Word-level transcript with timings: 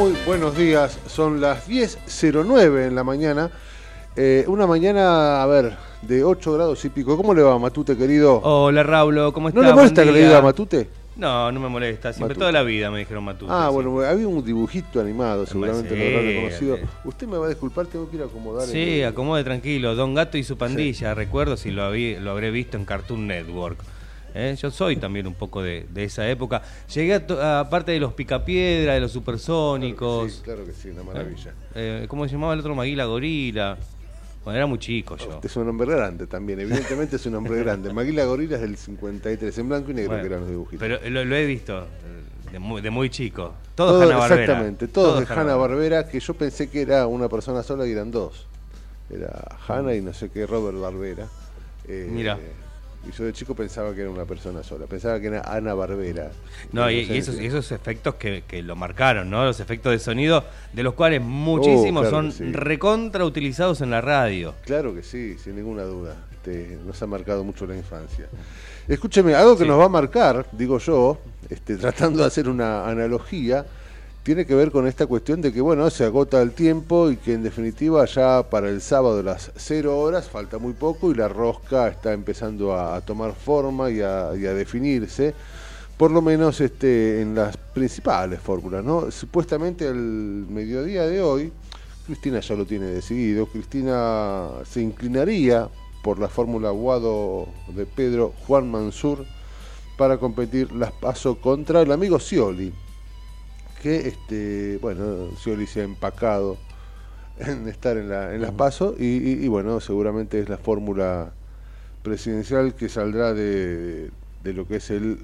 Muy 0.00 0.16
buenos 0.24 0.56
días. 0.56 0.98
Son 1.08 1.42
las 1.42 1.68
10.09 1.68 2.86
en 2.86 2.94
la 2.94 3.04
mañana. 3.04 3.50
Eh, 4.16 4.44
una 4.46 4.66
mañana, 4.66 5.42
a 5.42 5.46
ver, 5.46 5.76
de 6.00 6.24
8 6.24 6.54
grados 6.54 6.82
y 6.86 6.88
pico. 6.88 7.18
¿Cómo 7.18 7.34
le 7.34 7.42
va, 7.42 7.58
Matute, 7.58 7.98
querido? 7.98 8.40
Hola, 8.42 8.82
Raulo, 8.82 9.30
¿cómo 9.34 9.48
estás? 9.48 9.62
¿No 9.62 9.68
le 9.68 9.74
molesta 9.74 10.02
que 10.02 10.10
le 10.10 10.22
diga 10.24 10.40
Matute? 10.40 10.88
No, 11.16 11.52
no 11.52 11.60
me 11.60 11.68
molesta. 11.68 12.14
Siempre 12.14 12.34
toda 12.34 12.50
la 12.50 12.62
vida 12.62 12.90
me 12.90 13.00
dijeron 13.00 13.24
Matute. 13.24 13.52
Ah, 13.54 13.68
bueno, 13.68 14.00
había 14.00 14.26
un 14.26 14.42
dibujito 14.42 15.02
animado, 15.02 15.44
seguramente 15.44 15.94
lo 15.94 16.06
habrá 16.06 16.22
reconocido. 16.22 16.78
Usted 17.04 17.26
me 17.26 17.36
va 17.36 17.44
a 17.44 17.48
disculpar, 17.50 17.84
tengo 17.84 18.08
que 18.08 18.16
ir 18.16 18.22
a 18.22 18.24
acomodar. 18.24 18.66
Sí, 18.68 19.02
acomode 19.02 19.44
tranquilo. 19.44 19.94
Don 19.96 20.14
Gato 20.14 20.38
y 20.38 20.44
su 20.44 20.56
pandilla, 20.56 21.12
recuerdo 21.12 21.58
si 21.58 21.70
lo, 21.72 21.92
lo 21.92 22.30
habré 22.30 22.50
visto 22.50 22.78
en 22.78 22.86
Cartoon 22.86 23.26
Network. 23.26 23.76
¿Eh? 24.34 24.56
Yo 24.60 24.70
soy 24.70 24.96
también 24.96 25.26
un 25.26 25.34
poco 25.34 25.62
de, 25.62 25.86
esa 25.96 26.28
época. 26.28 26.62
Llegué 26.92 27.14
a, 27.14 27.68
parte 27.70 27.92
de 27.92 28.00
los 28.00 28.12
picapiedra, 28.12 28.94
de 28.94 29.00
los 29.00 29.12
supersónicos. 29.12 30.40
Claro 30.44 30.64
que 30.64 30.72
sí, 30.72 30.90
una 30.90 31.02
maravilla. 31.02 31.52
¿Eh? 31.74 32.06
¿Cómo 32.08 32.26
se 32.26 32.32
llamaba 32.32 32.54
el 32.54 32.60
otro? 32.60 32.74
Maguila 32.74 33.04
Gorila. 33.04 33.78
Bueno, 34.44 34.56
era 34.56 34.66
muy 34.66 34.78
chico 34.78 35.18
yo. 35.18 35.38
es 35.42 35.56
un 35.56 35.68
hombre 35.68 35.94
grande 35.94 36.26
también, 36.26 36.58
evidentemente 36.60 37.16
es 37.16 37.26
un 37.26 37.34
hombre 37.34 37.58
grande. 37.62 37.92
Maguila 37.92 38.24
Gorila 38.24 38.56
es 38.56 38.62
del 38.62 38.76
53, 38.76 39.58
en 39.58 39.68
blanco 39.68 39.90
y 39.90 39.94
negro 39.94 40.18
que 40.18 40.26
eran 40.26 40.40
los 40.40 40.48
dibujitos. 40.48 40.80
Pero 40.80 41.10
lo, 41.10 41.36
he 41.36 41.44
visto 41.44 41.86
de 42.50 42.90
muy, 42.90 43.10
chico. 43.10 43.54
Todos 43.74 44.02
Todo, 44.02 44.18
Barbera. 44.18 44.42
Exactamente, 44.42 44.88
todos, 44.88 45.28
de 45.28 45.34
Hanna 45.34 45.54
Barbera, 45.56 46.08
que 46.08 46.20
yo 46.20 46.34
pensé 46.34 46.68
que 46.68 46.82
era 46.82 47.06
una 47.06 47.28
persona 47.28 47.62
sola 47.62 47.86
y 47.86 47.92
eran 47.92 48.10
dos. 48.10 48.46
Era 49.10 49.56
Hanna 49.68 49.94
y 49.94 50.00
no 50.00 50.12
sé 50.12 50.30
qué, 50.30 50.46
Robert 50.46 50.78
Barbera. 50.78 51.28
Eh, 51.86 52.08
Mira. 52.10 52.38
Y 53.08 53.12
yo 53.12 53.24
de 53.24 53.32
chico 53.32 53.54
pensaba 53.54 53.94
que 53.94 54.02
era 54.02 54.10
una 54.10 54.26
persona 54.26 54.62
sola, 54.62 54.86
pensaba 54.86 55.18
que 55.18 55.28
era 55.28 55.40
Ana 55.40 55.72
Barbera. 55.72 56.30
No, 56.72 56.90
y, 56.90 57.00
esos, 57.10 57.36
esos, 57.36 57.72
efectos 57.72 58.16
que, 58.16 58.62
lo 58.62 58.76
marcaron, 58.76 59.30
¿no? 59.30 59.44
Los 59.44 59.58
efectos 59.60 59.92
de 59.92 59.98
sonido, 59.98 60.44
de 60.72 60.82
los 60.82 60.94
cuales 60.94 61.22
muchísimos 61.22 62.06
oh, 62.08 62.10
son 62.10 62.52
recontra 62.52 63.24
utilizados 63.24 63.80
en 63.80 63.90
la 63.90 64.02
radio. 64.02 64.54
Claro 64.64 64.94
que 64.94 65.02
sí, 65.02 65.38
sin 65.38 65.56
ninguna 65.56 65.84
duda. 65.84 66.16
Este, 66.32 66.78
nos 66.86 67.00
ha 67.02 67.06
marcado 67.06 67.44
mucho 67.44 67.66
la 67.66 67.76
infancia. 67.76 68.26
Escúcheme, 68.88 69.34
algo 69.34 69.58
que 69.58 69.66
nos 69.66 69.78
va 69.78 69.84
a 69.84 69.90
marcar, 69.90 70.46
digo 70.52 70.78
yo, 70.78 71.18
este, 71.48 71.76
tratando 71.76 72.20
de 72.20 72.26
hacer 72.26 72.48
una 72.48 72.88
analogía, 72.88 73.66
tiene 74.22 74.44
que 74.44 74.54
ver 74.54 74.70
con 74.70 74.86
esta 74.86 75.06
cuestión 75.06 75.40
de 75.40 75.52
que, 75.52 75.60
bueno, 75.60 75.88
se 75.88 76.04
agota 76.04 76.42
el 76.42 76.52
tiempo 76.52 77.10
y 77.10 77.16
que 77.16 77.32
en 77.32 77.42
definitiva 77.42 78.04
ya 78.04 78.42
para 78.50 78.68
el 78.68 78.82
sábado 78.82 79.22
las 79.22 79.50
cero 79.56 79.98
horas 79.98 80.28
falta 80.28 80.58
muy 80.58 80.74
poco 80.74 81.10
y 81.10 81.14
la 81.14 81.28
rosca 81.28 81.88
está 81.88 82.12
empezando 82.12 82.76
a, 82.78 83.00
tomar 83.00 83.34
forma 83.34 83.90
y 83.90 84.02
a, 84.02 84.30
definirse, 84.32 85.34
por 85.96 86.10
lo 86.10 86.20
menos 86.20 86.60
este, 86.60 87.22
en 87.22 87.34
las 87.34 87.56
principales 87.56 88.40
fórmulas, 88.40 88.84
¿no? 88.84 89.10
Supuestamente 89.10 89.86
el 89.86 89.96
mediodía 90.48 91.06
de 91.06 91.22
hoy, 91.22 91.52
Cristina 92.06 92.40
ya 92.40 92.54
lo 92.54 92.66
tiene 92.66 92.86
decidido, 92.86 93.46
Cristina 93.46 94.48
se 94.64 94.82
inclinaría 94.82 95.68
por 96.02 96.18
la 96.18 96.28
fórmula 96.28 96.70
Guado 96.70 97.46
de 97.74 97.86
Pedro 97.86 98.34
Juan 98.46 98.70
Mansur 98.70 99.24
para 99.96 100.18
competir 100.18 100.72
las 100.72 100.92
paso 100.92 101.40
contra 101.40 101.82
el 101.82 101.92
amigo 101.92 102.18
Scioli 102.18 102.72
que 103.80 104.08
este, 104.08 104.78
bueno, 104.80 105.30
Scioli 105.36 105.66
se 105.66 105.80
ha 105.80 105.84
empacado 105.84 106.58
en 107.38 107.66
estar 107.68 107.96
en, 107.96 108.08
la, 108.08 108.34
en 108.34 108.42
las 108.42 108.52
PASO 108.52 108.94
y, 108.98 109.48
bueno, 109.48 109.80
seguramente 109.80 110.38
es 110.40 110.48
la 110.48 110.58
fórmula 110.58 111.32
presidencial 112.02 112.74
que 112.74 112.88
saldrá 112.88 113.34
de, 113.34 114.10
de, 114.42 114.52
lo 114.52 114.66
que 114.66 114.76
es 114.76 114.90
el 114.90 115.18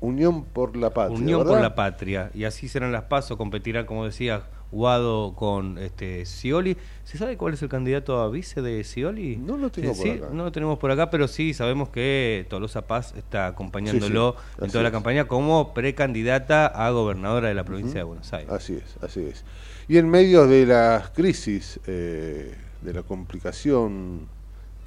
Unión 0.00 0.44
por 0.44 0.76
la 0.76 0.90
Patria. 0.90 1.18
Unión 1.18 1.44
por 1.46 1.60
la 1.60 1.74
Patria, 1.74 2.30
y 2.34 2.44
así 2.44 2.68
serán 2.68 2.92
las 2.92 3.04
PASO, 3.04 3.36
competirán, 3.38 3.86
como 3.86 4.04
decía, 4.04 4.44
Guado 4.72 5.34
con 5.36 5.78
este 5.78 6.26
Scioli. 6.26 6.76
¿Se 7.04 7.18
sabe 7.18 7.36
cuál 7.36 7.54
es 7.54 7.62
el 7.62 7.68
candidato 7.68 8.20
a 8.20 8.28
vice 8.28 8.62
de 8.62 8.82
Scioli? 8.82 9.36
No 9.36 9.56
lo 9.56 9.70
tengo 9.70 9.94
por 9.94 10.08
acá. 10.08 10.28
No 10.32 10.44
lo 10.44 10.52
tenemos 10.52 10.78
por 10.78 10.90
acá, 10.90 11.08
pero 11.08 11.28
sí 11.28 11.54
sabemos 11.54 11.88
que 11.88 12.46
Tolosa 12.50 12.86
Paz 12.86 13.14
está 13.16 13.46
acompañándolo 13.46 14.34
en 14.60 14.70
toda 14.70 14.82
la 14.82 14.90
campaña 14.90 15.26
como 15.26 15.72
precandidata 15.72 16.66
a 16.66 16.90
gobernadora 16.90 17.48
de 17.48 17.54
la 17.54 17.64
provincia 17.64 18.00
de 18.00 18.04
Buenos 18.04 18.32
Aires. 18.32 18.52
Así 18.52 18.74
es, 18.74 18.96
así 19.02 19.20
es. 19.20 19.44
Y 19.88 19.98
en 19.98 20.08
medio 20.08 20.48
de 20.48 20.66
la 20.66 21.12
crisis, 21.14 21.78
eh, 21.86 22.54
de 22.82 22.92
la 22.92 23.04
complicación 23.04 24.26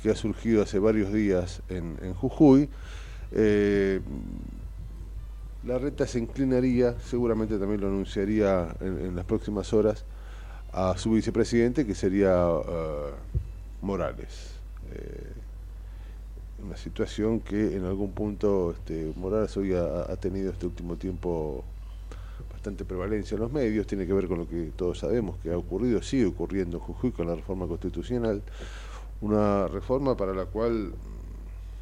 que 0.03 0.09
ha 0.11 0.15
surgido 0.15 0.61
hace 0.61 0.77
varios 0.77 1.13
días 1.13 1.61
en, 1.69 1.97
en 2.01 2.13
Jujuy, 2.13 2.69
eh, 3.31 4.01
la 5.63 5.77
reta 5.77 6.07
se 6.07 6.19
inclinaría, 6.19 6.97
seguramente 6.99 7.57
también 7.57 7.81
lo 7.81 7.87
anunciaría 7.87 8.75
en, 8.79 9.15
las 9.15 9.25
próximas 9.25 9.73
horas, 9.73 10.05
a 10.71 10.97
su 10.97 11.11
vicepresidente, 11.11 11.85
que 11.85 11.95
sería 11.95 12.47
uh, 12.47 13.11
Morales. 13.81 14.51
Eh, 14.93 15.33
una 16.65 16.77
situación 16.77 17.39
que 17.39 17.75
en 17.75 17.85
algún 17.85 18.11
punto 18.11 18.71
este, 18.71 19.13
Morales 19.15 19.55
hoy 19.57 19.73
ha, 19.73 20.15
tenido 20.17 20.51
este 20.51 20.65
último 20.65 20.97
tiempo 20.97 21.63
bastante 22.51 22.83
prevalencia 22.83 23.35
en 23.35 23.41
los 23.41 23.51
medios, 23.51 23.87
tiene 23.87 24.05
que 24.05 24.13
ver 24.13 24.27
con 24.27 24.39
lo 24.39 24.47
que 24.47 24.71
todos 24.75 24.99
sabemos 24.99 25.37
que 25.41 25.51
ha 25.51 25.57
ocurrido, 25.57 26.01
sigue 26.01 26.25
ocurriendo 26.25 26.77
en 26.77 26.83
Jujuy 26.83 27.11
con 27.11 27.27
la 27.27 27.35
reforma 27.35 27.67
constitucional, 27.67 28.41
una 29.21 29.67
reforma 29.67 30.15
para 30.17 30.33
la 30.33 30.45
cual, 30.45 30.93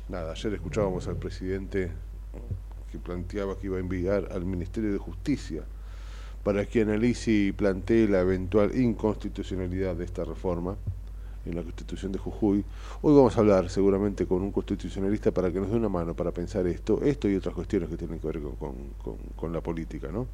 nada, 0.09 0.31
ayer 0.31 0.53
escuchábamos 0.53 1.07
al 1.07 1.17
presidente 1.17 1.91
que 2.97 3.03
planteaba 3.03 3.57
que 3.57 3.67
iba 3.67 3.77
a 3.77 3.79
enviar 3.79 4.29
al 4.31 4.45
Ministerio 4.45 4.91
de 4.91 4.97
Justicia 4.97 5.63
para 6.43 6.65
que 6.65 6.81
analice 6.81 7.31
y 7.31 7.51
plantee 7.51 8.07
la 8.07 8.21
eventual 8.21 8.75
inconstitucionalidad 8.75 9.95
de 9.95 10.05
esta 10.05 10.23
reforma 10.23 10.75
en 11.45 11.55
la 11.55 11.63
Constitución 11.63 12.11
de 12.11 12.19
Jujuy. 12.19 12.63
Hoy 13.01 13.15
vamos 13.15 13.37
a 13.37 13.39
hablar 13.39 13.69
seguramente 13.69 14.25
con 14.25 14.41
un 14.41 14.51
constitucionalista 14.51 15.31
para 15.31 15.51
que 15.51 15.59
nos 15.59 15.69
dé 15.69 15.77
una 15.77 15.89
mano 15.89 16.13
para 16.13 16.31
pensar 16.31 16.67
esto, 16.67 17.01
esto 17.03 17.29
y 17.29 17.35
otras 17.35 17.55
cuestiones 17.55 17.89
que 17.89 17.97
tienen 17.97 18.19
que 18.19 18.27
ver 18.27 18.41
con, 18.41 18.75
con 19.35 19.53
la 19.53 19.61
política. 19.61 20.09
¿no? 20.11 20.27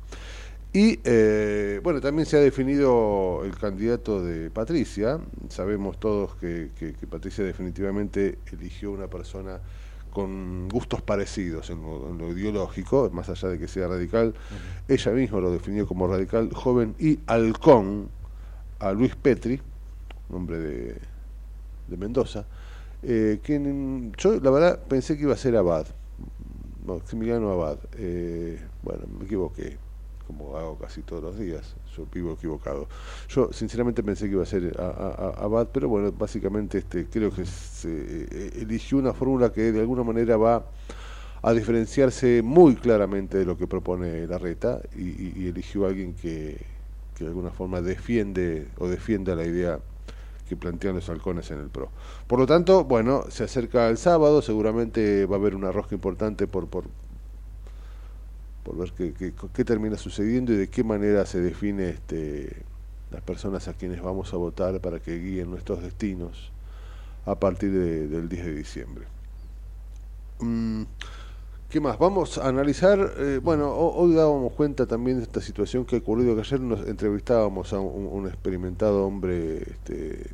Y 0.75 0.99
eh, 1.03 1.79
bueno, 1.83 2.01
también 2.01 2.25
se 2.25 2.35
ha 2.35 2.39
definido 2.39 3.43
el 3.45 3.55
candidato 3.55 4.23
de 4.23 4.49
Patricia. 4.49 5.19
Sabemos 5.49 5.99
todos 5.99 6.35
que, 6.35 6.71
Patricia 7.07 7.43
definitivamente 7.43 8.39
eligió 8.51 8.91
una 8.91 9.07
persona 9.07 9.61
con 10.13 10.69
gustos 10.69 11.01
parecidos 11.01 11.69
en 11.69 11.81
lo, 11.81 12.31
ideológico, 12.31 13.09
más 13.11 13.29
allá 13.29 13.49
de 13.49 13.59
que 13.59 13.67
sea 13.67 13.87
radical. 13.87 14.33
Ella 14.87 15.11
misma 15.11 15.39
lo 15.39 15.51
definió 15.51 15.87
como 15.87 16.07
radical, 16.07 16.51
joven 16.53 16.95
y 16.99 17.19
halcón 17.25 18.09
a 18.79 18.91
Luis 18.93 19.15
Petri, 19.15 19.59
hombre 20.29 20.59
de, 20.59 20.97
de 21.87 21.97
Mendoza, 21.97 22.45
eh, 23.01 23.39
quien 23.43 24.13
yo 24.17 24.39
la 24.39 24.49
verdad 24.49 24.79
pensé 24.87 25.17
que 25.17 25.23
iba 25.23 25.33
a 25.33 25.37
ser 25.37 25.57
Abad, 25.57 25.87
Maximiliano 26.85 27.51
Abad. 27.51 27.77
Eh, 27.97 28.59
bueno, 28.81 29.03
me 29.17 29.25
equivoqué 29.25 29.77
como 30.27 30.55
hago 30.57 30.77
casi 30.77 31.01
todos 31.01 31.21
los 31.23 31.37
días, 31.37 31.75
yo 31.95 32.05
vivo 32.11 32.33
equivocado. 32.33 32.87
Yo 33.29 33.51
sinceramente 33.51 34.03
pensé 34.03 34.25
que 34.25 34.33
iba 34.33 34.43
a 34.43 34.45
ser 34.45 34.75
Abad, 34.79 35.67
pero 35.71 35.89
bueno, 35.89 36.11
básicamente 36.11 36.79
este 36.79 37.05
creo 37.05 37.31
que 37.31 37.45
se 37.45 37.89
eh, 37.89 38.51
eligió 38.61 38.97
una 38.97 39.13
fórmula 39.13 39.51
que 39.51 39.71
de 39.71 39.79
alguna 39.79 40.03
manera 40.03 40.37
va 40.37 40.65
a 41.41 41.53
diferenciarse 41.53 42.41
muy 42.41 42.75
claramente 42.75 43.37
de 43.37 43.45
lo 43.45 43.57
que 43.57 43.67
propone 43.67 44.25
la 44.27 44.37
reta 44.37 44.81
y, 44.95 45.47
eligió 45.47 45.85
a 45.85 45.89
alguien 45.89 46.13
que, 46.13 46.57
que 47.15 47.25
de 47.25 47.29
alguna 47.29 47.51
forma 47.51 47.81
defiende 47.81 48.67
o 48.77 48.87
defienda 48.87 49.35
la 49.35 49.45
idea 49.45 49.79
que 50.47 50.55
plantean 50.55 50.95
los 50.95 51.09
halcones 51.09 51.51
en 51.51 51.59
el 51.59 51.69
PRO. 51.69 51.89
Por 52.27 52.39
lo 52.39 52.45
tanto, 52.45 52.85
bueno, 52.85 53.25
se 53.29 53.43
acerca 53.43 53.89
el 53.89 53.97
sábado, 53.97 54.41
seguramente 54.41 55.25
va 55.25 55.35
a 55.35 55.39
haber 55.39 55.55
una 55.55 55.71
rosca 55.71 55.95
importante 55.95 56.47
por, 56.47 56.67
por, 56.67 56.85
por 58.63 58.77
ver 58.77 58.93
qué, 58.93 59.63
termina 59.63 59.97
sucediendo 59.97 60.53
y 60.53 60.57
de 60.57 60.69
qué 60.69 60.83
manera 60.83 61.25
se 61.25 61.41
define 61.41 61.89
este, 61.89 62.63
las 63.11 63.21
personas 63.21 63.67
a 63.67 63.73
quienes 63.73 64.01
vamos 64.01 64.33
a 64.33 64.37
votar 64.37 64.79
para 64.79 64.99
que 64.99 65.19
guíen 65.19 65.51
nuestros 65.51 65.81
destinos 65.81 66.51
a 67.25 67.35
partir 67.35 67.71
del 67.71 68.29
10 68.29 68.45
de 68.45 68.53
diciembre. 68.53 69.05
Mm, 70.39 70.83
¿Qué 71.69 71.79
más? 71.79 71.97
Vamos 71.97 72.37
a 72.37 72.47
analizar, 72.47 73.13
eh, 73.17 73.39
bueno, 73.41 73.73
hoy 73.73 74.13
dábamos 74.13 74.53
cuenta 74.53 74.85
también 74.85 75.17
de 75.17 75.23
esta 75.23 75.41
situación 75.41 75.85
que 75.85 75.95
ha 75.95 75.99
ocurrido, 75.99 76.35
que 76.35 76.41
ayer 76.41 76.59
nos 76.59 76.87
entrevistábamos 76.87 77.73
a 77.73 77.79
un, 77.79 78.27
experimentado 78.27 79.07
hombre 79.07 79.63
este, 79.63 80.29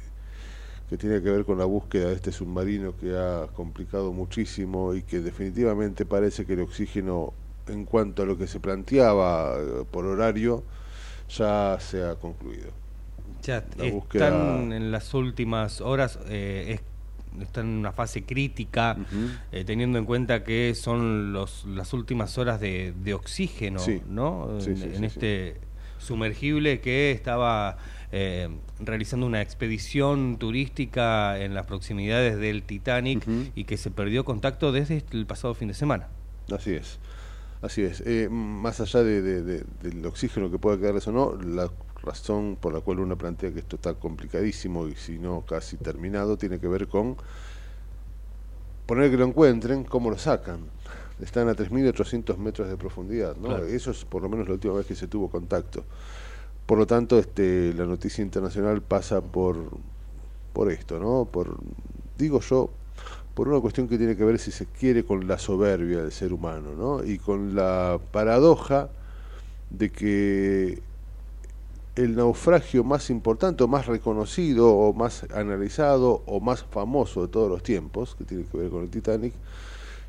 que 0.89 0.97
tiene 0.97 1.21
que 1.21 1.29
ver 1.29 1.45
con 1.45 1.57
la 1.57 1.63
búsqueda 1.63 2.09
de 2.09 2.15
este 2.15 2.33
submarino 2.33 2.97
que 2.97 3.15
ha 3.15 3.47
complicado 3.53 4.11
muchísimo 4.11 4.93
y 4.93 5.03
que 5.03 5.21
definitivamente 5.21 6.05
parece 6.05 6.45
que 6.45 6.53
el 6.53 6.59
oxígeno 6.59 7.33
en 7.69 7.85
cuanto 7.85 8.23
a 8.23 8.25
lo 8.25 8.37
que 8.37 8.47
se 8.47 8.59
planteaba 8.59 9.55
eh, 9.57 9.85
por 9.89 10.05
horario, 10.05 10.63
ya 11.29 11.77
se 11.79 12.03
ha 12.03 12.15
concluido. 12.15 12.71
Ya 13.43 13.63
están 13.79 14.73
en 14.73 14.91
las 14.91 15.13
últimas 15.13 15.79
horas, 15.79 16.19
eh, 16.27 16.79
están 17.39 17.67
en 17.67 17.77
una 17.77 17.91
fase 17.93 18.23
crítica, 18.23 18.97
eh, 19.51 19.63
teniendo 19.63 19.97
en 19.97 20.05
cuenta 20.05 20.43
que 20.43 20.75
son 20.75 21.31
los, 21.31 21.65
las 21.65 21.93
últimas 21.93 22.37
horas 22.37 22.59
de, 22.59 23.13
oxígeno, 23.13 23.79
¿no? 24.09 24.59
en, 24.59 25.03
este 25.03 25.55
sumergible 25.99 26.81
que 26.81 27.11
estaba 27.11 27.77
realizando 28.79 29.25
una 29.25 29.41
expedición 29.41 30.37
turística 30.37 31.39
en 31.39 31.53
las 31.53 31.65
proximidades 31.65 32.37
del 32.39 32.63
Titanic 32.63 33.25
y 33.55 33.63
que 33.63 33.77
se 33.77 33.91
perdió 33.91 34.25
contacto 34.25 34.71
desde 34.71 35.03
el 35.11 35.25
pasado 35.25 35.53
fin 35.53 35.69
de 35.69 35.75
semana. 35.75 36.07
Así 36.51 36.73
es. 36.73 36.99
Así 37.61 37.83
es. 37.83 38.01
Eh, 38.05 38.29
más 38.29 38.79
allá 38.79 39.03
de, 39.03 39.43
del 39.43 40.05
oxígeno 40.05 40.49
que 40.49 40.57
pueda 40.57 40.77
quedarles 40.77 41.07
o 41.07 41.11
no, 41.11 41.35
la 41.35 41.69
razón 42.01 42.57
por 42.59 42.73
la 42.73 42.79
cual 42.79 42.99
uno 42.99 43.17
plantea 43.17 43.51
que 43.51 43.59
esto 43.59 43.75
está 43.75 43.93
complicadísimo 43.95 44.87
y 44.87 44.95
si 44.95 45.19
no 45.19 45.41
casi 45.45 45.75
terminado 45.75 46.37
tiene 46.37 46.59
que 46.59 46.67
ver 46.67 46.87
con 46.87 47.17
poner 48.85 49.11
que 49.11 49.17
lo 49.17 49.25
encuentren, 49.25 49.83
cómo 49.83 50.09
lo 50.09 50.17
sacan. 50.17 50.61
Están 51.21 51.49
a 51.49 51.53
3.800 51.53 52.37
metros 52.37 52.69
de 52.69 52.77
profundidad, 52.77 53.35
¿no? 53.35 53.57
Eso 53.57 53.91
es 53.91 54.05
por 54.05 54.21
lo 54.21 54.29
menos 54.29 54.47
la 54.47 54.53
última 54.53 54.73
vez 54.73 54.85
que 54.85 54.95
se 54.95 55.07
tuvo 55.07 55.29
contacto. 55.29 55.83
Por 56.65 56.77
lo 56.77 56.87
tanto, 56.87 57.19
este, 57.19 57.73
la 57.73 57.85
noticia 57.85 58.23
internacional 58.23 58.81
pasa 58.81 59.21
por, 59.21 59.57
por 60.53 60.71
esto, 60.71 60.97
¿no? 60.97 61.25
Por, 61.25 61.57
digo 62.17 62.39
yo, 62.39 62.71
por 63.39 63.47
una 63.47 63.61
cuestión 63.61 63.87
que 63.87 63.97
tiene 63.97 64.17
que 64.17 64.25
ver, 64.25 64.37
si 64.37 64.51
se 64.51 64.65
quiere, 64.65 65.05
con 65.05 65.25
la 65.25 65.39
soberbia 65.39 65.99
del 66.01 66.11
ser 66.11 66.33
humano, 66.33 66.73
¿no? 66.77 67.05
Y 67.05 67.17
con 67.19 67.55
la 67.55 67.97
paradoja 68.11 68.89
de 69.69 69.89
que 69.89 70.81
el 71.95 72.17
naufragio 72.17 72.83
más 72.83 73.09
importante, 73.09 73.63
o 73.63 73.69
más 73.69 73.85
reconocido, 73.85 74.75
o 74.75 74.91
más 74.91 75.25
analizado, 75.33 76.21
o 76.25 76.41
más 76.41 76.65
famoso 76.65 77.21
de 77.21 77.27
todos 77.29 77.49
los 77.49 77.63
tiempos, 77.63 78.13
que 78.15 78.25
tiene 78.25 78.43
que 78.43 78.57
ver 78.57 78.69
con 78.69 78.83
el 78.83 78.89
Titanic, 78.89 79.33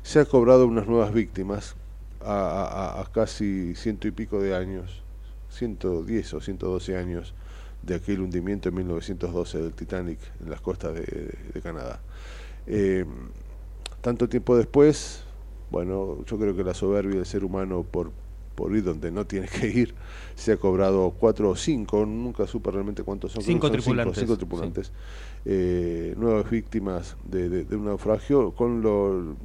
se 0.03 0.19
ha 0.19 0.25
cobrado 0.25 0.67
unas 0.67 0.85
nuevas 0.85 1.13
víctimas 1.13 1.75
a, 2.19 3.07
casi 3.13 3.75
ciento 3.75 4.09
y 4.09 4.11
pico 4.11 4.41
de 4.41 4.57
años, 4.57 5.03
110 5.51 6.33
o 6.33 6.41
112 6.41 6.97
años 6.97 7.33
de 7.81 7.95
aquel 7.95 8.19
hundimiento 8.19 8.67
en 8.67 8.75
1912 8.75 9.57
del 9.57 9.71
Titanic 9.71 10.19
en 10.43 10.49
las 10.49 10.59
costas 10.59 10.95
de 10.95 11.61
Canadá. 11.63 12.01
Eh, 12.67 13.05
tanto 14.01 14.27
tiempo 14.27 14.57
después, 14.57 15.23
bueno, 15.69 16.23
yo 16.25 16.37
creo 16.37 16.55
que 16.55 16.63
la 16.63 16.73
soberbia 16.73 17.17
del 17.17 17.25
ser 17.25 17.43
humano 17.43 17.83
por, 17.89 18.11
por 18.55 18.75
ir 18.75 18.83
donde 18.83 19.11
no 19.11 19.25
tiene 19.25 19.47
que 19.47 19.67
ir, 19.67 19.95
se 20.35 20.53
ha 20.53 20.57
cobrado 20.57 21.11
cuatro 21.11 21.49
o 21.49 21.55
cinco, 21.55 22.05
nunca 22.05 22.47
supe 22.47 22.71
realmente 22.71 23.03
cuántos 23.03 23.31
son. 23.31 23.43
Cinco 23.43 23.71
tripulantes. 23.71 24.19
Cinco, 24.19 24.37
tripulantes. 24.37 24.91
Eh, 25.45 26.13
nuevas 26.17 26.49
víctimas 26.49 27.15
de, 27.23 27.65
un 27.71 27.85
naufragio 27.85 28.51
con 28.51 28.81
lo, 28.81 29.35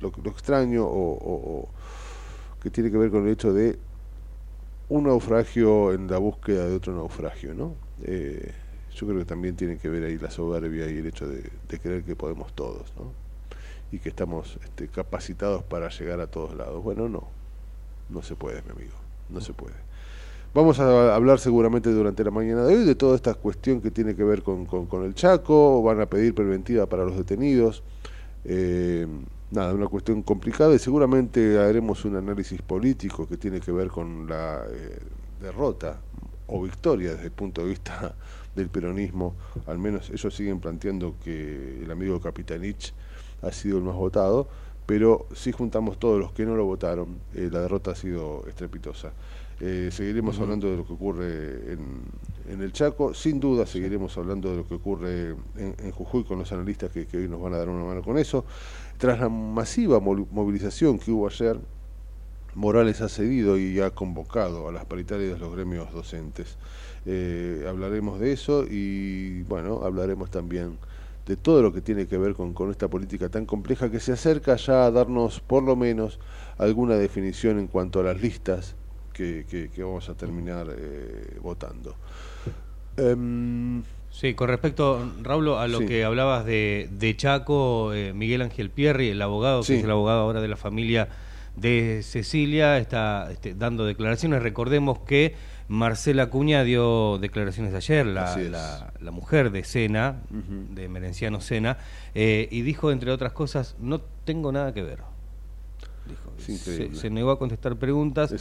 lo, 0.00 0.30
extraño 0.30 0.84
o, 0.86 1.68
que 2.62 2.70
tiene 2.70 2.90
que 2.90 2.96
ver 2.96 3.10
con 3.10 3.26
el 3.26 3.32
hecho 3.32 3.52
de 3.52 3.78
un 4.88 5.04
naufragio 5.04 5.92
en 5.92 6.06
la 6.08 6.18
búsqueda 6.18 6.66
de 6.66 6.76
otro 6.76 6.94
naufragio, 6.94 7.54
¿no? 7.54 7.74
Eh, 8.02 8.52
yo 8.94 9.06
creo 9.06 9.18
que 9.18 9.24
también 9.24 9.56
tiene 9.56 9.76
que 9.76 9.88
ver 9.88 10.04
ahí 10.04 10.18
la 10.18 10.30
soberbia 10.30 10.88
y 10.88 10.98
el 10.98 11.06
hecho 11.06 11.26
de, 11.28 11.50
creer 11.80 12.04
que 12.04 12.14
podemos 12.14 12.52
todos, 12.54 12.92
¿no? 12.96 13.12
Y 13.90 13.98
que 13.98 14.08
estamos 14.08 14.58
este, 14.62 14.88
capacitados 14.88 15.62
para 15.64 15.88
llegar 15.88 16.20
a 16.20 16.26
todos 16.26 16.54
lados. 16.54 16.82
Bueno, 16.82 17.08
no, 17.08 17.28
no 18.08 18.22
se 18.22 18.36
puede, 18.36 18.62
mi 18.62 18.70
amigo, 18.70 18.94
no 19.28 19.40
se 19.40 19.52
puede. 19.52 19.74
Vamos 20.54 20.78
a 20.78 21.14
hablar 21.14 21.40
seguramente 21.40 21.90
durante 21.90 22.22
la 22.22 22.30
mañana 22.30 22.64
de 22.64 22.76
hoy 22.76 22.84
de 22.84 22.94
toda 22.94 23.16
esta 23.16 23.34
cuestión 23.34 23.80
que 23.80 23.90
tiene 23.90 24.14
que 24.14 24.22
ver 24.22 24.42
con, 24.42 24.68
el 25.04 25.14
Chaco, 25.14 25.82
van 25.82 26.00
a 26.00 26.06
pedir 26.06 26.32
preventiva 26.32 26.86
para 26.86 27.04
los 27.04 27.16
detenidos. 27.16 27.82
Eh, 28.44 29.06
nada, 29.50 29.74
una 29.74 29.88
cuestión 29.88 30.22
complicada 30.22 30.72
y 30.74 30.78
seguramente 30.78 31.58
haremos 31.58 32.04
un 32.04 32.14
análisis 32.16 32.62
político 32.62 33.26
que 33.26 33.36
tiene 33.36 33.60
que 33.60 33.72
ver 33.72 33.88
con 33.88 34.28
la 34.28 34.62
eh, 34.70 35.00
derrota 35.40 35.98
o 36.46 36.62
victoria 36.62 37.14
desde 37.14 37.24
el 37.24 37.32
punto 37.32 37.62
de 37.62 37.68
vista 37.68 38.14
del 38.54 38.68
peronismo, 38.68 39.34
al 39.66 39.78
menos 39.78 40.10
ellos 40.10 40.34
siguen 40.34 40.60
planteando 40.60 41.14
que 41.22 41.82
el 41.82 41.90
amigo 41.90 42.20
Capitanich 42.20 42.92
ha 43.42 43.52
sido 43.52 43.78
el 43.78 43.84
más 43.84 43.96
votado, 43.96 44.48
pero 44.86 45.26
si 45.34 45.52
juntamos 45.52 45.98
todos 45.98 46.20
los 46.20 46.32
que 46.32 46.44
no 46.44 46.56
lo 46.56 46.64
votaron, 46.66 47.18
eh, 47.34 47.48
la 47.50 47.60
derrota 47.60 47.92
ha 47.92 47.94
sido 47.94 48.44
estrepitosa. 48.46 49.12
Eh, 49.60 49.90
seguiremos 49.92 50.38
hablando 50.40 50.68
de 50.68 50.76
lo 50.76 50.86
que 50.86 50.92
ocurre 50.92 51.72
en, 51.72 52.60
el 52.60 52.72
Chaco, 52.72 53.14
sin 53.14 53.40
duda 53.40 53.66
seguiremos 53.66 54.16
hablando 54.18 54.50
de 54.50 54.56
lo 54.58 54.66
que 54.66 54.74
ocurre 54.74 55.36
en, 55.56 55.90
Jujuy 55.92 56.24
con 56.24 56.38
los 56.40 56.52
analistas 56.52 56.90
que, 56.90 57.06
que, 57.06 57.18
hoy 57.18 57.28
nos 57.28 57.40
van 57.40 57.54
a 57.54 57.58
dar 57.58 57.68
una 57.68 57.84
mano 57.84 58.02
con 58.02 58.18
eso. 58.18 58.44
Tras 58.98 59.18
la 59.20 59.28
masiva 59.28 60.00
movilización 60.00 60.98
que 60.98 61.10
hubo 61.12 61.28
ayer, 61.28 61.58
Morales 62.54 63.00
ha 63.00 63.08
cedido 63.08 63.58
y 63.58 63.80
ha 63.80 63.90
convocado 63.90 64.68
a 64.68 64.72
las 64.72 64.84
paritarias 64.84 65.34
de 65.34 65.38
los 65.38 65.54
gremios 65.54 65.92
docentes. 65.92 66.56
Eh, 67.06 67.66
hablaremos 67.68 68.18
de 68.18 68.32
eso 68.32 68.64
y 68.68 69.42
bueno, 69.42 69.82
hablaremos 69.84 70.30
también 70.30 70.78
de 71.26 71.36
todo 71.36 71.62
lo 71.62 71.72
que 71.72 71.80
tiene 71.80 72.06
que 72.06 72.18
ver 72.18 72.34
con, 72.34 72.54
esta 72.70 72.88
política 72.88 73.28
tan 73.28 73.46
compleja 73.46 73.90
que 73.90 74.00
se 74.00 74.12
acerca 74.12 74.56
ya 74.56 74.86
a 74.86 74.90
darnos 74.90 75.40
por 75.40 75.62
lo 75.62 75.76
menos 75.76 76.18
alguna 76.58 76.96
definición 76.96 77.58
en 77.58 77.66
cuanto 77.66 78.00
a 78.00 78.04
las 78.04 78.20
listas 78.20 78.76
que, 79.12 79.70
vamos 79.78 80.08
a 80.08 80.14
terminar 80.14 80.66
eh, 80.76 81.38
votando. 81.40 81.94
Em, 82.96 83.82
sí, 84.10 84.34
con 84.34 84.48
respecto, 84.48 85.12
Raúl, 85.22 85.50
a 85.50 85.68
lo 85.68 85.80
que 85.80 86.04
hablabas 86.04 86.44
de, 86.44 87.14
Chaco, 87.16 87.92
eh, 87.94 88.12
Miguel 88.12 88.42
Ángel 88.42 88.70
Pierri, 88.70 89.08
el 89.08 89.22
abogado, 89.22 89.62
que 89.62 89.78
es 89.78 89.84
el 89.84 89.90
abogado 89.90 90.20
ahora 90.20 90.40
de 90.40 90.48
la 90.48 90.56
familia 90.56 91.08
de 91.56 92.00
Cecilia, 92.02 92.78
está 92.78 93.30
este, 93.30 93.54
dando 93.54 93.84
declaraciones. 93.86 94.42
Recordemos 94.42 94.98
que 95.00 95.34
Marcela 95.68 96.28
Cuña 96.28 96.62
dio 96.62 97.18
declaraciones 97.18 97.74
ayer, 97.74 98.06
la, 98.06 98.92
la, 99.00 99.10
mujer 99.10 99.50
de 99.50 99.64
Sena, 99.64 100.22
de 100.30 100.88
Merenciano 100.88 101.40
Sena, 101.40 101.78
eh, 102.14 102.48
y 102.50 102.62
dijo, 102.62 102.90
entre 102.90 103.10
otras 103.10 103.32
cosas, 103.32 103.76
no 103.80 104.00
tengo 104.24 104.52
nada 104.52 104.74
que 104.74 104.82
ver. 104.82 105.00
Se, 106.36 107.10
negó 107.10 107.30
a 107.30 107.38
contestar 107.38 107.76
preguntas. 107.76 108.34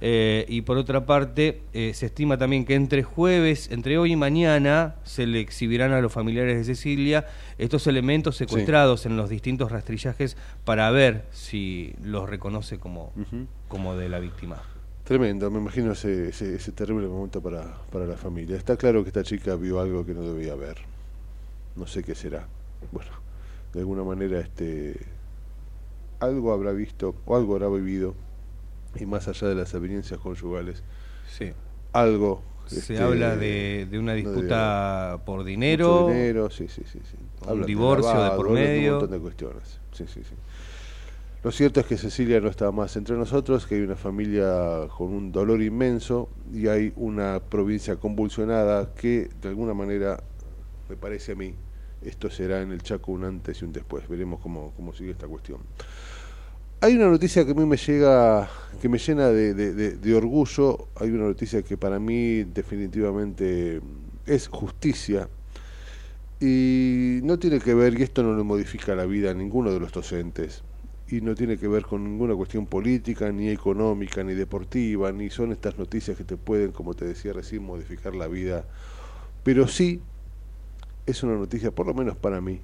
Eh, 0.00 0.44
y 0.48 0.62
por 0.62 0.76
otra 0.76 1.06
parte, 1.06 1.62
eh, 1.72 1.92
se 1.94 2.06
estima 2.06 2.38
también 2.38 2.64
que 2.64 2.74
entre 2.74 3.02
jueves, 3.02 3.70
entre 3.72 3.98
hoy 3.98 4.12
y 4.12 4.16
mañana, 4.16 4.96
se 5.02 5.26
le 5.26 5.40
exhibirán 5.40 5.92
a 5.92 6.00
los 6.00 6.12
familiares 6.12 6.56
de 6.56 6.64
Cecilia 6.74 7.26
estos 7.58 7.86
elementos 7.86 8.36
secuestrados 8.36 9.06
en 9.06 9.16
los 9.16 9.28
distintos 9.28 9.72
rastrillajes 9.72 10.36
para 10.64 10.90
ver 10.90 11.24
si 11.32 11.94
los 12.02 12.28
reconoce 12.28 12.78
como, 12.78 13.12
como 13.68 13.96
de 13.96 14.08
la 14.08 14.20
víctima. 14.20 14.62
Tremendo, 15.10 15.50
me 15.50 15.58
imagino 15.58 15.90
ese, 15.90 16.28
ese, 16.28 16.70
terrible 16.70 17.08
momento 17.08 17.42
para, 17.42 17.64
para 17.90 18.06
la 18.06 18.16
familia. 18.16 18.56
Está 18.56 18.76
claro 18.76 19.02
que 19.02 19.08
esta 19.08 19.24
chica 19.24 19.56
vio 19.56 19.80
algo 19.80 20.06
que 20.06 20.14
no 20.14 20.22
debía 20.22 20.54
ver. 20.54 20.76
No 21.74 21.88
sé 21.88 22.04
qué 22.04 22.14
será. 22.14 22.46
Bueno, 22.92 23.10
de 23.72 23.80
alguna 23.80 24.04
manera 24.04 24.38
este 24.38 25.00
algo 26.20 26.52
habrá 26.52 26.70
visto 26.70 27.16
o 27.26 27.34
algo 27.34 27.56
habrá 27.56 27.66
vivido 27.66 28.14
y 28.94 29.04
más 29.04 29.26
allá 29.26 29.48
de 29.48 29.56
las 29.56 29.74
experiencias 29.74 30.20
conyugales, 30.20 30.84
sí. 31.28 31.54
algo 31.92 32.44
se 32.66 32.78
este, 32.78 32.98
habla 33.00 33.34
de, 33.34 33.88
de, 33.90 33.98
una 33.98 34.12
disputa 34.12 35.22
por 35.26 35.42
dinero, 35.42 36.06
dinero, 36.06 36.50
sí, 36.50 36.68
sí, 36.68 36.84
sí, 36.84 37.00
un 37.48 37.66
divorcio 37.66 38.14
de, 38.22 38.30
por 38.36 38.50
medio, 38.50 38.92
un 38.92 38.98
montón 38.98 39.10
de 39.10 39.18
cuestiones. 39.18 39.80
Sí, 39.90 40.04
sí, 40.06 40.22
sí. 40.22 40.36
Lo 41.42 41.50
cierto 41.50 41.80
es 41.80 41.86
que 41.86 41.96
Cecilia 41.96 42.38
no 42.38 42.48
está 42.48 42.70
más 42.70 42.96
entre 42.96 43.16
nosotros, 43.16 43.66
que 43.66 43.76
hay 43.76 43.80
una 43.80 43.96
familia 43.96 44.86
con 44.94 45.14
un 45.14 45.32
dolor 45.32 45.62
inmenso 45.62 46.28
y 46.52 46.66
hay 46.66 46.92
una 46.96 47.40
provincia 47.40 47.96
convulsionada 47.96 48.92
que 48.94 49.30
de 49.40 49.48
alguna 49.48 49.72
manera, 49.72 50.22
me 50.90 50.96
parece 50.96 51.32
a 51.32 51.34
mí, 51.36 51.54
esto 52.02 52.28
será 52.28 52.60
en 52.60 52.72
el 52.72 52.82
Chaco 52.82 53.12
un 53.12 53.24
antes 53.24 53.62
y 53.62 53.64
un 53.64 53.72
después. 53.72 54.06
Veremos 54.06 54.40
cómo, 54.40 54.74
cómo 54.76 54.92
sigue 54.92 55.12
esta 55.12 55.26
cuestión. 55.26 55.60
Hay 56.82 56.94
una 56.94 57.08
noticia 57.08 57.44
que 57.44 57.52
a 57.52 57.54
mí 57.54 57.64
me 57.64 57.78
llega, 57.78 58.48
que 58.80 58.88
me 58.90 58.98
llena 58.98 59.28
de, 59.28 60.14
orgullo. 60.14 60.88
Hay 60.96 61.10
una 61.10 61.24
noticia 61.24 61.62
que 61.62 61.78
para 61.78 61.98
mí 61.98 62.44
definitivamente 62.44 63.80
es 64.26 64.48
justicia 64.48 65.28
y 66.38 67.20
no 67.22 67.38
tiene 67.38 67.60
que 67.60 67.74
ver, 67.74 67.98
y 67.98 68.02
esto 68.02 68.22
no 68.22 68.36
le 68.36 68.42
modifica 68.42 68.94
la 68.94 69.04
vida 69.04 69.30
a 69.30 69.34
ninguno 69.34 69.72
de 69.72 69.80
los 69.80 69.92
docentes, 69.92 70.62
y 71.10 71.20
no 71.20 71.34
tiene 71.34 71.56
que 71.56 71.66
ver 71.66 71.84
con 71.84 72.04
ninguna 72.04 72.34
cuestión 72.36 72.66
política, 72.66 73.32
ni 73.32 73.48
económica, 73.48 74.22
ni 74.22 74.34
deportiva, 74.34 75.10
ni 75.10 75.28
son 75.28 75.50
estas 75.50 75.76
noticias 75.76 76.16
que 76.16 76.22
te 76.24 76.36
pueden, 76.36 76.70
como 76.70 76.94
te 76.94 77.04
decía 77.04 77.32
recién, 77.32 77.64
modificar 77.64 78.14
la 78.14 78.28
vida, 78.28 78.64
pero 79.42 79.66
sí 79.66 80.00
es 81.06 81.22
una 81.24 81.34
noticia, 81.34 81.72
por 81.72 81.86
lo 81.86 81.94
menos 81.94 82.16
para 82.16 82.40
mí, 82.40 82.60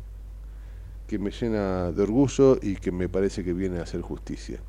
que 1.08 1.18
me 1.18 1.30
llena 1.30 1.90
de 1.90 2.02
orgullo 2.02 2.58
y 2.62 2.76
que 2.76 2.92
me 2.92 3.08
parece 3.08 3.42
que 3.42 3.52
viene 3.52 3.80
a 3.80 3.82
hacer 3.82 4.00
justicia. 4.00 4.60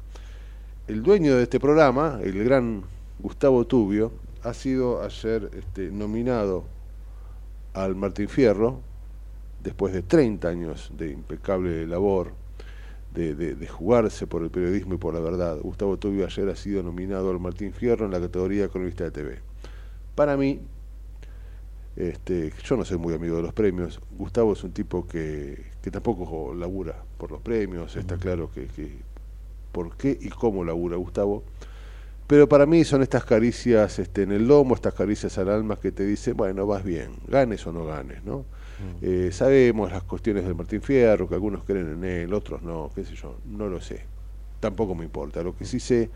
El 0.87 1.03
dueño 1.03 1.35
de 1.35 1.43
este 1.43 1.59
programa, 1.59 2.19
el 2.23 2.43
gran 2.43 2.83
Gustavo 3.19 3.67
Tubio, 3.67 4.11
ha 4.43 4.53
sido 4.53 5.03
ayer 5.03 5.51
este, 5.53 5.91
nominado 5.91 6.63
al 7.73 7.95
Martín 7.95 8.29
Fierro, 8.29 8.81
después 9.61 9.93
de 9.93 10.01
30 10.01 10.47
años 10.47 10.91
de 10.97 11.11
impecable 11.11 11.85
labor, 11.85 12.31
de, 13.13 13.67
jugarse 13.67 14.27
por 14.27 14.43
el 14.43 14.49
periodismo 14.49 14.95
y 14.95 14.97
por 14.97 15.13
la 15.13 15.19
verdad. 15.19 15.57
Gustavo 15.61 15.97
Tubio 15.97 16.25
ayer 16.25 16.49
ha 16.49 16.55
sido 16.55 16.83
nominado 16.83 17.31
al 17.31 17.39
Martín 17.39 17.73
Fierro 17.73 18.05
en 18.05 18.11
la 18.11 18.19
categoría 18.19 18.67
cronista 18.67 19.05
de 19.05 19.11
TV. 19.11 19.39
Para 20.15 20.37
mí, 20.37 20.59
este, 21.95 22.53
yo 22.63 22.77
no 22.77 22.85
soy 22.85 22.97
muy 22.97 23.13
amigo 23.13 23.37
de 23.37 23.41
los 23.41 23.53
premios. 23.53 23.99
Gustavo 24.17 24.53
es 24.53 24.63
un 24.63 24.71
tipo 24.71 25.07
que, 25.07 25.65
que 25.81 25.91
tampoco 25.91 26.53
labura 26.53 27.03
por 27.17 27.31
los 27.31 27.41
premios. 27.41 27.95
Está 27.95 28.17
claro 28.17 28.51
que, 28.51 28.67
que, 28.67 28.97
por 29.71 29.95
qué 29.97 30.17
y 30.19 30.29
cómo 30.29 30.63
labura 30.63 30.97
Gustavo. 30.97 31.43
Pero 32.27 32.49
para 32.49 32.65
mí 32.65 32.83
son 32.83 33.03
estas 33.03 33.23
caricias 33.23 33.99
este, 33.99 34.23
en 34.23 34.33
el 34.33 34.47
lomo, 34.47 34.75
estas 34.75 34.93
caricias 34.93 35.37
al 35.37 35.49
alma 35.49 35.77
que 35.77 35.91
te 35.91 36.05
dicen, 36.05 36.35
bueno, 36.35 36.67
vas 36.67 36.83
bien, 36.83 37.11
ganes 37.27 37.65
o 37.65 37.71
no 37.71 37.85
ganes, 37.85 38.23
¿no? 38.25 38.45
Eh, 39.01 39.29
sabemos 39.31 39.91
las 39.91 40.03
cuestiones 40.03 40.43
del 40.43 40.55
Martín 40.55 40.81
Fierro, 40.81 41.27
que 41.27 41.35
algunos 41.35 41.63
creen 41.63 41.91
en 41.93 42.03
él, 42.03 42.33
otros 42.33 42.61
no, 42.61 42.91
qué 42.93 43.03
sé 43.03 43.15
yo, 43.15 43.37
no 43.45 43.67
lo 43.67 43.81
sé. 43.81 44.05
Tampoco 44.59 44.95
me 44.95 45.05
importa. 45.05 45.43
Lo 45.43 45.55
que 45.55 45.65
sí 45.65 45.79
sé 45.79 46.09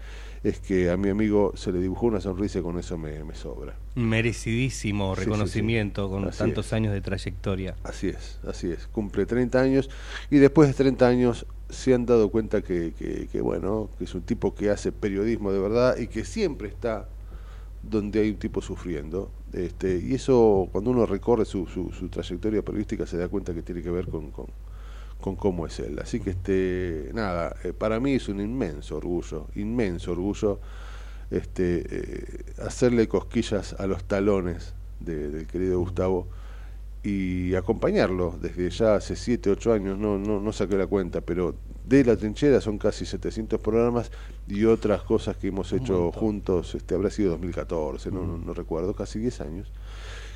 es 0.43 0.59
que 0.59 0.89
a 0.89 0.97
mi 0.97 1.09
amigo 1.09 1.53
se 1.55 1.71
le 1.71 1.79
dibujó 1.79 2.07
una 2.07 2.19
sonrisa 2.19 2.59
y 2.59 2.61
con 2.63 2.79
eso 2.79 2.97
me, 2.97 3.23
me 3.23 3.35
sobra. 3.35 3.75
Merecidísimo 3.95 5.13
reconocimiento 5.13 6.09
con 6.09 6.29
tantos 6.31 6.73
años 6.73 6.93
de 6.93 7.01
trayectoria. 7.01 7.75
Así 7.83 8.09
es, 8.09 8.39
así 8.47 8.71
es. 8.71 8.87
Cumple 8.87 9.25
30 9.25 9.61
años 9.61 9.89
y 10.31 10.37
después 10.37 10.67
de 10.69 10.73
30 10.73 11.07
años 11.07 11.45
se 11.69 11.93
han 11.93 12.05
dado 12.05 12.29
cuenta 12.29 12.61
que, 12.61 12.93
que, 13.31 13.41
bueno, 13.41 13.89
que 13.97 14.03
es 14.03 14.15
un 14.15 14.21
tipo 14.21 14.53
que 14.53 14.69
hace 14.69 14.91
periodismo 14.91 15.51
de 15.51 15.59
verdad 15.59 15.97
y 15.97 16.07
que 16.07 16.25
siempre 16.25 16.67
está 16.67 17.07
donde 17.83 18.21
hay 18.21 18.29
un 18.29 18.37
tipo 18.37 18.61
sufriendo. 18.61 19.31
Este, 19.53 19.99
y 19.99 20.15
eso, 20.15 20.69
cuando 20.71 20.91
uno 20.91 21.05
recorre 21.05 21.45
su, 21.45 21.67
su, 21.67 22.09
trayectoria 22.09 22.61
periodística, 22.61 23.05
se 23.05 23.17
da 23.17 23.27
cuenta 23.27 23.53
que 23.53 23.61
tiene 23.61 23.81
que 23.81 23.91
ver 23.91 24.07
con, 24.07 24.31
con 24.31 24.47
con 25.21 25.35
cómo 25.35 25.67
es 25.67 25.79
él. 25.79 25.99
Así 25.99 26.19
que 26.19 26.31
este 26.31 27.11
nada, 27.13 27.55
eh, 27.63 27.71
para 27.71 27.99
mí 27.99 28.13
es 28.13 28.27
un 28.27 28.41
inmenso 28.41 28.97
orgullo, 28.97 29.47
inmenso 29.55 30.11
orgullo 30.11 30.59
este 31.29 31.85
eh, 31.89 32.43
hacerle 32.61 33.07
cosquillas 33.07 33.73
a 33.79 33.87
los 33.87 34.03
talones 34.03 34.73
del 34.99 35.47
querido 35.47 35.79
Gustavo 35.79 36.27
y 37.03 37.55
acompañarlo 37.55 38.37
desde 38.41 38.69
ya 38.69 38.95
hace 38.95 39.15
7, 39.15 39.51
8 39.51 39.73
años, 39.73 39.97
no, 39.97 40.19
no, 40.19 40.39
no 40.39 40.51
saqué 40.51 40.75
la 40.75 40.87
cuenta, 40.87 41.21
pero 41.21 41.55
de 41.97 42.05
la 42.05 42.15
trinchera 42.15 42.61
son 42.61 42.77
casi 42.77 43.05
700 43.05 43.59
programas 43.59 44.11
y 44.47 44.65
otras 44.65 45.03
cosas 45.03 45.37
que 45.37 45.47
hemos 45.47 45.71
hecho 45.73 46.11
juntos, 46.11 46.75
este 46.75 46.95
habrá 46.95 47.09
sido 47.09 47.31
2014, 47.31 48.11
no, 48.11 48.25
no, 48.25 48.37
no 48.37 48.53
recuerdo, 48.53 48.93
casi 48.93 49.19
10 49.19 49.41
años 49.41 49.67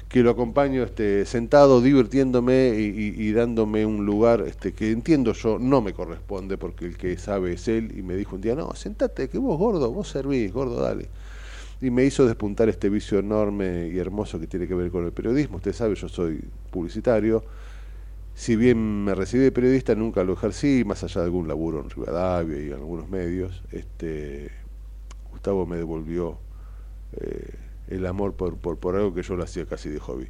que 0.10 0.22
lo 0.22 0.32
acompaño 0.32 0.84
este, 0.84 1.26
sentado, 1.26 1.82
divirtiéndome 1.82 2.76
y, 2.78 3.32
dándome 3.32 3.86
un 3.86 4.06
lugar 4.06 4.42
este, 4.42 4.74
que 4.74 4.92
entiendo 4.92 5.34
yo 5.34 5.58
no 5.60 5.82
me 5.82 5.94
corresponde 5.94 6.58
porque 6.58 6.86
el 6.86 6.98
que 6.98 7.18
sabe 7.18 7.54
es 7.54 7.68
él 7.68 7.94
y 7.98 8.02
me 8.02 8.16
dijo 8.16 8.36
un 8.36 8.42
día, 8.42 8.56
no, 8.56 8.74
sentate, 8.76 9.30
que 9.30 9.38
vos 9.38 9.58
gordo, 9.58 9.92
vos 9.92 10.08
servís, 10.08 10.54
gordo, 10.54 10.82
dale. 10.82 11.10
Y 11.82 11.90
me 11.90 12.06
hizo 12.06 12.26
despuntar 12.26 12.70
este 12.70 12.90
vicio 12.90 13.20
enorme 13.20 13.90
y 13.90 13.98
hermoso 13.98 14.40
que 14.40 14.48
tiene 14.48 14.68
que 14.68 14.76
ver 14.76 14.92
con 14.92 15.06
el 15.06 15.12
periodismo. 15.12 15.58
Usted 15.58 15.74
sabe, 15.74 15.96
yo 15.96 16.08
soy 16.08 16.40
publicitario. 16.72 17.44
Si 18.36 18.58
bien 18.58 19.06
me 19.06 19.16
recibí 19.16 19.44
de 19.44 19.52
periodista, 19.54 19.96
nunca 19.96 20.24
lo 20.26 20.34
ejercí, 20.34 20.84
más 20.86 21.04
allá 21.04 21.22
de 21.22 21.26
algún 21.26 21.48
laburo 21.48 21.80
en 21.80 21.90
Rivadavia 21.90 22.62
y 22.62 22.68
en 22.68 22.74
algunos 22.74 23.10
medios. 23.10 23.64
Este, 23.72 24.52
Gustavo 25.32 25.66
me 25.66 25.78
devolvió 25.78 26.38
eh, 27.14 27.56
el 27.88 28.06
amor 28.06 28.34
por, 28.34 28.58
por, 28.58 28.78
por, 28.78 28.98
algo 28.98 29.14
que 29.14 29.24
yo 29.24 29.38
lo 29.38 29.44
hacía 29.44 29.66
casi 29.66 29.90
de 29.90 30.00
hobby. 30.00 30.28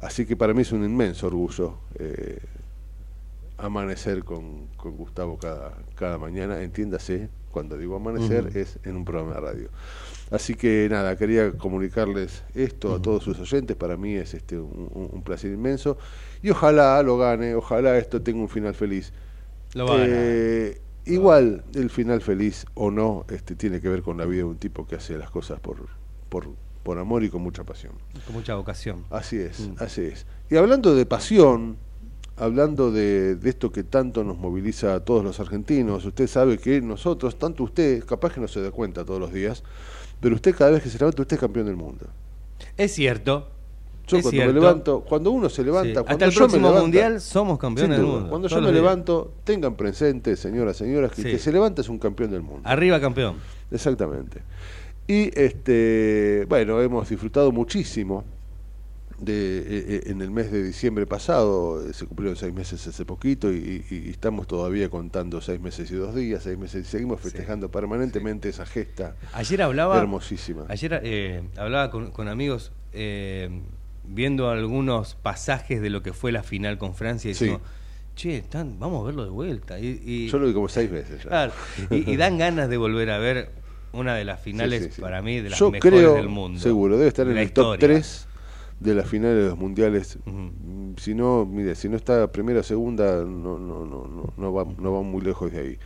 Así 0.00 0.26
que 0.26 0.36
para 0.36 0.52
mí 0.52 0.60
es 0.60 0.72
un 0.72 0.84
inmenso 0.84 1.26
orgullo 1.26 1.78
eh, 1.98 2.38
amanecer 3.56 4.24
con, 4.24 4.66
con, 4.76 4.96
Gustavo 4.96 5.38
cada, 5.38 5.72
cada 5.94 6.18
mañana, 6.18 6.62
entiéndase, 6.62 7.30
cuando 7.50 7.76
digo 7.76 7.96
amanecer 7.96 8.56
es 8.56 8.78
en 8.84 8.94
un 8.96 9.04
programa 9.04 9.34
de 9.34 9.40
radio. 9.40 9.68
Así 10.30 10.54
que 10.54 10.86
nada, 10.90 11.16
quería 11.16 11.52
comunicarles 11.52 12.44
esto 12.54 12.94
a 12.94 13.02
todos 13.02 13.24
sus 13.24 13.38
oyentes, 13.40 13.76
para 13.76 13.96
mí 13.96 14.14
es 14.14 14.34
este 14.34 14.58
un, 14.58 15.22
placer 15.24 15.52
inmenso 15.52 15.98
y 16.42 16.50
ojalá 16.50 17.02
lo 17.02 17.18
gane, 17.18 17.54
ojalá 17.54 17.98
esto 17.98 18.22
tenga 18.22 18.40
un 18.40 18.48
final 18.48 18.74
feliz. 18.74 19.12
Lo 19.74 19.86
eh, 19.98 20.80
Igual 21.04 21.64
el 21.74 21.88
final 21.88 22.20
feliz 22.20 22.66
o 22.74 22.90
no 22.90 23.24
este 23.30 23.54
tiene 23.54 23.80
que 23.80 23.88
ver 23.88 24.02
con 24.02 24.18
la 24.18 24.26
vida 24.26 24.38
de 24.38 24.44
un 24.44 24.58
tipo 24.58 24.86
que 24.86 24.96
hace 24.96 25.16
las 25.16 25.30
cosas 25.30 25.58
por, 25.58 25.86
por 26.28 26.48
por 26.88 26.98
amor 26.98 27.22
y 27.22 27.28
con 27.28 27.42
mucha 27.42 27.64
pasión. 27.64 27.92
Con 28.24 28.34
mucha 28.34 28.54
vocación. 28.54 29.04
Así 29.10 29.36
es, 29.36 29.60
mm. 29.60 29.74
así 29.78 30.00
es. 30.00 30.24
Y 30.48 30.56
hablando 30.56 30.94
de 30.94 31.04
pasión, 31.04 31.76
hablando 32.34 32.90
de, 32.90 33.38
esto 33.44 33.70
que 33.70 33.84
tanto 33.84 34.24
nos 34.24 34.38
moviliza 34.38 34.94
a 34.94 35.00
todos 35.00 35.22
los 35.22 35.38
argentinos, 35.38 36.06
usted 36.06 36.26
sabe 36.26 36.56
que 36.56 36.80
nosotros, 36.80 37.38
tanto 37.38 37.64
usted, 37.64 38.02
capaz 38.06 38.32
que 38.32 38.40
no 38.40 38.48
se 38.48 38.62
da 38.62 38.70
cuenta 38.70 39.04
todos 39.04 39.20
los 39.20 39.34
días, 39.34 39.64
pero 40.18 40.34
usted 40.34 40.54
cada 40.56 40.70
vez 40.70 40.82
que 40.82 40.88
se 40.88 40.98
levanta, 40.98 41.20
usted 41.20 41.36
es 41.36 41.40
campeón 41.40 41.66
del 41.66 41.76
mundo. 41.76 42.06
Es 42.78 42.94
cierto. 42.94 43.50
Yo 44.08 44.22
cuando 44.22 44.46
me 44.46 44.52
levanto, 44.52 45.00
cuando 45.00 45.30
uno 45.30 45.48
se 45.48 45.62
levanta, 45.62 46.02
cuando 46.02 46.10
hasta 46.12 46.24
el 46.24 46.32
próximo 46.32 46.72
mundial 46.72 47.20
somos 47.20 47.58
campeones 47.58 47.98
del 47.98 48.06
mundo. 48.06 48.28
Cuando 48.28 48.48
yo 48.48 48.60
me 48.60 48.72
levanto, 48.72 49.32
tengan 49.44 49.76
presente, 49.76 50.36
señoras, 50.36 50.76
señoras, 50.76 51.12
que 51.12 51.22
el 51.22 51.30
que 51.32 51.38
se 51.38 51.52
levanta 51.52 51.82
es 51.82 51.88
un 51.88 51.98
campeón 51.98 52.30
del 52.30 52.42
mundo. 52.42 52.62
Arriba 52.64 53.00
campeón. 53.00 53.36
Exactamente. 53.70 54.42
Y 55.06 55.30
este, 55.38 56.46
bueno, 56.48 56.80
hemos 56.82 57.08
disfrutado 57.08 57.50
muchísimo 57.50 58.24
de, 59.18 59.58
eh, 59.58 59.64
eh, 59.68 60.02
en 60.06 60.20
el 60.20 60.30
mes 60.30 60.52
de 60.52 60.62
diciembre 60.62 61.06
pasado, 61.06 61.92
se 61.92 62.06
cumplieron 62.06 62.36
seis 62.36 62.52
meses 62.52 62.86
hace 62.86 63.04
poquito 63.04 63.52
y, 63.52 63.84
estamos 64.10 64.46
todavía 64.46 64.88
contando 64.90 65.40
seis 65.40 65.60
meses 65.60 65.90
y 65.90 65.94
dos 65.94 66.14
días, 66.14 66.42
seis 66.42 66.58
meses 66.58 66.86
y 66.86 66.90
seguimos 66.90 67.20
festejando 67.20 67.70
permanentemente 67.70 68.48
esa 68.48 68.66
gesta 68.66 69.16
ayer 69.32 69.62
hablaba, 69.62 69.98
hermosísima. 69.98 70.66
Ayer 70.68 71.42
hablaba 71.56 71.90
con, 71.90 72.28
amigos 72.28 72.72
viendo 74.08 74.50
algunos 74.50 75.14
pasajes 75.14 75.80
de 75.80 75.90
lo 75.90 76.02
que 76.02 76.12
fue 76.12 76.32
la 76.32 76.42
final 76.42 76.78
con 76.78 76.94
Francia 76.94 77.30
y 77.30 77.34
decimos, 77.34 77.60
che, 78.14 78.44
vamos 78.52 79.02
a 79.02 79.06
verlo 79.06 79.24
de 79.24 79.30
vuelta. 79.30 79.78
Y, 79.78 80.28
Yo 80.28 80.38
lo 80.38 80.46
vi 80.46 80.52
como 80.52 80.68
seis 80.68 80.90
veces 80.90 81.26
y, 81.90 82.16
dan 82.16 82.38
ganas 82.38 82.68
de 82.68 82.76
volver 82.76 83.10
a 83.10 83.18
ver 83.18 83.50
una 83.92 84.14
de 84.14 84.24
las 84.24 84.40
finales 84.40 84.98
para 84.98 85.22
mí 85.22 85.40
de 85.40 85.50
las 85.50 85.60
mejores 85.60 86.14
del 86.14 86.28
mundo. 86.28 86.60
Seguro, 86.60 86.96
debe 86.96 87.08
estar 87.08 87.28
en 87.28 87.38
el 87.38 87.52
top 87.52 87.78
3 87.78 88.26
de 88.80 88.94
las 88.94 89.08
finales 89.08 89.42
de 89.42 89.48
los 89.50 89.58
mundiales. 89.58 90.18
Si 90.96 91.14
no, 91.14 91.46
mire, 91.46 91.74
si 91.74 91.88
no 91.88 91.96
está 91.96 92.30
primera 92.30 92.60
o 92.60 92.62
segunda, 92.62 93.24
no, 93.24 93.58
no, 93.58 93.84
no, 93.84 94.32
no, 94.36 94.52
va, 94.52 94.64
no 94.78 94.92
va 94.92 95.02
muy 95.02 95.22
lejos 95.22 95.52
de 95.52 95.58
ahí. 95.60 95.78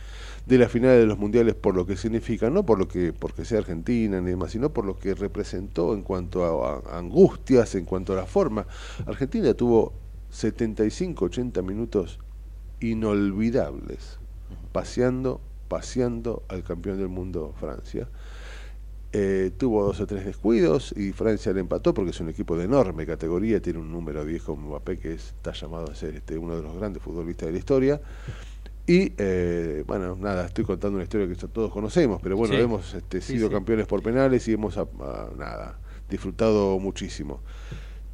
De 0.45 0.57
las 0.57 0.71
finales 0.71 0.99
de 0.99 1.05
los 1.05 1.17
mundiales 1.17 1.55
por 1.55 1.75
lo 1.75 1.85
que 1.85 1.95
significa, 1.95 2.49
no 2.49 2.65
por 2.65 2.77
lo 2.77 2.87
que 2.87 3.13
porque 3.13 3.45
sea 3.45 3.59
Argentina 3.59 4.19
ni 4.19 4.31
demás, 4.31 4.51
sino 4.51 4.73
por 4.73 4.85
lo 4.85 4.99
que 4.99 5.15
representó 5.15 5.93
en 5.93 6.01
cuanto 6.01 6.65
a, 6.65 6.97
angustias, 6.97 7.75
en 7.75 7.85
cuanto 7.85 8.13
a 8.13 8.17
la 8.17 8.25
forma. 8.25 8.67
Argentina 9.05 9.53
tuvo 9.53 9.93
75, 10.31 11.25
80 11.25 11.61
minutos 11.61 12.19
inolvidables, 12.81 14.19
paseando 14.73 15.39
paseando 15.73 16.43
al 16.49 16.63
campeón 16.63 16.99
del 16.99 17.07
mundo 17.07 17.51
Francia. 17.59 18.07
Eh, 19.11 19.49
tuvo 19.57 19.83
dos 19.83 19.99
o 20.01 20.05
tres 20.05 20.23
descuidos 20.23 20.93
y 20.95 21.11
Francia 21.13 21.51
le 21.51 21.61
empató 21.61 21.95
porque 21.95 22.11
es 22.11 22.19
un 22.19 22.29
equipo 22.29 22.55
de 22.55 22.65
enorme 22.65 23.07
categoría, 23.07 23.59
tiene 23.59 23.79
un 23.79 23.91
número 23.91 24.23
10 24.23 24.43
como 24.43 24.69
Mbappé 24.69 24.99
que 24.99 25.13
está 25.13 25.51
llamado 25.51 25.91
a 25.91 25.95
ser 25.95 26.13
este, 26.15 26.37
uno 26.37 26.55
de 26.55 26.61
los 26.61 26.75
grandes 26.75 27.01
futbolistas 27.01 27.47
de 27.47 27.53
la 27.53 27.57
historia. 27.57 28.01
Y 28.85 29.13
eh, 29.17 29.83
bueno, 29.87 30.17
nada, 30.19 30.45
estoy 30.45 30.65
contando 30.65 30.95
una 30.95 31.03
historia 31.03 31.27
que 31.27 31.35
todos 31.35 31.71
conocemos, 31.71 32.21
pero 32.21 32.35
bueno, 32.35 32.55
hemos 32.55 32.93
este, 32.93 33.21
sido 33.21 33.49
campeones 33.49 33.87
por 33.87 34.03
penales 34.03 34.47
y 34.47 34.53
hemos 34.53 34.75
nada, 35.37 35.79
disfrutado 36.09 36.77
muchísimo 36.79 37.41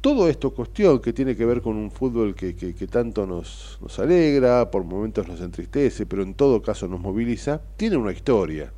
todo 0.00 0.28
esto 0.28 0.54
cuestión 0.54 1.00
que 1.00 1.12
tiene 1.12 1.36
que 1.36 1.44
ver 1.44 1.60
con 1.60 1.76
un 1.76 1.90
fútbol 1.90 2.34
que, 2.34 2.54
que, 2.56 2.86
tanto 2.86 3.26
nos, 3.26 3.78
nos, 3.82 3.98
alegra, 3.98 4.70
por 4.70 4.82
momentos 4.84 5.28
nos 5.28 5.40
entristece, 5.40 6.06
pero 6.06 6.22
en 6.22 6.34
todo 6.34 6.62
caso 6.62 6.88
nos 6.88 7.00
moviliza, 7.00 7.60
tiene 7.76 7.96
una 7.96 8.12
historia. 8.12 8.72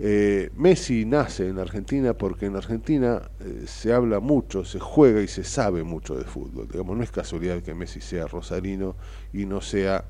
Eh, 0.00 0.50
Messi 0.54 1.04
nace 1.04 1.48
en 1.48 1.58
Argentina 1.58 2.14
porque 2.14 2.46
en 2.46 2.54
Argentina 2.54 3.22
eh, 3.40 3.64
se 3.66 3.92
habla 3.92 4.20
mucho, 4.20 4.64
se 4.64 4.78
juega 4.78 5.22
y 5.22 5.28
se 5.28 5.42
sabe 5.44 5.82
mucho 5.82 6.14
de 6.14 6.24
fútbol. 6.24 6.68
Digamos, 6.68 6.96
no 6.96 7.02
es 7.02 7.10
casualidad 7.10 7.62
que 7.62 7.74
Messi 7.74 8.00
sea 8.00 8.26
rosarino 8.28 8.96
y 9.32 9.46
no 9.46 9.60
sea, 9.60 10.04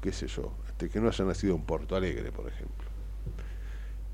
qué 0.00 0.12
sé 0.12 0.26
yo, 0.26 0.52
este, 0.66 0.88
que 0.88 1.00
no 1.00 1.08
haya 1.08 1.24
nacido 1.24 1.54
en 1.54 1.62
Porto 1.62 1.96
Alegre, 1.96 2.32
por 2.32 2.48
ejemplo. 2.48 2.88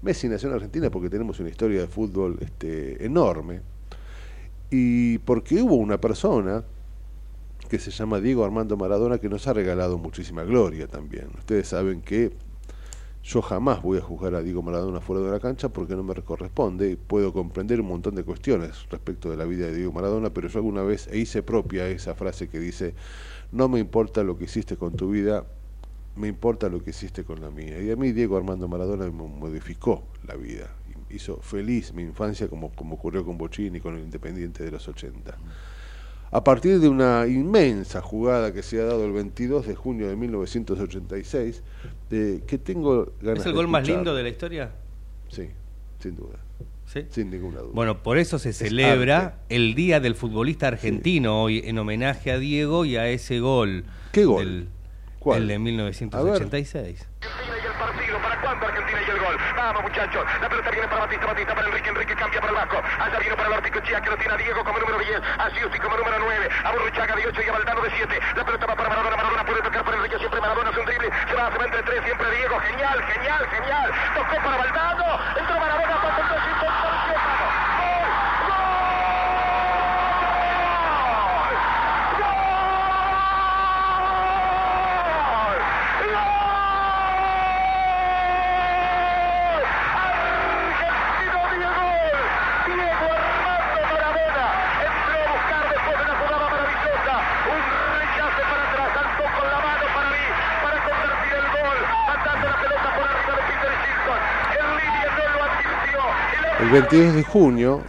Messi 0.02 0.28
nació 0.28 0.48
en 0.48 0.54
Argentina 0.56 0.90
porque 0.90 1.10
tenemos 1.10 1.40
una 1.40 1.48
historia 1.48 1.80
de 1.80 1.86
fútbol 1.86 2.38
este, 2.40 3.04
enorme, 3.04 3.62
y 4.70 5.18
porque 5.18 5.62
hubo 5.62 5.76
una 5.76 6.00
persona 6.00 6.64
que 7.68 7.78
se 7.78 7.90
llama 7.90 8.20
Diego 8.20 8.44
Armando 8.44 8.76
Maradona 8.76 9.18
que 9.18 9.28
nos 9.28 9.46
ha 9.46 9.52
regalado 9.52 9.98
muchísima 9.98 10.44
gloria 10.44 10.86
también. 10.86 11.28
Ustedes 11.38 11.68
saben 11.68 12.02
que 12.02 12.32
yo 13.22 13.42
jamás 13.42 13.82
voy 13.82 13.98
a 13.98 14.02
juzgar 14.02 14.34
a 14.36 14.42
Diego 14.42 14.62
Maradona 14.62 15.00
fuera 15.00 15.22
de 15.22 15.30
la 15.30 15.40
cancha 15.40 15.68
porque 15.68 15.96
no 15.96 16.04
me 16.04 16.14
corresponde. 16.14 16.96
Puedo 16.96 17.32
comprender 17.32 17.80
un 17.80 17.88
montón 17.88 18.14
de 18.14 18.22
cuestiones 18.22 18.86
respecto 18.90 19.30
de 19.30 19.36
la 19.36 19.44
vida 19.44 19.66
de 19.66 19.74
Diego 19.74 19.92
Maradona, 19.92 20.30
pero 20.30 20.48
yo 20.48 20.58
alguna 20.58 20.82
vez 20.82 21.08
hice 21.12 21.42
propia 21.42 21.88
esa 21.88 22.14
frase 22.14 22.48
que 22.48 22.60
dice, 22.60 22.94
no 23.50 23.68
me 23.68 23.80
importa 23.80 24.22
lo 24.22 24.38
que 24.38 24.44
hiciste 24.44 24.76
con 24.76 24.94
tu 24.94 25.10
vida, 25.10 25.44
me 26.16 26.28
importa 26.28 26.68
lo 26.68 26.82
que 26.82 26.90
hiciste 26.90 27.24
con 27.24 27.40
la 27.40 27.50
mía. 27.50 27.80
Y 27.80 27.90
a 27.90 27.96
mí 27.96 28.12
Diego 28.12 28.36
Armando 28.36 28.68
Maradona 28.68 29.04
me 29.04 29.12
modificó 29.12 30.04
la 30.26 30.34
vida 30.34 30.68
hizo 31.10 31.40
feliz 31.40 31.92
mi 31.92 32.02
infancia 32.02 32.48
como, 32.48 32.70
como 32.70 32.94
ocurrió 32.94 33.24
con 33.24 33.38
Bochini, 33.38 33.80
con 33.80 33.96
el 33.96 34.02
Independiente 34.02 34.64
de 34.64 34.70
los 34.70 34.86
80. 34.88 35.36
A 36.32 36.44
partir 36.44 36.80
de 36.80 36.88
una 36.88 37.26
inmensa 37.26 38.02
jugada 38.02 38.52
que 38.52 38.62
se 38.62 38.80
ha 38.80 38.84
dado 38.84 39.04
el 39.04 39.12
22 39.12 39.66
de 39.66 39.74
junio 39.74 40.08
de 40.08 40.16
1986, 40.16 41.62
de, 42.10 42.42
que 42.46 42.58
tengo 42.58 43.12
ganas 43.20 43.40
¿Es 43.40 43.46
el 43.46 43.52
gol 43.52 43.68
más 43.68 43.86
lindo 43.86 44.14
de 44.14 44.22
la 44.22 44.28
historia? 44.28 44.72
Sí, 45.28 45.48
sin 46.00 46.16
duda. 46.16 46.38
Sin 47.10 47.30
ninguna 47.30 47.60
duda. 47.60 47.72
Bueno, 47.74 48.02
por 48.02 48.16
eso 48.16 48.38
se 48.38 48.52
celebra 48.52 49.40
el 49.48 49.74
Día 49.74 49.98
del 50.00 50.14
Futbolista 50.14 50.68
Argentino 50.68 51.42
hoy 51.42 51.62
en 51.64 51.78
homenaje 51.78 52.30
a 52.30 52.38
Diego 52.38 52.84
y 52.84 52.96
a 52.96 53.08
ese 53.08 53.40
gol. 53.40 53.84
¿Qué 54.12 54.24
gol? 54.24 54.68
¿Cuál? 55.26 55.42
El 55.42 55.48
de 55.48 55.58
1986. 55.58 57.02
Vamos, 59.56 59.82
muchachos. 59.82 60.22
La 60.40 60.48
pelota 60.48 60.70
viene 60.70 60.86
para 60.86 61.00
Batista, 61.00 61.26
Batista 61.26 61.52
para 61.52 61.66
Enrique, 61.66 61.90
Enrique 61.90 62.14
cambia 62.14 62.40
para 62.40 62.52
el 62.52 62.58
Vasco. 62.62 62.78
Allá 62.78 63.18
viene 63.18 63.34
para 63.34 63.48
el 63.48 63.54
Articochía, 63.54 64.00
que 64.00 64.10
lo 64.10 64.16
tiene 64.18 64.34
a 64.34 64.36
Diego 64.36 64.62
como 64.62 64.78
número 64.78 64.98
10, 65.00 65.18
a 65.18 65.50
Siusti 65.50 65.78
como 65.80 65.96
número 65.96 66.16
9, 66.20 66.48
a 66.62 66.70
Burruchaga 66.70 67.16
de 67.16 67.26
8 67.26 67.42
y 67.42 67.48
a 67.48 67.52
Valdano 67.52 67.82
de 67.82 67.90
7. 67.90 68.20
La 68.36 68.44
pelota 68.44 68.66
va 68.66 68.76
para 68.76 68.88
Maradona, 68.88 69.16
Maradona 69.16 69.44
puede 69.44 69.62
tocar 69.62 69.82
para 69.82 69.96
Enrique, 69.96 70.18
siempre 70.18 70.40
Maradona 70.40 70.70
es 70.70 70.76
un 70.76 70.86
drible. 70.86 71.10
Se 71.10 71.34
va, 71.34 71.50
se 71.50 71.58
va 71.58 71.64
entre 71.64 71.82
tres, 71.82 72.04
siempre 72.04 72.30
Diego. 72.30 72.60
Genial, 72.60 73.02
genial, 73.02 73.46
genial. 73.50 73.92
Tocó 74.14 74.36
para 74.44 74.56
Valdano, 74.58 75.06
entró 75.40 75.54
Maradona, 75.58 76.02
para 76.02 76.18
el 76.22 76.60
3 76.62 76.85
El 106.58 106.70
22 106.70 107.14
de 107.14 107.22
junio, 107.22 107.82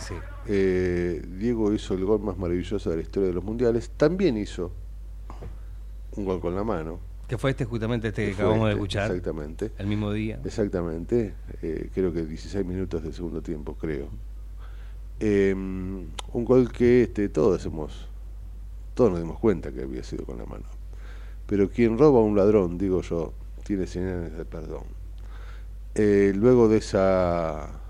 eh, 0.45 1.21
Diego 1.25 1.71
hizo 1.71 1.93
el 1.93 2.03
gol 2.03 2.19
más 2.19 2.37
maravilloso 2.37 2.89
de 2.89 2.97
la 2.97 3.01
historia 3.01 3.29
de 3.29 3.33
los 3.33 3.43
mundiales. 3.43 3.91
También 3.95 4.35
hizo 4.37 4.73
un 6.17 6.25
gol 6.25 6.41
con 6.41 6.53
la 6.53 6.65
mano. 6.65 6.99
Que 7.29 7.37
fue 7.37 7.51
este 7.51 7.63
justamente 7.63 8.09
este 8.09 8.25
que, 8.25 8.33
acabamos 8.33 8.65
de 8.65 8.71
este, 8.71 8.73
escuchar. 8.73 9.11
Exactamente. 9.11 9.71
El 9.77 9.87
mismo 9.87 10.11
día. 10.11 10.41
Exactamente. 10.43 11.33
Eh, 11.61 11.89
creo 11.93 12.11
que 12.11 12.25
16 12.25 12.65
minutos 12.65 13.03
de 13.03 13.13
segundo 13.13 13.41
tiempo, 13.41 13.75
creo. 13.75 14.09
Em, 15.21 16.09
un 16.33 16.45
gol 16.45 16.69
que 16.69 17.03
este, 17.03 17.29
todos 17.29 17.65
hemos, 17.65 18.09
todos 18.93 19.11
nos 19.11 19.21
dimos 19.21 19.39
cuenta 19.39 19.71
que 19.71 19.83
había 19.83 20.03
sido 20.03 20.25
con 20.25 20.39
la 20.39 20.45
mano. 20.45 20.65
Pero 21.45 21.69
quien 21.69 21.97
roba 21.97 22.19
a 22.19 22.23
un 22.23 22.35
ladrón, 22.35 22.77
digo 22.77 23.01
yo, 23.01 23.33
tiene 23.63 23.87
señales 23.87 24.37
de 24.37 24.43
perdón. 24.43 24.83
Eh, 25.95 26.33
luego 26.35 26.67
de 26.67 26.77
esa 26.77 27.86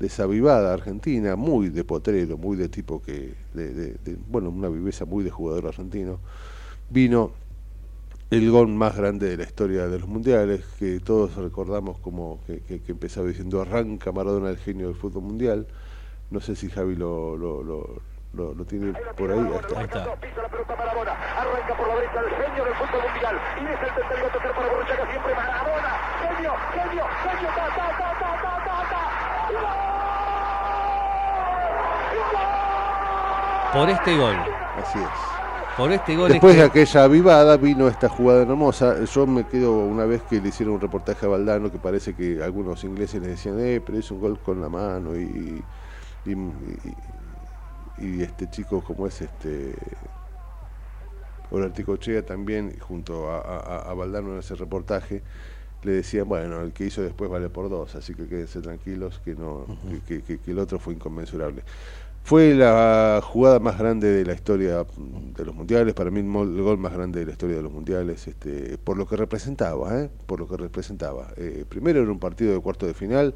de 0.00 0.06
esa 0.06 0.26
vivada 0.26 0.72
argentina, 0.72 1.36
muy 1.36 1.68
de 1.68 1.84
potrero, 1.84 2.38
muy 2.38 2.56
de 2.56 2.70
tipo 2.70 3.02
que, 3.02 3.34
de, 3.52 4.16
bueno, 4.28 4.48
una 4.48 4.70
viveza 4.70 5.04
muy 5.04 5.22
de 5.22 5.30
jugador 5.30 5.66
argentino, 5.66 6.18
vino 6.88 7.32
el 8.30 8.50
gol 8.50 8.68
más 8.68 8.96
grande 8.96 9.28
de 9.28 9.36
la 9.36 9.42
historia 9.42 9.88
de 9.88 9.98
los 9.98 10.08
mundiales, 10.08 10.64
que 10.78 11.00
todos 11.00 11.36
recordamos 11.36 11.98
como 11.98 12.40
que, 12.46 12.60
que, 12.60 12.92
empezaba 12.92 13.26
diciendo 13.26 13.60
arranca 13.60 14.10
Maradona 14.10 14.48
el 14.48 14.56
genio 14.56 14.86
del 14.86 14.96
fútbol 14.96 15.22
mundial. 15.22 15.66
No 16.30 16.40
sé 16.40 16.56
si 16.56 16.70
Javi 16.70 16.96
lo, 16.96 17.36
lo, 17.36 17.62
lo, 17.62 18.54
lo, 18.54 18.64
tiene 18.64 18.94
por 19.18 19.30
ahí. 19.30 19.38
Ahí 19.76 19.84
está. 19.84 20.04
Arranca 20.04 21.76
por 21.76 21.88
la 21.88 21.94
derecha 21.96 22.20
el 22.20 22.30
genio 22.42 22.64
del 22.64 22.74
fútbol 22.74 23.02
mundial. 23.02 23.36
Y 23.60 23.64
es 23.64 23.70
el 23.70 23.94
tercero 23.94 24.26
a 24.26 24.32
tocar 24.32 24.54
para 24.54 24.68
Borruchaga 24.70 25.10
siempre 25.10 25.34
Maradona. 25.34 25.92
Genio, 26.22 26.52
genio, 26.72 27.04
genio, 27.22 27.48
ta, 27.48 27.66
ta, 27.68 27.88
ta, 27.98 28.08
ta, 28.18 28.30
ta, 28.40 28.64
ta, 28.64 28.88
ta. 28.88 29.89
Por 33.72 33.88
este 33.88 34.16
gol. 34.16 34.36
Así 34.76 34.98
es. 34.98 35.76
Por 35.76 35.92
este 35.92 36.16
gol. 36.16 36.30
Después 36.30 36.56
de 36.56 36.62
aquella 36.62 37.04
avivada 37.04 37.56
vino 37.56 37.88
esta 37.88 38.08
jugada 38.08 38.42
hermosa. 38.42 39.04
Yo 39.04 39.26
me 39.26 39.46
quedo 39.46 39.78
una 39.78 40.04
vez 40.04 40.22
que 40.22 40.40
le 40.40 40.48
hicieron 40.48 40.74
un 40.74 40.80
reportaje 40.80 41.26
a 41.26 41.28
Valdano 41.28 41.70
que 41.70 41.78
parece 41.78 42.14
que 42.14 42.42
algunos 42.42 42.82
ingleses 42.84 43.22
le 43.22 43.28
decían, 43.28 43.58
eh, 43.60 43.80
pero 43.84 43.98
es 43.98 44.10
un 44.10 44.20
gol 44.20 44.38
con 44.40 44.60
la 44.60 44.68
mano 44.68 45.16
y, 45.16 45.62
y, 46.26 48.22
este 48.22 48.48
chico 48.50 48.82
como 48.82 49.06
es 49.06 49.20
este 49.20 49.74
Orticochea 51.50 52.24
también 52.24 52.78
junto 52.78 53.30
a, 53.30 53.90
a, 53.90 53.94
Valdano 53.94 54.32
en 54.32 54.38
ese 54.38 54.54
reportaje 54.54 55.22
le 55.82 55.92
decían 55.92 56.28
bueno 56.28 56.60
el 56.62 56.72
que 56.72 56.84
hizo 56.86 57.02
después 57.02 57.30
vale 57.30 57.50
por 57.50 57.68
dos 57.68 57.94
así 57.96 58.14
que 58.14 58.26
quédense 58.26 58.60
tranquilos 58.60 59.20
que 59.24 59.34
no 59.34 59.66
que 60.06 60.38
el 60.46 60.58
otro 60.58 60.78
fue 60.78 60.94
inconmensurable 60.94 61.62
Fue 62.22 62.54
la 62.54 63.20
jugada 63.24 63.58
más 63.58 63.78
grande 63.78 64.08
de 64.08 64.24
la 64.24 64.34
historia 64.34 64.86
de 64.96 65.44
los 65.44 65.54
mundiales, 65.54 65.94
para 65.94 66.10
mí 66.10 66.20
el 66.20 66.62
gol 66.62 66.78
más 66.78 66.92
grande 66.92 67.20
de 67.20 67.26
la 67.26 67.32
historia 67.32 67.56
de 67.56 67.62
los 67.62 67.72
mundiales, 67.72 68.28
este, 68.28 68.78
por 68.78 68.96
lo 68.96 69.06
que 69.06 69.16
representaba, 69.16 70.02
¿eh? 70.02 70.10
por 70.26 70.38
lo 70.38 70.46
que 70.46 70.56
representaba. 70.56 71.32
Eh, 71.36 71.64
primero 71.68 72.02
era 72.02 72.10
un 72.10 72.20
partido 72.20 72.52
de 72.52 72.60
cuarto 72.60 72.86
de 72.86 72.94
final, 72.94 73.34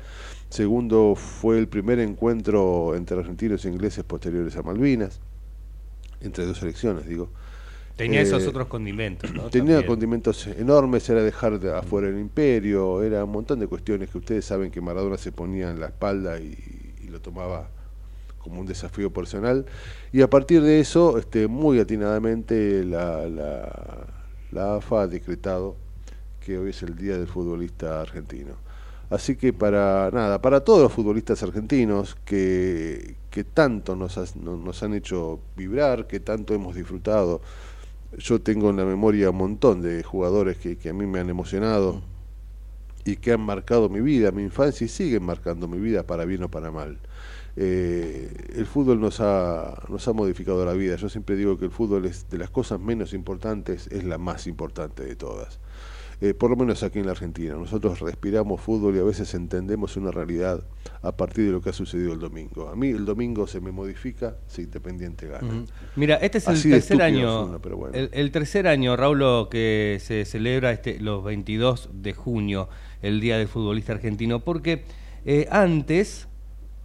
segundo 0.49 1.15
fue 1.17 1.59
el 1.59 1.67
primer 1.67 1.99
encuentro 1.99 2.95
entre 2.95 3.19
argentinos 3.19 3.65
e 3.65 3.69
ingleses 3.69 4.05
posteriores 4.05 4.57
a 4.57 4.63
Malvinas, 4.63 5.21
entre 6.21 6.47
dos 6.47 6.63
elecciones, 6.63 7.07
digo. 7.07 7.31
Tenía 7.97 8.23
esos 8.23 8.43
eh, 8.43 8.49
otros 8.49 8.67
condimentos, 8.67 9.33
¿no? 9.33 9.51
Tenía 9.51 9.87
condimentos 9.87 10.49
enormes, 10.49 11.09
era 11.09 11.23
dejar 11.23 11.61
de 11.61 11.73
afuera 11.77 12.09
el 12.09 12.19
imperio, 12.19 13.03
era 13.03 13.25
un 13.25 13.31
montón 13.31 13.61
de 13.61 13.69
cuestiones 13.69 14.11
que 14.11 14.19
ustedes 14.19 14.45
saben 14.45 14.71
que 14.73 14.81
Maradona 14.81 15.17
se 15.17 15.31
ponía 15.31 15.71
en 15.71 15.79
la 15.79 15.87
espalda 15.87 16.41
y, 16.41 16.57
lo 17.09 17.21
tomaba 17.21 17.71
como 18.45 18.61
un 18.61 18.67
desafío 18.67 19.11
personal. 19.11 19.67
Y 20.13 20.21
a 20.21 20.31
partir 20.31 20.63
de 20.63 20.79
eso, 20.79 21.19
este, 21.19 21.49
muy 21.49 21.81
atinadamente, 21.81 22.85
la, 22.85 23.27
la, 23.27 24.07
la 24.53 24.77
AFA 24.77 25.03
ha 25.03 25.07
decretado 25.09 25.75
que 26.39 26.59
hoy 26.59 26.71
es 26.71 26.83
el 26.83 26.95
Día 26.95 27.19
del 27.19 27.27
Futbolista 27.27 28.01
Argentino. 28.01 28.55
Así 29.11 29.37
que 29.37 29.53
para 29.53 30.11
nada, 30.13 30.41
para 30.41 30.61
todos 30.61 30.83
los 30.83 30.93
futbolistas 30.93 31.43
argentinos 31.43 32.17
que, 32.25 33.17
que 33.31 33.45
tanto 33.45 33.97
nos, 33.97 34.37
nos 34.37 34.83
han 34.83 34.95
hecho 34.95 35.41
vibrar, 35.57 36.07
que 36.07 36.21
tanto 36.21 36.55
hemos 36.55 36.77
disfrutado 36.77 37.41
yo 38.19 38.41
tengo 38.41 38.71
en 38.71 38.77
la 38.77 38.85
memoria 38.85 39.31
un 39.31 39.37
montón 39.37 39.83
de 39.83 40.03
jugadores 40.03 40.57
que, 40.59 40.77
que 40.77 40.91
a 40.91 40.93
mí 40.93 41.07
me 41.07 41.21
han 41.21 41.31
emocionado 41.31 42.03
y 43.05 43.17
que 43.17 43.33
han 43.33 43.41
marcado 43.41 43.89
mi 43.89 44.01
vida, 44.01 44.31
mi 44.31 44.43
infancia 44.43 44.85
y 44.85 44.89
siguen 44.89 45.25
marcando 45.25 45.69
mi 45.69 45.79
vida 45.79 46.05
para 46.05 46.25
bien 46.25 46.43
o 46.45 46.51
para 46.51 46.71
mal. 46.71 46.99
Eh, 47.57 48.53
el 48.57 48.67
fútbol 48.67 49.01
nos 49.01 49.21
ha, 49.21 49.83
nos 49.89 50.07
ha 50.09 50.13
modificado 50.13 50.65
la 50.65 50.73
vida. 50.73 50.97
Yo 50.97 51.09
siempre 51.09 51.37
digo 51.37 51.59
que 51.59 51.67
el 51.67 51.71
fútbol 51.71 52.07
es 52.07 52.29
de 52.29 52.39
las 52.39 52.51
cosas 52.51 52.81
menos 52.81 53.13
importantes, 53.13 53.87
es 53.89 54.05
la 54.05 54.19
más 54.19 54.47
importante 54.47 55.05
de 55.05 55.17
todas. 55.17 55.61
Eh, 56.21 56.33
por 56.33 56.49
lo 56.51 56.57
menos 56.57 56.83
aquí 56.83 57.01
en 57.01 57.07
la 57.07 57.13
Argentina. 57.13 57.55
Nosotros 57.55 58.01
respiramos 58.01 58.61
fútbol 58.61 58.97
y 58.97 58.99
a 58.99 59.03
veces 59.03 59.35
entendemos 59.35 59.97
una 59.97 60.11
realidad 60.11 60.65
a 61.03 61.17
partir 61.17 61.47
de 61.47 61.53
lo 61.53 61.61
que 61.61 61.71
ha 61.71 61.73
sucedido 61.73 62.13
el 62.13 62.19
domingo. 62.19 62.69
A 62.69 62.77
mí 62.77 62.89
el 62.89 63.05
domingo 63.05 63.47
se 63.47 63.61
me 63.61 63.73
modifica 63.73 64.37
si 64.47 64.63
Independiente 64.63 65.27
gana. 65.27 65.65
Mira, 65.97 66.17
este 66.17 66.39
es 66.39 66.49
el 66.49 66.63
tercer 66.63 67.03
año, 67.03 67.61
el, 67.93 68.31
tercer 68.31 68.67
año, 68.67 68.97
Raúl, 68.97 69.49
que 69.51 69.99
se 70.01 70.25
celebra 70.25 70.73
este, 70.73 70.99
los 71.01 71.23
22 71.23 71.91
de 71.93 72.15
junio, 72.15 72.69
el 73.03 73.21
Día 73.21 73.37
del 73.37 73.49
Futbolista 73.49 73.93
Argentino, 73.93 74.41
porque 74.41 74.85
eh, 75.27 75.47
antes 75.51 76.29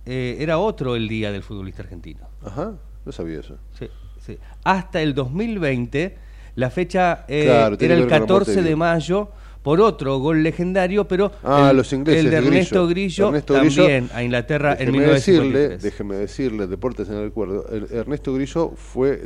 eh, 0.06 0.38
era 0.40 0.60
otro 0.60 0.96
el 0.96 1.08
Día 1.08 1.32
del 1.32 1.44
Futbolista 1.44 1.84
Argentino. 1.84 2.22
Ajá, 2.44 2.74
no 3.06 3.12
sabía 3.12 3.40
eso. 3.40 3.58
Sí, 3.78 3.88
sí. 4.20 4.38
Hasta 4.64 5.02
el 5.02 5.14
2020 5.14 6.18
la 6.56 6.70
fecha 6.70 7.26
eh, 7.28 7.46
era 7.80 7.94
el 7.96 8.08
14 8.08 8.62
de 8.62 8.76
mayo 8.76 9.30
por 9.62 9.82
otro 9.82 10.20
gol 10.20 10.42
legendario, 10.42 11.08
pero 11.08 11.32
ah, 11.44 11.70
el, 11.72 11.78
los 11.78 11.92
ingleses, 11.94 12.26
el 12.26 12.32
de 12.32 12.38
Ernesto 12.38 12.88
Grillo, 12.88 13.32
también 13.44 14.10
a 14.14 14.24
Inglaterra 14.24 14.76
en 14.80 14.92
1953. 14.92 15.82
déjeme 15.82 16.16
decirle, 16.16 16.68
Deportes 16.68 17.10
en 17.10 17.16
el 17.16 17.24
recuerdo, 17.26 17.66
Ernesto 17.92 18.34
Grillo 18.34 18.72
fue 18.76 19.22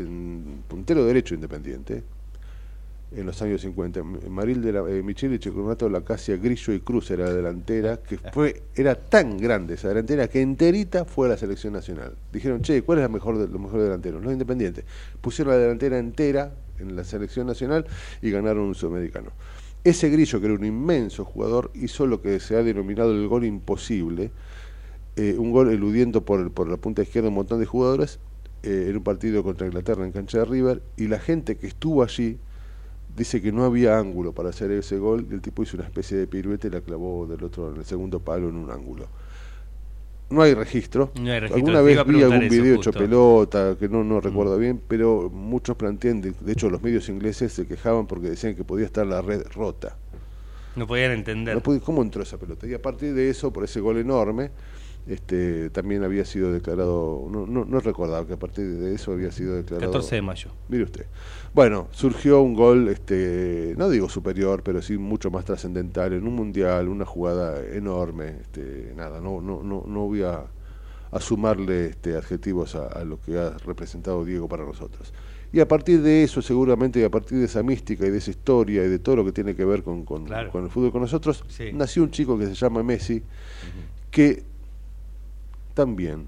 puntero 0.67 1.05
derecho 1.05 1.35
independiente 1.35 2.03
en 3.15 3.25
los 3.25 3.41
años 3.41 3.61
50. 3.61 4.03
Maril 4.29 4.61
de 4.61 4.73
la, 4.73 4.79
eh, 4.89 5.03
Michele 5.03 5.39
Checronato, 5.39 5.89
Lacasia, 5.89 6.37
Grillo 6.37 6.73
y 6.73 6.79
Cruz 6.79 7.11
era 7.11 7.25
la 7.25 7.33
delantera, 7.33 7.97
que 7.97 8.17
fue 8.33 8.63
era 8.75 8.95
tan 8.95 9.37
grande 9.37 9.75
esa 9.75 9.89
delantera 9.89 10.27
que 10.27 10.41
enterita 10.41 11.05
fue 11.05 11.27
a 11.27 11.29
la 11.31 11.37
selección 11.37 11.73
nacional. 11.73 12.15
Dijeron, 12.31 12.61
che, 12.61 12.81
¿cuál 12.81 12.99
es 12.99 13.03
la 13.03 13.09
mejor 13.09 13.37
de, 13.37 13.47
los 13.47 13.59
mejores 13.59 13.83
delanteros? 13.83 14.23
Los 14.23 14.33
independientes. 14.33 14.85
Pusieron 15.21 15.53
la 15.53 15.59
delantera 15.59 15.97
entera 15.97 16.53
en 16.79 16.95
la 16.95 17.03
selección 17.03 17.47
nacional 17.47 17.85
y 18.21 18.31
ganaron 18.31 18.63
un 18.63 18.75
sudamericano. 18.75 19.31
Ese 19.83 20.09
Grillo, 20.09 20.39
que 20.39 20.45
era 20.45 20.55
un 20.55 20.65
inmenso 20.65 21.25
jugador, 21.25 21.71
hizo 21.73 22.07
lo 22.07 22.21
que 22.21 22.39
se 22.39 22.55
ha 22.55 22.63
denominado 22.63 23.11
el 23.11 23.27
gol 23.27 23.43
imposible, 23.43 24.31
eh, 25.15 25.35
un 25.37 25.51
gol 25.51 25.71
eludiendo 25.71 26.23
por, 26.23 26.51
por 26.51 26.69
la 26.69 26.77
punta 26.77 27.01
izquierda 27.01 27.29
un 27.29 27.35
montón 27.35 27.59
de 27.59 27.65
jugadores 27.65 28.19
eh, 28.63 28.87
en 28.89 28.95
un 28.95 29.03
partido 29.03 29.43
contra 29.43 29.67
Inglaterra 29.67 30.05
en 30.05 30.13
cancha 30.13 30.39
de 30.39 30.45
River, 30.45 30.81
y 30.95 31.07
la 31.07 31.19
gente 31.19 31.57
que 31.57 31.67
estuvo 31.67 32.01
allí 32.01 32.39
dice 33.15 33.41
que 33.41 33.51
no 33.51 33.63
había 33.63 33.97
ángulo 33.97 34.33
para 34.33 34.49
hacer 34.49 34.71
ese 34.71 34.97
gol, 34.97 35.27
y 35.29 35.33
el 35.33 35.41
tipo 35.41 35.63
hizo 35.63 35.77
una 35.77 35.85
especie 35.85 36.17
de 36.17 36.27
piruete 36.27 36.67
y 36.67 36.71
la 36.71 36.81
clavó 36.81 37.27
del 37.27 37.43
otro, 37.43 37.71
en 37.71 37.77
el 37.77 37.85
segundo 37.85 38.19
palo 38.19 38.49
en 38.49 38.55
un 38.55 38.71
ángulo 38.71 39.07
no 40.33 40.41
hay 40.41 40.53
registro. 40.53 41.11
Alguna 41.15 41.81
vez 41.81 42.05
vi 42.05 42.21
algún 42.23 42.49
video 42.49 42.75
hecho 42.75 42.91
pelota, 42.91 43.75
que 43.79 43.87
no, 43.87 44.03
no 44.03 44.17
mm. 44.17 44.21
recuerdo 44.21 44.57
bien, 44.57 44.81
pero 44.87 45.29
muchos 45.29 45.77
plantean, 45.77 46.21
de, 46.21 46.33
hecho 46.51 46.69
los 46.69 46.81
medios 46.81 47.07
ingleses 47.09 47.53
se 47.53 47.67
quejaban 47.67 48.07
porque 48.07 48.29
decían 48.29 48.55
que 48.55 48.63
podía 48.63 48.85
estar 48.85 49.05
la 49.05 49.21
red 49.21 49.43
rota. 49.53 49.95
No 50.75 50.87
podían 50.87 51.11
entender. 51.11 51.61
¿Cómo 51.83 52.01
entró 52.01 52.23
esa 52.23 52.37
pelota? 52.37 52.65
Y 52.65 52.73
a 52.73 52.81
partir 52.81 53.13
de 53.13 53.29
eso, 53.29 53.53
por 53.53 53.63
ese 53.63 53.79
gol 53.79 53.97
enorme, 53.97 54.49
este, 55.05 55.69
también 55.69 56.03
había 56.03 56.23
sido 56.23 56.53
declarado, 56.53 57.27
no, 57.29 57.45
no, 57.45 57.65
no 57.65 57.79
recordaba 57.79 58.25
que 58.25 58.33
a 58.33 58.39
partir 58.39 58.65
de 58.65 58.95
eso 58.95 59.11
había 59.11 59.31
sido 59.31 59.55
declarado. 59.55 59.91
14 59.91 60.15
de 60.15 60.21
mayo. 60.21 60.49
Mire 60.69 60.83
usted. 60.83 61.05
Bueno, 61.53 61.87
surgió 61.91 62.41
un 62.41 62.53
gol, 62.53 62.87
este, 62.87 63.75
no 63.77 63.89
digo 63.89 64.07
superior, 64.07 64.63
pero 64.63 64.81
sí 64.81 64.97
mucho 64.97 65.29
más 65.29 65.43
trascendental 65.43 66.13
en 66.13 66.25
un 66.25 66.35
mundial, 66.35 66.87
una 66.87 67.05
jugada 67.05 67.65
enorme. 67.65 68.37
Este, 68.41 68.93
nada, 68.95 69.19
no, 69.19 69.41
no, 69.41 69.61
no, 69.61 69.83
no 69.85 69.99
voy 70.07 70.23
a, 70.23 70.45
sumarle 71.19 71.87
este, 71.87 72.15
adjetivos 72.17 72.75
a, 72.75 73.03
lo 73.03 73.19
que 73.21 73.37
ha 73.37 73.51
representado 73.65 74.23
Diego 74.25 74.47
para 74.47 74.65
nosotros. 74.65 75.13
Y 75.51 75.59
a 75.59 75.67
partir 75.67 76.01
de 76.01 76.23
eso, 76.23 76.41
seguramente, 76.41 76.99
y 76.99 77.03
a 77.03 77.11
partir 77.11 77.37
de 77.37 77.45
esa 77.45 77.61
mística 77.61 78.07
y 78.07 78.09
de 78.09 78.17
esa 78.17 78.31
historia 78.31 78.83
y 78.83 78.87
de 78.87 78.97
todo 78.97 79.17
lo 79.17 79.25
que 79.25 79.31
tiene 79.31 79.55
que 79.55 79.63
ver 79.63 79.83
con, 79.83 80.05
con, 80.05 80.25
el 80.33 80.69
fútbol 80.71 80.91
con 80.91 81.01
nosotros, 81.01 81.43
nació 81.73 82.01
un 82.01 82.09
chico 82.09 82.39
que 82.39 82.47
se 82.47 82.55
llama 82.55 82.81
Messi, 82.81 83.21
que 84.09 84.43
también, 85.73 86.27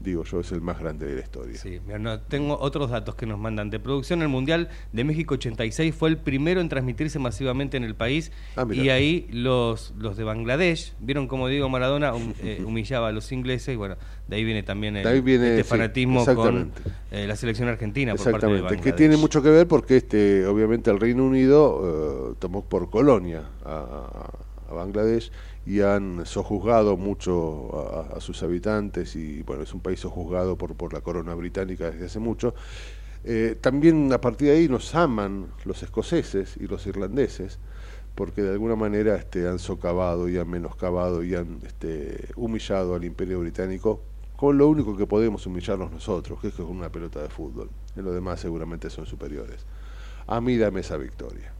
digo 0.00 0.24
yo, 0.24 0.40
es 0.40 0.52
el 0.52 0.60
más 0.60 0.78
grande 0.78 1.06
de 1.06 1.14
la 1.14 1.20
historia. 1.20 1.56
Sí, 1.58 1.80
tengo 2.28 2.58
otros 2.58 2.90
datos 2.90 3.14
que 3.14 3.26
nos 3.26 3.38
mandan. 3.38 3.70
De 3.70 3.80
producción, 3.80 4.22
el 4.22 4.28
Mundial 4.28 4.68
de 4.92 5.04
México 5.04 5.34
86 5.34 5.94
fue 5.94 6.10
el 6.10 6.18
primero 6.18 6.60
en 6.60 6.68
transmitirse 6.68 7.18
masivamente 7.18 7.76
en 7.76 7.84
el 7.84 7.94
país 7.94 8.32
ah, 8.56 8.66
y 8.70 8.88
ahí 8.90 9.26
los, 9.30 9.94
los 9.98 10.16
de 10.16 10.24
Bangladesh, 10.24 10.94
vieron 11.00 11.28
como 11.28 11.48
digo 11.48 11.68
Maradona 11.68 12.12
eh, 12.42 12.62
humillaba 12.66 13.08
a 13.08 13.12
los 13.12 13.32
ingleses 13.32 13.74
y 13.74 13.76
bueno, 13.76 13.96
de 14.28 14.36
ahí 14.36 14.44
viene 14.44 14.62
también 14.62 14.96
el, 14.96 15.06
este 15.06 15.64
fanatismo 15.64 16.24
con 16.34 16.72
eh, 17.10 17.26
la 17.26 17.36
selección 17.36 17.68
argentina 17.68 18.14
por 18.14 18.30
parte 18.32 18.46
de 18.46 18.52
Bangladesh. 18.52 18.80
que 18.80 18.92
tiene 18.92 19.16
mucho 19.16 19.42
que 19.42 19.50
ver 19.50 19.66
porque 19.66 19.96
este 19.96 20.46
obviamente 20.46 20.90
el 20.90 21.00
Reino 21.00 21.24
Unido 21.24 22.32
eh, 22.32 22.36
tomó 22.38 22.64
por 22.64 22.90
colonia 22.90 23.44
a, 23.64 24.30
a 24.68 24.74
Bangladesh 24.74 25.30
y 25.66 25.80
han 25.80 26.24
sojuzgado 26.24 26.96
mucho 26.96 28.14
a, 28.14 28.20
sus 28.20 28.42
habitantes 28.42 29.16
y 29.16 29.42
bueno, 29.42 29.64
es 29.64 29.74
un 29.74 29.80
país 29.80 30.00
sojuzgado 30.00 30.56
por, 30.56 30.74
por 30.76 30.92
la 30.92 31.00
corona 31.00 31.34
británica 31.34 31.90
desde 31.90 32.06
hace 32.06 32.20
mucho. 32.20 32.54
Eh, 33.24 33.56
también 33.60 34.12
a 34.12 34.20
partir 34.20 34.48
de 34.48 34.56
ahí 34.56 34.68
nos 34.68 34.94
aman 34.94 35.48
los 35.64 35.82
escoceses 35.82 36.56
y 36.56 36.68
los 36.68 36.86
irlandeses 36.86 37.58
porque 38.14 38.42
de 38.42 38.52
alguna 38.52 38.76
manera 38.76 39.16
este, 39.16 39.48
han 39.48 39.58
socavado 39.58 40.28
y 40.28 40.38
han 40.38 40.48
menoscabado 40.48 41.24
y 41.24 41.34
han 41.34 41.58
este, 41.66 42.28
humillado 42.36 42.94
al 42.94 43.04
imperio 43.04 43.40
británico 43.40 44.00
con 44.36 44.56
lo 44.56 44.68
único 44.68 44.96
que 44.96 45.06
podemos 45.06 45.46
humillarnos 45.46 45.90
nosotros, 45.90 46.40
que 46.40 46.48
es 46.48 46.54
con 46.54 46.66
una 46.66 46.90
pelota 46.90 47.22
de 47.22 47.28
fútbol. 47.28 47.70
En 47.96 48.04
lo 48.04 48.12
demás 48.12 48.40
seguramente 48.40 48.90
son 48.90 49.06
superiores. 49.06 49.64
A 50.26 50.40
mí 50.40 50.56
dame 50.56 50.80
esa 50.80 50.96
victoria. 50.96 51.52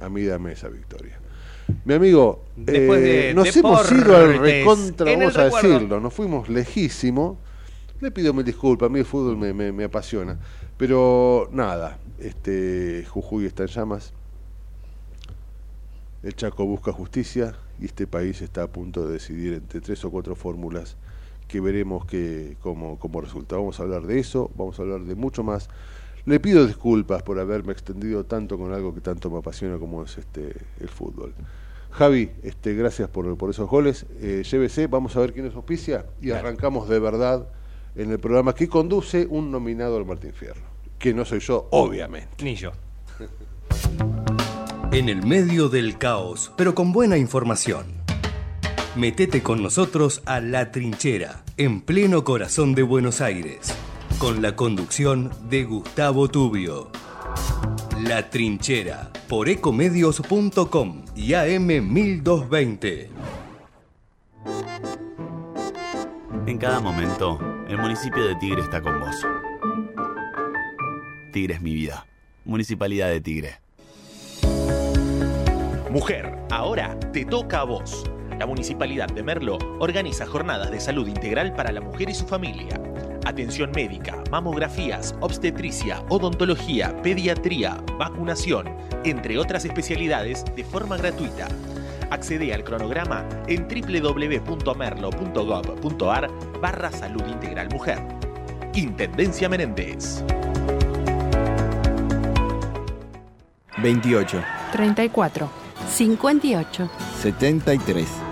A 0.00 0.08
mí 0.08 0.24
dame 0.24 0.52
esa 0.52 0.68
victoria. 0.68 1.18
Mi 1.84 1.94
amigo, 1.94 2.44
eh, 2.66 3.32
nos 3.34 3.56
hemos 3.56 3.90
ido 3.90 4.16
al 4.16 4.38
recontra, 4.38 5.16
vamos 5.16 5.36
a 5.36 5.44
decirlo, 5.44 6.00
nos 6.00 6.14
fuimos 6.14 6.48
lejísimo. 6.48 7.38
Le 8.00 8.10
pido 8.10 8.34
mil 8.34 8.44
disculpas, 8.44 8.88
a 8.88 8.92
mí 8.92 8.98
el 8.98 9.04
fútbol 9.04 9.36
me, 9.36 9.84
apasiona. 9.84 10.38
Pero 10.76 11.48
nada, 11.52 11.98
este 12.18 13.06
Jujuy 13.08 13.46
está 13.46 13.62
en 13.62 13.68
llamas. 13.68 14.12
El 16.22 16.34
Chaco 16.34 16.64
busca 16.64 16.92
justicia 16.92 17.54
y 17.80 17.86
este 17.86 18.06
país 18.06 18.42
está 18.42 18.64
a 18.64 18.66
punto 18.68 19.06
de 19.06 19.14
decidir 19.14 19.54
entre 19.54 19.80
tres 19.80 20.04
o 20.04 20.10
cuatro 20.10 20.34
fórmulas 20.34 20.96
que 21.48 21.60
veremos 21.60 22.06
que 22.06 22.56
como, 22.60 22.98
como 22.98 23.20
resulta. 23.20 23.56
Vamos 23.56 23.78
a 23.78 23.84
hablar 23.84 24.02
de 24.02 24.18
eso, 24.18 24.50
vamos 24.56 24.78
a 24.78 24.82
hablar 24.82 25.02
de 25.02 25.14
mucho 25.14 25.42
más. 25.42 25.68
Le 26.24 26.38
pido 26.38 26.66
disculpas 26.66 27.22
por 27.22 27.38
haberme 27.38 27.72
extendido 27.72 28.24
tanto 28.24 28.56
con 28.56 28.72
algo 28.72 28.94
que 28.94 29.00
tanto 29.00 29.30
me 29.30 29.38
apasiona 29.38 29.78
como 29.78 30.04
es 30.04 30.18
este 30.18 30.54
el 30.80 30.88
fútbol. 30.88 31.34
Javi, 31.90 32.30
este, 32.42 32.74
gracias 32.74 33.08
por, 33.08 33.36
por 33.36 33.50
esos 33.50 33.68
goles. 33.68 34.06
Eh, 34.20 34.42
llévese, 34.50 34.86
vamos 34.86 35.16
a 35.16 35.20
ver 35.20 35.32
quién 35.32 35.46
es 35.46 35.54
auspicia 35.54 36.06
y 36.20 36.30
arrancamos 36.30 36.88
de 36.88 36.98
verdad 36.98 37.48
en 37.96 38.10
el 38.10 38.18
programa 38.18 38.54
que 38.54 38.68
conduce 38.68 39.26
un 39.28 39.50
nominado 39.50 39.96
al 39.96 40.06
Martín 40.06 40.32
Fierro, 40.32 40.62
que 40.98 41.12
no 41.12 41.24
soy 41.24 41.40
yo, 41.40 41.68
obviamente. 41.70 42.42
Ni 42.42 42.54
yo. 42.54 42.72
en 44.92 45.08
el 45.08 45.26
medio 45.26 45.68
del 45.68 45.98
caos, 45.98 46.52
pero 46.56 46.74
con 46.74 46.92
buena 46.92 47.16
información. 47.16 47.86
Metete 48.94 49.42
con 49.42 49.62
nosotros 49.62 50.22
a 50.26 50.40
La 50.40 50.70
Trinchera, 50.70 51.44
en 51.56 51.80
pleno 51.80 52.24
corazón 52.24 52.74
de 52.74 52.82
Buenos 52.82 53.22
Aires, 53.22 53.74
con 54.22 54.40
la 54.40 54.54
conducción 54.54 55.32
de 55.50 55.64
Gustavo 55.64 56.28
Tubio. 56.28 56.92
La 58.04 58.30
Trinchera, 58.30 59.10
por 59.28 59.48
ecomedios.com 59.48 61.04
y 61.16 61.30
AM1220. 61.30 63.08
En 66.46 66.56
cada 66.56 66.78
momento, 66.78 67.40
el 67.66 67.78
municipio 67.78 68.24
de 68.24 68.36
Tigre 68.36 68.62
está 68.62 68.80
con 68.80 69.00
vos. 69.00 69.26
Tigre 71.32 71.54
es 71.54 71.60
mi 71.60 71.74
vida. 71.74 72.06
Municipalidad 72.44 73.08
de 73.08 73.20
Tigre. 73.20 73.58
Mujer, 75.90 76.38
ahora 76.48 76.96
te 77.12 77.24
toca 77.24 77.62
a 77.62 77.64
vos. 77.64 78.04
La 78.38 78.46
Municipalidad 78.46 79.08
de 79.08 79.24
Merlo 79.24 79.58
organiza 79.80 80.26
jornadas 80.26 80.70
de 80.70 80.78
salud 80.78 81.08
integral 81.08 81.56
para 81.56 81.72
la 81.72 81.80
mujer 81.80 82.08
y 82.08 82.14
su 82.14 82.24
familia. 82.24 82.80
Atención 83.24 83.72
médica, 83.74 84.22
mamografías, 84.30 85.16
obstetricia, 85.20 86.04
odontología, 86.08 86.94
pediatría, 87.02 87.76
vacunación, 87.98 88.68
entre 89.04 89.38
otras 89.38 89.64
especialidades 89.64 90.44
de 90.56 90.64
forma 90.64 90.96
gratuita. 90.96 91.46
Accede 92.10 92.52
al 92.52 92.64
cronograma 92.64 93.24
en 93.46 93.68
www.merlo.gov.ar 93.68 96.28
barra 96.60 96.90
salud 96.90 97.22
integral 97.28 97.68
mujer. 97.70 98.00
Intendencia 98.74 99.48
Menéndez. 99.48 100.24
28. 103.82 104.42
34. 104.72 105.50
58. 105.88 106.90
73. 107.20 108.31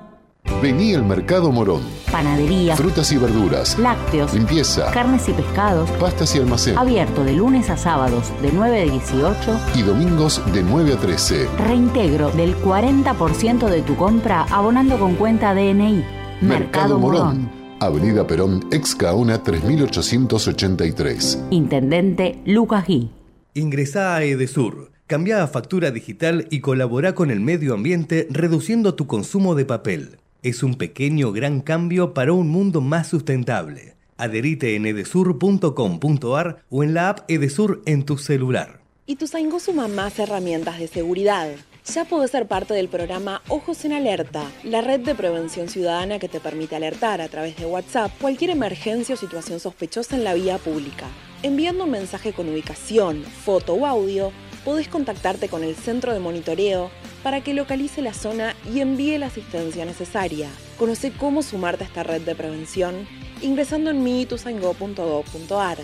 Vení 0.59 0.93
al 0.93 1.03
Mercado 1.03 1.51
Morón. 1.51 1.81
Panadería. 2.11 2.75
Frutas 2.75 3.11
y 3.11 3.17
verduras. 3.17 3.79
Lácteos. 3.79 4.33
Limpieza. 4.33 4.91
Carnes 4.91 5.27
y 5.29 5.33
pescados. 5.33 5.89
Pastas 5.91 6.35
y 6.35 6.39
almacén. 6.39 6.77
Abierto 6.77 7.23
de 7.23 7.33
lunes 7.33 7.69
a 7.69 7.77
sábados 7.77 8.31
de 8.41 8.51
9 8.51 8.81
a 8.81 8.83
18. 8.83 9.59
Y 9.75 9.81
domingos 9.83 10.41
de 10.53 10.63
9 10.63 10.93
a 10.93 10.97
13. 10.97 11.47
Reintegro 11.57 12.31
del 12.31 12.55
40% 12.57 13.69
de 13.69 13.81
tu 13.81 13.95
compra 13.95 14.43
abonando 14.49 14.99
con 14.99 15.15
cuenta 15.15 15.53
DNI. 15.53 16.03
Mercado, 16.41 16.99
Morón. 16.99 17.49
Avenida 17.79 18.27
Perón, 18.27 18.67
ex 18.71 18.93
Caona 18.93 19.41
3883. 19.41 21.45
Intendente 21.49 22.39
Lucas 22.45 22.85
Gui. 22.85 23.09
Ingresá 23.55 24.15
a 24.15 24.23
Edesur. 24.23 24.91
Cambia 25.07 25.43
a 25.43 25.47
factura 25.47 25.91
digital 25.91 26.47
y 26.51 26.59
colabora 26.61 27.15
con 27.15 27.31
el 27.31 27.39
medio 27.39 27.73
ambiente 27.73 28.27
reduciendo 28.29 28.93
tu 28.93 29.07
consumo 29.07 29.55
de 29.55 29.65
papel. 29.65 30.17
Es 30.43 30.63
un 30.63 30.73
pequeño 30.73 31.31
gran 31.31 31.61
cambio 31.61 32.15
para 32.15 32.33
un 32.33 32.49
mundo 32.49 32.81
más 32.81 33.07
sustentable. 33.07 33.93
Adherite 34.17 34.75
en 34.75 34.87
edesur.com.ar 34.87 36.63
o 36.71 36.83
en 36.83 36.95
la 36.95 37.09
app 37.09 37.29
Edesur 37.29 37.83
en 37.85 38.05
tu 38.05 38.17
celular. 38.17 38.81
Ituzaingó 39.05 39.59
suma 39.59 39.87
más 39.87 40.17
herramientas 40.17 40.79
de 40.79 40.87
seguridad. 40.87 41.47
Ya 41.93 42.05
podés 42.05 42.31
ser 42.31 42.47
parte 42.47 42.73
del 42.73 42.87
programa 42.87 43.43
Ojos 43.49 43.85
en 43.85 43.93
Alerta, 43.93 44.43
la 44.63 44.81
red 44.81 45.01
de 45.01 45.13
prevención 45.13 45.69
ciudadana 45.69 46.17
que 46.17 46.27
te 46.27 46.39
permite 46.39 46.75
alertar 46.75 47.21
a 47.21 47.27
través 47.27 47.55
de 47.57 47.67
WhatsApp 47.67 48.11
cualquier 48.19 48.49
emergencia 48.49 49.13
o 49.13 49.19
situación 49.19 49.59
sospechosa 49.59 50.15
en 50.15 50.23
la 50.23 50.33
vía 50.33 50.57
pública. 50.57 51.05
Enviando 51.43 51.83
un 51.83 51.91
mensaje 51.91 52.33
con 52.33 52.49
ubicación, 52.49 53.23
foto 53.23 53.75
o 53.75 53.85
audio, 53.85 54.31
podés 54.63 54.87
contactarte 54.87 55.47
con 55.47 55.63
el 55.63 55.75
centro 55.75 56.13
de 56.13 56.19
monitoreo 56.19 56.91
para 57.23 57.41
que 57.41 57.53
localice 57.53 58.01
la 58.01 58.13
zona 58.13 58.55
y 58.73 58.79
envíe 58.79 59.17
la 59.17 59.27
asistencia 59.27 59.85
necesaria. 59.85 60.49
Conoce 60.77 61.11
cómo 61.11 61.43
sumarte 61.43 61.83
a 61.83 61.87
esta 61.87 62.03
red 62.03 62.21
de 62.21 62.35
prevención 62.35 63.07
ingresando 63.41 63.89
en 63.89 64.03
miituzaingó.gov.ar. 64.03 65.77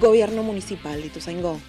Gobierno 0.00 0.42
Municipal 0.42 1.00
de 1.00 1.06
Ituzaingó. 1.06 1.60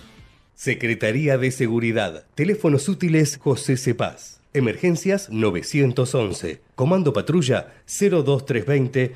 Secretaría 0.56 1.38
de 1.38 1.52
Seguridad. 1.52 2.26
Teléfonos 2.34 2.88
útiles 2.88 3.38
José 3.38 3.78
Cepaz. 3.78 4.40
Emergencias 4.54 5.30
911. 5.30 6.62
Comando 6.76 7.12
Patrulla 7.12 7.74
02320 7.88 9.16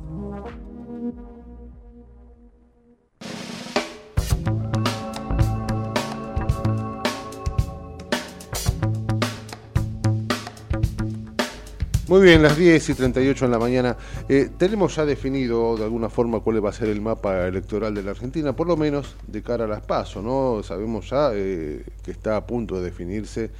Muy 12.11 12.23
bien, 12.23 12.43
las 12.43 12.57
10 12.57 12.89
y 12.89 12.93
38 12.93 13.45
en 13.45 13.51
la 13.51 13.57
mañana. 13.57 13.95
Eh, 14.27 14.49
tenemos 14.57 14.97
ya 14.97 15.05
definido 15.05 15.77
de 15.77 15.85
alguna 15.85 16.09
forma 16.09 16.41
cuál 16.41 16.63
va 16.63 16.69
a 16.69 16.73
ser 16.73 16.89
el 16.89 16.99
mapa 16.99 17.47
electoral 17.47 17.95
de 17.95 18.03
la 18.03 18.11
Argentina, 18.11 18.53
por 18.53 18.67
lo 18.67 18.75
menos 18.75 19.15
de 19.27 19.41
cara 19.41 19.63
a 19.63 19.67
las 19.69 19.85
PASO, 19.85 20.21
¿no? 20.21 20.61
Sabemos 20.61 21.09
ya 21.09 21.31
eh, 21.33 21.85
que 22.03 22.11
está 22.11 22.35
a 22.35 22.45
punto 22.45 22.75
de 22.75 22.81
definirse 22.81 23.51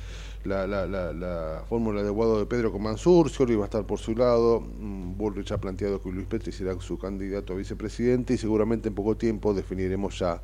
la, 0.44 1.64
fórmula 1.70 2.04
de 2.04 2.10
Guado 2.10 2.40
de 2.40 2.46
Pedro 2.46 2.74
con 2.74 2.84
Mansur, 2.84 3.30
Scioli 3.30 3.56
va 3.56 3.64
a 3.64 3.66
estar 3.68 3.86
por 3.86 4.00
su 4.00 4.18
lado, 4.18 4.60
mm, 4.60 5.18
Bullrich 5.18 5.54
ha 5.54 5.58
planteado 5.58 6.02
que 6.02 6.12
Luis 6.12 6.28
Petri 6.28 6.52
será 6.52 6.78
su 6.82 7.00
candidato 7.00 7.54
a 7.54 7.56
vicepresidente 7.56 8.34
y 8.34 8.38
seguramente 8.38 8.90
en 8.90 8.96
poco 8.96 9.16
tiempo 9.16 9.54
definiremos 9.54 10.20
ya 10.20 10.42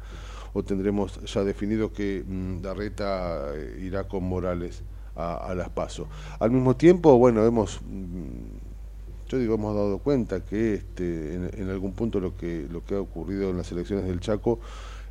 o 0.54 0.64
tendremos 0.64 1.20
ya 1.26 1.44
definido 1.44 1.92
que 1.92 2.24
mm, 2.26 2.62
Darreta 2.62 3.54
eh, 3.54 3.82
irá 3.82 4.08
con 4.08 4.24
Morales 4.24 4.82
a, 5.18 5.54
las 5.56 5.70
PASO. 5.70 6.08
Al 6.40 6.52
mismo 6.52 6.76
tiempo, 6.76 7.18
bueno, 7.18 7.46
hemos, 7.46 7.82
mm, 7.82 9.28
yo 9.28 9.38
digo, 9.38 9.56
hemos 9.56 9.76
dado 9.76 9.98
cuenta 10.00 10.46
que 10.46 10.76
este, 10.76 11.34
en, 11.34 11.70
algún 11.70 11.94
punto 11.94 12.20
lo 12.20 12.38
que, 12.38 12.68
lo 12.72 12.86
que 12.86 12.96
ha 12.96 13.02
ocurrido 13.02 13.50
en 13.50 13.58
las 13.58 13.72
elecciones 13.72 14.06
del 14.06 14.20
Chaco 14.20 14.60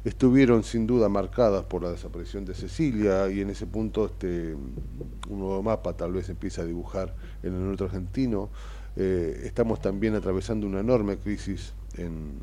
estuvieron 0.05 0.63
sin 0.63 0.87
duda 0.87 1.09
marcadas 1.09 1.65
por 1.65 1.83
la 1.83 1.91
desaparición 1.91 2.45
de 2.45 2.55
Cecilia 2.55 3.29
y 3.29 3.41
en 3.41 3.51
ese 3.51 3.67
punto 3.67 4.07
este, 4.07 4.55
un 4.55 5.39
nuevo 5.41 5.63
mapa 5.63 5.95
tal 5.95 6.13
vez 6.13 6.29
empieza 6.29 6.63
a 6.63 6.65
dibujar 6.65 7.15
en 7.43 7.55
el 7.55 7.67
norte 7.67 7.85
argentino. 7.85 8.49
Eh, 8.95 9.43
estamos 9.45 9.81
también 9.81 10.15
atravesando 10.15 10.67
una 10.67 10.81
enorme 10.81 11.17
crisis 11.17 11.75
en, 11.97 12.41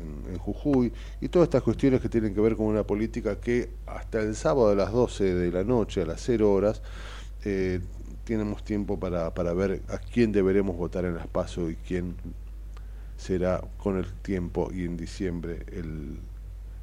en, 0.00 0.38
Jujuy, 0.38 0.92
y 1.20 1.28
todas 1.28 1.46
estas 1.46 1.62
cuestiones 1.62 2.00
que 2.00 2.08
tienen 2.08 2.34
que 2.34 2.40
ver 2.40 2.56
con 2.56 2.66
una 2.66 2.84
política 2.84 3.40
que 3.40 3.70
hasta 3.86 4.20
el 4.20 4.36
sábado 4.36 4.70
a 4.70 4.74
las 4.74 4.92
12 4.92 5.34
de 5.34 5.52
la 5.52 5.64
noche, 5.64 6.02
a 6.02 6.06
las 6.06 6.20
0 6.22 6.52
horas, 6.52 6.82
eh, 7.44 7.80
tenemos 8.24 8.64
tiempo 8.64 8.98
para, 8.98 9.32
para 9.34 9.52
ver 9.54 9.82
a 9.88 9.98
quién 9.98 10.32
deberemos 10.32 10.76
votar 10.76 11.04
en 11.04 11.14
las 11.14 11.26
PASO 11.26 11.70
y 11.70 11.76
quién 11.76 12.16
será 13.16 13.62
con 13.78 13.96
el 13.96 14.12
tiempo 14.22 14.70
y 14.72 14.84
en 14.84 14.96
diciembre 14.96 15.64
el, 15.72 16.18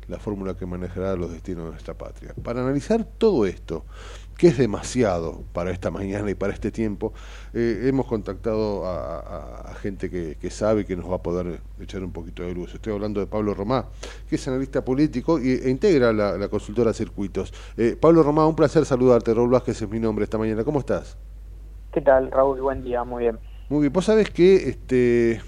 la 0.07 0.19
fórmula 0.19 0.55
que 0.55 0.65
manejará 0.65 1.15
los 1.15 1.31
destinos 1.31 1.65
de 1.65 1.71
nuestra 1.71 1.93
patria. 1.93 2.33
Para 2.43 2.61
analizar 2.61 3.05
todo 3.05 3.45
esto, 3.45 3.85
que 4.37 4.47
es 4.47 4.57
demasiado 4.57 5.43
para 5.53 5.71
esta 5.71 5.91
mañana 5.91 6.29
y 6.29 6.35
para 6.35 6.53
este 6.53 6.71
tiempo, 6.71 7.13
eh, 7.53 7.83
hemos 7.85 8.05
contactado 8.05 8.85
a, 8.85 9.73
gente 9.81 10.09
que, 10.09 10.49
sabe 10.49 10.81
y 10.81 10.85
que 10.85 10.95
nos 10.95 11.09
va 11.09 11.15
a 11.15 11.21
poder 11.21 11.59
echar 11.79 12.03
un 12.03 12.11
poquito 12.11 12.43
de 12.43 12.53
luz. 12.53 12.73
Estoy 12.73 12.93
hablando 12.93 13.19
de 13.19 13.27
Pablo 13.27 13.53
Romá, 13.53 13.85
que 14.29 14.35
es 14.35 14.47
analista 14.47 14.83
político 14.83 15.39
y, 15.39 15.51
e 15.51 15.69
integra 15.69 16.13
la, 16.13 16.47
consultora 16.47 16.93
Circuitos. 16.93 17.53
Eh, 17.77 17.97
Pablo 17.99 18.23
Romá, 18.23 18.47
un 18.47 18.55
placer 18.55 18.85
saludarte. 18.85 19.33
Raúl 19.33 19.49
Vázquez 19.49 19.81
es 19.81 19.89
mi 19.89 19.99
nombre 19.99 20.23
esta 20.23 20.37
mañana. 20.37 20.63
¿Cómo 20.63 20.79
estás? 20.79 21.17
¿Qué 21.91 22.01
tal, 22.01 22.31
Raúl? 22.31 22.61
Buen 22.61 22.83
día, 22.83 23.03
muy 23.03 23.23
bien. 23.23 23.39
Muy 23.69 23.81
bien. 23.81 23.93
Vos 23.93 24.05
sabés 24.05 24.29
que 24.29 24.55
este, 24.69 25.41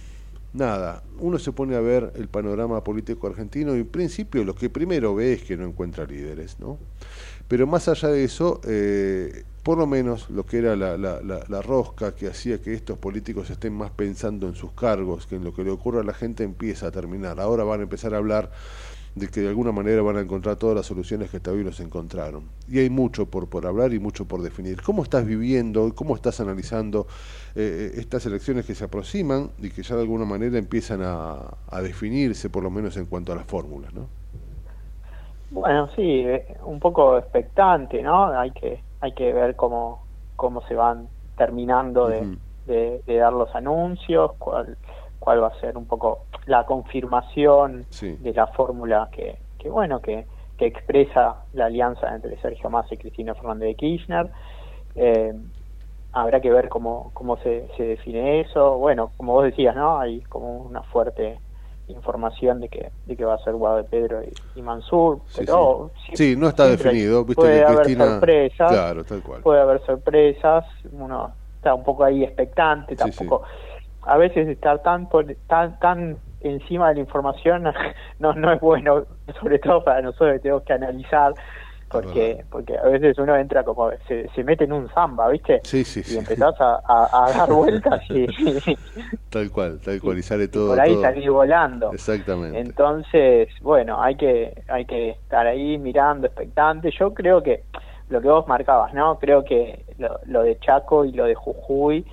nada, 0.56 1.04
uno 1.20 1.38
se 1.38 1.52
pone 1.52 1.76
a 1.76 1.80
ver 1.80 2.14
el 2.16 2.28
panorama 2.28 2.84
político 2.84 3.28
argentino 3.28 3.76
y 3.76 3.80
en 3.82 3.88
principio 3.88 4.44
lo 4.44 4.56
que 4.56 4.70
primero 4.70 5.16
ve 5.16 5.34
es 5.34 5.44
que 5.44 5.58
no 5.58 5.66
encuentra 5.66 6.06
líderes, 6.06 6.60
¿no? 6.60 6.78
Pero 7.48 7.68
más 7.68 7.88
allá 7.88 8.10
de 8.10 8.24
eso, 8.24 8.60
eh, 8.66 9.44
por 9.62 9.78
lo 9.78 9.88
menos 9.88 10.30
lo 10.30 10.46
que 10.46 10.60
era 10.60 10.76
la, 10.76 11.62
rosca 11.62 12.16
que 12.16 12.28
hacía 12.28 12.62
que 12.62 12.74
estos 12.74 12.98
políticos 12.98 13.50
estén 13.50 13.74
más 13.74 13.92
pensando 13.92 14.48
en 14.48 14.56
sus 14.56 14.72
cargos, 14.74 15.26
que 15.28 15.36
en 15.36 15.44
lo 15.44 15.54
que 15.54 15.64
le 15.64 15.72
ocurre 15.72 16.02
a 16.02 16.04
la 16.04 16.14
gente 16.14 16.44
empieza 16.44 16.88
a 16.88 16.92
terminar. 16.92 17.40
Ahora 17.40 17.64
van 17.64 17.80
a 17.80 17.84
empezar 17.84 18.14
a 18.14 18.18
hablar 18.18 18.52
de 19.16 19.28
que 19.28 19.42
de 19.42 19.48
alguna 19.48 19.72
manera 19.72 20.02
van 20.02 20.18
a 20.18 20.22
encontrar 20.22 20.58
todas 20.58 20.76
las 20.76 20.86
soluciones 20.86 21.30
que 21.30 21.40
todavía 21.40 21.66
no 21.66 21.72
se 21.72 21.84
encontraron. 21.84 22.44
Y 22.68 22.80
hay 22.80 22.90
mucho 22.90 23.28
por, 23.28 23.48
por 23.48 23.66
hablar 23.66 23.94
y 23.94 24.00
mucho 24.00 24.26
por 24.26 24.42
definir. 24.42 24.82
¿Cómo 24.82 25.04
estás 25.04 25.26
viviendo, 25.26 25.96
cómo 25.96 26.16
estás 26.16 26.40
analizando 26.42 27.08
eh, 27.56 27.94
estas 27.96 28.26
elecciones 28.26 28.66
que 28.66 28.76
se 28.76 28.84
aproximan 28.84 29.52
y 29.60 29.70
que 29.70 29.84
ya 29.84 29.96
de 29.96 30.02
alguna 30.02 30.26
manera 30.26 30.58
empiezan 30.58 31.02
a, 31.02 31.58
a 31.70 31.82
definirse, 31.82 32.50
por 32.50 32.62
lo 32.62 32.70
menos 32.70 32.98
en 32.98 33.06
cuanto 33.06 33.32
a 33.34 33.36
las 33.36 33.46
fórmulas, 33.46 33.94
¿no? 33.94 34.25
Bueno, 35.56 35.88
sí, 35.96 36.20
eh, 36.20 36.58
un 36.66 36.82
poco 36.82 37.18
expectante, 37.18 38.04
¿no? 38.04 38.26
Hay 38.38 38.52
que 38.52 38.82
hay 39.00 39.14
que 39.14 39.32
ver 39.32 39.56
cómo 39.56 40.04
cómo 40.36 40.62
se 40.68 40.76
van 40.76 41.08
terminando 41.38 42.10
de, 42.10 42.38
de, 42.66 43.16
dar 43.16 43.32
los 43.32 43.56
anuncios, 43.56 44.34
cuál 44.38 44.78
cuál 45.18 45.42
va 45.42 45.48
a 45.48 45.60
ser 45.62 45.78
un 45.78 45.86
poco 45.86 46.26
la 46.46 46.66
confirmación 46.66 47.86
de 48.02 48.34
la 48.34 48.48
fórmula 48.48 49.08
que, 49.14 49.38
que 49.58 49.70
bueno 49.70 50.02
que, 50.02 50.28
que 50.58 50.66
expresa 50.66 51.38
la 51.54 51.68
alianza 51.68 52.14
entre 52.14 52.38
Sergio 52.42 52.70
Massa 52.70 52.94
y 52.94 52.98
Cristina 52.98 53.34
Fernández 53.34 53.70
de 53.70 53.76
Kirchner. 53.76 54.30
Eh, 54.96 55.34
habrá 56.12 56.42
que 56.42 56.52
ver 56.52 56.68
cómo, 56.68 57.12
cómo 57.14 57.38
se, 57.38 57.70
se 57.78 57.84
define 57.84 58.42
eso. 58.42 58.78
Bueno, 58.78 59.12
como 59.16 59.32
vos 59.32 59.46
decías, 59.46 59.74
¿no? 59.74 60.00
Hay 60.00 60.20
como 60.24 60.58
una 60.58 60.82
fuerte 60.82 61.40
información 61.88 62.60
de 62.60 62.70
que, 62.70 62.92
de 63.06 63.16
que 63.16 63.26
va 63.26 63.36
a 63.36 63.38
ser 63.40 63.54
Guado 63.54 63.78
de 63.78 63.84
Pedro 63.84 64.22
y, 64.56 64.62
Mansur, 64.62 65.20
pero 65.36 65.92
sí, 66.14 66.36
no 66.36 66.50
está 66.50 66.68
definido. 66.68 67.26
puede 67.26 67.64
haber 67.64 67.96
sorpresas, 67.96 68.72
claro, 68.72 69.04
tal 69.04 69.22
cual. 69.22 69.42
puede 69.42 69.62
haber 69.62 69.86
sorpresas, 69.86 70.66
uno 70.92 71.32
está 71.58 71.74
un 71.74 71.84
poco 71.84 72.04
ahí 72.04 72.24
expectante, 72.24 72.96
tampoco. 72.96 73.44
A 74.04 74.18
veces 74.18 74.48
estar 74.48 74.82
tan, 74.84 75.10
tan, 75.48 75.80
tan 75.80 76.18
encima 76.42 76.90
de 76.90 76.96
la 76.96 77.00
información 77.02 77.64
no, 78.20 78.34
no 78.34 78.52
es 78.52 78.62
bueno, 78.62 79.06
sobre 79.40 79.60
todo 79.60 79.84
para 79.84 80.02
nosotros 80.02 80.34
que 80.34 80.40
tenemos 80.40 80.64
que 80.64 80.74
analizar 80.74 81.34
porque 82.02 82.46
porque 82.50 82.78
a 82.78 82.84
veces 82.84 83.18
uno 83.18 83.36
entra 83.36 83.64
como 83.64 83.90
se, 84.08 84.30
se 84.30 84.44
mete 84.44 84.66
en 84.66 84.74
un 84.74 84.90
samba 84.94 85.30
viste 85.30 85.62
sí, 85.64 85.84
sí, 85.84 86.02
y 86.14 86.18
empezás 86.18 86.56
a, 86.60 86.82
a, 86.88 87.32
dar 87.32 87.50
vueltas 87.54 88.02
y 88.10 88.28
tal 89.30 89.52
cual 89.52 89.80
tal 89.80 90.02
cual 90.02 90.18
y 90.18 90.22
sale 90.22 90.48
todo 90.48 90.70
por 90.70 90.80
ahí 90.80 90.96
salís 91.02 91.30
volando. 91.30 91.92
Exactamente. 91.94 92.60
Entonces 92.60 93.50
bueno 93.62 94.02
hay 94.02 94.16
que 94.16 94.64
hay 94.68 94.86
que 94.86 95.12
estar 95.12 95.48
ahí 95.48 95.78
mirando 95.78 96.28
expectante. 96.28 96.92
Yo 96.92 97.14
creo 97.14 97.42
que 97.42 97.64
lo 98.10 98.22
que 98.22 98.28
vos 98.28 98.48
marcabas 98.48 98.94
no 98.94 99.18
creo 99.20 99.44
que 99.44 99.86
lo, 99.98 100.20
lo 100.26 100.44
de 100.44 100.60
Chaco 100.60 101.06
y 101.06 101.12
lo 101.12 101.26
de 101.26 101.36
Jujuy 101.36 102.06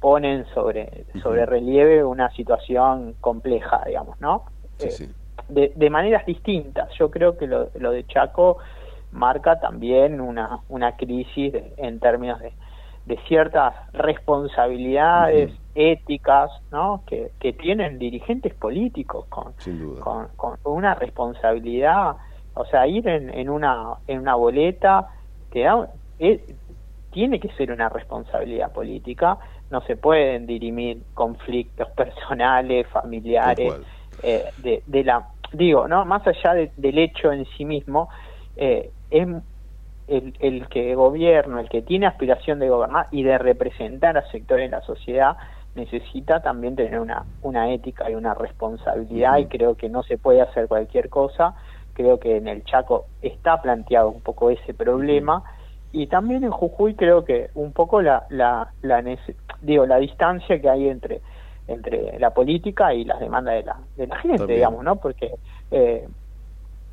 ponen 0.00 0.46
sobre 0.54 1.04
sobre 1.22 1.46
relieve 1.46 2.04
una 2.04 2.30
situación 2.30 3.14
compleja 3.20 3.82
digamos 3.86 4.20
no 4.20 4.44
sí, 4.78 4.90
sí. 4.90 5.08
De, 5.48 5.72
de 5.76 5.90
maneras 5.90 6.26
distintas. 6.26 6.88
Yo 6.98 7.10
creo 7.10 7.36
que 7.36 7.46
lo, 7.46 7.70
lo 7.78 7.92
de 7.92 8.04
Chaco 8.06 8.58
marca 9.16 9.58
también 9.58 10.20
una, 10.20 10.60
una 10.68 10.96
crisis 10.96 11.54
en 11.76 11.98
términos 11.98 12.38
de, 12.40 12.52
de 13.06 13.18
ciertas 13.28 13.74
responsabilidades 13.92 15.52
éticas 15.74 16.50
¿no? 16.72 17.02
que, 17.06 17.30
que 17.40 17.52
tienen 17.52 17.98
dirigentes 17.98 18.54
políticos 18.54 19.26
con, 19.28 19.54
con, 20.00 20.28
con, 20.36 20.58
una 20.64 20.94
responsabilidad, 20.94 22.16
o 22.54 22.64
sea, 22.66 22.86
ir 22.86 23.06
en, 23.08 23.32
en, 23.32 23.48
una, 23.48 23.94
en 24.06 24.20
una 24.20 24.34
boleta 24.34 25.08
que 25.50 25.64
da, 25.64 25.88
eh, 26.18 26.44
tiene 27.10 27.38
que 27.38 27.48
ser 27.50 27.70
una 27.70 27.88
responsabilidad 27.88 28.72
política, 28.72 29.38
no 29.70 29.80
se 29.82 29.96
pueden 29.96 30.46
dirimir 30.46 31.02
conflictos 31.14 31.88
personales, 31.96 32.86
familiares, 32.88 33.74
eh, 34.22 34.44
de, 34.58 34.82
de 34.86 35.04
la, 35.04 35.28
digo, 35.52 35.86
no 35.86 36.04
más 36.04 36.26
allá 36.26 36.54
del 36.76 36.98
hecho 36.98 37.30
en 37.30 37.44
sí 37.56 37.64
mismo, 37.64 38.08
eh, 38.56 38.90
es 39.10 39.28
el, 40.08 40.34
el 40.40 40.68
que 40.68 40.94
gobierna, 40.94 41.60
el 41.60 41.68
que 41.68 41.82
tiene 41.82 42.06
aspiración 42.06 42.58
de 42.58 42.68
gobernar 42.68 43.08
y 43.10 43.22
de 43.22 43.38
representar 43.38 44.16
a 44.16 44.28
sectores 44.30 44.70
de 44.70 44.76
la 44.76 44.82
sociedad, 44.82 45.36
necesita 45.74 46.40
también 46.40 46.74
tener 46.74 47.00
una, 47.00 47.24
una 47.42 47.72
ética 47.72 48.10
y 48.10 48.14
una 48.14 48.34
responsabilidad 48.34 49.38
y 49.38 49.46
creo 49.46 49.76
que 49.76 49.88
no 49.88 50.02
se 50.02 50.18
puede 50.18 50.40
hacer 50.40 50.68
cualquier 50.68 51.08
cosa. 51.08 51.54
Creo 51.92 52.18
que 52.18 52.36
en 52.36 52.48
el 52.48 52.64
Chaco 52.64 53.06
está 53.22 53.60
planteado 53.62 54.08
un 54.10 54.20
poco 54.20 54.50
ese 54.50 54.74
problema 54.74 55.42
y 55.92 56.08
también 56.08 56.44
en 56.44 56.50
Jujuy 56.50 56.94
creo 56.94 57.24
que 57.24 57.50
un 57.54 57.72
poco 57.72 58.02
la, 58.02 58.26
la, 58.30 58.70
la 58.82 59.02
digo 59.62 59.86
la 59.86 59.96
distancia 59.96 60.60
que 60.60 60.68
hay 60.68 60.88
entre 60.88 61.20
entre 61.68 62.18
la 62.18 62.30
política 62.30 62.94
y 62.94 63.04
las 63.04 63.18
demandas 63.18 63.54
de 63.54 63.62
la, 63.64 63.76
de 63.96 64.06
la 64.06 64.16
gente, 64.18 64.46
digamos, 64.46 64.84
¿no? 64.84 64.96
Porque 64.96 65.32
eh, 65.70 66.06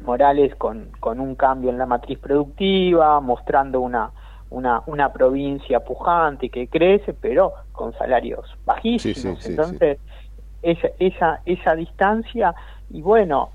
Morales 0.03 0.55
con, 0.55 0.89
con 0.99 1.19
un 1.19 1.35
cambio 1.35 1.69
en 1.69 1.77
la 1.77 1.85
matriz 1.85 2.19
productiva, 2.19 3.19
mostrando 3.19 3.81
una, 3.81 4.11
una, 4.49 4.83
una 4.85 5.11
provincia 5.11 5.79
pujante 5.79 6.49
que 6.49 6.67
crece, 6.67 7.13
pero 7.13 7.53
con 7.71 7.93
salarios 7.93 8.45
bajísimos. 8.65 9.45
Entonces, 9.45 9.99
Esa, 10.61 10.87
esa, 10.97 11.41
esa 11.45 11.75
distancia, 11.75 12.55
y 12.89 13.01
bueno, 13.01 13.49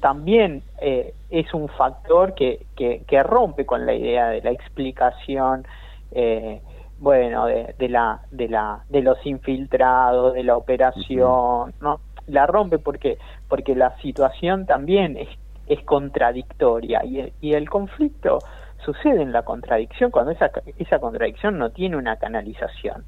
también 0.00 0.62
eh, 0.80 1.12
es 1.30 1.52
un 1.54 1.68
factor 1.68 2.34
que, 2.34 2.66
que, 2.76 3.02
que, 3.06 3.22
rompe 3.22 3.66
con 3.66 3.86
la 3.86 3.94
idea 3.94 4.28
de 4.28 4.40
la 4.40 4.50
explicación 4.50 5.66
eh, 6.10 6.60
bueno 6.98 7.46
de, 7.46 7.74
de, 7.78 7.88
la 7.88 8.22
de 8.30 8.48
la 8.48 8.82
de 8.88 9.02
los 9.02 9.24
infiltrados 9.24 10.34
de 10.34 10.42
la 10.42 10.56
operación 10.56 11.74
no 11.80 12.00
la 12.26 12.46
rompe 12.46 12.78
porque 12.78 13.18
porque 13.48 13.76
la 13.76 13.96
situación 13.98 14.66
también 14.66 15.16
es, 15.16 15.28
es 15.68 15.82
contradictoria. 15.84 17.04
Y 17.04 17.20
el, 17.20 17.32
y 17.40 17.54
el 17.54 17.68
conflicto 17.68 18.38
sucede 18.84 19.22
en 19.22 19.32
la 19.32 19.42
contradicción 19.42 20.10
cuando 20.10 20.32
esa 20.32 20.50
esa 20.78 20.98
contradicción 20.98 21.58
no 21.58 21.70
tiene 21.70 21.96
una 21.96 22.16
canalización. 22.16 23.04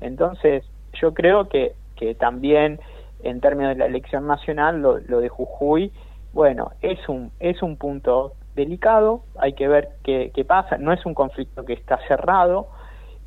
Entonces 0.00 0.64
yo 0.94 1.14
creo 1.14 1.48
que 1.48 1.72
que 1.96 2.14
también 2.14 2.80
en 3.22 3.40
términos 3.40 3.74
de 3.74 3.78
la 3.78 3.86
elección 3.86 4.26
nacional 4.26 4.82
lo, 4.82 4.98
lo 4.98 5.20
de 5.20 5.28
Jujuy 5.28 5.92
bueno, 6.32 6.72
es 6.80 7.08
un, 7.08 7.30
es 7.40 7.62
un 7.62 7.76
punto 7.76 8.32
delicado, 8.54 9.22
hay 9.38 9.52
que 9.52 9.68
ver 9.68 9.90
qué, 10.02 10.30
qué 10.34 10.44
pasa, 10.44 10.78
no 10.78 10.92
es 10.92 11.04
un 11.04 11.14
conflicto 11.14 11.64
que 11.64 11.74
está 11.74 11.98
cerrado 12.08 12.68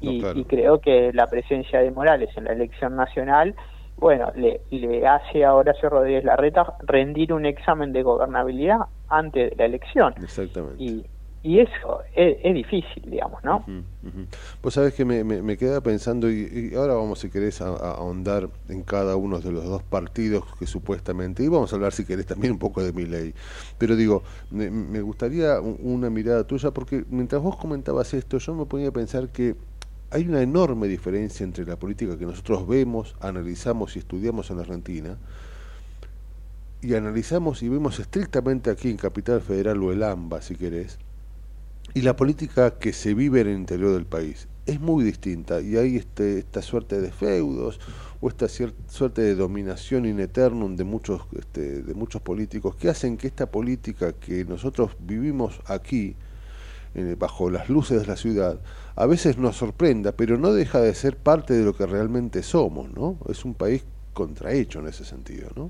y, 0.01 0.21
creo 0.45 0.81
que 0.81 1.11
la 1.13 1.25
presencia 1.27 1.79
de 1.79 1.89
Morales 1.89 2.29
en 2.35 2.43
la 2.43 2.51
elección 2.51 2.95
nacional, 2.95 3.55
bueno, 3.97 4.31
le, 4.35 4.61
le 4.71 5.07
hace 5.07 5.45
a 5.45 5.53
Horacio 5.53 5.89
Rodríguez 5.89 6.23
Larreta 6.23 6.75
rendir 6.81 7.33
un 7.33 7.45
examen 7.45 7.93
de 7.93 8.03
gobernabilidad 8.03 8.81
antes 9.09 9.51
de 9.51 9.55
la 9.55 9.65
elección. 9.65 10.13
Exactamente. 10.21 10.83
Y, 10.83 11.05
y 11.45 11.59
eso 11.59 12.01
es, 12.15 12.55
difícil, 12.55 13.03
digamos, 13.05 13.43
¿no? 13.43 13.63
Pues 14.61 14.73
sabes 14.73 14.95
que 14.95 15.05
me, 15.05 15.23
me, 15.23 15.57
queda 15.57 15.79
pensando, 15.79 16.27
y, 16.27 16.73
ahora 16.75 16.95
vamos, 16.95 17.19
si 17.19 17.29
querés, 17.29 17.61
a, 17.61 17.67
ahondar 17.67 18.49
en 18.67 18.81
cada 18.81 19.15
uno 19.15 19.39
de 19.39 19.51
los 19.51 19.63
dos 19.63 19.83
partidos 19.83 20.43
que 20.57 20.65
supuestamente, 20.65 21.43
y 21.43 21.47
vamos 21.47 21.71
a 21.71 21.75
hablar, 21.75 21.93
si 21.93 22.03
querés, 22.03 22.25
también 22.25 22.53
un 22.53 22.57
poco 22.57 22.81
de 22.81 22.93
mi 22.93 23.05
ley. 23.05 23.35
Pero 23.77 23.95
digo, 23.95 24.23
me, 24.49 24.71
me 24.71 25.01
gustaría 25.01 25.61
una 25.61 26.09
mirada 26.09 26.47
tuya, 26.47 26.71
porque 26.71 27.05
mientras 27.11 27.43
vos 27.43 27.57
comentabas 27.57 28.11
esto, 28.15 28.39
yo 28.39 28.55
me 28.55 28.65
ponía 28.65 28.89
a 28.89 28.91
pensar 28.91 29.29
que 29.29 29.55
hay 30.11 30.27
una 30.27 30.41
enorme 30.41 30.87
diferencia 30.87 31.43
entre 31.43 31.65
la 31.65 31.77
política 31.77 32.17
que 32.17 32.25
nosotros 32.25 32.67
vemos, 32.67 33.15
analizamos 33.19 33.95
y 33.95 33.99
estudiamos 33.99 34.49
en 34.49 34.59
Argentina, 34.59 35.17
y 36.81 36.93
analizamos 36.93 37.63
y 37.63 37.69
vemos 37.69 37.99
estrictamente 37.99 38.69
aquí 38.69 38.89
en 38.89 38.97
Capital 38.97 39.41
Federal 39.41 39.81
o 39.81 39.91
el 39.91 40.03
AMBA, 40.03 40.41
si 40.41 40.55
querés, 40.55 40.99
y 41.93 42.01
la 42.01 42.15
política 42.15 42.77
que 42.77 42.93
se 42.93 43.13
vive 43.13 43.41
en 43.41 43.47
el 43.47 43.57
interior 43.57 43.93
del 43.93 44.05
país. 44.05 44.47
Es 44.65 44.79
muy 44.79 45.03
distinta 45.03 45.61
y 45.61 45.77
hay 45.77 45.95
este, 45.95 46.39
esta 46.39 46.61
suerte 46.61 46.99
de 46.99 47.11
feudos 47.11 47.79
o 48.19 48.29
esta 48.29 48.47
suerte 48.49 49.21
de 49.21 49.35
dominación 49.35 50.05
in 50.05 50.19
eternum 50.19 50.75
de 50.75 50.83
muchos, 50.83 51.21
este, 51.37 51.83
de 51.83 51.93
muchos 51.93 52.21
políticos 52.21 52.75
que 52.75 52.89
hacen 52.89 53.17
que 53.17 53.27
esta 53.27 53.45
política 53.45 54.13
que 54.13 54.43
nosotros 54.45 54.91
vivimos 54.99 55.61
aquí, 55.65 56.15
bajo 57.19 57.49
las 57.49 57.69
luces 57.69 58.01
de 58.01 58.07
la 58.07 58.15
ciudad, 58.15 58.59
a 58.95 59.05
veces 59.05 59.37
nos 59.37 59.57
sorprenda, 59.57 60.13
pero 60.13 60.37
no 60.37 60.53
deja 60.53 60.79
de 60.79 60.93
ser 60.93 61.17
parte 61.17 61.53
de 61.53 61.65
lo 61.65 61.73
que 61.73 61.85
realmente 61.85 62.43
somos, 62.43 62.89
¿no? 62.91 63.17
Es 63.29 63.43
un 63.43 63.53
país 63.53 63.85
contrahecho 64.13 64.79
en 64.79 64.87
ese 64.87 65.03
sentido, 65.03 65.49
¿no? 65.55 65.69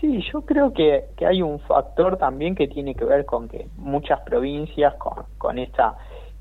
Sí, 0.00 0.22
yo 0.32 0.42
creo 0.42 0.72
que, 0.72 1.06
que 1.16 1.26
hay 1.26 1.42
un 1.42 1.58
factor 1.60 2.16
también 2.16 2.54
que 2.54 2.68
tiene 2.68 2.94
que 2.94 3.04
ver 3.04 3.26
con 3.26 3.48
que 3.48 3.68
muchas 3.76 4.20
provincias 4.20 4.94
con, 4.94 5.24
con 5.36 5.58
esta, 5.58 5.96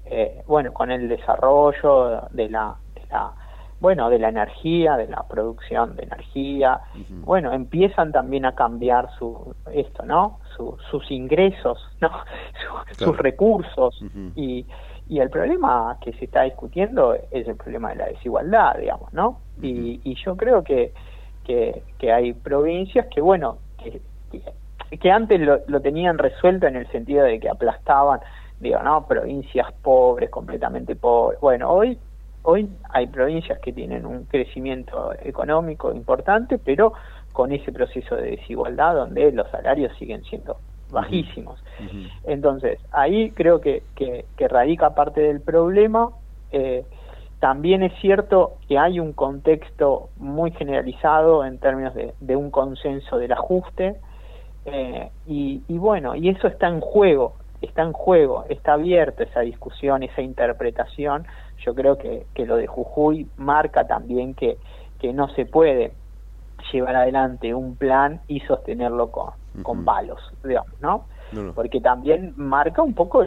eh, 0.05 0.43
bueno, 0.47 0.73
con 0.73 0.91
el 0.91 1.09
desarrollo 1.09 2.21
de 2.31 2.49
la, 2.49 2.75
de 2.95 3.01
la, 3.09 3.33
bueno, 3.81 4.09
de 4.09 4.19
la 4.19 4.29
energía, 4.29 4.95
de 4.95 5.07
la 5.07 5.23
producción 5.23 5.95
de 5.95 6.03
energía, 6.03 6.81
bueno, 7.25 7.53
empiezan 7.53 8.11
también 8.11 8.45
a 8.45 8.53
cambiar 8.53 9.09
su, 9.17 9.55
esto, 9.73 10.03
¿no? 10.05 10.39
sus 10.91 11.09
ingresos, 11.09 11.79
¿no? 12.01 12.11
Sus 12.97 13.17
recursos 13.17 14.03
y, 14.35 14.65
y 15.09 15.19
el 15.19 15.29
problema 15.29 15.97
que 16.01 16.13
se 16.13 16.25
está 16.25 16.43
discutiendo 16.43 17.15
es 17.15 17.47
el 17.47 17.55
problema 17.55 17.89
de 17.89 17.95
la 17.95 18.05
desigualdad, 18.05 18.77
digamos, 18.77 19.11
¿no? 19.13 19.39
y, 19.61 19.99
y 20.03 20.15
yo 20.23 20.37
creo 20.37 20.63
que 20.63 20.93
que, 21.97 22.11
hay 22.11 22.33
provincias 22.33 23.07
que, 23.07 23.21
bueno, 23.21 23.57
que, 23.77 24.01
que 24.97 25.11
antes 25.11 25.39
lo, 25.39 25.59
lo, 25.67 25.81
tenían 25.81 26.17
resuelto 26.17 26.67
en 26.67 26.75
el 26.75 26.87
sentido 26.91 27.23
de 27.23 27.39
que 27.39 27.49
aplastaban, 27.49 28.19
digo, 28.59 28.81
no, 28.83 29.07
provincias 29.07 29.71
pobres, 29.81 30.29
completamente 30.29 30.95
pobres. 30.95 31.39
Bueno, 31.39 31.71
hoy, 31.71 31.97
hoy 32.43 32.69
hay 32.89 33.07
provincias 33.07 33.59
que 33.59 33.73
tienen 33.73 34.05
un 34.05 34.25
crecimiento 34.25 35.13
económico 35.23 35.91
importante, 35.93 36.57
pero 36.57 36.93
con 37.33 37.51
ese 37.51 37.71
proceso 37.71 38.15
de 38.15 38.31
desigualdad 38.31 38.95
donde 38.95 39.31
los 39.31 39.49
salarios 39.49 39.95
siguen 39.97 40.23
siendo 40.23 40.57
bajísimos. 40.91 41.63
Entonces, 42.25 42.79
ahí 42.91 43.31
creo 43.31 43.61
que, 43.61 43.83
que, 43.95 44.25
que, 44.35 44.47
radica 44.47 44.95
parte 44.95 45.21
del 45.21 45.41
problema. 45.41 46.09
Eh, 46.51 46.83
también 47.39 47.83
es 47.83 47.93
cierto 48.01 48.57
que 48.67 48.77
hay 48.77 48.99
un 48.99 49.13
contexto 49.13 50.09
muy 50.17 50.51
generalizado 50.51 51.45
en 51.45 51.57
términos 51.57 51.93
de, 51.95 52.35
un 52.35 52.51
consenso 52.51 53.17
del 53.17 53.31
ajuste 53.31 53.95
eh, 54.65 55.09
y, 55.25 55.61
bueno, 55.69 56.15
y 56.15 56.29
eso 56.29 56.47
está 56.47 56.67
en 56.67 56.81
juego, 56.81 57.35
está 57.61 57.83
en 57.83 57.93
juego, 57.93 58.43
está 58.49 58.73
abierta 58.73 59.23
esa 59.23 59.39
discusión, 59.39 60.03
esa 60.03 60.21
interpretación. 60.21 61.25
Yo 61.65 61.73
creo 61.73 61.97
que, 61.97 62.25
que 62.33 62.45
lo 62.45 62.57
de 62.57 62.67
Jujuy 62.67 63.27
marca 63.37 63.87
también 63.87 64.33
que, 64.33 64.57
que 64.99 65.13
no 65.13 65.29
se 65.29 65.45
puede 65.45 65.93
llevar 66.73 66.97
adelante 66.97 67.53
un 67.53 67.77
plan 67.77 68.19
y 68.27 68.41
sostenerlo 68.41 69.11
con, 69.11 69.31
con 69.63 69.85
palos, 69.85 70.19
digamos, 70.43 70.79
¿no? 70.81 71.05
Porque 71.53 71.79
también 71.79 72.33
marca 72.37 72.81
un 72.81 72.95
poco 72.95 73.23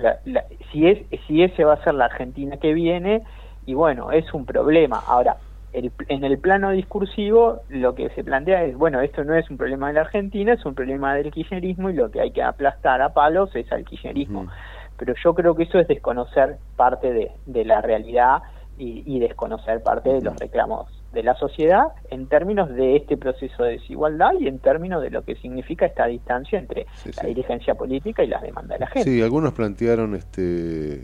si 0.73 0.89
es 0.89 0.99
si 1.27 1.43
ese 1.43 1.65
va 1.65 1.75
a 1.75 1.85
ser 1.85 1.95
la 1.95 2.07
Argentina 2.07 2.57
que 2.57 2.73
viene 2.73 3.23
y 3.65 3.75
bueno, 3.75 4.11
es 4.11 4.33
un 4.35 4.45
problema. 4.45 5.01
Ahora, 5.07 5.37
el, 5.73 5.93
en 6.09 6.25
el 6.25 6.39
plano 6.39 6.71
discursivo 6.71 7.61
lo 7.69 7.95
que 7.95 8.11
se 8.11 8.25
plantea 8.25 8.65
es, 8.65 8.77
bueno, 8.77 9.01
esto 9.01 9.25
no 9.25 9.35
es 9.35 9.49
un 9.51 9.57
problema 9.57 9.89
de 9.89 9.95
la 9.95 10.01
Argentina, 10.01 10.53
es 10.53 10.65
un 10.65 10.75
problema 10.75 11.15
del 11.15 11.31
kirchnerismo 11.31 11.91
y 11.91 11.95
lo 11.95 12.11
que 12.11 12.21
hay 12.21 12.33
que 12.33 12.43
aplastar 12.43 13.01
a 13.03 13.15
palos 13.15 13.55
es 13.55 13.71
al 13.73 13.85
kirchnerismo. 13.85 14.49
Pero 14.97 15.15
yo 15.23 15.35
creo 15.35 15.55
que 15.55 15.65
eso 15.65 15.79
es 15.79 15.89
desconocer 15.89 16.59
parte 16.77 17.13
de, 17.13 17.33
de 17.47 17.65
la 17.65 17.81
realidad 17.81 18.43
y, 18.79 19.03
y, 19.07 19.21
desconocer 19.21 19.83
parte 19.83 20.13
de 20.13 20.23
los 20.23 20.37
reclamos 20.39 21.02
de 21.13 21.23
la 21.23 21.35
sociedad 21.35 21.89
en 22.11 22.27
términos 22.27 22.69
de 22.71 22.97
este 22.97 23.17
proceso 23.17 23.65
de 23.65 23.73
desigualdad 23.73 24.33
y 24.41 24.49
en 24.49 24.59
términos 24.59 25.03
de 25.03 25.11
lo 25.11 25.23
que 25.25 25.37
significa 25.37 25.87
esta 25.87 26.07
distancia 26.07 26.59
entre 26.59 26.87
la 27.17 27.29
dirigencia 27.29 27.75
política 27.75 28.25
y 28.25 28.29
las 28.29 28.43
demandas 28.43 28.79
de 28.79 28.85
la 28.85 28.91
gente. 28.91 29.11
Sí, 29.11 29.23
algunos 29.23 29.53
plantearon 29.53 30.15
este 30.15 31.03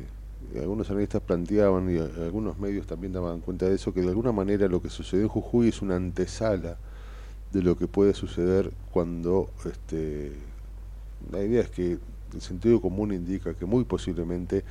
algunos 0.56 0.90
analistas 0.90 1.20
planteaban 1.20 1.94
y 1.94 1.98
algunos 1.98 2.58
medios 2.58 2.86
también 2.86 3.12
daban 3.12 3.40
cuenta 3.40 3.66
de 3.66 3.74
eso, 3.74 3.92
que 3.92 4.00
de 4.00 4.08
alguna 4.08 4.32
manera 4.32 4.66
lo 4.66 4.80
que 4.80 4.88
sucedió 4.88 5.24
en 5.24 5.28
Jujuy 5.28 5.68
es 5.68 5.82
una 5.82 5.96
antesala 5.96 6.78
de 7.52 7.62
lo 7.62 7.76
que 7.76 7.86
puede 7.86 8.14
suceder 8.14 8.70
cuando 8.90 9.50
este, 9.64 10.32
la 11.30 11.42
idea 11.42 11.62
es 11.62 11.70
que 11.70 11.98
el 12.34 12.40
sentido 12.40 12.80
común 12.80 13.12
indica 13.12 13.54
que 13.54 13.64
muy 13.64 13.84
posiblemente 13.84 14.64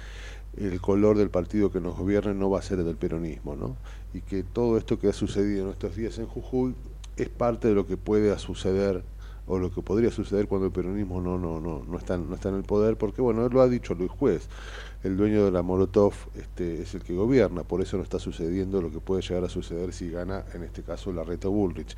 el 0.57 0.81
color 0.81 1.17
del 1.17 1.29
partido 1.29 1.71
que 1.71 1.79
nos 1.79 1.97
gobierne 1.97 2.33
no 2.33 2.49
va 2.49 2.59
a 2.59 2.61
ser 2.61 2.79
el 2.79 2.85
del 2.85 2.95
peronismo, 2.95 3.55
¿no? 3.55 3.77
Y 4.13 4.21
que 4.21 4.43
todo 4.43 4.77
esto 4.77 4.99
que 4.99 5.09
ha 5.09 5.13
sucedido 5.13 5.65
en 5.65 5.71
estos 5.71 5.95
días 5.95 6.17
en 6.17 6.25
Jujuy 6.25 6.75
es 7.15 7.29
parte 7.29 7.67
de 7.67 7.75
lo 7.75 7.85
que 7.85 7.97
puede 7.97 8.37
suceder 8.39 9.03
o 9.45 9.59
lo 9.59 9.71
que 9.71 9.81
podría 9.81 10.11
suceder 10.11 10.47
cuando 10.47 10.67
el 10.67 10.73
peronismo 10.73 11.21
no 11.21 11.37
no 11.37 11.61
no 11.61 11.81
no 11.87 11.97
está 11.97 12.17
no 12.17 12.35
está 12.35 12.49
en 12.49 12.55
el 12.55 12.63
poder 12.63 12.97
porque 12.97 13.21
bueno 13.21 13.45
él 13.45 13.53
lo 13.53 13.61
ha 13.61 13.69
dicho 13.69 13.93
Luis 13.93 14.11
Juez 14.11 14.49
el 15.03 15.17
dueño 15.17 15.45
de 15.45 15.51
la 15.51 15.61
Molotov 15.61 16.13
este, 16.35 16.81
es 16.81 16.93
el 16.95 17.03
que 17.03 17.13
gobierna, 17.13 17.63
por 17.63 17.81
eso 17.81 17.97
no 17.97 18.03
está 18.03 18.19
sucediendo 18.19 18.81
lo 18.81 18.91
que 18.91 18.99
puede 18.99 19.21
llegar 19.21 19.43
a 19.43 19.49
suceder 19.49 19.93
si 19.93 20.09
gana, 20.09 20.45
en 20.53 20.63
este 20.63 20.83
caso, 20.83 21.11
la 21.13 21.23
Reta 21.23 21.47
Bullrich. 21.47 21.95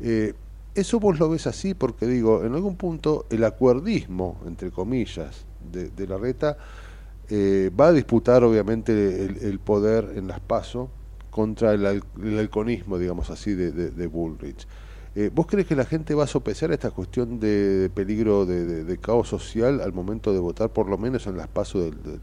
Eh, 0.00 0.34
eso 0.74 1.00
vos 1.00 1.18
lo 1.18 1.28
ves 1.28 1.46
así 1.46 1.74
porque 1.74 2.06
digo, 2.06 2.44
en 2.44 2.54
algún 2.54 2.76
punto 2.76 3.26
el 3.30 3.44
acuerdismo, 3.44 4.40
entre 4.46 4.70
comillas, 4.70 5.44
de, 5.70 6.06
la 6.06 6.18
reta, 6.18 6.56
eh, 7.34 7.70
va 7.70 7.86
a 7.86 7.92
disputar 7.92 8.44
obviamente 8.44 8.92
el, 8.92 9.58
poder 9.58 10.12
en 10.16 10.28
las 10.28 10.40
PASO 10.40 10.90
contra 11.30 11.72
el, 11.72 12.02
el 12.22 12.38
halconismo, 12.38 12.98
digamos 12.98 13.30
así, 13.30 13.54
de, 13.54 13.72
de 13.72 14.06
Bullrich. 14.06 14.66
Eh, 15.14 15.30
¿Vos 15.32 15.46
crees 15.46 15.66
que 15.66 15.74
la 15.74 15.86
gente 15.86 16.14
va 16.14 16.24
a 16.24 16.26
sopesar 16.26 16.72
esta 16.72 16.90
cuestión 16.90 17.40
de, 17.40 17.90
peligro 17.94 18.44
de, 18.44 18.98
caos 18.98 19.28
social 19.28 19.80
al 19.80 19.94
momento 19.94 20.34
de 20.34 20.40
votar, 20.40 20.68
por 20.68 20.90
lo 20.90 20.98
menos 20.98 21.26
en 21.26 21.38
las 21.38 21.48
pasos 21.48 21.84
del, 21.84 22.20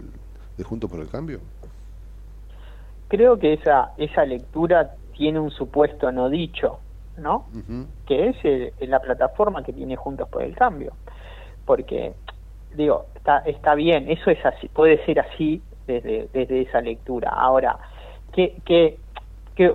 de 0.57 0.64
Juntos 0.64 0.91
por 0.91 0.99
el 0.99 1.07
Cambio? 1.07 1.39
Creo 3.07 3.39
que 3.39 3.53
esa, 3.53 3.93
esa 3.97 4.26
lectura 4.26 4.91
tiene 5.18 5.39
un 5.39 5.49
supuesto 5.49 6.12
no 6.12 6.30
dicho, 6.30 6.80
¿no? 7.18 7.47
Que 8.05 8.30
es 8.30 8.88
la 8.88 8.99
plataforma 8.99 9.64
que 9.64 9.74
tiene 9.74 9.95
Juntos 9.95 10.30
por 10.30 10.43
el 10.43 10.55
Cambio. 10.55 10.93
Porque, 11.66 12.14
digo, 12.76 13.07
está, 13.30 13.50
está 13.50 13.76
bien, 13.76 14.10
eso 14.10 14.32
es 14.32 14.44
así, 14.46 14.68
puede 14.70 15.04
ser 15.06 15.20
así 15.20 15.62
desde, 15.88 16.30
desde 16.34 16.62
esa 16.62 16.82
lectura. 16.82 17.30
Ahora, 17.30 17.78
¿qué, 18.34 18.56
qué, 18.66 18.98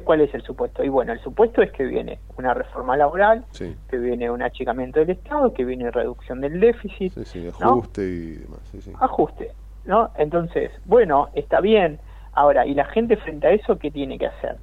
¿Cuál 0.02 0.22
es 0.22 0.32
el 0.34 0.40
supuesto? 0.40 0.82
Y 0.82 0.88
bueno, 0.88 1.12
el 1.12 1.20
supuesto 1.20 1.60
es 1.60 1.70
que 1.72 1.84
viene 1.84 2.18
una 2.38 2.54
reforma 2.54 2.96
laboral, 2.96 3.44
que 3.52 3.98
viene 3.98 4.30
un 4.30 4.40
achicamiento 4.40 5.00
del 5.00 5.10
Estado, 5.10 5.52
que 5.52 5.62
viene 5.62 5.90
reducción 5.90 6.40
del 6.40 6.58
déficit. 6.58 7.12
ajuste 7.60 8.02
y 8.02 8.30
demás. 8.30 8.60
Ajuste, 8.98 9.50
¿no? 9.84 10.10
Entonces, 10.16 10.70
bueno, 10.86 11.28
está 11.34 11.60
bien. 11.60 12.00
Ahora, 12.32 12.64
¿y 12.64 12.72
la 12.72 12.86
gente 12.86 13.18
frente 13.18 13.46
a 13.46 13.50
eso 13.50 13.78
qué 13.78 13.90
tiene 13.90 14.18
que 14.18 14.28
hacer? 14.28 14.56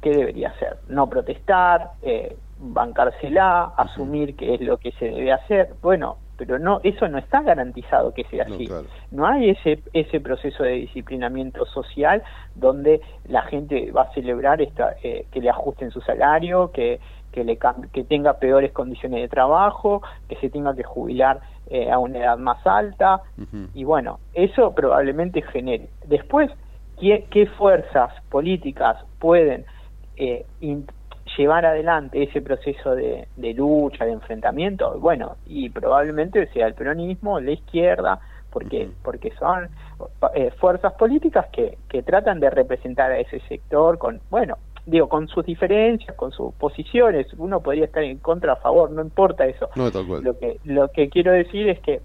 ¿Qué 0.00 0.12
debería 0.12 0.48
hacer? 0.48 0.78
No 0.88 1.06
protestar, 1.06 1.90
eh, 2.00 2.34
bancársela, 2.58 3.74
asumir 3.76 4.34
que 4.34 4.54
es 4.54 4.62
lo 4.62 4.78
que 4.78 4.92
se 4.92 5.10
debe 5.10 5.30
hacer. 5.30 5.74
Bueno, 5.82 6.16
pero 6.40 6.58
no 6.58 6.80
eso 6.82 7.06
no 7.06 7.18
está 7.18 7.42
garantizado 7.42 8.14
que 8.14 8.24
sea 8.24 8.44
así. 8.44 8.66
No, 9.10 9.26
hay 9.26 9.50
ese 9.50 9.82
ese 9.92 10.20
proceso 10.20 10.62
de 10.62 10.72
disciplinamiento 10.72 11.66
social 11.66 12.22
donde 12.54 13.02
la 13.28 13.42
gente 13.42 13.92
va 13.92 14.04
a 14.04 14.12
celebrar 14.14 14.62
esta, 14.62 14.96
eh, 15.02 15.26
que 15.30 15.42
le 15.42 15.50
ajusten 15.50 15.90
su 15.90 16.00
salario, 16.00 16.70
que 16.72 16.98
que 17.30 17.44
le 17.44 17.58
que 17.92 18.04
tenga 18.04 18.38
peores 18.38 18.72
condiciones 18.72 19.20
de 19.20 19.28
trabajo, 19.28 20.00
que 20.30 20.36
se 20.36 20.48
tenga 20.48 20.74
que 20.74 20.82
jubilar 20.82 21.40
eh, 21.68 21.90
a 21.90 21.98
una 21.98 22.20
edad 22.20 22.38
más 22.38 22.66
alta 22.66 23.20
y 23.74 23.84
bueno, 23.84 24.18
eso 24.32 24.74
probablemente 24.74 25.42
genere. 25.42 25.90
Después, 26.06 26.50
¿qué, 26.98 27.26
qué 27.30 27.46
fuerzas 27.46 28.14
políticas 28.30 28.96
pueden 29.18 29.66
eh, 30.16 30.46
llevar 31.40 31.64
adelante 31.64 32.22
ese 32.22 32.42
proceso 32.42 32.94
de, 32.94 33.26
lucha, 33.54 34.04
de 34.04 34.12
enfrentamiento, 34.12 34.98
bueno, 34.98 35.36
y 35.46 35.70
probablemente 35.70 36.46
sea 36.48 36.66
el 36.66 36.74
peronismo, 36.74 37.40
la 37.40 37.52
izquierda, 37.52 38.20
porque, 38.50 38.90
porque 39.02 39.32
son 39.38 39.68
eh, 40.34 40.50
fuerzas 40.58 40.92
políticas 40.94 41.46
que, 41.50 41.78
que 41.88 42.02
tratan 42.02 42.40
de 42.40 42.50
representar 42.50 43.10
a 43.10 43.18
ese 43.18 43.40
sector 43.48 43.96
con, 43.96 44.20
bueno, 44.28 44.58
digo, 44.84 45.08
con 45.08 45.28
sus 45.28 45.46
diferencias, 45.46 46.14
con 46.14 46.30
sus 46.32 46.52
posiciones, 46.54 47.26
uno 47.38 47.60
podría 47.60 47.86
estar 47.86 48.02
en 48.02 48.18
contra, 48.18 48.52
a 48.52 48.56
favor, 48.56 48.90
no 48.90 49.00
importa 49.00 49.46
eso. 49.46 49.70
Lo 50.22 50.38
que, 50.38 50.58
lo 50.64 50.88
que 50.88 51.08
quiero 51.08 51.32
decir 51.32 51.68
es 51.68 51.80
que 51.80 52.00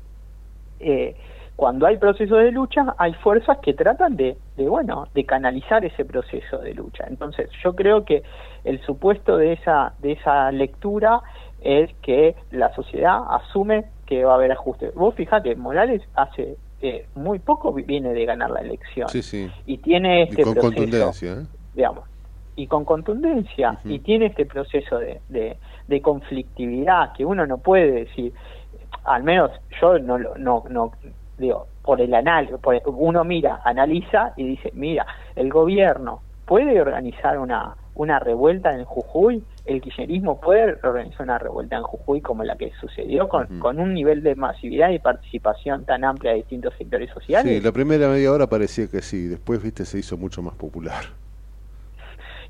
eh, 0.80 1.16
cuando 1.56 1.88
hay 1.88 1.98
procesos 1.98 2.40
de 2.40 2.52
lucha, 2.52 2.96
hay 2.98 3.14
fuerzas 3.14 3.60
que 3.60 3.74
tratan 3.74 4.18
de, 4.18 4.38
de, 4.58 4.68
bueno, 4.68 5.08
de 5.14 5.26
canalizar 5.26 5.86
ese 5.86 6.04
proceso 6.04 6.58
de 6.58 6.74
lucha. 6.74 7.06
Entonces, 7.08 7.50
yo 7.64 7.74
creo 7.76 8.04
que 8.04 8.24
el 8.66 8.82
supuesto 8.82 9.38
de 9.38 9.54
esa, 9.54 9.94
de 10.00 10.14
esa 10.14 10.52
lectura 10.52 11.22
es 11.62 11.94
que 12.02 12.36
la 12.52 12.74
sociedad 12.76 13.20
asume 13.30 13.86
que 14.06 14.26
va 14.26 14.34
a 14.34 14.36
haber 14.36 14.52
ajuste. 14.52 14.92
Vos 14.92 15.16
fijate, 15.16 15.56
Morales 15.56 16.02
hace 16.14 16.58
eh, 16.82 17.08
muy 17.16 17.40
poco 17.40 17.72
viene 17.72 18.14
de 18.14 18.26
ganar 18.26 18.52
la 18.52 18.60
elección. 18.60 19.08
Y 19.66 19.78
tiene 19.78 20.24
este 20.24 20.44
con 20.44 20.56
contundencia. 20.56 21.34
¿eh? 21.34 21.46
Digamos, 21.74 22.04
y 22.58 22.68
con 22.68 22.84
contundencia. 22.84 23.80
Y 23.86 24.00
tiene 24.00 24.28
este 24.28 24.46
proceso 24.46 24.98
de, 24.98 25.22
de, 25.30 25.58
de 25.88 26.02
conflictividad 26.02 27.14
que 27.14 27.26
uno 27.26 27.46
no 27.48 27.60
puede 27.60 27.92
decir, 27.92 28.34
al 29.06 29.24
menos 29.24 29.52
yo 29.82 30.00
no, 30.00 30.18
no, 30.18 30.64
no 30.70 30.92
digo, 31.38 31.68
por 31.82 32.02
el 32.02 32.14
análisis, 32.14 32.58
uno 32.86 33.24
mira, 33.24 33.62
analiza 33.64 34.34
y 34.36 34.48
dice, 34.48 34.72
mira, 34.74 35.06
el 35.36 35.50
gobierno 35.50 36.22
puede 36.46 36.80
organizar 36.80 37.38
una, 37.40 37.76
una 37.96 38.20
revuelta 38.20 38.74
en 38.74 38.86
Jujuy, 38.86 39.44
el 39.66 39.82
kirchnerismo 39.82 40.40
puede 40.40 40.78
organizar 40.84 41.24
una 41.24 41.38
revuelta 41.38 41.76
en 41.78 41.84
Jujuy 41.84 42.22
como 42.22 42.44
la 42.44 42.56
que 42.56 42.72
sucedió 42.80 43.28
con, 43.28 43.60
con 43.60 43.80
un 43.80 43.94
nivel 43.94 44.22
de 44.22 44.36
masividad 44.36 44.90
y 44.92 45.00
participación 45.00 45.86
tan 45.86 46.04
amplia 46.04 46.32
de 46.32 46.38
distintos 46.38 46.74
sectores 46.78 47.10
sociales. 47.12 47.52
Sí, 47.52 47.62
la 47.62 47.72
primera 47.72 48.08
media 48.08 48.32
hora 48.32 48.48
parecía 48.48 48.88
que 48.88 49.02
sí, 49.02 49.28
después, 49.28 49.62
viste, 49.62 49.86
se 49.86 49.98
hizo 50.00 50.18
mucho 50.18 50.42
más 50.42 50.54
popular. 50.56 51.06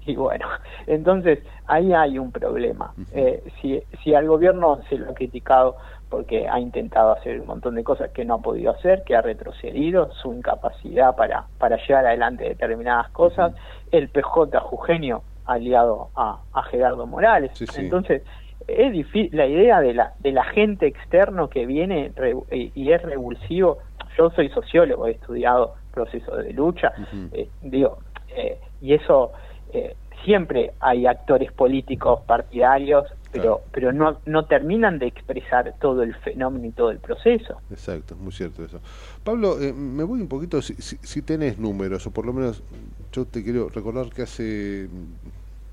Y 0.06 0.16
bueno, 0.16 0.48
entonces 0.86 1.40
ahí 1.66 1.92
hay 1.94 2.20
un 2.20 2.32
problema. 2.32 2.94
eh, 3.12 3.44
si, 3.60 3.82
si 4.04 4.14
al 4.14 4.28
gobierno 4.28 4.80
se 4.88 4.98
lo 4.98 5.10
ha 5.10 5.14
criticado 5.16 5.78
porque 6.10 6.48
ha 6.48 6.60
intentado 6.60 7.12
hacer 7.12 7.42
un 7.42 7.48
montón 7.48 7.76
de 7.76 7.84
cosas 7.84 8.12
que 8.12 8.26
no 8.26 8.36
ha 8.36 8.42
podido 8.42 8.72
hacer, 8.72 9.04
que 9.04 9.16
ha 9.16 9.22
retrocedido, 9.22 10.12
su 10.22 10.34
incapacidad 10.34 11.16
para, 11.16 11.46
para 11.58 11.78
llevar 11.86 12.06
adelante 12.06 12.44
determinadas 12.44 13.10
cosas, 13.10 13.54
el 13.92 14.10
PJ 14.10 14.60
Jugenio 14.60 15.24
aliado 15.46 16.10
a, 16.16 16.40
a 16.54 16.64
Gerardo 16.64 17.06
Morales. 17.06 17.52
Entonces, 17.78 18.24
es 18.68 18.92
difícil, 18.92 19.36
la 19.36 19.46
idea 19.46 19.80
de 19.80 19.94
la, 19.94 20.14
del 20.20 20.38
agente 20.38 20.88
externo 20.88 21.50
que 21.50 21.66
viene 21.66 22.12
y, 22.52 22.92
es 22.92 23.02
revulsivo, 23.02 23.80
yo 24.18 24.30
soy 24.32 24.50
sociólogo, 24.50 25.08
he 25.08 25.12
estudiado 25.12 25.76
procesos 25.94 26.44
de 26.44 26.54
lucha, 26.54 26.94
eh, 27.32 27.50
digo, 27.62 28.00
eh, 28.36 28.60
y 28.82 28.94
eso 28.94 29.32
eh, 29.72 29.96
siempre 30.24 30.74
hay 30.80 31.06
actores 31.06 31.52
políticos 31.52 32.22
partidarios 32.26 33.06
pero, 33.36 33.62
pero 33.72 33.92
no, 33.92 34.20
no 34.26 34.46
terminan 34.46 35.00
de 35.00 35.08
expresar 35.08 35.76
todo 35.80 36.04
el 36.04 36.16
fenómeno 36.16 36.66
y 36.68 36.72
todo 36.72 36.92
el 36.92 37.00
proceso. 37.00 37.62
Exacto, 37.70 38.16
muy 38.16 38.32
cierto 38.32 38.64
eso. 38.64 38.80
Pablo, 39.24 39.62
eh, 39.62 39.74
me 39.74 40.04
voy 40.04 40.22
un 40.22 40.28
poquito, 40.28 40.62
si, 40.62 40.76
si, 40.76 41.22
tenés 41.22 41.58
números, 41.58 42.06
o 42.08 42.12
por 42.12 42.26
lo 42.26 42.34
menos 42.34 42.64
yo 43.12 43.26
te 43.26 43.44
quiero 43.44 43.70
recordar 43.70 44.10
que 44.10 44.22
hace, 44.22 44.88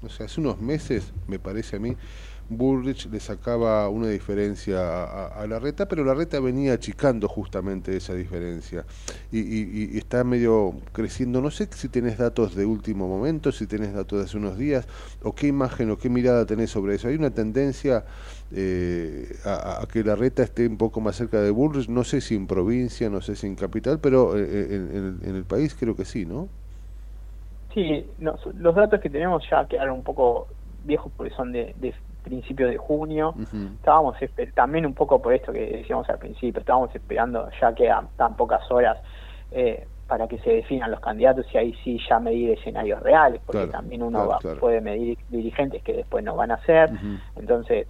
no 0.03 0.09
sé, 0.09 0.25
hace 0.25 0.41
unos 0.41 0.61
meses, 0.61 1.13
me 1.29 1.39
parece 1.39 1.77
a 1.77 1.79
mí, 1.79 1.97
Bullrich 2.57 3.11
le 3.11 3.21
sacaba 3.21 3.89
una 3.89 4.09
diferencia 4.09 5.05
a, 5.27 5.47
la 5.47 5.59
reta, 5.59 5.87
pero 5.87 6.05
la 6.05 6.15
reta 6.15 6.41
venía 6.41 6.75
achicando 6.75 7.29
justamente 7.29 7.97
esa 7.97 8.15
diferencia 8.15 8.85
y, 9.31 9.97
está 9.99 10.25
medio 10.25 10.75
creciendo. 10.93 11.41
No 11.41 11.51
sé 11.51 11.69
si 11.71 11.89
tenés 11.89 12.19
datos 12.19 12.55
de 12.55 12.65
último 12.65 13.09
momento, 13.09 13.53
si 13.53 13.67
tenés 13.67 13.93
datos 13.95 14.19
de 14.19 14.25
hace 14.25 14.37
unos 14.37 14.59
días, 14.59 14.87
o 15.23 15.35
qué 15.35 15.49
imagen 15.49 15.91
o 15.91 15.99
qué 15.99 16.09
mirada 16.09 16.47
tenés 16.47 16.71
sobre 16.71 16.95
eso. 16.95 17.09
Hay 17.09 17.17
una 17.17 17.31
tendencia 17.31 18.05
eh, 18.55 19.29
a, 19.45 19.87
que 19.91 20.05
la 20.05 20.15
reta 20.15 20.43
esté 20.43 20.67
un 20.67 20.77
poco 20.77 21.01
más 21.01 21.17
cerca 21.17 21.41
de 21.41 21.51
Bullrich, 21.51 21.89
no 21.89 22.05
sé 22.05 22.21
si 22.21 22.35
en 22.35 22.47
provincia, 22.47 23.09
no 23.11 23.21
sé 23.21 23.37
si 23.37 23.47
en 23.47 23.55
capital, 23.55 23.99
pero 24.01 24.37
eh, 24.39 24.45
eh, 24.45 25.15
en, 25.23 25.37
el 25.37 25.45
país 25.45 25.75
creo 25.75 25.97
que 25.97 26.05
sí, 26.05 26.27
¿no? 26.27 26.49
Sí, 27.75 28.07
los 28.19 28.75
datos 28.75 29.01
que 29.01 29.09
tenemos 29.09 29.43
ya 29.51 29.67
quedaron 29.67 29.97
un 29.97 30.03
poco 30.03 30.49
viejos 30.85 31.11
porque 31.17 31.35
son 31.35 31.53
de, 31.53 31.75
principios 32.23 32.71
de 32.71 32.77
junio. 32.77 33.35
Estábamos 33.77 34.17
también 34.55 34.87
un 34.87 34.95
poco 34.95 35.21
por 35.21 35.35
esto 35.35 35.53
que 35.53 35.79
decíamos 35.79 36.09
al 36.09 36.19
principio, 36.19 36.61
estábamos 36.61 36.95
esperando 36.95 37.49
ya 37.61 37.75
quedan 37.75 38.09
tan 38.17 38.37
pocas 38.37 38.69
horas 38.71 38.99
eh, 39.51 39.87
para 40.07 40.29
que 40.29 40.39
se 40.39 40.51
definan 40.51 40.91
los 40.91 41.01
candidatos 41.01 41.47
y 41.53 41.59
ahí 41.59 41.75
sí 41.83 41.99
ya 42.09 42.19
medir 42.19 42.51
escenarios 42.51 43.01
reales, 43.01 43.41
porque 43.47 43.67
también 43.69 44.03
uno 44.03 44.39
puede 44.61 44.81
medir 44.81 45.19
dirigentes 45.31 45.83
que 45.83 45.95
después 45.95 46.23
no 46.23 46.37
van 46.37 46.51
a 46.51 46.59
ser. 46.65 46.91
Entonces, 47.37 47.87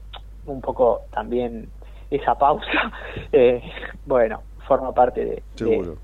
un 0.46 0.60
poco 0.60 1.02
también 1.12 1.68
esa 2.10 2.34
pausa, 2.36 2.92
eh, 3.32 3.62
bueno, 4.06 4.42
forma 4.68 4.92
parte 4.92 5.24
de, 5.24 5.42
de, 5.64 5.96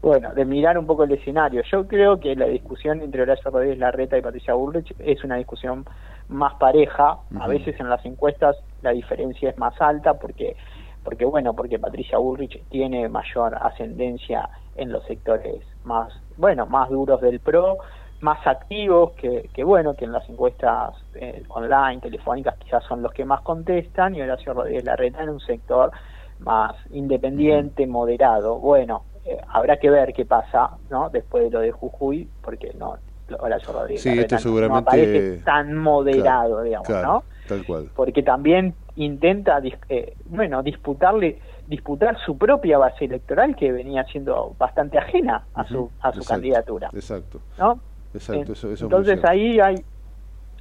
bueno, 0.00 0.32
de 0.32 0.44
mirar 0.44 0.78
un 0.78 0.86
poco 0.86 1.04
el 1.04 1.12
escenario. 1.12 1.62
Yo 1.70 1.86
creo 1.86 2.20
que 2.20 2.34
la 2.36 2.46
discusión 2.46 3.02
entre 3.02 3.22
Horacio 3.22 3.50
Rodríguez 3.50 3.78
Larreta 3.78 4.16
y 4.16 4.22
Patricia 4.22 4.54
Bullrich 4.54 4.94
es 4.98 5.22
una 5.24 5.36
discusión 5.36 5.84
más 6.28 6.54
pareja. 6.54 7.18
A 7.40 7.48
veces 7.48 7.78
en 7.80 7.88
las 7.88 8.04
encuestas 8.04 8.56
la 8.82 8.90
diferencia 8.90 9.50
es 9.50 9.58
más 9.58 9.80
alta 9.80 10.14
porque, 10.14 10.56
porque 11.04 11.24
bueno, 11.24 11.54
porque 11.54 11.78
Patricia 11.78 12.18
Bullrich 12.18 12.62
tiene 12.68 13.08
mayor 13.08 13.56
ascendencia 13.60 14.48
en 14.76 14.92
los 14.92 15.04
sectores 15.04 15.62
más, 15.84 16.12
bueno, 16.36 16.66
más 16.66 16.90
duros 16.90 17.20
del 17.20 17.40
PRO, 17.40 17.78
más 18.20 18.46
activos 18.46 19.12
que, 19.12 19.48
que 19.52 19.64
bueno, 19.64 19.94
que 19.94 20.04
en 20.04 20.12
las 20.12 20.28
encuestas 20.28 20.94
eh, 21.14 21.42
online, 21.48 22.00
telefónicas 22.00 22.56
quizás 22.58 22.84
son 22.84 23.02
los 23.02 23.12
que 23.12 23.24
más 23.24 23.42
contestan 23.42 24.14
y 24.14 24.22
Horacio 24.22 24.54
Rodríguez 24.54 24.84
Larreta 24.84 25.22
en 25.22 25.30
un 25.30 25.40
sector 25.40 25.90
más 26.38 26.74
independiente, 26.90 27.86
moderado. 27.86 28.58
Bueno, 28.58 29.04
eh, 29.24 29.40
habrá 29.48 29.78
que 29.78 29.90
ver 29.90 30.12
qué 30.12 30.24
pasa, 30.24 30.70
¿no? 30.90 31.10
Después 31.10 31.44
de 31.44 31.50
lo 31.50 31.60
de 31.60 31.72
Jujuy, 31.72 32.28
porque 32.42 32.72
no 32.78 32.96
Horacio 33.38 33.72
Rodríguez. 33.72 34.02
Sí, 34.02 34.18
esto 34.18 34.38
seguramente... 34.38 34.80
no 34.80 34.84
parece 34.84 35.38
tan 35.38 35.76
moderado, 35.76 36.62
digamos, 36.62 36.88
¿no? 36.88 37.24
Tal 37.48 37.64
cual. 37.64 37.90
Porque 37.94 38.22
también 38.22 38.74
intenta, 38.96 39.60
eh, 39.88 40.16
bueno, 40.26 40.62
disputarle 40.62 41.40
disputar 41.66 42.16
su 42.24 42.38
propia 42.38 42.78
base 42.78 43.06
electoral 43.06 43.56
que 43.56 43.72
venía 43.72 44.04
siendo 44.04 44.54
bastante 44.58 44.98
ajena 44.98 45.44
a 45.54 45.66
su 45.66 45.90
a 46.00 46.12
su 46.12 46.24
candidatura 46.24 46.90
exacto 46.92 47.40
¿no? 47.58 47.80
exacto 48.14 48.52
eso, 48.52 48.70
entonces 48.70 49.22
ahí 49.24 49.58
hay 49.58 49.74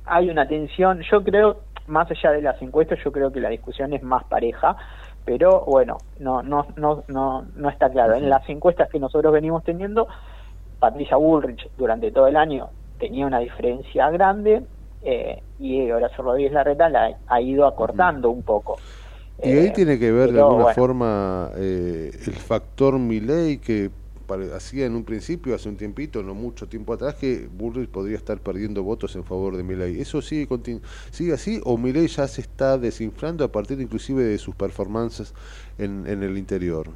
hay 0.05 0.29
una 0.29 0.47
tensión 0.47 1.01
yo 1.09 1.23
creo 1.23 1.61
más 1.87 2.09
allá 2.09 2.31
de 2.31 2.41
las 2.41 2.59
encuestas 2.61 2.99
yo 3.03 3.11
creo 3.11 3.31
que 3.31 3.39
la 3.39 3.49
discusión 3.49 3.93
es 3.93 4.01
más 4.01 4.23
pareja 4.23 4.75
pero 5.25 5.63
bueno 5.65 5.97
no 6.19 6.41
no 6.41 6.65
no 6.75 7.03
no 7.07 7.45
no 7.55 7.69
está 7.69 7.89
claro 7.89 8.15
en 8.15 8.29
las 8.29 8.47
encuestas 8.49 8.89
que 8.89 8.99
nosotros 8.99 9.31
venimos 9.31 9.63
teniendo 9.63 10.07
Patricia 10.79 11.17
Bullrich 11.17 11.69
durante 11.77 12.11
todo 12.11 12.27
el 12.27 12.35
año 12.35 12.69
tenía 12.99 13.25
una 13.25 13.39
diferencia 13.39 14.09
grande 14.09 14.63
eh, 15.03 15.41
y 15.59 15.89
Horacio 15.91 16.23
Rodríguez 16.23 16.53
Larreta 16.53 16.89
la 16.89 17.17
ha 17.27 17.41
ido 17.41 17.65
acortando 17.65 18.29
un 18.29 18.43
poco 18.43 18.77
y 19.43 19.49
ahí 19.49 19.67
eh, 19.67 19.71
tiene 19.75 19.99
que 19.99 20.11
ver 20.11 20.31
de 20.31 20.39
alguna 20.39 20.73
forma 20.73 21.51
eh, 21.55 22.11
el 22.25 22.33
factor 22.33 22.97
Milei 22.97 23.57
que 23.57 23.91
hacía 24.55 24.85
en 24.85 24.95
un 24.95 25.03
principio, 25.03 25.53
hace 25.53 25.69
un 25.69 25.77
tiempito, 25.77 26.23
no 26.23 26.33
mucho 26.33 26.67
tiempo 26.67 26.93
atrás, 26.93 27.15
que 27.15 27.47
Bullrich 27.51 27.89
podría 27.89 28.17
estar 28.17 28.39
perdiendo 28.39 28.81
votos 28.81 29.15
en 29.15 29.23
favor 29.23 29.55
de 29.55 29.63
Milei. 29.63 30.01
¿Eso 30.01 30.21
sigue, 30.21 30.47
sigue 31.11 31.33
así 31.33 31.61
o 31.63 31.77
Milei 31.77 32.07
ya 32.07 32.27
se 32.27 32.41
está 32.41 32.77
desinflando 32.77 33.43
a 33.43 33.51
partir 33.51 33.79
inclusive 33.81 34.23
de 34.23 34.37
sus 34.37 34.55
performances 34.55 35.33
en, 35.77 36.07
en 36.07 36.23
el 36.23 36.37
interior? 36.37 36.87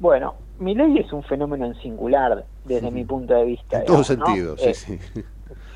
Bueno, 0.00 0.34
Milei 0.58 0.98
es 0.98 1.12
un 1.12 1.22
fenómeno 1.22 1.66
en 1.66 1.74
singular 1.76 2.44
desde 2.64 2.90
mi 2.90 3.04
punto 3.04 3.34
de 3.34 3.44
vista. 3.44 3.80
En 3.80 3.84
todos 3.84 4.06
sentidos, 4.06 4.60
sí, 4.60 4.70
eh, 4.70 4.74
sí. 4.74 4.98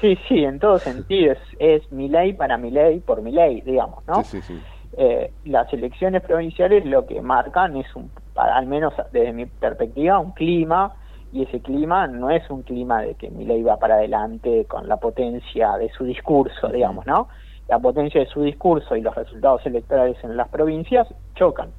Sí, 0.01 0.19
sí, 0.29 0.45
en 0.45 0.59
todos 0.59 0.83
sentidos. 0.83 1.39
Es, 1.59 1.83
es 1.85 1.93
Milei 1.93 2.33
para 2.33 2.57
Milei 2.57 3.01
por 3.01 3.23
Milei, 3.23 3.61
digamos, 3.61 4.07
¿no? 4.07 4.23
Sí, 4.25 4.41
sí, 4.41 4.43
sí. 4.43 4.61
Eh, 4.97 5.33
las 5.45 5.73
elecciones 5.73 6.23
provinciales 6.23 6.85
lo 6.87 7.05
que 7.07 7.21
marcan 7.21 7.77
es, 7.77 7.87
un, 7.95 8.11
al 8.37 8.67
menos 8.67 8.95
desde 9.13 9.33
mi 9.33 9.47
perspectiva, 9.47 10.19
un 10.19 10.33
clima, 10.33 10.95
y 11.33 11.43
ese 11.43 11.61
clima 11.61 12.07
no 12.07 12.31
es 12.31 12.49
un 12.49 12.63
clima 12.63 13.03
de 13.03 13.15
que 13.15 13.31
Milei 13.31 13.63
va 13.63 13.77
para 13.79 13.97
adelante 13.97 14.65
con 14.67 14.89
la 14.89 14.97
potencia 14.97 15.77
de 15.77 15.91
su 15.91 16.05
discurso, 16.05 16.69
digamos, 16.69 17.07
¿no? 17.07 17.29
La 17.69 17.79
potencia 17.79 18.21
de 18.21 18.27
su 18.27 18.43
discurso 18.43 18.97
y 18.97 19.01
los 19.03 19.15
resultados 19.15 19.67
electorales 19.67 20.17
en 20.23 20.37
las 20.37 20.49
provincias 20.49 21.09
chocan. 21.35 21.71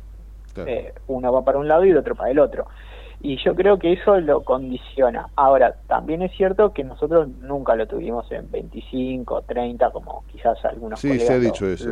Eh, 0.66 0.94
uno 1.08 1.32
va 1.34 1.44
para 1.44 1.58
un 1.58 1.68
lado 1.68 1.86
y 1.86 1.90
el 1.90 1.98
otro 1.98 2.16
para 2.16 2.32
el 2.32 2.40
otro. 2.40 2.68
Y 3.22 3.38
yo 3.44 3.56
creo 3.56 3.80
que 3.80 3.94
eso 3.94 4.20
lo 4.20 4.44
condiciona. 4.44 5.28
Ahora, 5.36 5.76
también 5.88 6.22
es 6.22 6.32
cierto 6.34 6.74
que 6.74 6.84
nosotros 6.84 7.28
nunca 7.42 7.76
lo 7.76 7.88
tuvimos 7.88 8.32
en 8.32 8.52
25, 8.52 9.44
30, 9.44 9.90
como 9.92 10.24
quizás 10.32 10.64
algunos 10.66 11.00
sí, 11.00 11.18
se 11.20 11.34
ha 11.34 11.40
dicho 11.40 11.66
eso, 11.66 11.90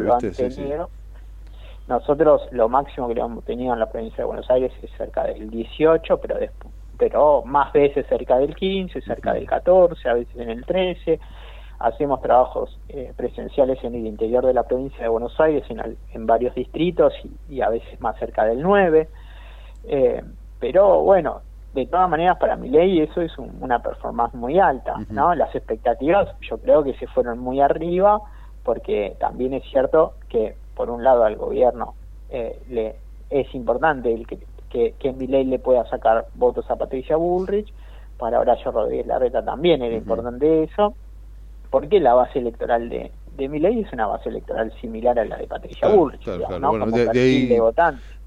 nosotros 1.88 2.44
lo 2.52 2.70
máximo 2.70 3.08
que 3.08 3.20
hemos 3.20 3.44
tenido 3.44 3.74
en 3.74 3.80
la 3.80 3.90
provincia 3.90 4.18
de 4.20 4.24
Buenos 4.24 4.50
Aires 4.50 4.72
es 4.82 4.90
cerca 4.98 5.24
del 5.26 5.50
18, 5.50 6.18
pero 6.18 6.38
pero 6.98 7.44
más 7.44 7.74
veces 7.74 8.06
cerca 8.08 8.38
del 8.38 8.56
15, 8.56 9.02
cerca 9.02 9.34
del 9.34 9.46
14, 9.46 10.08
a 10.08 10.14
veces 10.14 10.36
en 10.38 10.50
el 10.50 10.66
13. 10.66 11.20
Hacemos 11.84 12.22
trabajos 12.22 12.80
eh, 12.88 13.12
presenciales 13.16 13.84
en 13.84 13.94
el 13.96 14.08
interior 14.08 14.46
de 14.46 14.54
la 14.54 14.64
provincia 14.64 15.04
de 15.04 15.10
Buenos 15.10 15.38
Aires, 15.40 15.64
en, 15.70 15.98
en 16.14 16.26
varios 16.26 16.56
distritos 16.56 17.14
y, 17.50 17.60
a 17.60 17.68
veces 17.68 18.00
más 18.00 18.18
cerca 18.18 18.46
del 18.46 18.62
9. 18.62 19.10
Eh, 19.86 20.24
pero 20.60 21.02
bueno, 21.02 21.42
de 21.74 21.86
todas 21.88 22.10
maneras 22.10 22.38
para 22.38 22.56
mi 22.56 22.70
ley 22.70 23.02
eso 23.02 23.20
es 23.20 23.38
una 23.38 23.80
performance 23.80 24.34
muy 24.34 24.60
alta, 24.60 24.96
¿no? 25.10 25.36
Las 25.36 25.54
expectativas 25.54 26.30
yo 26.42 26.58
creo 26.60 26.84
que 26.84 26.94
se 26.94 27.08
fueron 27.08 27.40
muy 27.40 27.60
arriba 27.60 28.22
porque 28.64 29.18
también 29.20 29.54
es 29.54 29.64
cierto 29.70 30.14
que 30.30 30.56
por 30.76 30.90
un 30.90 31.04
lado 31.04 31.26
al 31.26 31.36
gobierno 31.36 31.96
eh, 32.30 32.62
le 32.70 32.96
es 33.30 33.54
importante 33.56 34.14
el 34.14 34.26
que, 34.26 34.40
que, 34.70 34.94
que 35.00 35.12
ley 35.12 35.44
le 35.44 35.60
pueda 35.60 35.86
sacar 35.90 36.28
votos 36.36 36.70
a 36.70 36.76
Patricia 36.76 37.18
Bullrich, 37.18 37.74
para 38.18 38.40
Horacio 38.40 38.72
Rodríguez 38.72 39.08
Larreta 39.08 39.44
también 39.44 39.82
era 39.82 39.96
importante 39.96 40.64
eso, 40.64 40.96
porque 41.74 42.00
la 42.00 42.14
base 42.14 42.38
electoral 42.38 42.88
de, 42.88 43.12
de 43.36 43.50
ley 43.50 43.80
es 43.80 43.92
una 43.94 44.06
base 44.06 44.30
electoral 44.30 44.72
similar 44.80 45.18
a 45.18 45.26
la 45.26 45.38
de 45.38 45.48
Patricia 45.48 45.88
Bullrich, 45.88 46.24
de, 46.24 47.20
ahí, 47.20 47.48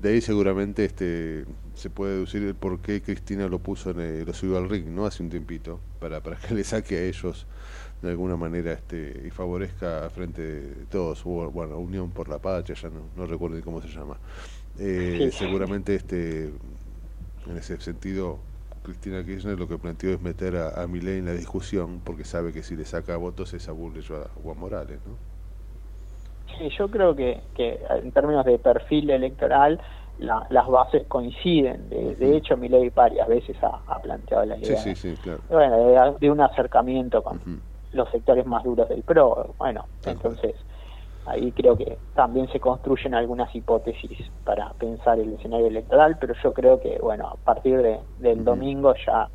de, 0.00 0.08
ahí, 0.08 0.20
seguramente 0.20 0.84
este 0.84 1.44
se 1.74 1.88
puede 1.88 2.14
deducir 2.14 2.42
el 2.42 2.56
por 2.56 2.80
qué 2.80 3.00
Cristina 3.00 3.46
lo 3.46 3.60
puso 3.60 3.90
en 3.90 4.26
lo 4.26 4.32
subió 4.32 4.58
al 4.58 4.68
ring, 4.68 4.88
¿no? 4.88 5.06
Hace 5.06 5.22
un 5.22 5.30
tiempito, 5.30 5.78
para, 6.00 6.20
para 6.20 6.34
que 6.34 6.54
le 6.54 6.64
saque 6.64 6.96
a 6.96 7.02
ellos 7.02 7.46
de 8.02 8.10
alguna 8.10 8.34
manera 8.34 8.72
este 8.72 9.22
y 9.24 9.30
favorezca 9.30 10.10
frente 10.10 10.42
de 10.42 10.86
todos. 10.86 11.22
Bueno 11.22 11.78
Unión 11.78 12.10
por 12.10 12.28
la 12.28 12.40
Patria 12.40 12.74
ya 12.74 12.88
no, 12.88 13.02
no 13.14 13.26
recuerdo 13.26 13.60
cómo 13.62 13.80
se 13.80 13.86
llama. 13.86 14.18
Eh, 14.76 15.30
seguramente 15.32 15.94
este 15.94 16.50
en 17.48 17.56
ese 17.56 17.80
sentido 17.80 18.40
Cristina 18.86 19.24
Kirchner 19.24 19.58
lo 19.58 19.66
que 19.66 19.78
planteó 19.78 20.10
es 20.10 20.22
meter 20.22 20.56
a, 20.56 20.80
a 20.80 20.86
Milei 20.86 21.18
en 21.18 21.26
la 21.26 21.32
discusión 21.32 22.00
porque 22.04 22.22
sabe 22.22 22.52
que 22.52 22.62
si 22.62 22.76
le 22.76 22.84
saca 22.84 23.16
votos 23.16 23.52
es 23.52 23.68
a 23.68 23.72
Bullrich 23.72 24.10
o 24.12 24.50
a 24.50 24.54
Morales 24.54 25.00
¿no? 25.04 25.16
Sí, 26.56 26.68
yo 26.78 26.88
creo 26.88 27.16
que, 27.16 27.40
que 27.56 27.80
en 27.90 28.12
términos 28.12 28.46
de 28.46 28.58
perfil 28.58 29.10
electoral 29.10 29.80
las 30.18 30.66
bases 30.68 31.06
coinciden. 31.08 31.88
De, 31.90 32.36
hecho, 32.36 32.56
Milei 32.56 32.88
varias 32.90 33.28
veces 33.28 33.56
ha, 33.62 33.98
planteado 34.00 34.46
la 34.46 34.56
idea 34.56 36.12
de, 36.18 36.30
un 36.30 36.40
acercamiento 36.40 37.22
con, 37.22 37.60
los 37.92 38.10
sectores 38.10 38.46
más 38.46 38.64
duros 38.64 38.88
del 38.88 39.02
PRO. 39.02 39.54
Bueno, 39.58 39.84
entonces 40.06 40.54
ahí 41.26 41.52
creo 41.52 41.76
que 41.76 41.98
también 42.14 42.48
se 42.48 42.60
construyen 42.60 43.14
algunas 43.14 43.54
hipótesis 43.54 44.30
para 44.44 44.72
pensar 44.74 45.18
el 45.18 45.32
escenario 45.34 45.66
electoral, 45.66 46.16
pero 46.20 46.34
yo 46.42 46.52
creo 46.52 46.80
que, 46.80 46.98
bueno, 47.00 47.28
a 47.28 47.36
partir 47.36 47.82
de, 47.82 47.98
del 48.18 48.44
domingo 48.44 48.94
ya 49.06 49.28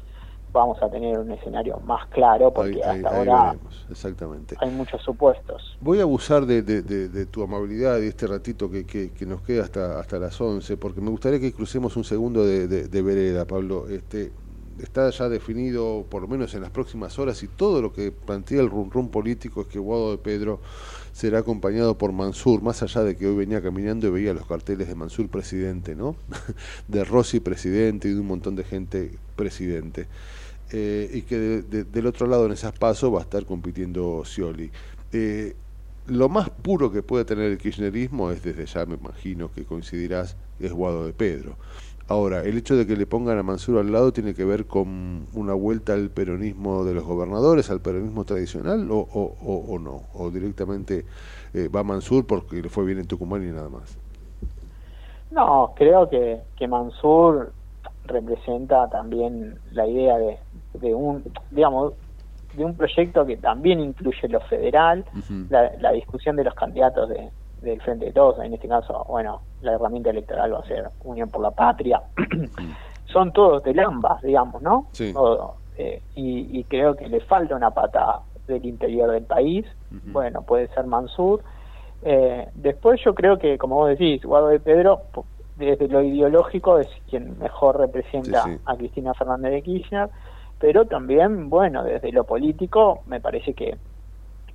vamos 0.54 0.82
a 0.82 0.89
tener 0.89 1.18
un 1.18 1.32
escenario 1.32 1.78
más 1.86 2.08
claro 2.10 2.54
porque 2.54 2.84
hasta 2.84 3.10
ahora 3.10 3.56
exactamente. 3.89 4.56
hay 4.60 4.70
muchos 4.70 5.02
supuestos. 5.02 5.78
Voy 5.80 6.00
a 6.00 6.04
abusar 6.04 6.46
de, 6.46 6.62
de, 6.62 7.26
tu 7.28 7.44
amabilidad 7.44 8.00
y 8.00 8.08
este 8.08 8.28
ratito 8.28 8.70
que, 8.70 8.86
que, 8.86 9.12
que, 9.12 9.26
nos 9.26 9.42
queda 9.42 9.64
hasta, 9.64 10.00
hasta 10.00 10.20
las 10.20 10.39
11, 10.39 10.78
porque 10.78 11.02
me 11.02 11.10
gustaría 11.10 11.39
que 11.39 11.54
crucemos 11.54 11.96
un 11.96 12.04
segundo 12.04 12.46
de, 12.46 12.68
de, 12.68 13.02
vereda, 13.02 13.46
Pablo. 13.46 13.88
Este, 13.88 14.32
está 14.80 15.10
ya 15.10 15.30
definido, 15.30 16.06
por 16.10 16.22
lo 16.22 16.28
menos 16.28 16.54
en 16.54 16.62
las 16.62 16.72
próximas 16.72 17.18
horas, 17.20 17.42
y 17.44 17.48
todo 17.48 17.82
lo 17.82 17.94
que 17.94 18.12
plantea 18.12 18.62
el 18.62 18.70
rum 18.70 19.10
político 19.10 19.62
es 19.62 19.68
que 19.68 19.80
Guado 19.80 20.12
de 20.12 20.18
Pedro 20.18 20.60
será 21.14 21.39
acompañado 21.39 21.97
por 21.97 22.12
Mansur, 22.12 22.62
más 22.62 22.84
allá 22.84 23.03
de 23.03 23.16
que 23.16 23.28
hoy 23.28 23.36
venía 23.36 23.62
caminando 23.62 24.07
y 24.07 24.12
veía 24.12 24.34
los 24.34 24.45
carteles 24.45 24.88
de 24.88 24.95
Mansur 24.95 25.28
presidente, 25.30 25.95
¿no? 25.95 26.16
de 26.88 27.03
Rossi 27.03 27.39
presidente 27.39 28.07
y 28.07 28.14
de 28.14 28.20
un 28.20 28.28
montón 28.28 28.55
de 28.55 28.64
gente 28.64 29.12
presidente. 29.36 30.07
Eh, 30.74 31.09
y 31.14 31.22
que 31.24 31.38
del 31.38 32.07
otro 32.07 32.28
lado 32.28 32.45
en 32.45 32.53
esas 32.53 32.72
pasos 32.72 33.14
va 33.14 33.20
a 33.20 33.24
estar 33.24 33.45
compitiendo 33.45 34.24
Scioli. 34.26 34.72
Eh, 35.12 35.55
lo 36.07 36.30
más 36.30 36.49
puro 36.49 36.91
que 36.91 37.03
puede 37.03 37.26
tener 37.26 37.51
el 37.51 37.57
kirchnerismo 37.57 38.32
es, 38.32 38.43
desde 38.43 38.66
ya 38.66 38.86
me 38.86 38.95
imagino 38.95 39.51
que 39.51 39.66
coincidirás, 39.66 40.36
es 40.59 40.72
Guado 40.72 41.05
de 41.05 41.14
Pedro. 41.14 41.57
Ahora, 42.12 42.41
el 42.41 42.57
hecho 42.57 42.76
de 42.76 42.86
que 42.86 42.97
le 42.97 43.05
pongan 43.05 43.38
a 43.38 43.43
Mansur 43.43 43.80
al 43.80 43.89
lado 43.89 44.12
tiene 44.12 44.34
que 44.34 44.43
ver 44.43 44.66
con 44.66 45.28
una 45.34 45.53
vuelta 45.53 45.93
al 45.93 46.09
peronismo 46.09 46.84
de 46.84 46.93
los 46.93 47.05
gobernadores, 47.05 47.70
al 47.70 47.80
peronismo 47.80 48.26
tradicional, 48.26 48.91
o, 48.91 48.97
o, 48.99 49.80
no, 49.80 50.01
o 50.14 50.30
directamente 50.30 51.05
eh, 51.53 51.70
va 51.70 51.84
Mansur 51.84 52.28
porque 52.28 52.62
le 52.62 52.68
fue 52.68 52.84
bien 52.84 52.99
en 52.99 53.07
Tucumán 53.07 53.47
y 53.47 53.51
nada 53.53 53.70
más. 53.70 53.97
No, 55.32 55.72
creo 55.78 56.09
que, 56.09 56.41
que 56.57 56.68
Mansur 56.68 57.53
representa 58.03 58.89
también 58.89 59.57
la 59.72 59.88
idea 59.88 60.18
de, 60.18 60.38
de 60.82 60.93
un, 60.93 61.24
digamos, 61.49 61.93
de 62.57 62.66
un 62.66 62.76
proyecto 62.76 63.26
que 63.26 63.38
también 63.38 63.80
incluye 63.80 64.28
lo 64.28 64.41
federal, 64.41 65.05
la, 65.49 65.72
la 65.80 65.93
discusión 65.93 66.36
de 66.36 66.43
los 66.43 66.55
candidatos 66.55 67.07
de, 67.07 67.30
del 67.62 67.82
Frente 67.82 68.05
de 68.05 68.12
Todos, 68.12 68.39
en 68.39 68.53
este 68.53 68.68
caso, 68.68 69.05
bueno, 69.07 69.41
la 69.62 69.74
herramienta 69.74 70.09
electoral 70.09 70.53
va 70.53 70.59
a 70.59 70.68
ser 70.68 70.89
Unión 71.03 71.30
por 71.30 71.41
la 71.41 71.51
Patria, 71.51 72.01
son 73.05 73.32
todos 73.32 73.64
del 73.64 73.80
ambas, 73.80 74.22
digamos, 74.22 74.62
¿no? 74.62 74.88
Sí. 74.91 75.14
Eh, 75.78 76.01
y, 76.16 76.64
creo 76.66 76.95
que 76.95 77.07
le 77.07 77.22
falta 77.22 77.55
una 77.55 77.72
pata 77.72 78.22
del 78.47 78.66
interior 78.66 79.12
del 79.12 79.24
país, 79.24 79.66
bueno, 79.89 80.41
puede 80.43 80.68
ser 80.70 80.86
Mansur. 80.86 81.41
Eh, 82.03 82.47
después 82.55 82.99
yo 83.03 83.14
creo 83.14 83.38
que, 83.38 83.57
como 83.57 83.76
vos 83.76 83.89
decís, 83.89 84.24
Guado 84.24 84.47
de 84.47 84.59
Pedro, 84.59 85.01
desde 85.55 85.88
lo 85.88 86.01
ideológico 86.01 86.80
es 86.80 86.88
quien 87.09 87.38
mejor 87.39 87.80
representa 87.80 88.45
a 88.66 88.76
Cristina 88.76 89.14
Fernández 89.14 89.51
de 89.51 89.62
Kirchner, 89.62 90.09
pero 90.59 90.86
también, 90.86 91.49
bueno, 91.49 91.84
desde 91.84 92.12
lo 92.12 92.24
político 92.24 93.01
me 93.05 93.20
parece 93.20 93.53
que 93.53 93.78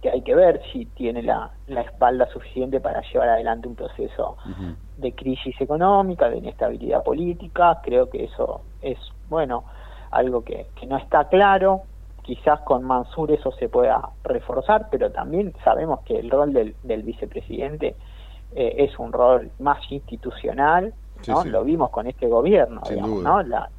que 0.00 0.10
hay 0.10 0.22
que 0.22 0.34
ver 0.34 0.60
si 0.72 0.86
tiene 0.86 1.22
la, 1.22 1.50
la 1.66 1.82
espalda 1.82 2.26
suficiente 2.32 2.80
para 2.80 3.02
llevar 3.02 3.28
adelante 3.28 3.68
un 3.68 3.74
proceso 3.74 4.36
de 4.96 5.12
crisis 5.12 5.60
económica, 5.60 6.28
de 6.28 6.38
inestabilidad 6.38 7.02
política. 7.02 7.80
Creo 7.82 8.08
que 8.08 8.24
eso 8.24 8.62
es, 8.82 8.98
bueno, 9.28 9.64
algo 10.10 10.42
que, 10.44 10.66
que 10.78 10.86
no 10.86 10.96
está 10.96 11.28
claro. 11.28 11.82
Quizás 12.22 12.60
con 12.60 12.82
Mansur 12.82 13.30
eso 13.30 13.52
se 13.52 13.68
pueda 13.68 14.10
reforzar, 14.24 14.88
pero 14.90 15.12
también 15.12 15.54
sabemos 15.62 16.00
que 16.00 16.18
el 16.18 16.30
rol 16.30 16.52
del, 16.52 16.74
del 16.82 17.02
vicepresidente 17.02 17.94
eh, 18.54 18.74
es 18.78 18.98
un 18.98 19.12
rol 19.12 19.50
más 19.58 19.78
institucional, 19.90 20.94
¿no? 21.28 21.44
Lo 21.44 21.64
vimos 21.64 21.90
con 21.90 22.06
este 22.06 22.26
gobierno, 22.26 22.82
¿no? 23.22 23.42
La, 23.42 23.70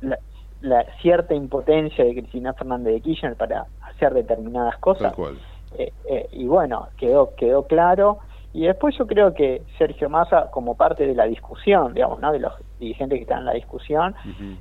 la, 0.62 0.86
cierta 1.02 1.34
impotencia 1.34 2.04
de 2.04 2.14
Cristina 2.14 2.54
Fernández 2.54 2.94
de 2.94 3.02
Kirchner 3.02 3.36
para 3.36 3.68
hacer 3.82 4.14
determinadas 4.14 4.78
cosas. 4.78 5.14
Eh, 5.78 5.92
eh, 6.10 6.28
y 6.32 6.46
bueno, 6.46 6.88
quedó, 6.98 7.36
quedó 7.36 7.64
claro. 7.68 8.20
Y 8.54 8.66
después 8.66 8.96
yo 8.98 9.06
creo 9.06 9.34
que 9.34 9.62
Sergio 9.78 10.10
Massa, 10.10 10.50
como 10.52 10.76
parte 10.76 11.06
de 11.06 11.14
la 11.14 11.26
discusión, 11.26 11.94
digamos, 11.94 12.20
¿no? 12.20 12.32
de 12.32 12.40
los 12.40 12.54
dirigentes 12.80 13.18
que 13.18 13.24
están 13.24 13.40
en 13.40 13.46
la 13.46 13.54
discusión, 13.54 14.16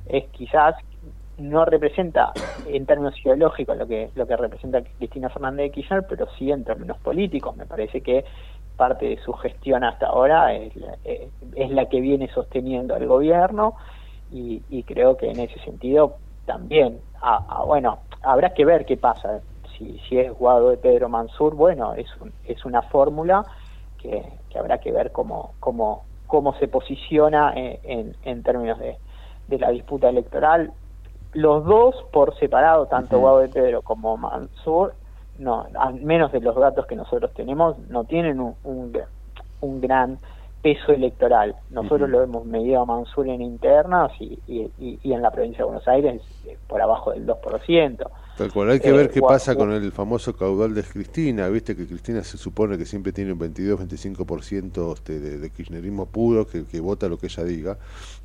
es 0.07 0.25
quizás 0.29 0.75
no 1.37 1.65
representa 1.65 2.31
en 2.67 2.85
términos 2.85 3.13
ideológicos 3.23 3.77
lo 3.77 3.87
que 3.87 4.09
lo 4.15 4.25
que 4.27 4.35
representa 4.35 4.81
Cristina 4.81 5.29
Fernández 5.29 5.65
de 5.65 5.71
Kirchner, 5.71 6.05
pero 6.07 6.27
sí 6.37 6.51
en 6.51 6.63
términos 6.63 6.97
políticos. 6.97 7.55
Me 7.55 7.65
parece 7.65 8.01
que 8.01 8.25
parte 8.75 9.07
de 9.07 9.17
su 9.17 9.33
gestión 9.33 9.83
hasta 9.83 10.07
ahora 10.07 10.53
es, 10.53 10.73
eh, 11.03 11.29
es 11.55 11.71
la 11.71 11.87
que 11.87 11.99
viene 11.99 12.27
sosteniendo 12.29 12.95
el 12.95 13.07
gobierno 13.07 13.75
y, 14.31 14.83
creo 14.83 15.17
que 15.17 15.29
en 15.29 15.39
ese 15.39 15.59
sentido 15.59 16.17
también, 16.45 16.99
bueno, 17.65 17.99
habrá 18.23 18.53
que 18.53 18.65
ver 18.65 18.85
qué 18.85 18.97
pasa. 18.97 19.41
Si, 19.77 19.99
si 20.07 20.19
es 20.19 20.31
Guado 20.33 20.69
de 20.69 20.77
Pedro 20.77 21.09
Mansur, 21.09 21.55
bueno, 21.55 21.93
es, 21.93 22.07
es 22.45 22.65
una 22.65 22.81
fórmula 22.83 23.45
que, 23.97 24.23
habrá 24.57 24.79
que 24.79 24.91
ver 24.91 25.11
cómo, 25.11 25.51
cómo, 25.59 26.03
cómo 26.25 26.53
se 26.55 26.67
posiciona 26.67 27.53
en, 27.55 28.15
en, 28.23 28.43
términos 28.43 28.79
de, 28.79 28.97
de 29.47 29.59
la 29.59 29.69
disputa 29.69 30.09
electoral 30.09 30.71
los 31.33 31.65
dos 31.65 31.95
por 32.11 32.35
separado, 32.39 32.87
tanto 32.87 33.19
Guado 33.19 33.39
de 33.39 33.49
Pedro 33.49 33.81
como 33.81 34.17
Mansur, 34.17 34.93
no, 35.37 35.67
al 35.77 35.95
menos 35.95 36.31
de 36.31 36.39
los 36.39 36.55
datos 36.55 36.87
que 36.87 36.95
nosotros 36.95 37.31
tenemos, 37.33 37.77
no 37.89 38.05
tienen 38.05 38.39
un, 38.39 38.55
un, 39.61 39.81
gran 39.81 40.17
peso 40.61 40.91
electoral. 40.91 41.55
Nosotros 41.69 42.09
lo 42.09 42.23
hemos 42.23 42.45
medido 42.45 42.81
a 42.81 42.85
Mansur 42.85 43.27
en 43.27 43.41
internas 43.41 44.11
y, 44.19 44.39
y, 44.47 45.13
en 45.13 45.21
la 45.21 45.29
provincia 45.29 45.59
de 45.59 45.65
Buenos 45.65 45.87
Aires 45.87 46.21
eh, 46.47 46.57
por 46.67 46.81
abajo 46.81 47.11
del 47.11 47.27
2%. 47.27 48.07
Tal 48.37 48.51
cual, 48.53 48.69
hay 48.69 48.79
que 48.79 48.91
ver 48.91 49.07
eh, 49.07 49.09
qué 49.11 49.21
pasa 49.21 49.55
con 49.55 49.71
el 49.71 49.91
famoso 49.91 50.35
caudal 50.35 50.75
de 50.75 50.83
Cristina, 50.83 51.47
viste 51.49 51.75
que 51.75 51.87
Cristina 51.87 52.23
se 52.23 52.37
supone 52.37 52.77
que 52.77 52.85
siempre 52.85 53.11
tiene 53.11 53.33
un 53.33 53.39
22-25% 53.39 54.93
este, 54.93 55.19
de, 55.19 55.39
de 55.39 55.49
kirchnerismo 55.49 56.05
puro, 56.05 56.45
que, 56.45 56.65
que 56.65 56.79
vota 56.79 57.09
lo 57.09 57.17
que 57.17 57.27
ella 57.27 57.43
diga, 57.43 57.77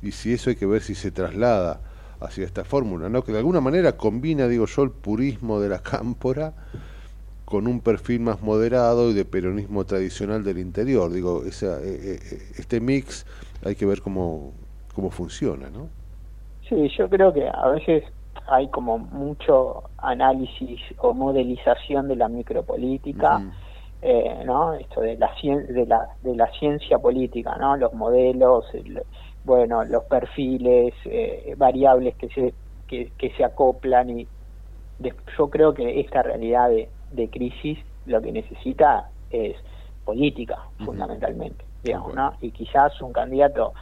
y 0.03 0.11
si 0.11 0.33
eso 0.33 0.51
hay 0.51 0.55
que 0.55 0.67
ver 0.67 0.83
si 0.83 0.93
se 0.93 1.09
traslada 1.09 1.81
hacia 2.19 2.45
esta 2.45 2.63
fórmula, 2.63 3.09
¿no? 3.09 3.23
que 3.23 3.31
de 3.31 3.39
alguna 3.39 3.59
manera 3.59 3.97
combina, 3.97 4.47
digo 4.47 4.67
yo, 4.67 4.83
el 4.83 4.91
purismo 4.91 5.59
de 5.59 5.69
la 5.69 5.79
cámpora 5.79 6.53
con 7.45 7.67
un 7.67 7.81
perfil 7.81 8.21
más 8.21 8.41
moderado 8.41 9.11
y 9.11 9.13
de 9.13 9.25
peronismo 9.25 9.85
tradicional 9.85 10.43
del 10.43 10.57
interior. 10.57 11.11
Digo, 11.11 11.43
esa, 11.45 11.79
eh, 11.81 12.17
eh, 12.21 12.39
este 12.57 12.79
mix 12.79 13.25
hay 13.63 13.75
que 13.75 13.85
ver 13.85 14.01
cómo, 14.01 14.53
cómo 14.95 15.11
funciona, 15.11 15.69
¿no? 15.69 15.89
Sí, 16.67 16.89
yo 16.97 17.09
creo 17.09 17.33
que 17.33 17.47
a 17.47 17.67
veces 17.67 18.03
hay 18.47 18.67
como 18.69 18.97
mucho 18.97 19.83
análisis 19.97 20.79
o 20.97 21.13
modelización 21.13 22.07
de 22.07 22.15
la 22.15 22.27
micropolítica, 22.27 23.41
eh, 24.01 24.43
¿no? 24.45 24.73
Esto 24.73 25.01
de 25.01 25.17
la, 25.17 25.31
de 25.41 25.85
la, 25.85 26.09
de 26.21 26.35
la 26.35 26.51
ciencia 26.59 26.99
política, 26.99 27.55
¿no? 27.57 27.77
Los 27.77 27.93
modelos, 27.93 28.65
bueno, 29.45 29.83
los 29.85 30.03
perfiles, 30.03 30.93
eh, 31.05 31.53
variables 31.57 32.15
que 32.15 32.29
se, 32.29 32.53
que, 32.87 33.33
se 33.35 33.43
acoplan 33.43 34.09
y 34.09 34.27
yo 35.37 35.49
creo 35.49 35.73
que 35.73 35.99
esta 35.99 36.21
realidad 36.21 36.69
de, 36.69 36.89
de, 37.11 37.29
crisis 37.29 37.79
lo 38.05 38.21
que 38.21 38.31
necesita 38.31 39.09
es 39.31 39.55
política, 40.05 40.59
fundamentalmente, 40.83 41.65
digamos, 41.83 42.13
¿no? 42.13 42.33
Y 42.41 42.51
quizás 42.51 43.01
un 43.01 43.13
candidato 43.13 43.73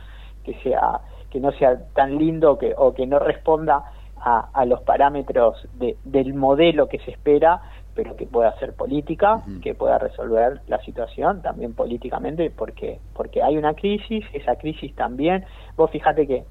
que 0.44 0.54
sea 0.62 1.02
que 1.32 1.40
no 1.40 1.52
sea 1.54 1.80
tan 1.94 2.18
lindo 2.18 2.58
que, 2.58 2.76
o 2.78 2.94
que 2.94 3.08
no 3.08 3.18
responda 3.18 3.84
a, 4.24 4.50
a 4.54 4.66
los 4.66 4.82
parámetros 4.82 5.68
de, 5.74 5.98
del 6.04 6.34
modelo 6.34 6.88
que 6.88 7.00
se 7.00 7.12
espera, 7.12 7.62
pero 7.96 8.16
que 8.16 8.26
pueda 8.26 8.50
hacer 8.50 8.74
política, 8.74 9.42
que 9.62 9.76
pueda 9.76 9.98
resolver 9.98 10.62
la 10.68 10.80
situación 10.82 11.42
también 11.42 11.74
políticamente, 11.74 12.50
porque 12.50 13.00
porque 13.14 13.44
hay 13.44 13.58
una 13.58 13.74
crisis, 13.74 14.24
esa 14.34 14.56
crisis 14.56 14.96
también, 14.96 15.46
vos 15.76 15.92
fíjate 15.92 16.26
que 16.26 16.46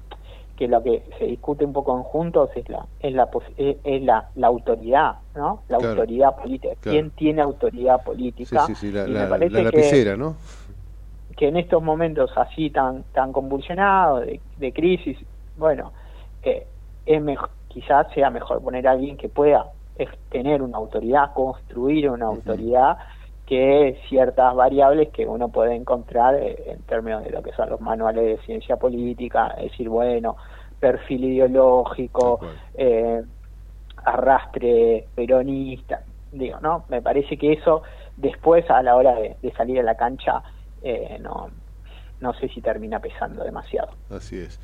que 0.55 0.67
lo 0.67 0.83
que 0.83 1.03
se 1.17 1.25
discute 1.25 1.65
un 1.65 1.73
poco 1.73 1.97
en 1.97 2.03
juntos 2.03 2.51
es 2.55 2.69
la 2.69 2.85
es 2.99 3.13
la 3.13 3.29
es 3.57 4.01
la, 4.03 4.29
la 4.35 4.47
autoridad, 4.47 5.15
¿no? 5.35 5.63
La 5.67 5.77
autoridad 5.77 6.35
política. 6.35 6.75
¿Quién 6.79 7.09
tiene 7.11 7.41
autoridad 7.41 8.03
política? 8.03 8.67
Sí, 8.67 8.75
sí, 8.75 8.91
la, 8.91 9.07
y 9.07 9.11
me 9.11 9.25
parece 9.25 9.63
lapicera, 9.63 10.15
¿no? 10.15 10.35
Que 11.35 11.47
en 11.47 11.57
estos 11.57 11.81
momentos 11.81 12.29
así 12.35 12.69
tan 12.69 13.03
tan 13.13 13.33
convulsionados 13.33 14.27
de, 14.57 14.71
crisis, 14.71 15.17
bueno, 15.57 15.91
eh, 16.43 16.67
es 17.07 17.21
mejor, 17.21 17.49
quizás 17.71 18.07
sea 18.13 18.29
mejor 18.29 18.61
poner 18.61 18.87
a 18.87 18.91
alguien 18.91 19.17
que 19.17 19.29
pueda 19.29 19.71
tener 20.29 20.61
una 20.61 20.77
autoridad, 20.77 21.33
construir 21.33 22.09
una 22.09 22.25
autoridad 22.25 22.97
que 23.45 23.99
ciertas 24.07 24.55
variables 24.55 25.09
que 25.09 25.25
uno 25.25 25.49
puede 25.49 25.75
encontrar 25.75 26.35
eh, 26.35 26.55
en 26.67 26.81
términos 26.83 27.23
de 27.23 27.31
lo 27.31 27.43
que 27.43 27.51
son 27.51 27.69
los 27.69 27.81
manuales 27.81 28.23
de 28.23 28.45
ciencia 28.45 28.77
política, 28.77 29.53
es 29.57 29.71
decir, 29.71 29.89
bueno, 29.89 30.37
perfil 30.79 31.25
ideológico, 31.25 32.39
eh, 32.75 33.21
arrastre 34.03 35.05
peronista, 35.13 36.01
digo, 36.31 36.59
¿no? 36.61 36.85
Me 36.89 37.01
parece 37.01 37.37
que 37.37 37.53
eso 37.53 37.83
después 38.15 38.69
a 38.69 38.81
la 38.81 38.95
hora 38.95 39.15
de, 39.15 39.35
salir 39.55 39.79
a 39.79 39.83
la 39.83 39.95
cancha 39.95 40.41
eh, 40.81 41.17
no, 41.19 41.49
no 42.21 42.33
sé 42.33 42.47
si 42.47 42.61
termina 42.61 42.99
pesando 42.99 43.43
demasiado. 43.43 43.91
Así 44.09 44.39
es. 44.39 44.59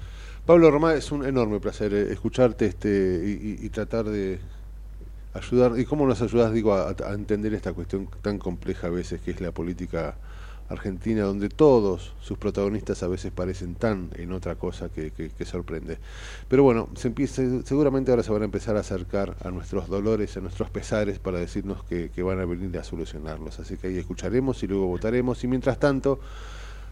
Pablo 0.47 0.71
Román, 0.71 0.97
es 0.97 1.11
un 1.11 1.25
enorme 1.25 1.59
placer 1.59 1.93
escucharte 1.93 2.65
este 2.65 3.59
y 3.61 3.69
tratar 3.69 4.05
de, 4.05 4.39
ayudar, 5.37 5.79
¿y 5.79 5.85
cómo 5.85 6.07
nos 6.07 6.21
ayudas, 6.21 6.53
digo, 6.53 6.73
a, 6.73 6.95
entender 7.13 7.53
esta 7.53 7.73
cuestión 7.73 8.07
tan 8.21 8.39
compleja 8.39 8.87
a 8.87 8.89
veces 8.89 9.21
que 9.21 9.31
es 9.31 9.41
la 9.41 9.51
política 9.51 10.15
argentina, 10.69 11.23
donde 11.23 11.47
todos 11.47 12.13
sus 12.19 12.37
protagonistas 12.37 13.01
a 13.01 13.07
veces 13.07 13.31
parecen 13.31 13.75
tan 13.75 14.09
en 14.15 14.33
otra 14.33 14.55
cosa 14.55 14.89
que, 14.89 15.11
que, 15.11 15.45
sorprende. 15.45 15.97
Pero 16.49 16.63
bueno, 16.63 16.89
se 16.95 17.07
empieza, 17.07 17.41
seguramente 17.63 18.11
ahora 18.11 18.23
se 18.23 18.31
van 18.31 18.41
a 18.41 18.45
empezar 18.45 18.75
a 18.75 18.81
acercar 18.81 19.37
a 19.43 19.49
nuestros 19.49 19.87
dolores, 19.87 20.35
a 20.35 20.41
nuestros 20.41 20.69
pesares 20.69 21.19
para 21.19 21.39
decirnos 21.39 21.83
que, 21.85 22.09
que 22.09 22.21
van 22.21 22.39
a 22.41 22.45
venir 22.45 22.77
a 22.77 22.83
solucionarlos. 22.83 23.59
Así 23.59 23.77
que 23.77 23.87
ahí 23.87 23.97
escucharemos 23.97 24.61
y 24.63 24.67
luego 24.67 24.87
votaremos. 24.87 25.41
Y 25.45 25.47
mientras 25.47 25.79
tanto, 25.79 26.19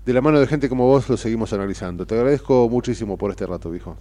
de 0.06 0.14
la 0.14 0.22
mano 0.22 0.40
de 0.40 0.48
gente 0.48 0.70
como 0.70 0.88
vos 0.88 1.10
lo 1.10 1.18
seguimos 1.18 1.52
analizando. 1.54 2.06
Te 2.06 2.16
agradezco 2.16 2.70
muchísimo 2.70 3.18
por 3.18 3.32
este 3.32 3.48
rato, 3.48 3.72
viejo. 3.72 3.96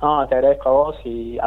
No, 0.00 0.26
te 0.26 0.34
agradezco 0.34 0.68
a 0.68 0.72
vos 0.72 0.96
y 1.04 1.38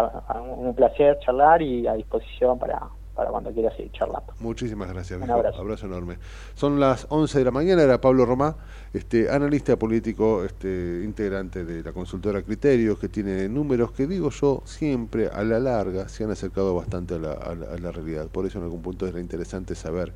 un 0.57 0.73
placer 0.75 1.17
charlar 1.19 1.61
y 1.61 1.87
a 1.87 1.93
disposición 1.93 2.57
para, 2.59 2.79
para 3.15 3.31
cuando 3.31 3.51
quieras 3.51 3.75
seguir 3.75 3.91
charlando. 3.93 4.31
Muchísimas 4.39 4.93
gracias. 4.93 5.19
Un 5.19 5.29
abrazo. 5.29 5.59
abrazo. 5.59 5.87
enorme. 5.87 6.19
Son 6.53 6.79
las 6.79 7.07
11 7.09 7.39
de 7.39 7.45
la 7.45 7.51
mañana, 7.51 7.81
era 7.81 7.99
Pablo 7.99 8.25
Romá, 8.25 8.55
este, 8.93 9.29
analista 9.29 9.75
político, 9.75 10.45
este, 10.45 11.01
integrante 11.03 11.65
de 11.65 11.83
la 11.83 11.91
consultora 11.91 12.43
Criterios, 12.43 12.99
que 12.99 13.09
tiene 13.09 13.49
números 13.49 13.91
que 13.91 14.05
digo 14.05 14.29
yo 14.29 14.61
siempre 14.65 15.27
a 15.27 15.43
la 15.43 15.59
larga 15.59 16.07
se 16.09 16.23
han 16.23 16.31
acercado 16.31 16.75
bastante 16.75 17.15
a 17.15 17.17
la, 17.17 17.31
a 17.31 17.55
la 17.55 17.91
realidad. 17.91 18.27
Por 18.27 18.45
eso 18.45 18.59
en 18.59 18.65
algún 18.65 18.83
punto 18.83 19.07
era 19.07 19.19
interesante 19.19 19.73
saber 19.73 20.13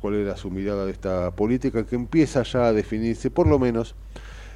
cuál 0.00 0.14
era 0.14 0.36
su 0.36 0.50
mirada 0.50 0.86
de 0.86 0.92
esta 0.92 1.30
política 1.32 1.84
que 1.84 1.96
empieza 1.96 2.42
ya 2.42 2.66
a 2.66 2.72
definirse, 2.72 3.30
por 3.30 3.46
lo 3.46 3.58
menos, 3.58 3.94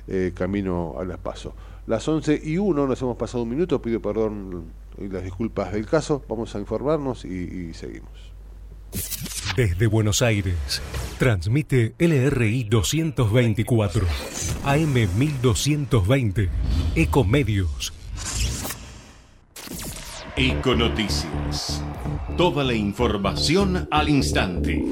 eh, 0.09 0.33
camino 0.35 0.97
a 0.99 1.05
las 1.05 1.19
pasos. 1.19 1.55
Las 1.87 2.07
11 2.09 2.41
y 2.43 2.57
1, 2.57 2.87
nos 2.87 3.01
hemos 3.03 3.17
pasado 3.17 3.43
un 3.43 3.51
minuto, 3.51 3.81
pido 3.81 4.01
perdón 4.01 4.65
y 4.99 5.09
las 5.09 5.23
disculpas 5.23 5.73
del 5.73 5.87
caso, 5.87 6.25
vamos 6.29 6.55
a 6.55 6.59
informarnos 6.59 7.25
y, 7.25 7.73
seguimos. 7.75 8.33
Desde 9.57 9.87
Buenos 9.87 10.23
Aires, 10.23 10.81
transmite 11.19 11.95
LRI 11.99 12.65
224, 12.65 14.07
AM 14.65 14.95
1220, 14.95 16.49
Ecomedios. 16.95 18.04
Econoticias. 20.37 21.81
Toda 22.37 22.65
la 22.65 22.75
información 22.75 23.87
al 23.89 24.09
instante. 24.09 24.85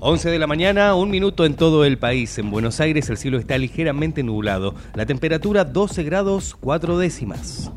11 0.00 0.28
de 0.28 0.38
la 0.38 0.46
mañana, 0.46 0.94
un 0.94 1.10
minuto 1.10 1.46
en 1.46 1.54
todo 1.54 1.86
el 1.86 1.96
país. 1.96 2.36
En 2.36 2.50
Buenos 2.50 2.78
Aires 2.80 3.08
el 3.08 3.16
cielo 3.16 3.38
está 3.38 3.56
ligeramente 3.56 4.22
nublado. 4.22 4.74
La 4.94 5.06
temperatura 5.06 5.64
12 5.64 6.02
grados 6.02 6.54
4 6.60 6.98
décimas. 6.98 7.72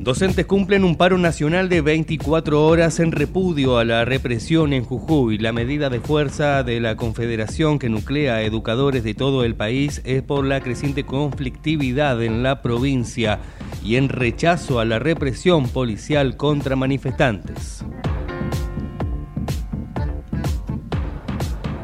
Docentes 0.00 0.46
cumplen 0.46 0.82
un 0.84 0.96
paro 0.96 1.18
nacional 1.18 1.68
de 1.68 1.82
24 1.82 2.66
horas 2.66 3.00
en 3.00 3.12
repudio 3.12 3.76
a 3.76 3.84
la 3.84 4.06
represión 4.06 4.72
en 4.72 4.82
Jujuy. 4.82 5.36
La 5.36 5.52
medida 5.52 5.90
de 5.90 6.00
fuerza 6.00 6.62
de 6.62 6.80
la 6.80 6.96
Confederación 6.96 7.78
que 7.78 7.90
nuclea 7.90 8.36
a 8.36 8.42
educadores 8.42 9.04
de 9.04 9.12
todo 9.12 9.44
el 9.44 9.54
país 9.56 10.00
es 10.06 10.22
por 10.22 10.46
la 10.46 10.62
creciente 10.62 11.04
conflictividad 11.04 12.22
en 12.22 12.42
la 12.42 12.62
provincia 12.62 13.40
y 13.84 13.96
en 13.96 14.08
rechazo 14.08 14.80
a 14.80 14.86
la 14.86 14.98
represión 14.98 15.68
policial 15.68 16.38
contra 16.38 16.76
manifestantes. 16.76 17.84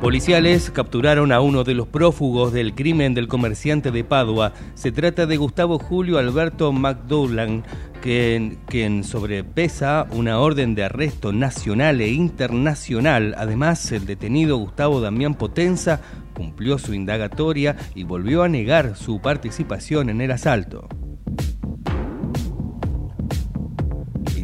Policiales 0.01 0.71
capturaron 0.71 1.33
a 1.33 1.41
uno 1.41 1.65
de 1.65 1.75
los 1.75 1.89
prófugos 1.89 2.53
del 2.53 2.75
crimen 2.75 3.13
del 3.13 3.29
comerciante 3.29 3.91
de 3.91 4.05
Padua. 4.05 4.53
Se 4.75 4.93
trata 4.93 5.27
de 5.27 5.37
Gustavo 5.37 5.79
Julio 5.79 6.19
Alberto 6.19 6.71
McDoulan, 6.71 7.65
quien, 8.07 9.03
sobrepesa 9.03 10.07
una 10.13 10.39
orden 10.39 10.77
de 10.77 10.85
arresto 10.85 11.33
nacional 11.33 12.01
e 12.01 12.09
internacional. 12.09 13.35
Además, 13.37 13.91
el 13.91 14.07
detenido 14.07 14.59
Gustavo 14.59 15.01
Damián 15.01 15.35
Potenza 15.35 16.01
cumplió 16.33 16.79
su 16.79 16.95
indagatoria 16.95 17.77
y 17.97 18.05
volvió 18.05 18.45
a 18.45 18.49
negar 18.49 18.97
su 18.97 19.21
participación 19.21 20.09
en 20.09 20.21
el 20.21 20.31
asalto. 20.31 20.89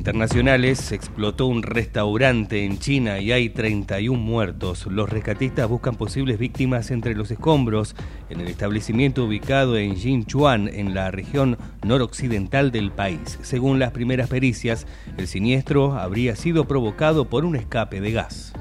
Internacionales 0.03 0.91
explotó 0.91 1.47
un 1.47 1.63
restaurante 1.63 2.65
en 2.65 2.81
China 2.81 3.21
y 3.21 3.31
hay 3.31 3.51
31 3.51 4.21
muertos. 4.21 4.89
Los 4.89 5.09
rescatistas 5.09 5.69
buscan 5.69 5.95
posibles 5.95 6.41
víctimas 6.41 6.91
entre 6.91 7.15
los 7.15 7.31
escombros 7.31 7.95
en 8.29 8.41
el 8.41 8.49
establecimiento 8.49 9.25
ubicado 9.25 9.77
en 9.77 9.95
Jinchuan, 9.95 10.67
en 10.67 10.93
la 10.93 11.13
región 11.13 11.57
noroccidental 11.87 12.73
del 12.73 12.91
país. 12.91 13.39
Según 13.43 13.79
las 13.79 13.93
primeras 13.93 14.29
pericias, 14.29 14.89
el 15.19 15.29
siniestro 15.29 15.93
habría 15.93 16.35
sido 16.35 16.65
provocado 16.65 17.31
por 17.31 17.45
un 17.45 17.55
escape 17.55 18.01
de 18.01 18.11
gas. 18.11 18.55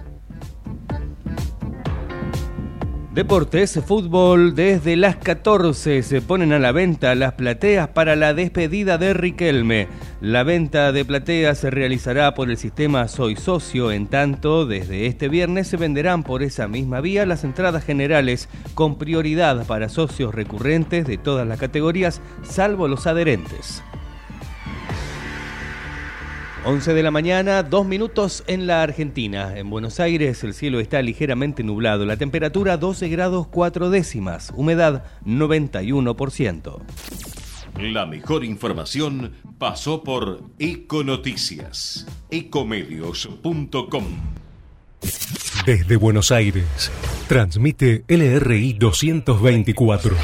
Deportes, 3.14 3.78
fútbol, 3.86 4.56
desde 4.56 4.96
las 4.96 5.18
14 5.18 6.02
se 6.02 6.22
ponen 6.22 6.54
a 6.54 6.60
la 6.60 6.72
venta 6.72 7.14
las 7.14 7.34
plateas 7.34 7.90
para 7.90 8.16
la 8.16 8.34
despedida 8.34 8.98
de 8.98 9.14
Riquelme. 9.14 9.90
La 10.22 10.44
venta 10.44 10.94
de 10.94 11.04
plateas 11.04 11.58
se 11.58 11.70
realizará 11.70 12.34
por 12.34 12.50
el 12.50 12.56
sistema 12.56 13.10
Soy 13.10 13.36
Socio, 13.36 13.92
en 13.92 14.08
tanto 14.08 14.66
desde 14.66 15.08
este 15.08 15.28
viernes 15.28 15.68
se 15.68 15.76
venderán 15.76 16.24
por 16.24 16.42
esa 16.42 16.70
misma 16.70 17.02
vía 17.02 17.26
las 17.26 17.44
entradas 17.44 17.84
generales 17.84 18.48
con 18.76 18.98
prioridad 18.98 19.66
para 19.68 19.90
socios 19.90 20.34
recurrentes 20.34 21.06
de 21.06 21.18
todas 21.18 21.46
las 21.46 21.60
categorías, 21.60 22.22
salvo 22.44 22.88
los 22.88 23.08
adherentes. 23.08 23.84
11 26.64 26.94
de 26.94 27.02
la 27.02 27.10
mañana, 27.10 27.64
dos 27.64 27.88
minutos 27.88 28.44
en 28.46 28.68
la 28.68 28.84
Argentina. 28.84 29.58
En 29.58 29.72
Buenos 29.72 30.00
Aires 30.00 30.44
el 30.44 30.54
cielo 30.54 30.80
está 30.80 31.02
ligeramente 31.02 31.64
nublado. 31.64 32.06
La 32.06 32.18
temperatura 32.18 32.78
12 32.78 33.10
grados 33.10 33.48
4 33.48 33.90
décimas. 33.90 34.54
Humedad 34.56 35.04
91%. 35.26 36.78
La 37.80 38.06
mejor 38.06 38.46
información 38.46 39.32
pasó 39.58 40.04
por 40.04 40.44
Econoticias. 40.60 42.06
Ecomedios.com. 42.30 44.06
Desde 45.66 45.96
Buenos 45.96 46.32
Aires, 46.32 46.92
transmite 47.28 48.04
LRI 48.08 48.74
224, 48.74 50.16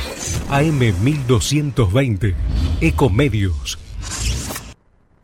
AM 0.50 0.80
1220, 1.04 2.36
Ecomedios 2.82 3.80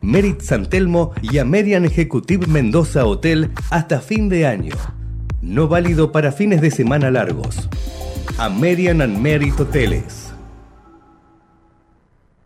Merit 0.00 0.40
San 0.40 0.68
Telmo 0.68 1.12
y 1.22 1.38
Amerian 1.38 1.84
Executive 1.84 2.46
Mendoza 2.46 3.06
Hotel 3.06 3.50
hasta 3.70 4.00
fin 4.00 4.28
de 4.28 4.46
año. 4.46 4.74
No 5.40 5.68
válido 5.68 6.12
para 6.12 6.32
fines 6.32 6.60
de 6.60 6.70
semana 6.70 7.10
largos. 7.10 7.68
American 8.38 9.00
and 9.00 9.18
Merit 9.18 9.58
Hoteles. 9.58 10.32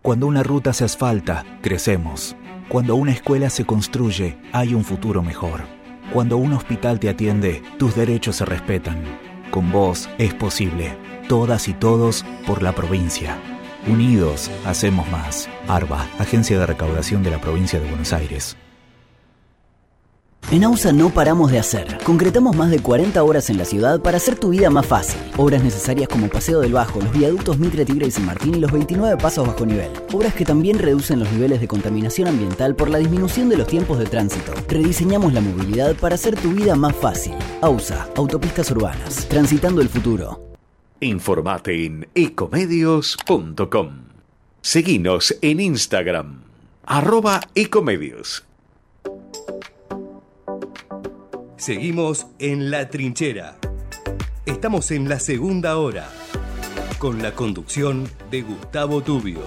Cuando 0.03 0.27
una 0.27 0.43
ruta 0.43 0.73
se 0.73 0.85
asfalta, 0.85 1.45
crecemos. 1.61 2.37
Cuando 2.69 2.95
una 2.95 3.13
escuela 3.13 3.51
se 3.51 3.67
construye, 3.67 4.39
hay 4.53 4.75
un 4.75 4.85
futuro 4.85 5.23
mejor. 5.23 5.63
Cuando 6.13 6.37
un 6.37 6.53
hospital 6.53 7.01
te 7.01 7.09
atiende, 7.09 7.63
tus 7.79 7.95
derechos 7.97 8.37
se 8.37 8.45
respetan. 8.45 9.03
Con 9.51 9.73
vos 9.73 10.09
es 10.19 10.33
posible. 10.35 10.97
Todas 11.29 11.69
y 11.69 11.75
todos 11.75 12.25
por 12.47 12.63
la 12.63 12.73
provincia. 12.73 13.37
Unidos, 13.87 14.51
hacemos 14.65 15.09
más. 15.11 15.49
ARBA, 15.69 16.07
Agencia 16.19 16.59
de 16.59 16.67
Recaudación 16.67 17.23
de 17.23 17.31
la 17.31 17.41
Provincia 17.41 17.81
de 17.81 17.89
Buenos 17.89 18.13
Aires. 18.13 18.57
En 20.51 20.65
AUSA 20.65 20.91
no 20.91 21.11
paramos 21.11 21.53
de 21.53 21.61
hacer. 21.61 21.99
Concretamos 22.03 22.57
más 22.57 22.73
de 22.73 22.81
40 22.81 23.23
horas 23.23 23.51
en 23.51 23.59
la 23.59 23.65
ciudad 23.65 24.01
para 24.01 24.17
hacer 24.17 24.37
tu 24.37 24.49
vida 24.49 24.69
más 24.69 24.85
fácil. 24.85 25.21
Obras 25.37 25.63
necesarias 25.63 26.09
como 26.09 26.29
Paseo 26.29 26.59
del 26.59 26.73
Bajo, 26.73 27.01
los 27.01 27.13
viaductos 27.13 27.59
Mitre, 27.59 27.85
Tigre 27.85 28.09
y 28.09 28.11
San 28.11 28.27
Martín 28.27 28.57
y 28.57 28.59
los 28.59 28.73
29 28.73 29.17
pasos 29.17 29.47
bajo 29.47 29.65
nivel. 29.65 29.93
Obras 30.13 30.35
que 30.35 30.45
también 30.45 30.81
reducen 30.81 31.21
los 31.21 31.31
niveles 31.31 31.61
de 31.61 31.69
contaminación 31.69 32.27
ambiental 32.27 32.75
por 32.75 32.91
la 32.91 32.99
disminución 32.99 33.49
de 33.49 33.59
los 33.59 33.69
tiempos 33.69 34.01
de 34.01 34.07
tránsito. 34.07 34.53
Rediseñamos 34.67 35.33
la 35.33 35.41
movilidad 35.41 35.95
para 35.95 36.17
hacer 36.17 36.35
tu 36.35 36.51
vida 36.51 36.75
más 36.75 36.97
fácil. 36.97 37.35
AUSA, 37.61 38.09
Autopistas 38.17 38.73
Urbanas. 38.73 39.29
Transitando 39.29 39.81
el 39.81 39.89
futuro. 39.89 40.50
Informate 41.03 41.87
en 41.87 42.09
ecomedios.com. 42.15 43.91
Seguinos 44.61 45.35
en 45.41 45.59
Instagram, 45.59 46.43
arroba 46.85 47.41
ecomedios. 47.55 48.45
Seguimos 51.57 52.27
en 52.39 52.71
La 52.71 52.91
Trinchera. 52.91 53.57
Estamos 54.45 54.91
en 54.91 55.09
la 55.09 55.21
segunda 55.21 55.79
hora, 55.79 56.07
con 56.99 57.23
la 57.23 57.35
conducción 57.35 58.07
de 58.31 58.43
Gustavo 58.43 59.01
Tubio. 59.01 59.41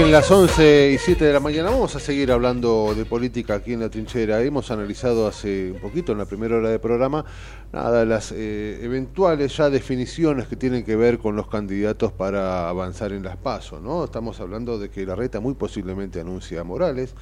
Bien, 0.00 0.12
las 0.12 0.30
11 0.30 0.92
y 0.92 0.96
7 0.98 1.26
de 1.26 1.32
la 1.34 1.40
mañana 1.40 1.68
vamos 1.68 1.94
a 1.94 2.00
seguir 2.00 2.32
hablando 2.32 2.94
de 2.94 3.04
política 3.04 3.56
aquí 3.56 3.74
en 3.74 3.80
la 3.80 3.90
trinchera. 3.90 4.42
Hemos 4.42 4.70
analizado 4.70 5.26
hace 5.26 5.72
un 5.72 5.78
poquito, 5.78 6.12
en 6.12 6.16
la 6.16 6.24
primera 6.24 6.56
hora 6.56 6.70
de 6.70 6.78
programa, 6.78 7.26
nada, 7.70 8.06
las 8.06 8.32
eh, 8.32 8.78
eventuales 8.82 9.54
ya 9.54 9.68
definiciones 9.68 10.48
que 10.48 10.56
tienen 10.56 10.86
que 10.86 10.96
ver 10.96 11.18
con 11.18 11.36
los 11.36 11.48
candidatos 11.48 12.12
para 12.12 12.70
avanzar 12.70 13.12
en 13.12 13.24
las 13.24 13.36
pasos. 13.36 13.82
¿no? 13.82 14.02
Estamos 14.02 14.40
hablando 14.40 14.78
de 14.78 14.88
que 14.88 15.04
la 15.04 15.14
reta 15.16 15.38
muy 15.38 15.52
posiblemente 15.52 16.18
anuncia 16.18 16.62
a 16.62 16.64
Morales. 16.64 17.12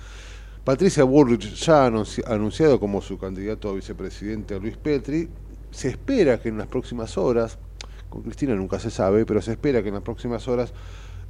Patricia 0.63 1.03
Bullrich 1.03 1.55
ya 1.55 1.83
ha 1.83 1.87
anunciado 1.87 2.79
como 2.79 3.03
su 3.03 3.19
candidato 3.19 3.71
a 3.71 3.73
vicepresidente 3.73 4.55
a 4.55 4.59
Luis 4.61 4.77
Petri. 4.77 5.29
Se 5.73 5.89
espera 5.89 6.39
que 6.39 6.49
en 6.49 6.59
las 6.59 6.69
próximas 6.69 7.19
horas, 7.19 7.59
con 8.09 8.23
Cristina 8.23 8.55
nunca 8.55 8.79
se 8.79 8.93
sabe, 8.93 9.27
pero 9.27 9.43
se 9.43 9.51
espera 9.51 9.83
que 9.83 9.89
en 9.89 9.95
las 9.95 10.05
próximas 10.05 10.47
horas 10.47 10.73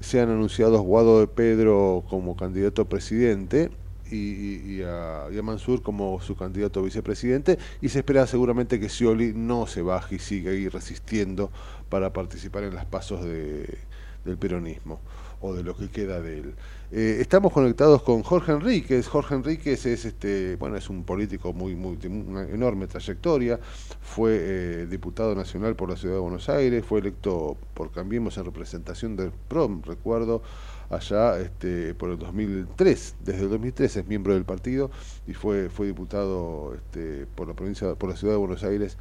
sean 0.01 0.31
anunciados 0.31 0.81
Guado 0.81 1.21
de 1.21 1.27
Pedro 1.27 2.05
como 2.09 2.37
candidato 2.37 2.83
a 2.83 2.89
presidente 2.89 3.71
y, 4.11 4.81
a, 4.83 5.29
Mansur 5.43 5.83
como 5.83 6.21
su 6.21 6.37
candidato 6.37 6.81
a 6.81 6.83
vicepresidente 6.83 7.59
y 7.81 7.91
se 7.91 7.99
espera 7.99 8.27
seguramente 8.27 8.81
que 8.81 8.89
Scioli 8.89 9.33
no 9.35 9.67
se 9.67 9.83
baje 9.83 10.17
y 10.17 10.19
siga 10.19 10.51
ahí 10.51 10.69
resistiendo 10.69 11.51
para 11.89 12.13
participar 12.13 12.65
en 12.65 12.75
las 12.75 12.87
pasos 12.87 13.25
del 13.25 14.39
peronismo 14.39 15.01
o 15.41 15.55
de 15.55 15.63
lo 15.63 15.77
que 15.77 15.89
queda 15.89 16.21
de 16.21 16.39
él. 16.39 16.55
Eh, 16.91 17.19
estamos 17.21 17.53
conectados 17.53 18.03
con 18.03 18.23
Jorge 18.23 18.53
Enríquez. 18.53 19.09
Jorge 19.09 19.35
Enríquez 19.35 19.85
es 19.85 20.07
este, 20.07 20.57
bueno, 20.57 20.77
es 20.77 20.89
un 20.89 21.05
político 21.05 21.53
muy, 21.53 21.77
muy 21.77 21.99
una 22.07 22.45
enorme 22.45 22.87
trayectoria. 22.87 23.61
Fue 24.01 24.39
eh, 24.41 24.87
diputado 24.87 25.35
nacional 25.35 25.77
por 25.77 25.91
la 25.91 25.97
ciudad 25.97 26.15
de 26.15 26.21
Buenos 26.21 26.49
Aires, 26.49 26.83
fue 26.87 27.01
electo 27.01 27.59
por 27.75 27.91
Cambiemos 27.91 28.39
en 28.39 28.47
representación 28.47 29.17
del 29.17 29.33
PROM, 29.33 29.83
recuerdo, 29.83 30.43
allá 30.89 31.39
este, 31.39 31.95
por 31.95 32.09
el 32.09 32.19
2003. 32.19 33.17
Desde 33.23 33.43
el 33.43 33.51
2003 33.51 33.97
es 33.99 34.07
miembro 34.07 34.33
del 34.33 34.47
partido 34.47 34.91
y 35.27 35.35
fue, 35.35 35.69
fue 35.69 35.89
diputado 35.89 36.75
este, 36.75 37.27
por 37.35 37.49
la 37.49 37.55
provincia, 37.55 37.95
por 37.97 38.09
la 38.09 38.17
ciudad 38.17 38.33
de 38.33 38.39
Buenos 38.39 38.65
Aires 38.65 38.97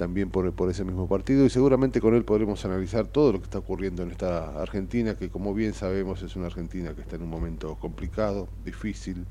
también 0.00 0.30
por, 0.30 0.70
ese 0.70 0.82
mismo 0.82 1.06
partido 1.06 1.44
y 1.44 1.50
seguramente 1.50 2.00
con 2.00 2.14
él 2.14 2.24
podremos 2.24 2.64
analizar 2.64 3.06
todo 3.06 3.32
lo 3.32 3.38
que 3.38 3.44
está 3.44 3.58
ocurriendo 3.58 4.02
en 4.02 4.10
esta 4.10 4.58
Argentina, 4.58 5.14
que 5.14 5.28
como 5.28 5.52
bien 5.52 5.74
sabemos 5.74 6.22
es 6.22 6.36
una 6.36 6.46
Argentina 6.46 6.94
que 6.94 7.02
está 7.02 7.16
en 7.16 7.22
un 7.22 7.28
momento 7.28 7.74
complicado, 7.74 8.48
difícil, 8.64 9.26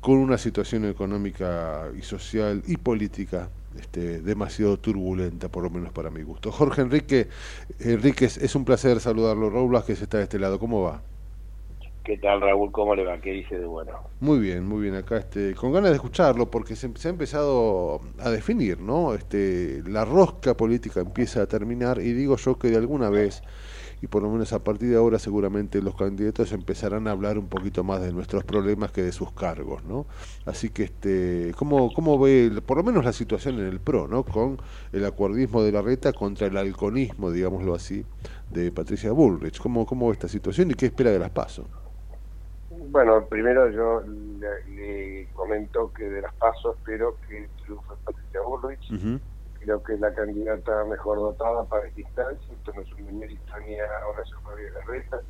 con 0.00 0.16
una 0.16 0.36
situación 0.36 0.84
económica 0.84 1.90
y 1.96 2.02
social 2.02 2.64
y 2.66 2.76
política 2.76 3.50
este, 3.78 4.20
demasiado 4.20 4.80
turbulenta, 4.80 5.48
por 5.48 5.62
lo 5.62 5.70
menos 5.70 5.92
para 5.92 6.10
mi 6.10 6.24
gusto. 6.24 6.50
Jorge 6.50 6.82
Enrique 6.82 7.28
Enríquez, 7.78 8.38
es 8.38 8.56
un 8.56 8.64
placer 8.64 8.98
saludarlo. 8.98 9.48
Raúl 9.48 9.80
que 9.84 9.92
está 9.92 10.18
de 10.18 10.24
este 10.24 10.40
lado, 10.40 10.58
¿cómo 10.58 10.82
va? 10.82 11.02
¿Qué 12.04 12.18
tal 12.18 12.42
Raúl? 12.42 12.70
¿Cómo 12.70 12.94
le 12.94 13.02
va? 13.02 13.18
¿Qué 13.18 13.30
dice 13.30 13.58
de 13.58 13.64
bueno? 13.64 13.92
Muy 14.20 14.38
bien, 14.38 14.66
muy 14.66 14.82
bien. 14.82 14.94
Acá 14.94 15.16
este, 15.16 15.54
con 15.54 15.72
ganas 15.72 15.88
de 15.88 15.96
escucharlo 15.96 16.50
porque 16.50 16.76
se, 16.76 16.86
ha 16.86 17.08
empezado 17.08 18.02
a 18.18 18.28
definir, 18.28 18.78
¿no? 18.78 19.14
Este, 19.14 19.82
la 19.86 20.04
rosca 20.04 20.54
política 20.54 21.00
empieza 21.00 21.40
a 21.40 21.46
terminar 21.46 22.02
y 22.02 22.12
digo 22.12 22.36
yo 22.36 22.58
que 22.58 22.68
de 22.68 22.76
alguna 22.76 23.08
vez 23.08 23.42
y 24.02 24.06
por 24.06 24.22
lo 24.22 24.28
menos 24.28 24.52
a 24.52 24.62
partir 24.62 24.90
de 24.90 24.96
ahora 24.96 25.18
seguramente 25.18 25.80
los 25.80 25.94
candidatos 25.96 26.52
empezarán 26.52 27.08
a 27.08 27.12
hablar 27.12 27.38
un 27.38 27.48
poquito 27.48 27.82
más 27.84 28.02
de 28.02 28.12
nuestros 28.12 28.44
problemas 28.44 28.92
que 28.92 29.02
de 29.02 29.10
sus 29.10 29.32
cargos, 29.32 29.82
¿no? 29.84 30.04
Así 30.44 30.68
que 30.68 30.82
este, 30.82 31.54
¿cómo, 31.56 31.90
cómo 31.94 32.18
ve 32.18 32.52
por 32.66 32.76
lo 32.76 32.82
menos 32.82 33.06
la 33.06 33.14
situación 33.14 33.58
en 33.60 33.66
el 33.66 33.80
PRO, 33.80 34.08
¿no? 34.08 34.24
Con 34.24 34.58
el 34.92 35.06
acuerdismo 35.06 35.62
de 35.62 35.72
la 35.72 35.80
reta 35.80 36.12
contra 36.12 36.48
el 36.48 36.56
halconismo, 36.58 37.30
digámoslo 37.30 37.74
así, 37.74 38.04
de 38.50 38.70
Patricia 38.72 39.10
Bullrich. 39.10 39.58
¿Cómo, 39.58 39.86
cómo 39.86 40.08
ve 40.08 40.12
esta 40.12 40.28
situación 40.28 40.70
y 40.70 40.74
qué 40.74 40.84
espera 40.84 41.10
de 41.10 41.18
las 41.18 41.30
pasos? 41.30 41.64
Bueno, 42.94 43.26
primero 43.26 43.68
yo 43.70 44.04
le, 44.06 45.26
comento 45.32 45.92
que 45.92 46.08
de 46.08 46.22
las 46.22 46.32
pasos 46.34 46.76
espero 46.76 47.16
que 47.26 47.48
triunfe 47.64 47.92
Patricia 48.04 48.40
Bullrich. 48.42 49.20
Creo 49.58 49.82
que 49.82 49.94
es 49.94 50.00
la 50.00 50.14
candidata 50.14 50.84
mejor 50.84 51.18
dotada 51.18 51.64
para 51.64 51.88
esta 51.88 52.00
instancia. 52.00 52.54
Esto 52.54 52.72
no 52.72 52.82
es 52.82 52.92
un 52.92 53.18
mérito 53.18 53.58
ni 53.66 53.80
a 53.80 54.06
Horacio 54.06 54.36
Javier 54.44 54.72
Larreta 54.74 55.20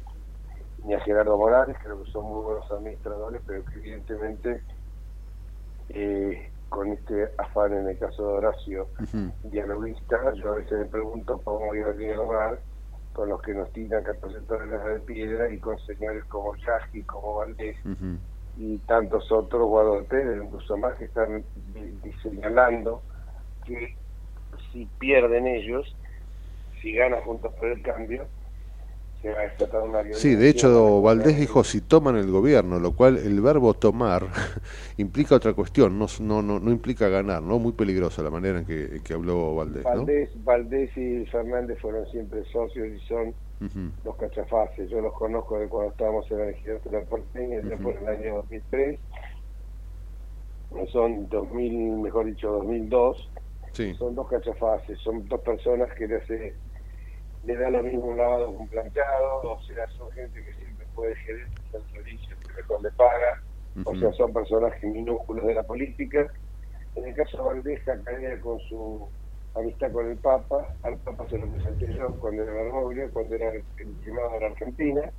ni 0.84 0.92
a 0.92 1.00
Gerardo 1.00 1.38
Morales, 1.38 1.74
creo 1.82 2.04
que 2.04 2.10
son 2.10 2.26
muy 2.26 2.44
buenos 2.44 2.70
administradores, 2.70 3.40
pero 3.46 3.64
que 3.64 3.78
evidentemente 3.78 4.62
eh, 5.88 6.50
con 6.68 6.88
este 6.88 7.30
afán 7.38 7.72
en 7.72 7.88
el 7.88 7.98
caso 7.98 8.26
de 8.26 8.32
Horacio, 8.34 8.88
dialoguista, 9.44 10.34
yo 10.34 10.52
a 10.52 10.56
veces 10.56 10.80
me 10.80 10.84
pregunto 10.84 11.40
cómo 11.42 11.74
iba 11.74 11.88
a 11.88 11.94
dialogar 11.94 12.58
con 13.14 13.28
los 13.28 13.40
que 13.40 13.54
nos 13.54 13.72
tiran 13.72 14.02
14 14.02 14.40
toneladas 14.40 14.94
de 14.94 15.00
piedra 15.00 15.48
y 15.48 15.58
con 15.58 15.78
señores 15.86 16.24
como 16.24 16.54
Yasky, 16.56 17.02
como 17.04 17.36
Valdés 17.36 17.76
y 18.56 18.78
tantos 18.78 19.30
otros, 19.30 19.68
Guado 19.68 20.04
Pérez, 20.04 20.42
incluso 20.44 20.76
más, 20.76 20.98
que 20.98 21.06
están 21.06 21.44
señalando 22.22 23.02
que 23.64 23.96
si 24.72 24.86
pierden 24.98 25.46
ellos, 25.46 25.96
si 26.82 26.92
ganan 26.92 27.22
Juntos 27.22 27.52
por 27.54 27.68
el 27.68 27.82
Cambio, 27.82 28.26
Sí, 30.12 30.34
de 30.34 30.48
hecho, 30.48 31.00
Valdés 31.00 31.38
dijo 31.38 31.64
si 31.64 31.80
toman 31.80 32.16
el 32.16 32.30
gobierno, 32.30 32.78
lo 32.78 32.92
cual 32.92 33.16
el 33.16 33.40
verbo 33.40 33.74
tomar 33.74 34.26
implica 34.96 35.34
otra 35.36 35.54
cuestión, 35.54 35.98
no, 35.98 36.06
no, 36.20 36.42
no, 36.42 36.70
implica 36.70 37.08
ganar, 37.08 37.42
¿no? 37.42 37.58
Muy 37.58 37.72
peligrosa 37.72 38.22
la 38.22 38.30
manera 38.30 38.58
en 38.58 38.66
que, 38.66 39.00
que 39.02 39.14
habló 39.14 39.54
Valdés. 39.54 39.82
Valdés, 39.84 40.30
Valdés 40.44 40.96
y 40.96 41.24
Fernández 41.26 41.78
fueron 41.80 42.06
siempre 42.10 42.44
socios 42.52 42.88
y 42.88 42.98
son 43.06 43.34
los 44.04 44.16
cachafaces. 44.16 44.90
Yo 44.90 45.00
los 45.00 45.14
conozco 45.14 45.58
de 45.58 45.68
cuando 45.68 45.92
estábamos 45.92 46.30
en 46.30 46.38
la 46.38 46.46
legislatura 46.46 47.00
porteña, 47.02 47.60
uh 47.60 47.82
por 47.82 47.96
el 47.96 48.08
año 48.08 48.34
2003. 48.36 48.98
Son 50.92 51.28
2000, 51.28 51.98
mejor 51.98 52.26
dicho, 52.26 52.50
2002. 52.50 53.30
Son 53.98 54.14
dos 54.14 54.28
cachafaces, 54.28 54.98
son 55.00 55.26
dos 55.28 55.40
personas 55.40 55.92
que 55.94 56.06
le 56.06 56.16
hace 56.16 56.54
le 57.47 57.57
da 57.57 57.70
lo 57.70 57.82
mismo 57.82 58.07
un 58.07 58.16
lavado 58.16 58.51
que 58.51 58.57
un 58.57 58.68
planchado, 58.68 59.40
o 59.42 59.62
sea, 59.62 59.86
son 59.90 60.11
gente 60.12 60.42
que 60.42 60.53
siempre 60.55 60.86
puede 60.95 61.14
gerir 61.16 61.47
el 61.72 61.82
servicio 61.92 62.36
que 62.40 62.55
mejor 62.55 62.82
le 62.82 62.90
paga, 62.92 63.42
o 63.84 63.97
sea, 63.97 64.12
son 64.12 64.32
personajes 64.32 64.82
minúsculos 64.84 65.45
de 65.47 65.55
la 65.55 65.62
política. 65.62 66.26
En 66.95 67.07
el 67.07 67.14
caso 67.14 67.36
de 67.36 67.42
Valdeja, 67.42 67.99
caía 68.05 68.40
con 68.40 68.61
su 68.61 69.09
amistad 69.55 69.92
con 69.92 70.11
el 70.11 70.16
Papa, 70.16 70.74
al 70.82 70.97
Papa 70.99 71.26
se 71.28 71.38
lo 71.38 71.47
presenté 71.49 71.92
yo 71.95 72.09
cuando 72.20 72.42
era 72.42 72.53
Bergoglio, 72.53 73.11
cuando 73.12 73.34
era 73.34 73.53
el 73.53 73.62
primado 74.03 74.32
de 74.32 74.40
la 74.40 74.47
Argentina, 74.47 75.12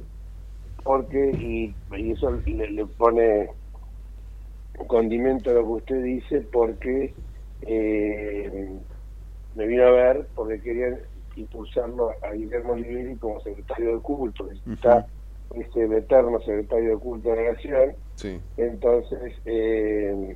porque, 0.83 1.31
y, 1.31 1.75
eso 2.11 2.31
le, 2.45 2.69
le, 2.71 2.85
pone 2.85 3.49
condimento 4.87 5.49
a 5.49 5.53
lo 5.53 5.61
que 5.61 5.71
usted 5.71 6.03
dice, 6.03 6.41
porque 6.41 7.13
eh, 7.61 8.69
me 9.55 9.67
vino 9.67 9.87
a 9.87 9.91
ver, 9.91 10.27
porque 10.35 10.61
querían 10.61 10.99
impulsarlo 11.35 12.11
a 12.21 12.31
Guillermo 12.31 12.73
Oliveri 12.73 13.15
como 13.17 13.39
secretario 13.41 13.95
de 13.95 14.01
culto, 14.01 14.49
está 14.51 15.05
este 15.55 15.83
eterno 15.85 16.39
secretario 16.39 16.91
de 16.91 16.97
culto 16.97 17.29
de 17.29 17.35
la 17.35 17.51
Nación. 17.53 17.95
Entonces, 18.57 19.33
eh, 19.45 20.35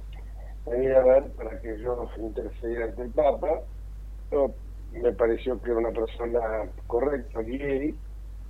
venía 0.65 0.99
a 0.99 1.03
ver 1.03 1.31
para 1.31 1.59
que 1.61 1.79
yo 1.79 2.07
intercediera 2.17 2.85
ante 2.85 3.03
el 3.03 3.09
Papa. 3.11 3.61
me 4.91 5.11
pareció 5.13 5.61
que 5.61 5.71
era 5.71 5.79
una 5.79 5.91
persona 5.91 6.69
correcta, 6.87 7.39
Oliveri. 7.39 7.95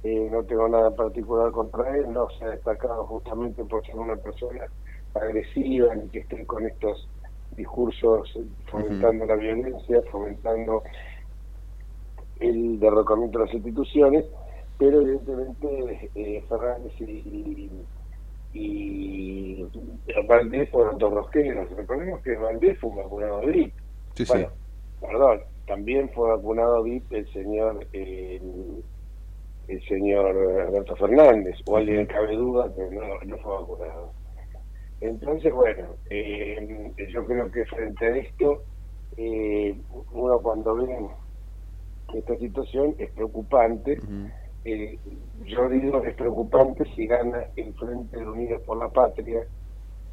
Eh, 0.04 0.30
no 0.32 0.44
tengo 0.44 0.70
nada 0.70 0.96
particular 0.96 1.52
contra 1.52 1.98
él, 1.98 2.14
no 2.14 2.30
se 2.30 2.46
ha 2.46 2.50
destacado 2.52 3.06
justamente 3.06 3.66
por 3.66 3.86
ser 3.86 3.96
una 3.96 4.16
persona 4.16 4.66
agresiva 5.14 5.94
ni 5.96 6.08
que 6.08 6.20
esté 6.20 6.46
con 6.46 6.66
estos 6.66 7.10
discursos 7.58 8.40
fomentando 8.72 9.26
la 9.26 9.36
violencia, 9.36 10.02
fomentando 10.12 10.84
el 12.40 12.80
derrocamiento 12.80 13.40
de 13.40 13.46
las 13.46 13.54
instituciones, 13.54 14.26
pero 14.78 15.02
evidentemente 15.02 16.10
eh, 16.16 16.44
Fernández 16.48 16.94
y, 17.02 17.70
y, 18.54 19.66
Valdés 20.28 20.70
fueron 20.70 20.98
dos 20.98 21.14
rosqueros. 21.14 21.70
Recordemos 21.72 22.22
que 22.22 22.36
Valdés 22.36 22.80
fue 22.80 22.96
vacunado 22.96 23.42
VIP. 23.42 23.74
bueno, 24.28 24.50
perdón, 25.02 25.42
también 25.68 26.10
fue 26.10 26.30
vacunado 26.30 26.84
VIP 26.84 27.12
el 27.14 27.32
señor 27.34 27.88
el, 27.94 28.84
señor 29.88 30.36
Alberto 30.68 30.96
Fernández, 30.96 31.56
o 31.68 31.78
alguien 31.78 32.08
cabe 32.08 32.36
duda 32.36 32.74
que 32.74 32.82
no, 32.96 33.20
no 33.24 33.38
fue 33.38 33.54
vacunado. 33.54 34.12
Entonces, 35.02 35.54
bueno, 35.54 35.96
eh, 36.10 36.92
yo 37.14 37.26
creo 37.26 37.52
que 37.52 37.66
frente 37.66 38.06
a 38.06 38.18
esto, 38.18 38.64
eh, 39.16 39.78
uno 40.12 40.40
cuando 40.40 40.76
ve 40.76 41.10
esta 42.14 42.38
situación 42.38 42.96
es 42.98 43.12
preocupante. 43.12 44.00
Eh, 44.66 45.00
yo 45.46 45.70
digo 45.70 46.04
es 46.04 46.16
preocupante 46.16 46.84
si 46.96 47.08
gana 47.08 47.46
el 47.56 47.74
Frente 47.76 48.18
de 48.18 48.28
Unidos 48.28 48.62
por 48.66 48.78
la 48.78 48.90
Patria 48.90 49.42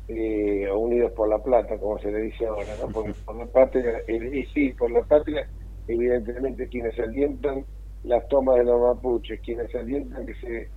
eh, 0.08 0.68
o 0.70 0.78
Unidos 0.78 1.12
por 1.12 1.28
la 1.28 1.38
Plata, 1.38 1.78
como 1.78 1.98
se 1.98 2.12
le 2.12 2.20
dice 2.22 2.46
ahora, 2.46 2.76
¿no? 2.80 2.88
Porque 2.88 3.12
por 3.24 3.36
la 3.36 3.46
Patria, 3.46 4.02
eh, 4.06 4.46
sí, 4.54 4.72
por 4.72 4.90
la 4.90 5.02
Patria, 5.02 5.48
evidentemente 5.88 6.68
quienes 6.68 6.98
alientan 6.98 7.64
las 8.04 8.26
tomas 8.28 8.56
de 8.56 8.64
los 8.64 8.80
mapuches, 8.80 9.40
quienes 9.40 9.74
alientan 9.74 10.26
que 10.26 10.34
se 10.34 10.68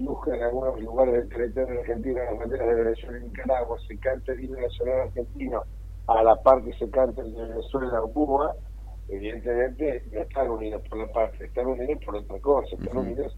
buscan 0.00 0.34
en 0.34 0.42
algunos 0.42 0.80
lugares 0.80 1.14
del 1.14 1.28
territorio 1.28 1.80
argentino 1.80 2.18
las 2.18 2.38
banderas 2.38 2.68
de 2.68 2.74
Venezuela 2.74 3.18
y 3.18 3.22
Nicaragua, 3.24 3.78
se 3.86 3.98
canta 3.98 4.32
el 4.32 4.44
himno 4.44 4.60
nacional 4.60 5.00
argentino 5.02 5.62
a 6.08 6.22
la 6.22 6.36
par 6.42 6.62
que 6.64 6.72
se 6.72 6.90
canta 6.90 7.22
el 7.22 7.34
de 7.34 7.42
Venezuela 7.42 8.02
o 8.02 8.12
Cuba, 8.12 8.54
evidentemente 9.12 10.02
no 10.12 10.20
están 10.20 10.50
unidos 10.50 10.82
por 10.88 10.98
la 10.98 11.12
parte, 11.12 11.44
están 11.44 11.66
unidos 11.66 11.98
por 12.04 12.16
otra 12.16 12.38
cosa, 12.40 12.74
están 12.74 12.96
unidos 12.96 13.36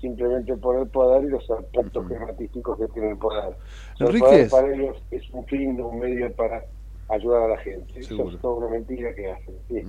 simplemente 0.00 0.54
por 0.56 0.78
el 0.78 0.86
poder 0.88 1.24
y 1.24 1.28
los 1.28 1.50
aspectos 1.50 2.04
uh 2.04 2.76
que 2.76 2.88
tiene 2.88 3.10
el 3.10 3.16
poder. 3.16 3.56
Enrique, 4.00 4.48
para 4.50 4.74
ellos 4.74 5.02
es 5.10 5.28
un 5.30 5.46
fin, 5.46 5.80
un 5.80 5.98
medio 5.98 6.30
para 6.34 6.64
ayudar 7.08 7.42
a 7.44 7.48
la 7.48 7.58
gente. 7.58 8.00
Eso 8.00 8.30
es 8.30 8.40
toda 8.40 8.66
una 8.66 8.68
mentira 8.68 9.14
que 9.14 9.30
hacen. 9.30 9.54
Sí. 9.68 9.82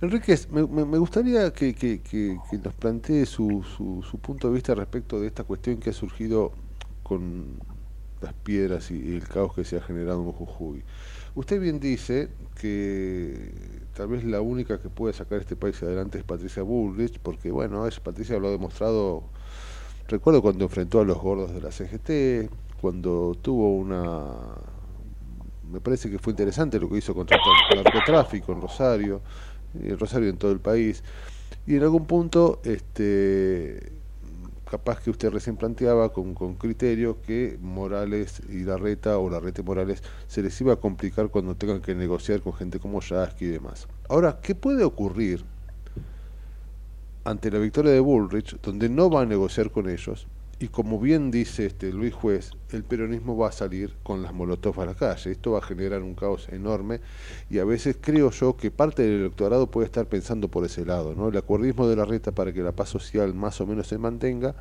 Enríquez, 0.00 0.48
me, 0.50 0.64
me, 0.66 0.98
gustaría 0.98 1.52
que, 1.52 1.74
que, 1.74 2.00
que, 2.00 2.38
nos 2.62 2.74
plantee 2.74 3.26
su, 3.26 3.64
su, 3.64 4.04
su, 4.08 4.18
punto 4.18 4.48
de 4.48 4.54
vista 4.54 4.72
respecto 4.72 5.20
de 5.20 5.26
esta 5.26 5.42
cuestión 5.42 5.78
que 5.78 5.90
ha 5.90 5.92
surgido 5.92 6.52
con 7.02 7.58
las 8.20 8.32
piedras 8.32 8.92
y, 8.92 9.16
el 9.16 9.26
caos 9.26 9.54
que 9.54 9.64
se 9.64 9.76
ha 9.76 9.80
generado 9.80 10.22
en 10.22 10.30
Jujuy. 10.30 10.84
Usted 11.38 11.60
bien 11.60 11.78
dice 11.78 12.30
que 12.60 13.52
tal 13.94 14.08
vez 14.08 14.24
la 14.24 14.40
única 14.40 14.80
que 14.82 14.88
puede 14.88 15.14
sacar 15.14 15.38
este 15.38 15.54
país 15.54 15.80
adelante 15.84 16.18
es 16.18 16.24
Patricia 16.24 16.64
Bullrich, 16.64 17.20
porque 17.20 17.52
bueno, 17.52 17.86
es, 17.86 18.00
Patricia 18.00 18.40
lo 18.40 18.48
ha 18.48 18.50
demostrado, 18.50 19.22
recuerdo 20.08 20.42
cuando 20.42 20.64
enfrentó 20.64 20.98
a 20.98 21.04
los 21.04 21.16
gordos 21.16 21.54
de 21.54 21.60
la 21.60 21.70
CGT, 21.70 22.52
cuando 22.80 23.36
tuvo 23.40 23.76
una... 23.76 24.32
Me 25.70 25.80
parece 25.80 26.10
que 26.10 26.18
fue 26.18 26.32
interesante 26.32 26.80
lo 26.80 26.88
que 26.88 26.98
hizo 26.98 27.14
contra 27.14 27.38
el 27.70 27.84
narcotráfico 27.84 28.50
en 28.50 28.60
Rosario 28.60 29.20
el 29.80 29.96
Rosario 29.96 30.30
en 30.30 30.38
todo 30.38 30.50
el 30.50 30.58
país. 30.58 31.04
Y 31.68 31.76
en 31.76 31.84
algún 31.84 32.06
punto, 32.06 32.60
este, 32.64 33.92
capaz 34.70 35.00
que 35.00 35.10
usted 35.10 35.30
recién 35.30 35.56
planteaba 35.56 36.12
con, 36.12 36.34
con 36.34 36.54
criterio 36.54 37.20
que 37.22 37.58
Morales 37.60 38.40
y 38.48 38.64
la 38.64 38.76
reta 38.76 39.18
o 39.18 39.28
la 39.30 39.40
reta 39.40 39.62
Morales 39.62 40.02
se 40.26 40.42
les 40.42 40.60
iba 40.60 40.74
a 40.74 40.76
complicar 40.76 41.28
cuando 41.30 41.54
tengan 41.56 41.80
que 41.80 41.94
negociar 41.94 42.40
con 42.40 42.52
gente 42.54 42.78
como 42.78 43.00
Yasky 43.00 43.46
y 43.46 43.48
demás. 43.48 43.88
Ahora, 44.08 44.38
¿qué 44.42 44.54
puede 44.54 44.84
ocurrir 44.84 45.44
ante 47.28 47.50
la 47.50 47.58
victoria 47.58 47.92
de 47.92 48.00
Bullrich, 48.00 48.58
donde 48.62 48.88
no 48.88 49.10
va 49.10 49.22
a 49.22 49.26
negociar 49.26 49.70
con 49.70 49.88
ellos, 49.88 50.26
y 50.60 50.68
como 50.68 50.98
bien 50.98 51.30
dice 51.30 51.66
este 51.66 51.92
Luis 51.92 52.12
Juez, 52.12 52.50
el 52.72 52.82
peronismo 52.82 53.36
va 53.36 53.48
a 53.48 53.52
salir 53.52 53.94
con 54.02 54.22
las 54.22 54.34
molotov 54.34 54.80
a 54.80 54.86
la 54.86 54.94
calle. 54.94 55.30
Esto 55.30 55.52
va 55.52 55.58
a 55.58 55.62
generar 55.62 56.02
un 56.02 56.14
caos 56.14 56.48
enorme 56.48 57.00
y 57.48 57.58
a 57.58 57.64
veces 57.64 57.96
creo 58.00 58.30
yo 58.30 58.56
que 58.56 58.70
parte 58.70 59.02
del 59.02 59.20
electorado 59.20 59.70
puede 59.70 59.86
estar 59.86 60.06
pensando 60.06 60.48
por 60.48 60.64
ese 60.64 60.84
lado, 60.84 61.14
¿no? 61.14 61.28
El 61.28 61.36
acuerdismo 61.36 61.86
de 61.86 61.96
la 61.96 62.04
reta 62.04 62.32
para 62.32 62.52
que 62.52 62.62
la 62.62 62.72
paz 62.72 62.88
social 62.88 63.34
más 63.34 63.60
o 63.60 63.66
menos 63.66 63.86
se 63.86 63.98
mantenga 63.98 64.56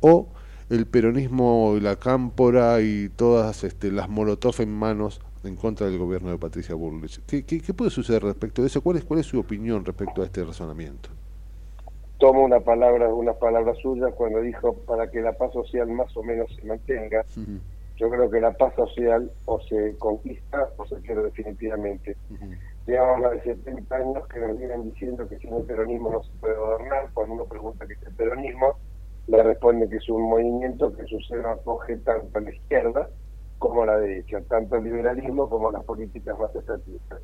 o 0.00 0.28
el 0.70 0.86
peronismo 0.86 1.74
y 1.76 1.80
la 1.80 1.96
cámpora 1.96 2.80
y 2.80 3.10
todas 3.10 3.64
este, 3.64 3.92
las 3.92 4.08
molotov 4.08 4.54
en 4.60 4.72
manos 4.72 5.20
en 5.44 5.56
contra 5.56 5.86
del 5.86 5.98
gobierno 5.98 6.30
de 6.30 6.38
Patricia 6.38 6.74
Bullrich. 6.74 7.20
¿Qué, 7.26 7.44
qué, 7.44 7.60
qué 7.60 7.74
puede 7.74 7.90
suceder 7.90 8.22
respecto 8.22 8.62
de 8.62 8.68
eso? 8.68 8.80
¿Cuál 8.80 8.96
es, 8.96 9.04
¿Cuál 9.04 9.20
es 9.20 9.26
su 9.26 9.38
opinión 9.38 9.84
respecto 9.84 10.22
a 10.22 10.24
este 10.24 10.42
razonamiento? 10.42 11.10
Tomo 12.18 12.44
una 12.44 12.60
palabra, 12.60 13.12
unas 13.12 13.36
palabras 13.36 13.78
suyas 13.78 14.12
cuando 14.14 14.40
dijo 14.40 14.74
para 14.86 15.10
que 15.10 15.20
la 15.20 15.32
paz 15.32 15.52
social 15.52 15.88
más 15.88 16.16
o 16.16 16.22
menos 16.22 16.54
se 16.54 16.66
mantenga. 16.66 17.24
Yo 17.96 18.10
creo 18.10 18.28
que 18.28 18.40
la 18.40 18.52
paz 18.52 18.74
social 18.74 19.30
o 19.44 19.60
se 19.60 19.96
conquista 19.98 20.68
o 20.76 20.86
se 20.86 20.96
pierde 20.96 21.24
definitivamente. 21.24 22.16
Llevamos 22.86 23.20
más 23.20 23.30
de 23.32 23.54
70 23.54 23.96
años 23.96 24.26
que 24.28 24.40
nos 24.40 24.58
vienen 24.58 24.90
diciendo 24.90 25.28
que 25.28 25.38
sin 25.38 25.54
el 25.54 25.62
peronismo 25.62 26.10
no 26.10 26.22
se 26.22 26.30
puede 26.40 26.56
gobernar. 26.56 27.10
Cuando 27.14 27.34
uno 27.34 27.44
pregunta 27.44 27.86
qué 27.86 27.94
es 27.94 28.02
el 28.02 28.14
peronismo, 28.14 28.74
le 29.26 29.42
responde 29.42 29.88
que 29.88 29.96
es 29.96 30.08
un 30.08 30.22
movimiento 30.22 30.94
que 30.94 31.06
su 31.06 31.18
seno 31.20 31.50
acoge 31.50 31.96
tanto 31.98 32.38
a 32.38 32.40
la 32.42 32.50
izquierda 32.50 33.08
como 33.58 33.82
a 33.82 33.86
la 33.86 33.98
derecha, 33.98 34.42
tanto 34.48 34.76
el 34.76 34.84
liberalismo 34.84 35.48
como 35.48 35.70
las 35.70 35.84
políticas 35.84 36.38
más 36.38 36.54
estatistas. 36.54 37.20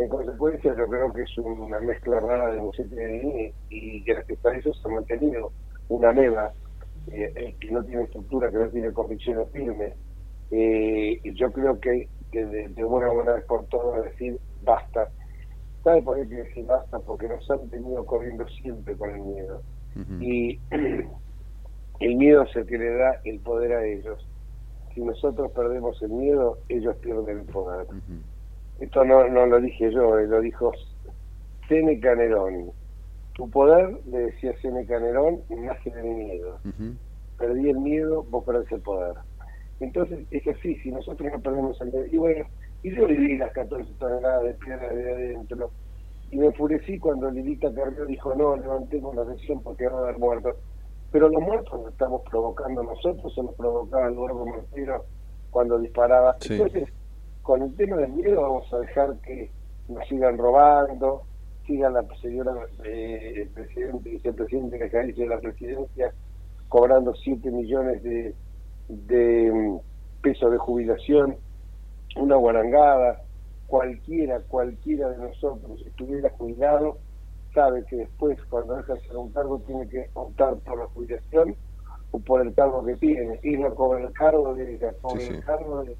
En 0.00 0.08
consecuencia, 0.08 0.74
yo 0.78 0.86
creo 0.86 1.12
que 1.12 1.22
es 1.22 1.38
una 1.38 1.78
mezcla 1.78 2.20
rara 2.20 2.52
de 2.52 2.60
música 2.60 2.96
y, 2.96 3.52
y 3.68 4.02
gracias 4.02 4.46
a 4.46 4.56
eso 4.56 4.72
se 4.72 4.88
ha 4.88 4.92
mantenido 4.92 5.52
una 5.90 6.10
leva 6.10 6.54
eh, 7.12 7.54
que 7.60 7.70
no 7.70 7.84
tiene 7.84 8.04
estructura, 8.04 8.50
que 8.50 8.56
no 8.56 8.68
tiene 8.70 8.92
convicciones 8.92 9.46
firmes. 9.50 9.94
Eh, 10.52 11.20
y 11.22 11.34
yo 11.34 11.52
creo 11.52 11.78
que, 11.80 12.08
que 12.32 12.46
de, 12.46 12.82
buena 12.82 13.12
buena 13.12 13.34
vez 13.34 13.44
por 13.44 13.66
todas 13.66 14.04
decir 14.04 14.38
basta. 14.62 15.10
¿Sabe 15.84 16.00
por 16.00 16.16
qué 16.16 16.28
que 16.28 16.34
decir 16.36 16.64
basta? 16.64 16.98
Porque 17.00 17.28
nos 17.28 17.50
han 17.50 17.68
tenido 17.68 18.06
corriendo 18.06 18.48
siempre 18.48 18.96
con 18.96 19.10
el 19.10 19.20
miedo. 19.20 19.62
Y 20.18 20.58
el 22.00 22.16
miedo 22.16 22.44
es 22.44 22.56
el 22.56 22.66
que 22.66 22.78
le 22.78 22.94
da 22.96 23.20
el 23.24 23.38
poder 23.40 23.72
a 23.74 23.84
ellos. 23.84 24.26
Si 24.94 25.02
nosotros 25.02 25.52
perdemos 25.52 26.00
el 26.00 26.08
miedo, 26.08 26.56
ellos 26.70 26.96
pierden 26.96 27.40
el 27.40 27.44
poder. 27.44 27.86
Esto 28.80 29.04
no, 29.04 29.28
no 29.28 29.46
lo 29.46 29.60
dije 29.60 29.92
yo, 29.92 30.18
eh, 30.18 30.26
lo 30.26 30.40
dijo 30.40 30.72
Seneca 31.68 32.14
Nerón. 32.14 32.72
Tu 33.34 33.48
poder, 33.50 33.98
le 34.06 34.18
decía 34.18 34.58
Seneca 34.60 34.98
Nerón, 34.98 35.40
nace 35.50 35.90
del 35.90 36.06
miedo. 36.06 36.58
Perdí 37.38 37.70
el 37.70 37.78
miedo, 37.78 38.24
vos 38.28 38.44
perdés 38.44 38.72
el 38.72 38.80
poder. 38.80 39.14
Entonces, 39.80 40.26
es 40.30 40.46
así, 40.46 40.76
si 40.76 40.90
nosotros 40.90 41.30
no 41.32 41.40
perdemos 41.40 41.80
el 41.80 41.92
miedo. 41.92 42.06
Y 42.06 42.16
bueno, 42.16 42.46
y 42.82 42.94
yo 42.94 43.06
viví 43.06 43.36
las 43.36 43.52
14 43.52 43.90
toneladas 43.98 44.44
de 44.44 44.54
piedra 44.54 44.88
de 44.88 45.12
adentro. 45.12 45.70
Y 46.30 46.36
me 46.38 46.46
enfurecí 46.46 46.98
cuando 46.98 47.30
Lilita 47.30 47.72
Carrió 47.74 48.06
dijo, 48.06 48.34
no, 48.34 48.56
levantemos 48.56 49.14
la 49.14 49.24
sesión 49.26 49.62
porque 49.62 49.86
van 49.86 49.96
a 49.96 49.98
haber 49.98 50.18
muertos. 50.18 50.56
Pero 51.12 51.28
los 51.28 51.42
muertos 51.42 51.80
los 51.80 51.92
estamos 51.92 52.22
provocando 52.30 52.82
nosotros, 52.82 53.34
se 53.34 53.42
los 53.42 53.54
provocaba 53.56 54.06
el 54.06 54.14
gordo 54.14 54.46
Martino 54.46 55.02
cuando 55.50 55.78
disparaba. 55.78 56.36
Entonces, 56.48 56.88
con 57.42 57.62
el 57.62 57.74
tema 57.76 57.96
del 57.96 58.12
miedo 58.12 58.42
vamos 58.42 58.72
a 58.72 58.78
dejar 58.78 59.16
que 59.20 59.50
nos 59.88 60.06
sigan 60.08 60.38
robando, 60.38 61.22
sigan 61.66 61.94
la 61.94 62.04
señora 62.20 62.52
eh, 62.84 63.48
presidente 63.54 64.10
vicepresidente 64.10 64.78
que 64.78 64.84
acaricia 64.84 65.24
de 65.24 65.30
la 65.30 65.40
presidencia 65.40 66.12
cobrando 66.68 67.12
7 67.14 67.50
millones 67.50 68.02
de, 68.02 68.34
de 68.88 69.52
mm, 69.52 69.78
pesos 70.22 70.52
de 70.52 70.58
jubilación, 70.58 71.36
una 72.16 72.36
guarangada, 72.36 73.22
cualquiera, 73.66 74.40
cualquiera 74.48 75.10
de 75.10 75.18
nosotros 75.18 75.80
estuviera 75.84 76.30
cuidado, 76.30 76.98
sabe 77.54 77.84
que 77.86 77.96
después 77.96 78.38
cuando 78.48 78.76
deja 78.76 78.94
de 78.94 79.00
ser 79.00 79.16
un 79.16 79.32
cargo 79.32 79.58
tiene 79.66 79.88
que 79.88 80.08
optar 80.14 80.56
por 80.58 80.78
la 80.78 80.86
jubilación 80.86 81.56
o 82.12 82.18
por 82.20 82.40
el 82.40 82.54
cargo 82.54 82.84
que 82.84 82.96
tiene, 82.96 83.38
y 83.42 83.56
no 83.56 83.74
cobra 83.74 84.00
el 84.04 84.12
cargo 84.12 84.54
de 84.54 84.74
ella, 84.74 84.92
cobra 85.00 85.22
el 85.22 85.44
cargo 85.44 85.84
de 85.84 85.96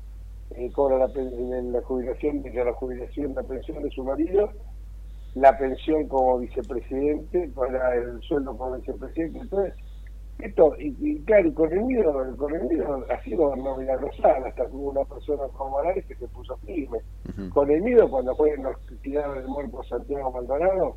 eh, 0.56 0.70
cobra 0.72 0.98
la, 0.98 1.06
la 1.06 1.82
jubilación, 1.82 2.42
la 2.42 2.72
jubilación, 2.72 3.34
la 3.34 3.42
pensión 3.42 3.82
de 3.82 3.90
su 3.90 4.04
marido, 4.04 4.50
la 5.34 5.56
pensión 5.56 6.08
como 6.08 6.38
vicepresidente, 6.38 7.50
para 7.54 7.94
el 7.94 8.20
sueldo 8.22 8.56
como 8.56 8.76
vicepresidente. 8.76 9.38
Entonces, 9.38 9.74
esto, 10.40 10.74
y, 10.78 11.20
claro, 11.20 11.52
con 11.54 11.70
el 11.72 11.82
miedo, 11.82 12.36
con 12.36 12.54
el 12.54 12.62
miedo 12.62 13.04
sido 13.24 13.54
no 13.56 13.76
milagrosal, 13.76 14.44
hasta 14.44 14.64
hubo 14.70 14.90
una 14.90 15.04
persona 15.04 15.42
como 15.56 15.70
Morales 15.70 16.06
que 16.06 16.14
se 16.14 16.26
puso 16.28 16.56
firme. 16.58 16.98
Con 17.52 17.70
el 17.70 17.82
miedo, 17.82 18.08
cuando 18.08 18.34
fue 18.34 18.56
nos 18.56 18.74
tiraron 19.02 19.38
el 19.38 19.46
muerto 19.46 19.82
Santiago 19.84 20.30
Maldonado, 20.32 20.96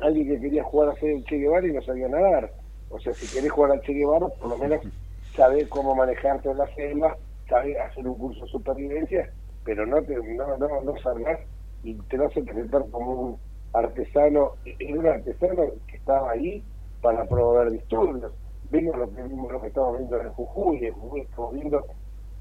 alguien 0.00 0.28
que 0.28 0.40
quería 0.40 0.64
jugar 0.64 0.90
a 0.90 1.00
ser 1.00 1.10
el 1.10 1.24
Che 1.24 1.36
Guevara 1.36 1.66
y 1.66 1.72
no 1.72 1.82
sabía 1.82 2.08
nadar. 2.08 2.52
O 2.90 2.98
sea, 2.98 3.14
si 3.14 3.32
querés 3.32 3.52
jugar 3.52 3.72
al 3.72 3.80
Che 3.82 3.92
Guevara, 3.92 4.26
por 4.28 4.48
lo 4.50 4.58
menos 4.58 4.80
sabés 5.36 5.68
cómo 5.68 5.94
manejarte 5.94 6.50
en 6.50 6.58
la 6.58 6.66
selva 6.74 7.16
sabes 7.48 7.76
hacer 7.78 8.06
un 8.06 8.14
curso 8.14 8.44
de 8.44 8.50
supervivencia, 8.50 9.30
pero 9.64 9.86
no, 9.86 10.02
te, 10.02 10.16
no, 10.16 10.56
no, 10.56 10.80
no 10.82 10.96
salgas 11.02 11.40
y 11.82 11.94
te 11.94 12.18
vas 12.18 12.36
a 12.36 12.40
presentar 12.40 12.84
como 12.90 13.12
un 13.12 13.38
artesano, 13.72 14.52
era 14.64 14.98
un 14.98 15.06
artesano 15.06 15.62
que 15.86 15.96
estaba 15.96 16.30
ahí 16.30 16.62
para 17.02 17.24
promover 17.26 17.70
disturbios. 17.70 18.32
Vimos 18.70 18.96
lo 18.96 19.10
que 19.14 19.22
vimos 19.22 19.52
lo 19.52 19.60
que 19.60 19.68
estamos 19.68 19.98
viendo 19.98 20.20
en 20.20 20.30
Jujuy, 20.30 20.86
en 20.86 20.94
Jujuy 20.94 21.20
estamos 21.20 21.54
viendo 21.54 21.84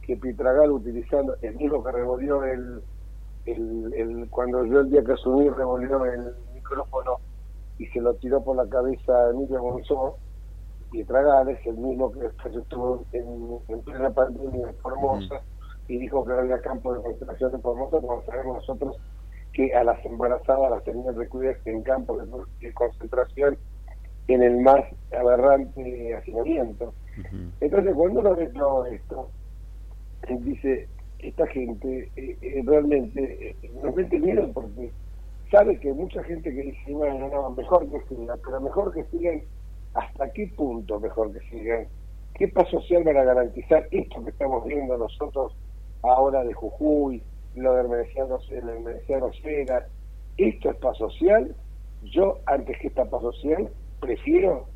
que 0.01 0.17
Pitragal 0.17 0.71
utilizando 0.71 1.35
el 1.41 1.55
mismo 1.55 1.83
que 1.83 1.91
revolvió 1.91 2.43
el, 2.43 2.81
el, 3.45 3.93
el 3.93 4.29
cuando 4.29 4.65
yo 4.65 4.81
el 4.81 4.89
día 4.89 5.03
que 5.03 5.13
asumí 5.13 5.49
revolvió 5.49 6.03
el 6.05 6.33
micrófono 6.53 7.17
y 7.77 7.85
se 7.87 8.01
lo 8.01 8.13
tiró 8.15 8.43
por 8.43 8.55
la 8.55 8.67
cabeza 8.67 9.13
a 9.13 9.29
Emilio 9.31 9.61
Monzón, 9.61 10.13
Pietragal 10.95 11.49
es 11.49 11.59
el 11.67 11.75
mismo 11.75 12.09
que 12.09 12.21
después 12.21 12.55
estuvo 12.55 13.03
en, 13.11 13.59
en 13.67 13.81
plena 13.81 14.09
pandemia 14.11 14.69
en 14.69 14.75
Formosa 14.75 15.41
y 15.89 15.97
dijo 15.97 16.23
que 16.23 16.31
había 16.31 16.61
campo 16.61 16.93
de 16.93 17.01
concentración 17.01 17.53
en 17.53 17.61
Formosa, 17.61 17.99
como 17.99 18.23
sabemos 18.23 18.55
nosotros 18.55 18.95
que 19.51 19.75
a 19.75 19.83
las 19.83 20.03
embarazadas 20.05 20.71
las 20.71 20.83
tenían 20.85 21.13
recluidas 21.17 21.57
en 21.65 21.81
campos 21.83 22.23
de, 22.61 22.73
concentración 22.73 23.57
en 24.29 24.41
el 24.41 24.61
más 24.61 24.85
aberrante 25.11 26.15
hacinamiento. 26.15 26.93
Entonces, 27.59 27.93
cuando 27.93 28.21
uno 28.21 28.35
ve 28.35 28.47
todo 28.47 28.85
esto, 28.85 29.29
dice, 30.29 30.87
esta 31.19 31.45
gente 31.47 32.09
eh, 32.15 32.37
eh, 32.41 32.63
realmente 32.65 33.49
eh, 33.49 33.71
nos 33.83 33.93
mete 33.93 34.17
miedo 34.17 34.49
porque 34.53 34.91
sabe 35.51 35.77
que 35.77 35.91
mucha 35.91 36.23
gente 36.23 36.53
que 36.53 36.61
dice, 36.61 36.93
bueno, 36.93 37.27
no, 37.27 37.49
mejor 37.49 37.85
que 37.89 37.99
sigan, 38.07 38.39
pero 38.45 38.61
mejor 38.61 38.93
que 38.93 39.03
sigan, 39.05 39.41
¿hasta 39.95 40.31
qué 40.31 40.51
punto 40.55 40.99
mejor 40.99 41.33
que 41.33 41.39
sigan? 41.49 41.87
¿Qué 42.35 42.49
paso 42.49 42.81
social 42.81 43.03
van 43.03 43.17
a 43.17 43.23
garantizar 43.23 43.87
esto 43.91 44.23
que 44.23 44.29
estamos 44.29 44.65
viendo 44.65 44.97
nosotros 44.97 45.55
ahora 46.03 46.43
de 46.43 46.53
Jujuy, 46.53 47.23
lo 47.55 47.73
del 47.73 47.87
Mereciano, 47.87 48.37
el 48.49 49.33
Cera? 49.41 49.87
¿Esto 50.37 50.69
es 50.69 50.77
paz 50.77 50.97
social? 50.97 51.55
Yo, 52.03 52.39
antes 52.45 52.77
que 52.79 52.87
esta 52.87 53.05
paz 53.05 53.21
social, 53.21 53.69
prefiero 54.01 54.67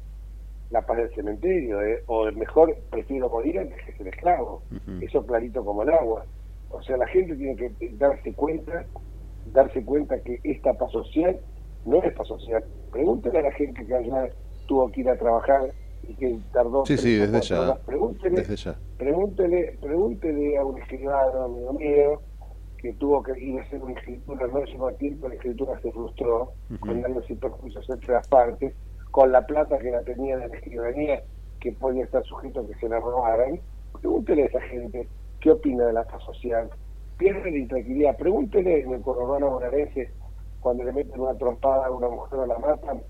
la 0.69 0.85
paz 0.85 0.97
del 0.97 1.13
cementerio, 1.13 1.81
eh, 1.81 2.01
o 2.07 2.31
mejor, 2.31 2.77
prefiero 2.89 3.29
morir 3.29 3.59
antes 3.59 3.77
que 3.85 3.91
ser 3.93 4.07
esclavo. 4.07 4.61
Eso 5.01 5.25
clarito 5.25 5.63
como 5.65 5.83
el 5.83 5.89
agua. 5.89 6.25
O 6.71 6.81
sea, 6.83 6.95
la 6.95 7.07
gente 7.07 7.35
tiene 7.35 7.55
que 7.55 7.89
darse 7.97 8.33
cuenta, 8.33 8.85
darse 9.51 9.83
cuenta 9.83 10.17
que 10.21 10.39
esta 10.43 10.73
paz 10.75 10.91
social 10.91 11.37
no 11.85 12.01
es 12.03 12.13
paz 12.13 12.27
social. 12.27 12.63
Pregúntele 12.91 13.39
a 13.39 13.43
la 13.43 13.51
gente 13.51 13.85
que 13.85 13.95
allá 13.95 14.29
tuvo 14.69 14.91
que 14.91 15.01
ir 15.01 15.09
a 15.09 15.17
trabajar 15.17 15.73
y 16.07 16.13
que 16.13 16.39
tardó. 16.53 16.85
Sí, 16.85 16.95
sí, 16.95 17.15
desde 17.15 17.41
ya. 17.41 17.75
Pregúntele, 17.85 18.45
Pregúntele, 18.97 19.77
pregúntele 19.81 20.57
a 20.57 20.63
un 20.63 20.79
escribano, 20.79 21.43
amigo 21.45 21.73
mío, 21.73 22.21
que 22.77 22.93
tuvo 22.93 23.23
que 23.23 23.37
ir 23.39 23.59
a 23.59 23.63
hacer 23.63 23.81
una 23.81 23.99
escritura 23.99 24.47
no 24.47 24.59
máximo 24.59 24.91
tiempo, 24.93 25.27
la 25.27 25.35
escritura 25.35 25.79
se 25.81 25.91
frustró, 25.91 26.53
con 26.79 27.01
daños 27.01 27.29
y 27.29 27.35
perjuicios 27.35 27.89
entre 27.89 28.13
las 28.13 28.27
partes, 28.27 28.73
con 29.09 29.31
la 29.31 29.45
plata 29.45 29.79
que 29.79 29.89
la 29.89 30.03
tenía 30.03 30.37
de 30.37 30.47
la 30.47 30.55
escribanía, 30.55 31.23
que 31.59 31.71
podía 31.71 32.03
estar 32.03 32.23
sujeto 32.23 32.61
a 32.61 32.67
que 32.67 32.75
se 32.75 32.87
la 32.87 32.99
robaran. 32.99 33.59
Pregúntele 33.99 34.43
a 34.43 34.45
esa 34.45 34.61
gente 34.61 35.07
qué 35.41 35.51
opina 35.51 35.85
de 35.85 35.93
la 35.93 36.03
paz 36.03 36.23
social. 36.23 36.69
Pierde 37.17 37.51
la 37.51 37.57
intranquilidad. 37.57 38.15
Pregúntele 38.17 38.81
en 38.81 38.93
el 38.93 39.01
conurbano 39.01 39.49
bonaerense 39.49 40.11
cuando 40.61 40.83
le 40.83 40.93
meten 40.93 41.19
una 41.19 41.35
trompada 41.37 41.87
a 41.87 41.91
una 41.91 42.07
mujer 42.07 42.39
o 42.39 42.45
la 42.45 42.59
matan 42.59 43.01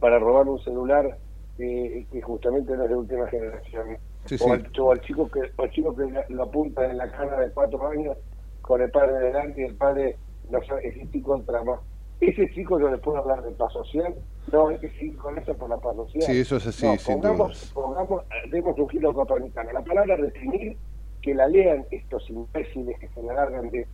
para 0.00 0.18
robar 0.18 0.48
un 0.48 0.58
celular 0.60 1.16
eh, 1.58 2.06
que 2.12 2.20
justamente 2.22 2.76
no 2.76 2.84
es 2.84 2.90
de 2.90 2.96
última 2.96 3.26
generación. 3.28 3.98
o, 4.40 4.52
Al, 4.92 5.00
chico 5.02 5.30
que, 5.30 5.40
o 5.56 5.62
al 5.62 5.70
chico 5.70 5.94
que 5.96 6.24
lo 6.28 6.42
apunta 6.42 6.84
en 6.90 6.98
la 6.98 7.10
cara 7.10 7.40
de 7.40 7.50
cuatro 7.50 7.86
años 7.86 8.16
con 8.60 8.82
el 8.82 8.90
padre 8.90 9.18
delante 9.18 9.62
y 9.62 9.64
el 9.64 9.74
padre 9.74 10.16
no 10.50 10.62
sabe, 10.64 10.88
ese 10.88 11.10
chico 11.10 11.36
entra 11.36 11.62
más. 11.62 11.80
Ese 12.20 12.50
chico 12.54 12.80
yo 12.80 12.90
le 12.90 12.98
puedo 12.98 13.18
hablar 13.18 13.42
de 13.42 13.50
paz 13.52 13.72
social, 13.72 14.14
no 14.50 14.68
hay 14.68 14.78
que 14.78 14.88
seguir 14.90 15.16
con 15.18 15.36
eso 15.38 15.54
por 15.54 15.68
la 15.68 15.76
paz 15.76 15.96
social. 15.96 16.22
Sí, 16.22 16.40
eso 16.40 16.56
es 16.56 16.66
así, 16.66 16.98
sin 16.98 17.20
pongamos, 17.20 17.70
pongamos, 17.74 18.22
demos 18.50 18.78
un 18.78 18.88
giro 18.88 19.12
copernicano. 19.12 19.72
La 19.72 19.82
palabra 19.82 20.16
definir, 20.16 20.76
que 21.20 21.34
la 21.34 21.46
lean 21.46 21.84
estos 21.90 22.28
imbéciles 22.30 22.98
que 22.98 23.08
se 23.08 23.22
la 23.22 23.34
largan 23.34 23.70
de, 23.70 23.86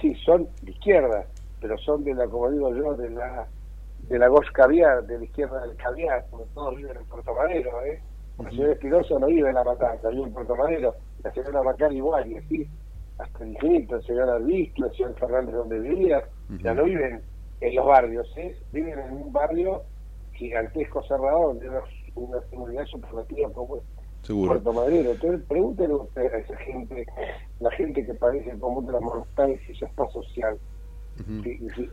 sí, 0.00 0.14
son 0.24 0.48
de 0.62 0.72
izquierda, 0.72 1.24
pero 1.60 1.78
son 1.78 2.04
de 2.04 2.14
la, 2.14 2.26
como 2.26 2.50
digo 2.50 2.74
yo, 2.74 2.94
de 2.94 3.10
la 3.10 3.46
de 4.08 4.18
la 4.18 4.28
Gosh 4.28 4.50
Caviar, 4.52 5.06
de 5.06 5.18
la 5.18 5.24
izquierda 5.24 5.66
del 5.66 5.76
caviar, 5.76 6.26
porque 6.30 6.46
todos 6.54 6.76
viven 6.76 6.96
en 6.96 7.04
Puerto 7.04 7.34
Madero, 7.34 7.84
¿eh? 7.84 8.00
La 8.38 8.50
señora 8.50 8.72
Espinosa 8.72 9.18
no 9.18 9.26
vive 9.26 9.48
en 9.48 9.54
La 9.54 9.64
Matanza, 9.64 10.08
vive 10.10 10.22
en 10.22 10.32
Puerto 10.32 10.56
Madero, 10.56 10.94
la 11.24 11.32
señora 11.32 11.62
Macar 11.62 11.92
igual, 11.92 12.30
y 12.30 12.36
así 12.36 12.68
hasta 13.18 13.44
el 13.44 13.50
infinito, 13.50 13.96
el 13.96 14.04
señor 14.04 14.30
Arbisto, 14.30 14.86
el 14.86 14.92
señor 14.92 15.14
Fernández 15.18 15.54
donde 15.54 15.80
vivía, 15.80 16.22
ya 16.62 16.72
no 16.72 16.84
viven 16.84 17.20
en 17.60 17.74
los 17.74 17.86
barrios, 17.86 18.32
¿eh? 18.36 18.56
viven 18.72 18.98
en 18.98 19.12
un 19.12 19.32
barrio 19.32 19.82
gigantesco 20.32 21.02
cerrado 21.02 21.48
donde 21.48 21.68
hay 21.68 21.82
una 22.14 22.40
seguridad 22.48 22.86
superlativa 22.86 23.50
como 23.52 23.80
Puerto 24.26 24.72
Madero. 24.72 25.10
Entonces 25.10 25.40
pregúntenle 25.48 25.94
usted 25.96 26.32
a 26.32 26.38
esa 26.38 26.56
gente, 26.58 27.06
la 27.58 27.70
gente 27.72 28.06
que 28.06 28.14
padece 28.14 28.50
el 28.50 28.60
común 28.60 28.86
de 28.86 28.92
las 28.92 29.02
mortales 29.02 29.60
y 29.68 29.72
eso 29.72 29.86
es 29.86 29.92
paz 29.94 30.12
social. 30.12 30.58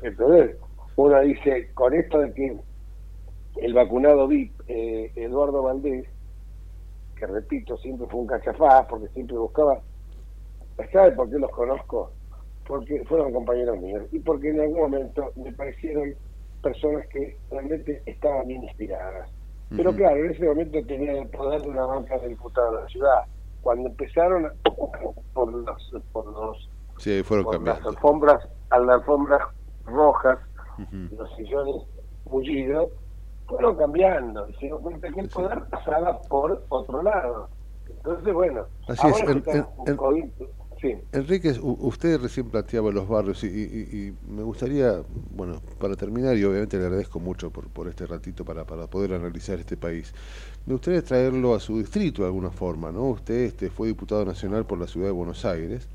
Entonces, 0.04 0.58
uno 0.98 1.22
dice, 1.22 1.72
con 1.74 1.94
esto 1.94 2.20
de 2.20 2.34
que 2.34 2.58
el 3.58 3.74
vacunado 3.74 4.28
VIP, 4.28 4.54
eh, 4.68 5.12
Eduardo 5.16 5.64
Valdés, 5.64 6.08
que 7.16 7.28
repito, 7.28 7.78
siempre 7.78 8.08
fue 8.08 8.22
un 8.22 8.28
cachafaz, 8.28 8.86
porque 8.88 9.08
siempre 9.10 9.38
buscaba 9.38 9.82
¿Sabe 10.92 11.12
por 11.12 11.30
qué 11.30 11.40
los 11.40 11.52
conozco? 11.52 12.12
Porque 12.68 13.04
fueron 13.06 13.32
compañeros 13.32 13.80
míos 13.80 14.04
y 14.12 14.20
porque 14.20 14.50
en 14.50 14.60
algún 14.60 14.80
momento 14.80 15.32
me 15.36 15.52
parecieron 15.54 16.14
personas 16.62 17.08
que 17.08 17.38
realmente 17.50 18.02
estaban 18.06 18.48
bien 18.48 18.64
inspiradas. 18.64 19.30
Pero 19.76 19.96
claro, 19.96 20.18
en 20.18 20.32
ese 20.32 20.46
momento 20.46 20.80
tenían 20.86 21.16
el 21.18 21.28
poder 21.30 21.62
de 21.62 21.70
una 21.70 21.86
banca 21.86 22.18
de 22.20 22.30
diputados 22.30 22.76
de 22.76 22.82
la 22.82 22.88
ciudad. 22.88 23.24
Cuando 23.62 23.90
empezaron 23.90 24.52
por 25.34 25.52
los, 25.52 25.92
por 26.12 26.26
los 26.28 26.70
sí, 26.98 27.24
fueron 27.24 27.46
por 27.46 27.62
las 27.62 27.84
alfombras, 27.84 28.48
a 28.70 28.80
las 28.80 28.96
alfombras 28.98 29.42
rojas, 29.86 30.40
los 31.18 31.36
sillones 31.36 31.84
mullidos, 32.30 32.90
fueron 33.48 33.76
cambiando 33.76 34.48
y 34.50 34.54
se 34.54 34.60
dieron 34.62 34.82
cuenta 34.82 35.12
que 35.12 35.20
el 35.20 35.30
poder 35.30 35.64
pasaba 35.66 36.22
por 36.22 36.64
otro 36.70 37.04
lado. 37.04 37.50
Entonces, 37.88 38.34
bueno, 38.34 38.66
Así 38.88 39.08
es, 39.08 39.24
Enrique, 41.12 41.56
usted 41.62 42.20
recién 42.20 42.50
planteaba 42.50 42.92
los 42.92 43.08
barrios 43.08 43.44
y, 43.44 44.14
me 44.28 44.44
gustaría, 44.44 45.02
bueno, 45.32 45.62
para 45.80 45.96
terminar, 45.96 46.36
y 46.38 46.44
obviamente 46.44 46.78
le 46.78 46.86
agradezco 46.86 47.20
mucho 47.20 47.50
por, 47.50 47.68
por 47.70 47.88
este 47.88 48.06
ratito 48.06 48.46
para, 48.46 48.66
para 48.66 48.88
poder 48.88 49.14
analizar 49.14 49.60
este 49.60 49.78
país, 49.78 50.14
me 50.66 50.74
gustaría 50.74 51.02
traerlo 51.02 51.56
a 51.56 51.60
su 51.60 51.78
distrito 51.80 52.22
de 52.22 52.28
alguna 52.28 52.52
forma, 52.52 52.92
¿no? 52.92 53.10
Usted 53.10 53.36
este, 53.36 53.70
fue 53.70 53.88
diputado 53.88 54.26
nacional 54.26 54.66
por 54.66 54.80
la 54.80 54.88
ciudad 54.88 55.08
de 55.08 55.14
Buenos 55.14 55.46
Aires. 55.46 55.88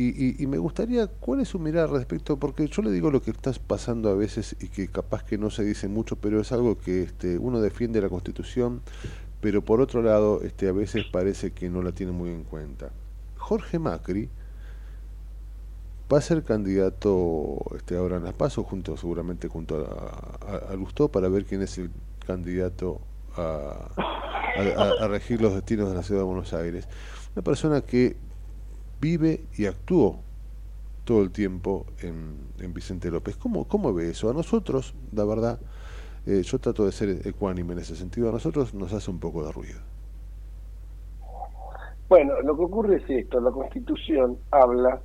Y, 0.00 0.40
y, 0.40 0.46
me 0.46 0.58
gustaría, 0.58 1.08
¿cuál 1.08 1.40
es 1.40 1.48
su 1.48 1.58
mirada 1.58 1.88
respecto? 1.88 2.36
Porque 2.36 2.68
yo 2.68 2.82
le 2.82 2.92
digo 2.92 3.10
lo 3.10 3.20
que 3.20 3.32
está 3.32 3.50
pasando 3.66 4.08
a 4.08 4.14
veces 4.14 4.54
y 4.60 4.68
que 4.68 4.86
capaz 4.86 5.24
que 5.24 5.38
no 5.38 5.50
se 5.50 5.64
dice 5.64 5.88
mucho, 5.88 6.14
pero 6.14 6.40
es 6.40 6.52
algo 6.52 6.78
que 6.78 7.02
este, 7.02 7.36
uno 7.36 7.60
defiende 7.60 8.00
la 8.00 8.08
Constitución, 8.08 8.80
pero 9.40 9.64
por 9.64 9.80
otro 9.80 10.00
lado 10.00 10.42
este, 10.42 10.68
a 10.68 10.72
veces 10.72 11.04
parece 11.10 11.50
que 11.50 11.68
no 11.68 11.82
la 11.82 11.90
tiene 11.90 12.12
muy 12.12 12.30
en 12.30 12.44
cuenta. 12.44 12.92
Jorge 13.38 13.80
Macri 13.80 14.28
va 16.12 16.18
a 16.18 16.20
ser 16.20 16.44
candidato 16.44 17.58
este, 17.74 17.96
ahora 17.96 18.18
en 18.18 18.22
las 18.22 18.34
PASO, 18.34 18.62
junto, 18.62 18.96
seguramente 18.96 19.48
junto 19.48 19.84
a, 19.84 20.74
a, 20.74 21.08
para 21.08 21.28
ver 21.28 21.44
quién 21.44 21.62
es 21.62 21.76
el 21.76 21.90
candidato 22.24 23.00
a, 23.36 25.08
regir 25.08 25.42
los 25.42 25.54
destinos 25.54 25.88
de 25.88 25.96
la 25.96 26.04
ciudad 26.04 26.20
de 26.20 26.24
Buenos 26.24 26.52
Aires. 26.52 26.86
Una 27.34 27.42
persona 27.42 27.80
que 27.80 28.27
vive 29.00 29.44
y 29.56 29.66
actuó 29.66 30.20
todo 31.04 31.22
el 31.22 31.30
tiempo 31.30 31.86
en, 32.00 32.36
en 32.58 32.74
Vicente 32.74 33.10
López. 33.10 33.36
¿Cómo, 33.36 33.66
¿Cómo 33.66 33.94
ve 33.94 34.10
eso? 34.10 34.28
A 34.28 34.34
nosotros, 34.34 34.94
la 35.12 35.24
verdad, 35.24 35.58
eh, 36.26 36.42
yo 36.42 36.58
trato 36.58 36.84
de 36.84 36.92
ser 36.92 37.26
ecuánime 37.26 37.72
en 37.72 37.78
ese 37.78 37.96
sentido, 37.96 38.28
a 38.28 38.32
nosotros 38.32 38.74
nos 38.74 38.92
hace 38.92 39.10
un 39.10 39.18
poco 39.18 39.44
de 39.44 39.52
ruido. 39.52 39.78
Bueno, 42.08 42.40
lo 42.42 42.56
que 42.56 42.64
ocurre 42.64 42.96
es 42.96 43.08
esto, 43.08 43.40
la 43.40 43.50
Constitución 43.50 44.38
habla 44.50 45.00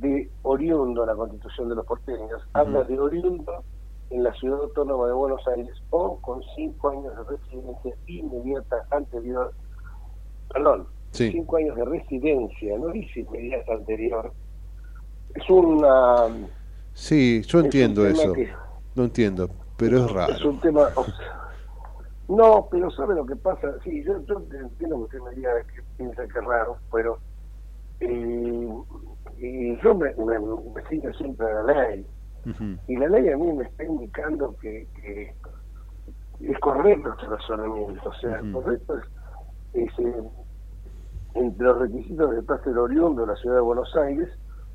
de 0.00 0.28
oriundo, 0.42 1.06
la 1.06 1.14
Constitución 1.14 1.68
de 1.68 1.76
los 1.76 1.86
porteños, 1.86 2.42
habla 2.52 2.82
de 2.84 2.98
oriundo 2.98 3.64
en 4.10 4.24
la 4.24 4.32
ciudad 4.34 4.60
autónoma 4.60 5.06
de 5.06 5.12
Buenos 5.12 5.46
Aires 5.46 5.74
o 5.90 6.16
con 6.20 6.42
cinco 6.56 6.90
años 6.90 7.14
de 7.16 7.36
residencia 7.36 7.94
inmediata 8.06 8.84
anterior, 8.90 9.52
perdón, 10.52 10.86
cinco 11.10 11.56
años 11.56 11.76
de 11.76 11.84
residencia, 11.84 12.78
no 12.78 12.88
dice 12.88 13.20
inmediata 13.20 13.74
anterior. 13.74 14.32
Es 15.34 15.48
una... 15.48 16.28
Sí, 16.92 17.42
yo 17.42 17.60
entiendo 17.60 18.06
eso, 18.06 18.34
no 18.94 19.04
entiendo, 19.04 19.48
pero 19.76 20.04
es 20.04 20.12
raro. 20.12 20.32
Es 20.32 20.44
un 20.44 20.60
tema... 20.60 20.88
No, 22.28 22.68
pero 22.70 22.90
¿sabe 22.92 23.16
lo 23.16 23.26
que 23.26 23.34
pasa? 23.34 23.74
Sí, 23.82 24.04
yo, 24.04 24.14
entiendo 24.16 24.68
que 24.78 25.16
usted 25.16 25.20
me 25.20 25.34
diga 25.34 25.50
que 25.62 25.82
piensa 25.96 26.22
que 26.28 26.38
es 26.38 26.44
raro, 26.44 26.76
pero 26.92 27.18
eh, 27.98 28.68
y 29.38 29.76
yo 29.82 29.94
me, 29.94 30.14
me, 30.14 31.12
siempre 31.14 31.46
a 31.46 31.62
la 31.62 31.88
ley. 31.88 32.06
Y 32.86 32.96
la 32.96 33.08
ley 33.08 33.28
a 33.30 33.36
mí 33.36 33.52
me 33.52 33.64
está 33.64 33.84
indicando 33.84 34.54
que, 34.60 34.86
que 35.02 35.34
es 36.40 36.58
correcto 36.60 37.12
este 37.12 37.26
razonamiento. 37.26 38.08
O 38.08 38.14
sea, 38.14 38.40
correcto 38.52 38.98
es, 39.74 39.98
eh, 39.98 40.22
entre 41.34 41.66
los 41.66 41.78
requisitos 41.78 42.30
de 42.30 42.40
estar 42.40 42.78
oriundo 42.78 43.22
de 43.22 43.28
la 43.28 43.36
ciudad 43.36 43.56
de 43.56 43.62
Buenos 43.62 43.94
Aires 43.96 44.28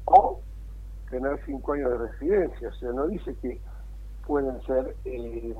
o 0.06 0.40
tener 1.10 1.40
cinco 1.45 1.73
años 1.73 1.91
de 1.91 1.98
residencia. 1.98 2.69
O 2.69 2.73
sea, 2.73 2.91
no 2.91 3.07
dice 3.07 3.36
que 3.41 3.60
pueden 4.26 4.61
ser, 4.64 4.95
eh, 5.06 5.56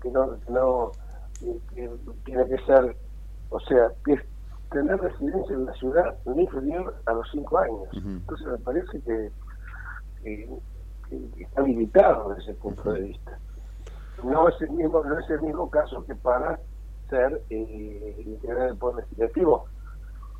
que 0.00 0.10
no, 0.10 0.40
que 0.40 0.52
no 0.52 0.92
tiene 2.24 2.46
que 2.46 2.58
ser, 2.64 2.96
o 3.50 3.60
sea, 3.60 3.90
tener 4.70 5.00
residencia 5.00 5.54
en 5.54 5.66
la 5.66 5.72
ciudad 5.74 6.16
no 6.24 6.40
inferior 6.40 6.96
a 7.06 7.12
los 7.12 7.28
cinco 7.30 7.58
años. 7.58 7.88
Entonces 7.92 8.46
me 8.46 8.58
parece 8.58 9.00
que, 9.02 9.30
está 11.38 11.62
limitado 11.62 12.30
desde 12.30 12.52
ese 12.52 12.54
punto 12.54 12.92
de 12.92 13.00
vista. 13.02 13.38
no 14.24 14.48
es 14.48 14.60
el 14.62 14.70
mismo, 14.70 15.04
no 15.04 15.18
es 15.18 15.28
el 15.30 15.42
mismo 15.42 15.68
caso 15.68 16.04
que 16.06 16.14
para 16.14 16.58
ser 17.10 17.42
eh, 17.50 18.22
integral 18.24 18.68
del 18.68 18.76
Poder 18.78 19.04
Legislativo. 19.04 19.66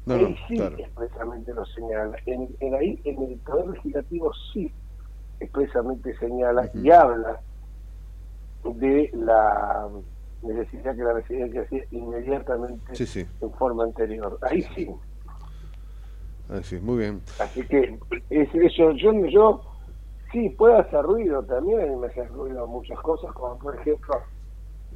No, 0.05 0.17
no, 0.17 0.35
sí 0.49 0.57
expresamente 0.79 1.55
lo 1.55 1.65
señala. 1.67 2.17
En, 2.27 2.49
en, 2.61 2.75
ahí, 2.75 3.01
en 3.05 3.23
el 3.23 3.37
Poder 3.39 3.69
Legislativo 3.69 4.33
sí 4.53 4.73
expresamente 5.39 6.17
señala 6.19 6.69
y 6.75 6.91
habla 6.91 7.41
de 8.65 9.11
la 9.15 9.89
necesidad 10.43 10.97
que 10.97 11.03
la 11.03 11.13
residencia 11.15 11.63
hacía 11.63 11.85
inmediatamente 11.91 13.05
en 13.41 13.53
forma 13.53 13.85
anterior. 13.85 14.39
Ahí 14.43 14.63
sí. 14.75 14.89
Ahí 16.49 16.63
sí, 16.63 16.79
muy 16.81 16.99
bien. 16.99 17.23
Así 17.39 17.65
que 17.67 17.99
es 18.31 18.55
eso, 18.55 18.93
yo, 18.93 19.13
yo 19.27 19.63
sí 20.33 20.49
puede 20.51 20.79
hacer 20.79 21.03
ruido 21.03 21.43
también, 21.45 22.01
me 22.01 22.09
hace 22.09 22.25
ruido 22.25 22.67
muchas 22.67 22.99
cosas, 23.01 23.33
como 23.33 23.59
por 23.59 23.77
ejemplo 23.77 24.15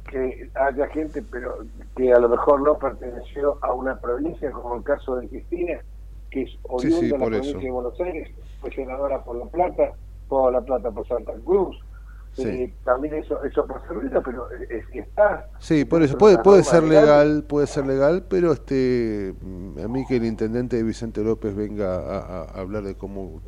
que 0.07 0.49
haya 0.55 0.87
gente 0.87 1.23
pero 1.31 1.59
que 1.95 2.13
a 2.13 2.19
lo 2.19 2.29
mejor 2.29 2.61
no 2.61 2.77
perteneció 2.77 3.57
a 3.61 3.73
una 3.73 3.99
provincia, 3.99 4.51
como 4.51 4.75
el 4.75 4.83
caso 4.83 5.17
de 5.17 5.27
Cristina, 5.27 5.79
que 6.31 6.43
es 6.43 6.57
oriunda 6.63 7.01
de 7.01 7.09
la 7.09 7.25
provincia 7.25 7.59
de 7.59 7.71
Buenos 7.71 7.99
Aires, 7.99 8.29
fue 8.61 8.71
senadora 8.71 9.23
por 9.23 9.37
La 9.37 9.45
Plata, 9.45 9.91
por 10.27 10.51
La 10.51 10.61
Plata 10.61 10.91
por 10.91 11.07
Santa 11.07 11.33
Cruz, 11.45 11.77
eh, 12.37 12.71
también 12.83 13.15
eso 13.15 13.43
eso 13.43 13.65
puede 13.65 13.81
ser 13.87 13.95
ruido, 13.95 14.21
pero 14.23 14.47
es 14.51 14.85
que 14.87 14.99
está. 14.99 15.49
Sí 15.59 15.85
por 15.85 16.03
eso 16.03 16.17
puede 16.17 16.37
puede 16.37 16.63
ser 16.63 16.83
legal. 16.83 17.43
puede 17.47 17.65
ser 17.65 17.87
legal 17.87 18.25
pero 18.29 18.51
este 18.51 19.33
a 19.83 19.87
mí 19.87 20.05
que 20.07 20.17
el 20.17 20.25
intendente 20.25 20.81
Vicente 20.83 21.23
López 21.23 21.55
venga 21.55 21.95
a 21.95 22.43
hablar 22.59 22.83
de 22.83 22.95
cómo 22.95 23.41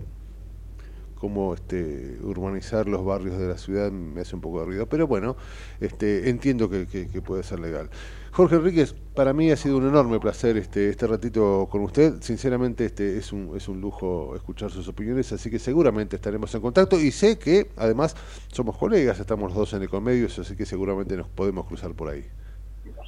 cómo 1.19 1.53
este, 1.53 2.17
urbanizar 2.23 2.87
los 2.87 3.05
barrios 3.05 3.37
de 3.37 3.47
la 3.47 3.57
ciudad 3.57 3.91
me 3.91 4.21
hace 4.21 4.35
un 4.35 4.41
poco 4.41 4.59
de 4.61 4.65
ruido. 4.65 4.87
Pero 4.87 5.05
bueno, 5.05 5.35
este, 5.79 6.29
entiendo 6.29 6.69
que, 6.69 6.85
puede 7.23 7.43
ser 7.43 7.59
legal. 7.59 7.89
Jorge 8.31 8.55
Enríquez, 8.55 8.95
para 9.15 9.33
mí 9.33 9.51
ha 9.51 9.57
sido 9.57 9.77
un 9.77 9.87
enorme 9.87 10.19
placer 10.19 10.57
este, 10.57 10.89
este 10.89 11.05
ratito 11.07 11.67
con 11.69 11.81
usted. 11.81 12.21
Sinceramente, 12.21 12.85
este 12.85 13.17
es 13.17 13.33
un, 13.33 13.55
es 13.55 13.67
un 13.67 13.81
lujo 13.81 14.35
escuchar 14.35 14.71
sus 14.71 14.87
opiniones, 14.87 15.31
así 15.31 15.49
que 15.49 15.59
seguramente 15.59 16.15
estaremos 16.15 16.53
en 16.55 16.61
contacto. 16.61 16.99
Y 16.99 17.11
sé 17.11 17.37
que 17.37 17.69
además 17.75 18.15
somos 18.51 18.77
colegas, 18.77 19.19
estamos 19.19 19.49
los 19.49 19.57
dos 19.57 19.73
en 19.73 19.83
Ecomedios, 19.83 20.39
así 20.39 20.55
que 20.55 20.65
seguramente 20.65 21.17
nos 21.17 21.27
podemos 21.27 21.65
cruzar 21.67 21.93
por 21.93 22.09
ahí. 22.09 22.25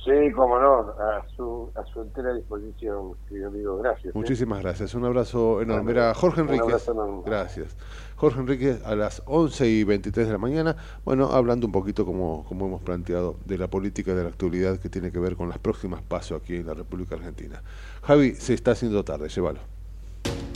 Sí, 0.04 0.32
cómo 0.36 0.58
no, 0.60 0.80
a 1.00 1.24
su, 1.36 1.72
a 1.76 1.86
su 1.86 2.02
entera 2.02 2.34
disposición, 2.34 3.14
querido 3.30 3.50
amigo, 3.50 3.78
gracias. 3.78 4.08
¿eh? 4.08 4.12
Muchísimas 4.16 4.62
gracias, 4.62 4.96
un 4.96 5.06
abrazo 5.06 5.62
enorme. 5.62 5.92
Era 5.92 6.16
Jorge 6.16 6.42
Enríquez. 6.42 6.90
Gracias. 7.24 7.78
Jorge 8.16 8.40
Enríquez 8.40 8.84
a 8.84 8.96
las 8.96 9.22
11 9.28 9.68
y 9.68 9.84
23 9.84 10.26
de 10.26 10.32
la 10.32 10.40
mañana, 10.40 10.76
bueno, 11.06 11.28
hablando 11.28 11.68
un 11.68 11.72
poquito 11.72 12.04
como, 12.04 12.44
como 12.46 12.66
hemos 12.66 12.82
planteado 12.82 13.36
de 13.46 13.60
la 13.60 13.68
política 13.68 14.16
de 14.16 14.24
la 14.24 14.30
actualidad 14.30 14.80
que 14.80 14.90
tiene 14.90 15.12
que 15.12 15.20
ver 15.20 15.36
con 15.36 15.50
las 15.50 15.60
próximas 15.60 16.02
pasos 16.02 16.42
aquí 16.42 16.56
en 16.56 16.66
la 16.66 16.74
República 16.74 17.16
Argentina. 17.16 17.62
Javi, 18.02 18.34
se 18.34 18.56
está 18.56 18.72
haciendo 18.72 19.04
tarde, 19.04 19.30
llévalo. 19.30 19.60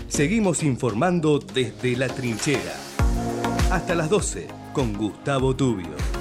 Seguimos 0.08 0.64
informando 0.64 1.38
desde 1.38 1.96
la 1.96 2.08
trinchera. 2.08 2.74
Hasta 3.72 3.94
las 3.94 4.10
12 4.10 4.48
con 4.74 4.94
Gustavo 4.94 5.56
Tubio. 5.56 6.15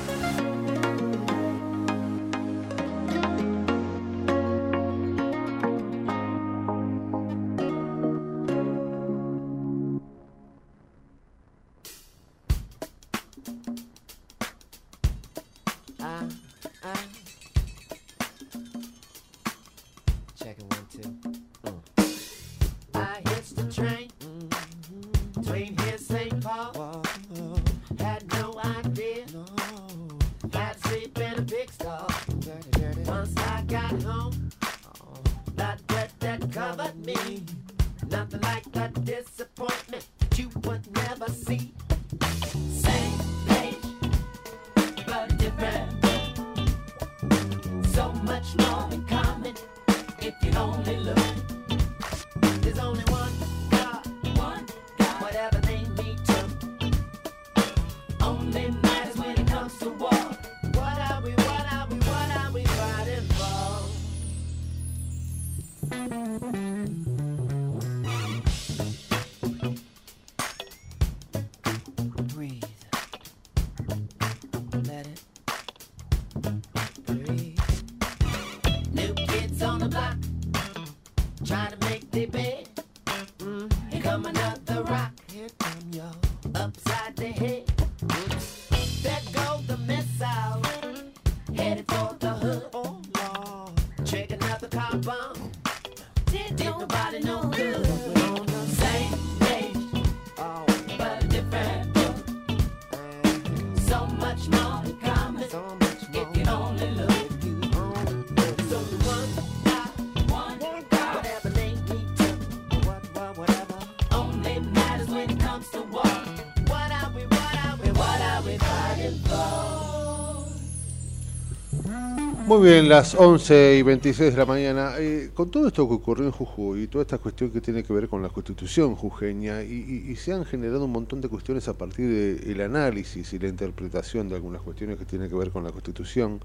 Muy 122.64 122.72
bien, 122.72 122.88
las 122.88 123.14
11 123.14 123.76
y 123.76 123.82
26 123.82 124.32
de 124.32 124.38
la 124.38 124.46
mañana. 124.46 124.94
Eh, 124.96 125.32
con 125.34 125.50
todo 125.50 125.68
esto 125.68 125.86
que 125.86 125.96
ocurrió 125.96 126.24
en 126.24 126.32
Jujuy 126.32 126.84
y 126.84 126.86
toda 126.86 127.02
esta 127.02 127.18
cuestión 127.18 127.50
que 127.50 127.60
tiene 127.60 127.82
que 127.82 127.92
ver 127.92 128.08
con 128.08 128.22
la 128.22 128.30
constitución 128.30 128.94
jujeña, 128.94 129.62
y, 129.62 130.16
se 130.16 130.32
han 130.32 130.46
generado 130.46 130.86
un 130.86 130.92
montón 130.92 131.20
de 131.20 131.28
cuestiones 131.28 131.68
a 131.68 131.74
partir 131.74 132.40
del 132.40 132.60
análisis 132.62 133.34
y 133.34 133.38
la 133.38 133.48
interpretación 133.48 134.30
de 134.30 134.36
algunas 134.36 134.62
cuestiones 134.62 134.98
que 134.98 135.04
tienen 135.04 135.28
que 135.28 135.34
ver 135.34 135.50
con 135.50 135.62
la 135.62 135.72
constitución 135.72 136.40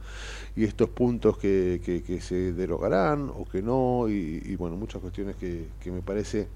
y 0.57 0.65
estos 0.65 0.89
puntos 0.89 1.37
que, 1.37 1.79
que, 1.85 2.19
se 2.19 2.51
derogarán 2.51 3.29
o 3.33 3.45
que 3.45 3.61
no, 3.61 4.09
y, 4.09 4.57
bueno, 4.57 4.75
muchas 4.75 5.01
cuestiones 5.01 5.37
que, 5.37 5.69
me 5.85 6.01
parece 6.01 6.49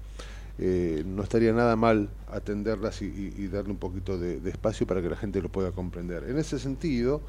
eh, 0.58 1.04
no 1.06 1.22
estaría 1.22 1.54
nada 1.54 1.74
mal 1.74 2.10
atenderlas 2.30 3.00
y, 3.00 3.48
darle 3.48 3.70
un 3.70 3.78
poquito 3.78 4.18
de 4.18 4.46
espacio 4.46 4.86
para 4.86 5.00
que 5.00 5.08
la 5.08 5.16
gente 5.16 5.40
lo 5.40 5.48
pueda 5.48 5.72
comprender. 5.72 6.24
En 6.24 6.36
ese 6.36 6.58
sentido, 6.58 7.22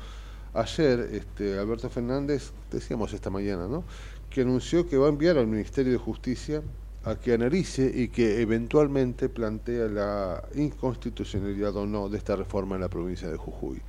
Ayer 0.55 1.09
este, 1.11 1.59
Alberto 1.59 1.89
Fernández, 1.89 2.53
decíamos 2.71 3.11
esta 3.11 3.29
mañana, 3.29 3.67
¿no? 3.67 3.83
que 4.29 4.41
anunció 4.41 4.87
que 4.87 4.97
va 4.97 5.07
a 5.07 5.09
enviar 5.09 5.37
al 5.37 5.47
Ministerio 5.47 5.91
de 5.91 5.97
Justicia 5.97 6.61
a 7.03 7.15
que 7.15 7.33
analice 7.33 7.91
y 7.93 8.07
que 8.07 8.41
eventualmente 8.41 9.27
plantea 9.27 9.87
la 9.87 10.43
inconstitucionalidad 10.55 11.75
o 11.75 11.85
no 11.85 12.07
de 12.07 12.17
esta 12.17 12.37
reforma 12.37 12.75
en 12.75 12.81
la 12.81 12.89
provincia 12.89 13.29
de 13.29 13.35
Jujuy. 13.35 13.81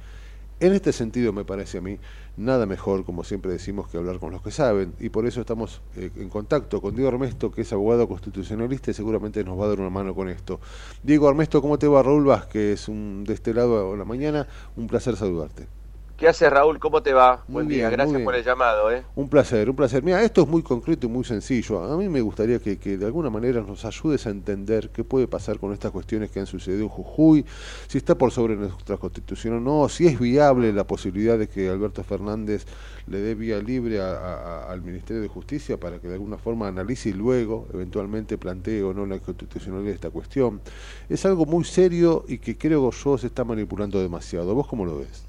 En 0.58 0.72
este 0.72 0.92
sentido, 0.92 1.32
me 1.32 1.44
parece 1.44 1.78
a 1.78 1.82
mí, 1.82 1.98
nada 2.36 2.66
mejor, 2.66 3.04
como 3.04 3.22
siempre 3.22 3.52
decimos, 3.52 3.88
que 3.88 3.98
hablar 3.98 4.18
con 4.18 4.32
los 4.32 4.42
que 4.42 4.50
saben, 4.50 4.94
y 4.98 5.10
por 5.10 5.24
eso 5.26 5.42
estamos 5.42 5.82
eh, 5.96 6.10
en 6.16 6.28
contacto 6.28 6.80
con 6.80 6.96
Diego 6.96 7.10
Armesto, 7.10 7.52
que 7.52 7.60
es 7.60 7.72
abogado 7.72 8.08
constitucionalista 8.08 8.90
y 8.90 8.94
seguramente 8.94 9.44
nos 9.44 9.56
va 9.60 9.66
a 9.66 9.68
dar 9.68 9.80
una 9.80 9.90
mano 9.90 10.14
con 10.14 10.28
esto. 10.28 10.58
Diego 11.02 11.28
Armesto, 11.28 11.62
¿cómo 11.62 11.78
te 11.78 11.86
va? 11.86 12.02
Raúl 12.02 12.24
Vázquez, 12.24 12.88
un, 12.88 13.22
de 13.24 13.34
este 13.34 13.54
lado 13.54 13.92
a 13.92 13.96
la 13.96 14.04
mañana, 14.04 14.48
un 14.76 14.86
placer 14.88 15.14
saludarte. 15.14 15.75
¿Qué 16.16 16.26
haces, 16.26 16.50
Raúl? 16.50 16.78
¿Cómo 16.78 17.02
te 17.02 17.12
va? 17.12 17.44
Buen 17.46 17.68
día, 17.68 17.90
gracias 17.90 18.22
por 18.22 18.34
el 18.34 18.42
llamado. 18.42 18.90
¿eh? 18.90 19.04
Un 19.16 19.28
placer, 19.28 19.68
un 19.68 19.76
placer. 19.76 20.02
Mira, 20.02 20.22
esto 20.22 20.40
es 20.40 20.48
muy 20.48 20.62
concreto 20.62 21.06
y 21.06 21.10
muy 21.10 21.24
sencillo. 21.24 21.84
A 21.84 21.94
mí 21.98 22.08
me 22.08 22.22
gustaría 22.22 22.58
que, 22.58 22.96
de 22.96 23.04
alguna 23.04 23.28
manera 23.28 23.60
nos 23.60 23.84
ayudes 23.84 24.26
a 24.26 24.30
entender 24.30 24.88
qué 24.88 25.04
puede 25.04 25.28
pasar 25.28 25.58
con 25.58 25.74
estas 25.74 25.92
cuestiones 25.92 26.30
que 26.30 26.40
han 26.40 26.46
sucedido 26.46 26.84
en 26.84 26.88
Jujuy, 26.88 27.44
si 27.86 27.98
está 27.98 28.16
por 28.16 28.30
sobre 28.30 28.56
nuestra 28.56 28.96
constitución 28.96 29.56
o 29.56 29.60
no, 29.60 29.90
si 29.90 30.06
es 30.06 30.18
viable 30.18 30.72
la 30.72 30.86
posibilidad 30.86 31.38
de 31.38 31.50
que 31.50 31.68
Alberto 31.68 32.02
Fernández 32.02 32.64
le 33.08 33.18
dé 33.18 33.34
vía 33.34 33.58
libre 33.58 34.00
al 34.00 34.80
Ministerio 34.80 35.20
de 35.20 35.28
Justicia 35.28 35.78
para 35.78 35.98
que 35.98 36.08
de 36.08 36.14
alguna 36.14 36.38
forma 36.38 36.66
analice 36.66 37.10
y 37.10 37.12
luego 37.12 37.68
eventualmente 37.74 38.38
plantee 38.38 38.82
o 38.82 38.94
no 38.94 39.04
la 39.04 39.18
constitucionalidad 39.18 39.90
de 39.90 39.94
esta 39.96 40.10
cuestión. 40.10 40.62
Es 41.10 41.26
algo 41.26 41.44
muy 41.44 41.64
serio 41.64 42.24
y 42.26 42.38
que 42.38 42.56
creo 42.56 42.90
yo 42.90 43.18
se 43.18 43.26
está 43.26 43.44
manipulando 43.44 44.00
demasiado. 44.00 44.54
¿Vos 44.54 44.66
cómo 44.66 44.86
lo 44.86 45.00
ves? 45.00 45.25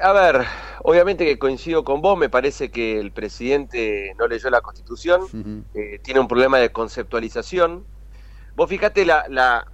A 0.00 0.12
ver, 0.12 0.44
obviamente 0.82 1.24
que 1.24 1.38
coincido 1.38 1.84
con 1.84 2.00
vos, 2.00 2.18
me 2.18 2.28
parece 2.28 2.70
que 2.70 2.98
el 2.98 3.12
presidente 3.12 4.12
no 4.18 4.26
leyó 4.26 4.50
la 4.50 4.60
constitución, 4.60 5.66
eh, 5.74 5.98
tiene 6.02 6.20
un 6.20 6.28
problema 6.28 6.58
de 6.58 6.72
conceptualización. 6.72 7.86
Vos 8.54 8.68
fíjate, 8.68 9.04
la, 9.04 9.24
la, 9.28 9.64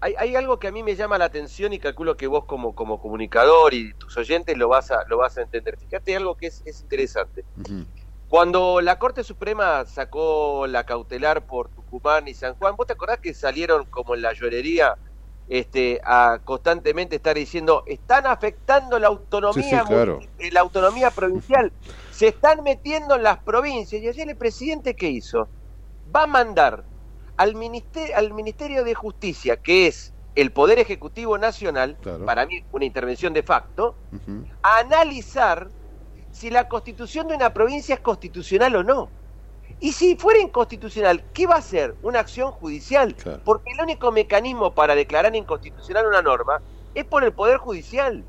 hay, 0.00 0.36
algo 0.36 0.58
que 0.58 0.68
a 0.68 0.72
mí 0.72 0.82
me 0.82 0.96
llama 0.96 1.18
la 1.18 1.24
atención 1.24 1.72
y 1.72 1.78
calculo 1.78 2.16
que 2.16 2.26
vos 2.26 2.44
como, 2.44 2.74
como 2.74 3.00
comunicador 3.00 3.72
y 3.72 3.94
tus 3.94 4.16
oyentes 4.16 4.56
lo 4.58 4.68
vas 4.68 4.90
a, 4.90 5.04
lo 5.08 5.18
vas 5.18 5.38
a 5.38 5.42
entender. 5.42 5.78
Fíjate 5.78 6.14
algo 6.14 6.36
que 6.36 6.48
es, 6.48 6.80
interesante. 6.82 7.44
Cuando 8.28 8.80
la 8.80 8.98
Corte 8.98 9.24
Suprema 9.24 9.86
sacó 9.86 10.66
la 10.66 10.84
cautelar 10.84 11.46
por 11.46 11.70
Tucumán 11.70 12.28
y 12.28 12.34
San 12.34 12.54
Juan, 12.54 12.74
¿vos 12.76 12.86
te 12.86 12.92
acordás 12.92 13.20
que 13.20 13.32
salieron 13.32 13.86
como 13.86 14.14
en 14.14 14.22
la 14.22 14.32
llorería 14.32 14.98
este, 15.46 16.00
a 16.04 16.40
constantemente 16.44 17.16
estar 17.16 17.36
diciendo 17.36 17.82
están 17.86 18.26
afectando 18.26 18.98
la 18.98 19.08
autonomía 19.08 19.84
eh, 20.38 20.50
la 20.50 20.60
autonomía 20.60 21.10
provincial. 21.10 21.72
Se 22.10 22.28
están 22.28 22.62
metiendo 22.62 23.16
en 23.16 23.22
las 23.22 23.38
provincias 23.42 24.00
y 24.00 24.08
ayer 24.08 24.28
el 24.28 24.36
presidente 24.36 24.94
qué 24.94 25.08
hizo 25.10 25.48
va 26.14 26.22
a 26.22 26.26
mandar 26.26 26.84
al 27.36 27.54
ministerio 27.54 28.16
al 28.16 28.32
ministerio 28.32 28.84
de 28.84 28.94
justicia 28.94 29.56
que 29.56 29.86
es 29.86 30.14
el 30.34 30.52
poder 30.52 30.78
ejecutivo 30.78 31.38
nacional 31.38 31.96
para 32.24 32.46
mí 32.46 32.64
una 32.72 32.84
intervención 32.84 33.32
de 33.32 33.42
facto 33.42 33.96
a 34.62 34.78
analizar 34.78 35.68
si 36.30 36.50
la 36.50 36.68
constitución 36.68 37.28
de 37.28 37.36
una 37.36 37.52
provincia 37.52 37.94
es 37.94 38.00
constitucional 38.00 38.76
o 38.76 38.84
no 38.84 39.10
y 39.80 39.92
si 39.92 40.16
fuera 40.16 40.40
inconstitucional, 40.40 41.24
¿qué 41.32 41.46
va 41.46 41.56
a 41.56 41.58
hacer? 41.58 41.94
Una 42.02 42.20
acción 42.20 42.50
judicial. 42.52 43.14
Porque 43.44 43.72
el 43.76 43.82
único 43.82 44.12
mecanismo 44.12 44.74
para 44.74 44.94
declarar 44.94 45.34
inconstitucional 45.36 46.06
una 46.06 46.22
norma 46.22 46.62
es 46.94 47.04
por 47.04 47.24
el 47.24 47.32
Poder 47.32 47.58
Judicial. 47.58 48.24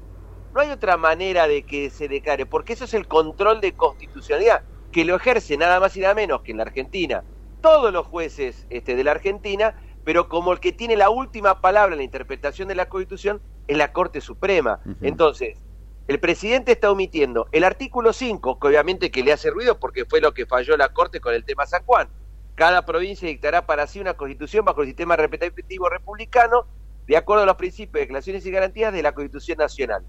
No 0.54 0.62
hay 0.62 0.70
otra 0.70 0.98
manera 0.98 1.48
de 1.48 1.64
que 1.66 1.90
se 1.90 2.08
declare, 2.08 2.46
porque 2.46 2.74
eso 2.74 2.86
es 2.86 2.94
el 2.94 3.08
control 3.08 3.62
de 3.62 3.76
constitucionalidad, 3.76 4.64
que 4.92 5.06
lo 5.06 5.16
ejerce 5.16 5.58
nada 5.58 5.80
más 5.80 5.96
y 5.98 6.00
nada 6.00 6.16
menos 6.16 6.42
que 6.42 6.52
en 6.52 6.58
la 6.58 6.64
Argentina 6.64 7.24
todos 7.62 7.92
los 7.92 8.06
jueces 8.06 8.66
este, 8.70 8.96
de 8.96 9.04
la 9.04 9.12
Argentina, 9.12 9.76
pero 10.04 10.30
como 10.30 10.54
el 10.54 10.60
que 10.60 10.72
tiene 10.72 10.96
la 10.96 11.10
última 11.10 11.62
palabra 11.62 11.94
en 11.94 11.98
la 11.98 12.04
interpretación 12.04 12.68
de 12.68 12.76
la 12.76 12.88
Constitución 12.88 13.42
es 13.68 13.76
la 13.76 13.92
Corte 13.92 14.22
Suprema. 14.22 14.80
Entonces, 15.02 15.65
el 16.08 16.20
presidente 16.20 16.74
está 16.74 16.92
omitiendo 16.92 17.48
el 17.52 17.64
artículo 17.64 18.14
5, 18.14 18.60
que 18.60 18.68
obviamente 18.68 19.10
que 19.10 19.24
le 19.24 19.34
hace 19.34 19.50
ruido 19.50 19.80
porque 19.80 20.06
fue 20.06 20.22
lo 20.22 20.36
que 20.36 20.46
falló 20.46 20.78
la 20.78 20.90
Corte 20.90 21.20
con 21.20 21.34
el 21.34 21.44
tema 21.44 21.66
San 21.66 21.84
Juan. 21.84 22.10
Cada 22.54 22.86
provincia 22.86 23.28
dictará 23.28 23.66
para 23.66 23.88
sí 23.88 24.00
una 24.00 24.14
constitución 24.14 24.64
bajo 24.64 24.82
el 24.82 24.88
sistema 24.88 25.16
repetitivo 25.16 25.90
republicano 25.90 26.68
de 27.08 27.18
acuerdo 27.18 27.44
a 27.44 27.46
los 27.48 27.56
principios, 27.56 28.02
declaraciones 28.02 28.46
y 28.46 28.52
garantías 28.52 28.94
de 28.94 29.02
la 29.02 29.14
Constitución 29.14 29.58
Nacional. 29.58 30.04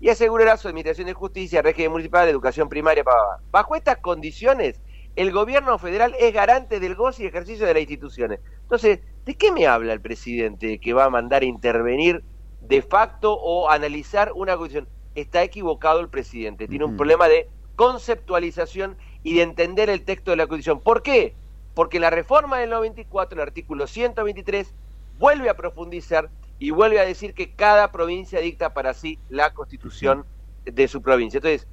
Y 0.00 0.08
asegurará 0.08 0.56
su 0.56 0.68
administración 0.68 1.08
de 1.08 1.14
justicia, 1.14 1.62
régimen 1.62 1.92
municipal, 1.92 2.28
educación 2.28 2.68
primaria, 2.68 3.02
para 3.02 3.18
Bajo 3.50 3.74
estas 3.74 3.98
condiciones, 3.98 4.80
el 5.16 5.32
gobierno 5.32 5.78
federal 5.78 6.14
es 6.18 6.32
garante 6.32 6.78
del 6.78 6.94
goce 6.94 7.24
y 7.24 7.26
ejercicio 7.26 7.66
de 7.66 7.74
las 7.74 7.80
instituciones. 7.80 8.38
Entonces, 8.62 9.00
¿de 9.24 9.34
qué 9.34 9.50
me 9.50 9.66
habla 9.66 9.92
el 9.92 10.00
presidente 10.00 10.78
que 10.78 10.92
va 10.92 11.06
a 11.06 11.10
mandar 11.10 11.42
a 11.42 11.46
intervenir 11.46 12.22
de 12.60 12.82
facto 12.82 13.34
o 13.34 13.68
analizar 13.68 14.30
una 14.34 14.56
constitución? 14.56 14.99
Está 15.20 15.42
equivocado 15.42 16.00
el 16.00 16.08
presidente. 16.08 16.68
Tiene 16.68 16.84
un 16.84 16.96
problema 16.96 17.28
de 17.28 17.48
conceptualización 17.76 18.96
y 19.22 19.34
de 19.34 19.42
entender 19.42 19.90
el 19.90 20.04
texto 20.04 20.30
de 20.30 20.36
la 20.36 20.46
Constitución. 20.46 20.80
¿Por 20.80 21.02
qué? 21.02 21.34
Porque 21.74 22.00
la 22.00 22.10
reforma 22.10 22.58
del 22.58 22.70
94, 22.70 23.40
el 23.40 23.48
artículo 23.48 23.86
123, 23.86 24.74
vuelve 25.18 25.48
a 25.48 25.56
profundizar 25.56 26.30
y 26.58 26.70
vuelve 26.70 27.00
a 27.00 27.04
decir 27.04 27.34
que 27.34 27.54
cada 27.54 27.90
provincia 27.90 28.40
dicta 28.40 28.74
para 28.74 28.92
sí 28.92 29.18
la 29.28 29.54
constitución 29.54 30.26
de 30.64 30.88
su 30.88 31.00
provincia. 31.00 31.38
Entonces, 31.38 31.66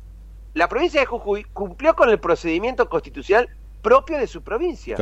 la 0.54 0.70
provincia 0.70 1.02
de 1.02 1.06
Jujuy 1.06 1.44
cumplió 1.44 1.96
con 1.96 2.10
el 2.10 2.20
procedimiento 2.20 2.90
constitucional 2.90 3.50
propio 3.82 4.18
de 4.18 4.28
su 4.28 4.42
provincia. 4.42 4.96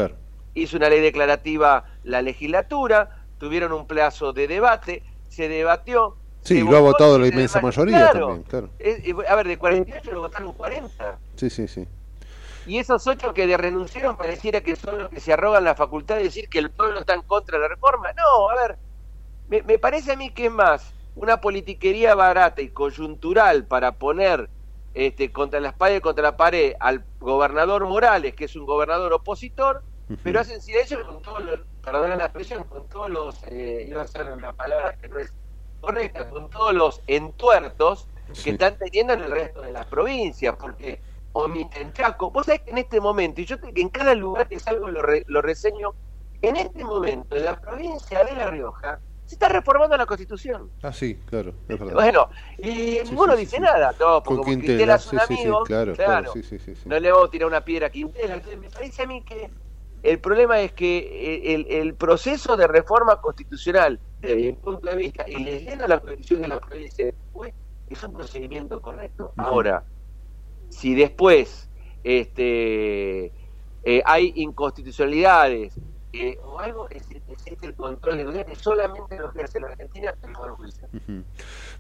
Hizo 0.54 0.78
una 0.78 0.90
ley 0.90 1.02
declarativa 1.02 1.86
la 2.04 2.22
legislatura, 2.22 3.26
tuvieron 3.38 3.74
un 3.74 3.88
plazo 3.88 4.34
de 4.34 4.48
debate, 4.48 5.04
se 5.30 5.48
debatió, 5.50 6.18
Sí, 6.46 6.62
lo 6.62 6.78
ha 6.78 6.80
votado 6.80 7.18
la 7.18 7.28
inmensa 7.28 7.60
mayoría 7.60 8.12
también, 8.12 8.44
claro. 8.44 8.70
a 9.28 9.36
ver, 9.36 9.48
de 9.48 9.58
48 9.58 10.12
lo 10.12 10.22
votaron 10.22 10.54
40. 10.54 11.18
Sí, 11.36 11.50
sí, 11.50 11.68
sí. 11.68 11.88
Y 12.68 12.78
esos 12.78 13.06
ocho 13.08 13.34
que 13.34 13.58
renunciaron 13.58 14.16
pareciera 14.16 14.62
que 14.62 14.76
son 14.76 15.00
los 15.00 15.10
que 15.10 15.20
se 15.20 15.34
arrogan 15.34 15.64
la 15.64 15.76
facultad 15.76 16.18
de 16.18 16.24
decir 16.24 16.48
que 16.48 16.60
el 16.60 16.70
pueblo 16.70 17.00
está 17.00 17.16
en 17.16 17.24
contra 17.24 17.58
de 17.58 17.64
la 17.64 17.70
reforma. 17.70 18.14
No, 18.14 18.50
a 18.50 18.56
ver, 18.56 18.78
me, 19.50 19.64
me 19.64 19.80
parece 19.80 20.14
a 20.14 20.16
mí 20.16 20.30
que 20.30 20.46
es 20.46 20.52
más 20.52 20.94
una 21.16 21.42
politiquería 21.42 22.14
barata 22.14 22.62
y 22.62 22.70
coyuntural 22.70 23.66
para 23.66 23.94
poner 23.94 24.50
este, 24.94 25.32
contra 25.32 25.60
la 25.60 25.70
espalda 25.70 25.98
y 25.98 26.02
contra 26.02 26.24
la 26.24 26.38
pared 26.38 26.74
al 26.80 27.04
gobernador 27.20 27.86
Morales, 27.86 28.36
que 28.36 28.46
es 28.46 28.56
un 28.56 28.66
gobernador 28.66 29.14
opositor, 29.14 29.84
pero 30.24 30.40
hacen 30.40 30.62
silencio 30.62 31.06
con 31.06 31.22
todos 31.22 31.44
los, 31.44 31.60
perdón 31.84 32.18
la 32.18 32.26
expresión, 32.26 32.64
con 32.66 32.88
todos 32.88 33.10
los, 33.10 33.44
eh, 33.48 33.88
iba 33.90 34.04
a 34.04 34.08
ser 34.08 34.26
la 34.38 34.54
palabra 34.54 34.96
que 34.98 35.10
no 35.10 35.20
es 35.20 35.34
correcta 35.86 36.30
con 36.30 36.50
todos 36.50 36.74
los 36.74 37.02
entuertos 37.08 38.08
que 38.44 38.52
están 38.52 38.78
teniendo 38.78 39.14
en 39.14 39.22
el 39.22 39.32
resto 39.32 39.62
de 39.62 39.72
las 39.72 39.86
provincias, 39.86 40.56
porque 40.60 41.00
omiten 41.34 41.94
Chaco. 41.94 42.32
Vos 42.32 42.48
sabés 42.48 42.62
que 42.62 42.72
en 42.72 42.80
este 42.80 43.00
momento, 43.00 43.42
y 43.42 43.46
yo 43.46 43.60
que 43.60 43.72
en 43.76 43.90
cada 43.90 44.16
lugar 44.16 44.48
que 44.48 44.60
salgo 44.60 44.90
lo, 44.90 45.02
lo 45.28 45.42
reseño, 45.42 45.94
en 46.42 46.56
este 46.56 46.84
momento 46.84 47.36
en 47.36 47.46
la 47.46 47.60
provincia 47.60 48.24
de 48.24 48.36
La 48.36 48.50
Rioja 48.50 49.00
se 49.26 49.36
está 49.36 49.50
reformando 49.50 49.98
la 49.98 50.06
constitución. 50.06 50.70
Ah, 50.84 50.94
sí, 50.94 51.20
claro, 51.26 51.54
es 51.68 51.80
verdad. 51.80 51.94
Bueno, 51.94 52.30
y 52.60 53.00
ninguno 53.04 53.36
dice 53.36 53.60
nada, 53.60 53.94
todo, 53.94 54.22
porque 54.22 54.44
como 54.44 54.50
Quintela 54.50 54.96
es 54.96 55.12
un 55.12 55.20
amigo, 55.20 55.64
claro, 55.64 55.94
claro, 55.94 56.34
no 56.86 57.00
le 57.00 57.12
vamos 57.12 57.28
a 57.28 57.32
tirar 57.32 57.48
una 57.48 57.62
piedra 57.62 57.88
a 57.88 57.90
Quintela. 57.90 58.42
me 58.60 58.70
parece 58.70 59.04
a 59.04 59.08
mí 59.08 59.24
que 59.24 59.50
el 60.06 60.20
problema 60.20 60.60
es 60.62 60.72
que 60.74 60.98
eh, 60.98 61.56
el, 61.56 61.68
el 61.70 61.96
proceso 61.96 62.56
de 62.56 62.68
reforma 62.68 63.20
constitucional 63.22 64.00
desde 64.22 64.36
mi 64.36 64.52
punto 64.54 64.90
de 64.90 64.96
vista, 64.96 65.26
y 65.28 65.44
leyendo 65.44 65.88
la 65.88 66.00
constitución 66.00 66.42
de 66.42 66.48
la 66.48 66.60
provincia, 66.60 67.14
pues, 67.34 67.54
es 67.90 68.04
un 68.04 68.14
procedimiento 68.14 68.82
correcto. 68.82 69.34
Ahora, 69.38 69.84
si 70.70 70.96
después 70.96 71.70
este, 72.04 73.32
eh, 73.84 74.02
hay 74.06 74.34
inconstitucionalidades 74.36 75.80
eh, 76.16 76.40
o 76.44 76.60
algo, 76.60 76.88
existe 76.90 77.58
el 77.62 77.74
control 77.76 78.18
de 78.18 78.24
gobierno 78.24 78.56
solamente 78.56 79.18
lo 79.18 79.32
que 79.32 79.44
hace 79.44 79.60
la 79.60 79.68
Argentina 79.68 80.14
el 80.24 80.32
Poder 80.32 80.52
Judicial. 80.52 80.90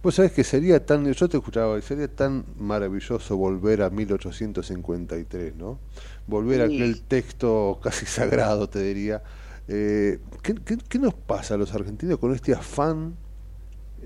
Vos 0.03 0.15
sabés 0.15 0.33
que 0.33 0.43
sería 0.43 0.85
tan, 0.85 1.11
yo 1.11 1.29
te 1.29 1.37
escuchaba, 1.37 1.79
sería 1.81 2.07
tan 2.07 2.45
maravilloso 2.57 3.37
volver 3.37 3.81
a 3.81 3.89
1853, 3.89 5.55
¿no? 5.55 5.79
Volver 6.27 6.61
a 6.61 6.65
aquel 6.65 7.03
texto 7.03 7.79
casi 7.81 8.05
sagrado, 8.05 8.67
te 8.67 8.81
diría, 8.81 9.23
eh, 9.67 10.19
¿qué, 10.41 10.99
nos 10.99 11.13
pasa 11.13 11.55
a 11.55 11.57
los 11.57 11.73
argentinos 11.73 12.19
con 12.19 12.33
este 12.33 12.53
afán 12.53 13.15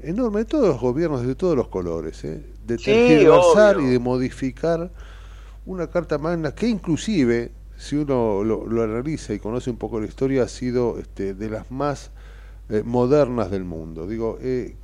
enorme 0.04 0.40
de 0.40 0.46
todos 0.46 0.68
los 0.68 0.80
gobiernos 0.80 1.26
de 1.26 1.36
todos 1.36 1.56
los 1.56 1.68
colores, 1.68 2.24
eh, 2.24 2.46
de 2.66 2.78
tergiversar 2.78 3.80
y 3.82 3.88
de 3.88 4.00
modificar 4.00 4.92
una 5.66 5.88
carta 5.88 6.18
magna 6.18 6.54
que 6.54 6.68
inclusive, 6.68 7.52
si 7.80 7.96
uno 7.96 8.44
lo, 8.44 8.84
analiza 8.84 9.34
y 9.34 9.40
conoce 9.40 9.70
un 9.70 9.78
poco 9.78 10.02
la 10.02 10.06
historia, 10.06 10.44
ha 10.44 10.48
sido 10.50 11.00
este, 11.00 11.34
de 11.34 11.50
las 11.50 11.72
más 11.72 12.12
eh, 12.70 12.84
modernas 12.86 13.50
del 13.50 13.64
mundo. 13.64 14.06
Digo, 14.06 14.38
eh, 14.42 14.76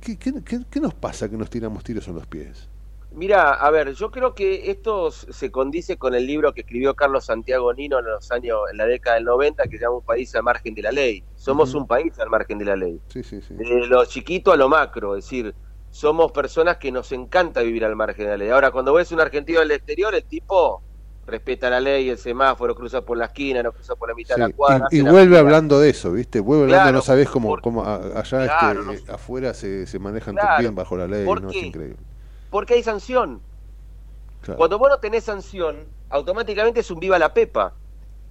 ¿qué, 0.00 0.16
qué 0.18 0.80
nos 0.80 0.94
pasa 0.94 1.28
que 1.28 1.36
nos 1.36 1.50
tiramos 1.50 1.84
tiros 1.84 2.08
en 2.08 2.14
los 2.14 2.26
pies? 2.26 2.70
Mira, 3.12 3.52
a 3.52 3.70
ver, 3.70 3.92
yo 3.92 4.10
creo 4.10 4.34
que 4.34 4.72
esto 4.72 5.10
se 5.10 5.52
condice 5.52 5.98
con 5.98 6.14
el 6.14 6.26
libro 6.26 6.52
que 6.54 6.62
escribió 6.62 6.94
Carlos 6.94 7.26
Santiago 7.26 7.72
Nino 7.74 8.00
en 8.00 8.06
los 8.06 8.32
años, 8.32 8.58
en 8.72 8.78
la 8.78 8.86
década 8.86 9.16
del 9.16 9.24
90, 9.24 9.64
que 9.64 9.76
se 9.76 9.84
llama 9.84 9.98
Un 9.98 10.04
país 10.04 10.34
al 10.34 10.42
margen 10.42 10.74
de 10.74 10.82
la 10.82 10.90
ley. 10.90 11.22
Somos 11.36 11.74
un 11.74 11.86
país 11.86 12.18
al 12.18 12.30
margen 12.30 12.58
de 12.58 12.64
la 12.64 12.74
ley. 12.74 13.00
Sí, 13.08 13.22
sí, 13.22 13.40
sí. 13.40 13.54
De 13.54 13.86
lo 13.86 14.04
chiquito 14.06 14.50
a 14.50 14.56
lo 14.56 14.68
macro, 14.68 15.14
es 15.14 15.24
decir, 15.24 15.54
somos 15.90 16.32
personas 16.32 16.78
que 16.78 16.90
nos 16.90 17.12
encanta 17.12 17.60
vivir 17.60 17.84
al 17.84 17.94
margen 17.94 18.24
de 18.24 18.30
la 18.32 18.36
ley. 18.36 18.48
Ahora, 18.48 18.72
cuando 18.72 18.94
ves 18.94 19.12
un 19.12 19.20
argentino 19.20 19.60
del 19.60 19.70
exterior, 19.70 20.12
el 20.14 20.24
tipo 20.24 20.82
respeta 21.26 21.70
la 21.70 21.80
ley, 21.80 22.10
el 22.10 22.18
semáforo, 22.18 22.74
cruza 22.74 23.02
por 23.02 23.16
la 23.16 23.26
esquina, 23.26 23.62
no 23.62 23.72
cruza 23.72 23.94
por 23.96 24.08
la 24.08 24.14
mitad 24.14 24.36
de 24.36 24.42
la 24.42 24.50
cuadra. 24.50 24.86
Y, 24.90 25.00
vuelve 25.00 25.38
hablando 25.38 25.80
de 25.80 25.90
eso, 25.90 26.12
¿viste? 26.12 26.40
Vuelve 26.40 26.64
hablando, 26.64 26.92
no 26.92 27.02
sabes 27.02 27.28
cómo, 27.28 27.58
cómo 27.60 27.84
allá 27.84 28.44
este, 28.44 29.12
afuera 29.12 29.54
se, 29.54 29.86
se 29.86 29.98
manejan 29.98 30.36
bien 30.58 30.74
bajo 30.74 30.96
la 30.96 31.06
ley, 31.06 31.26
¿no? 31.26 31.50
Es 31.50 31.56
increíble 31.56 31.96
Porque 32.50 32.74
hay 32.74 32.82
sanción. 32.82 33.40
Cuando 34.56 34.78
vos 34.78 34.90
no 34.90 34.98
tenés 34.98 35.24
sanción, 35.24 35.86
automáticamente 36.10 36.80
es 36.80 36.90
un 36.90 37.00
viva 37.00 37.18
la 37.18 37.32
pepa. 37.32 37.72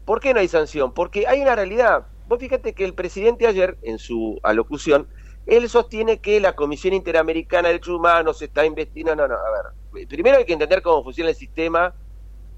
¿Por 0.06 0.20
qué 0.20 0.34
no 0.34 0.40
hay 0.40 0.48
sanción? 0.48 0.94
Porque 0.94 1.26
hay 1.28 1.42
una 1.42 1.56
realidad. 1.56 2.06
Vos 2.28 2.40
fíjate 2.40 2.74
que 2.74 2.86
el 2.86 2.94
presidente 2.94 3.48
ayer, 3.48 3.78
en 3.82 3.98
su 3.98 4.40
alocución, 4.44 5.08
él 5.48 5.68
sostiene 5.70 6.20
que 6.20 6.40
la 6.40 6.56
Comisión 6.56 6.94
Interamericana 6.94 7.68
de 7.68 7.74
Derechos 7.74 7.96
Humanos 7.96 8.42
está 8.42 8.66
investigando. 8.66 9.28
No, 9.28 9.34
no, 9.34 9.40
a 9.40 9.52
ver. 9.94 10.08
Primero 10.08 10.38
hay 10.38 10.46
que 10.46 10.54
entender 10.54 10.82
cómo 10.82 11.04
funciona 11.04 11.32
el 11.32 11.36
sistema 11.36 11.94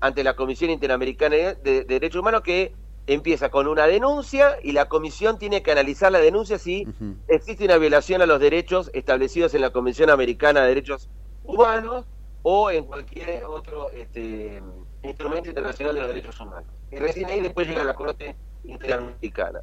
ante 0.05 0.23
la 0.23 0.35
Comisión 0.35 0.69
Interamericana 0.69 1.35
de, 1.35 1.83
Derechos 1.87 2.21
Humanos, 2.21 2.41
que 2.41 2.73
empieza 3.07 3.49
con 3.49 3.67
una 3.67 3.87
denuncia 3.87 4.57
y 4.61 4.71
la 4.71 4.87
Comisión 4.87 5.39
tiene 5.39 5.63
que 5.63 5.71
analizar 5.71 6.11
la 6.11 6.19
denuncia 6.19 6.59
si 6.59 6.87
existe 7.27 7.65
una 7.65 7.77
violación 7.77 8.21
a 8.21 8.25
los 8.25 8.39
derechos 8.39 8.91
establecidos 8.93 9.53
en 9.55 9.61
la 9.61 9.71
Comisión 9.71 10.09
Americana 10.09 10.61
de 10.61 10.67
Derechos 10.67 11.09
Humanos 11.43 12.05
o 12.43 12.69
en 12.69 12.85
cualquier 12.85 13.43
otro 13.45 13.89
este, 13.91 14.61
instrumento 15.03 15.49
internacional 15.49 15.95
de 15.95 16.01
los 16.01 16.09
derechos 16.09 16.39
humanos. 16.39 16.69
Y 16.91 16.97
recién 16.97 17.25
ahí 17.29 17.41
después 17.41 17.67
llega 17.67 17.83
la 17.83 17.95
Corte 17.95 18.35
Interamericana. 18.63 19.61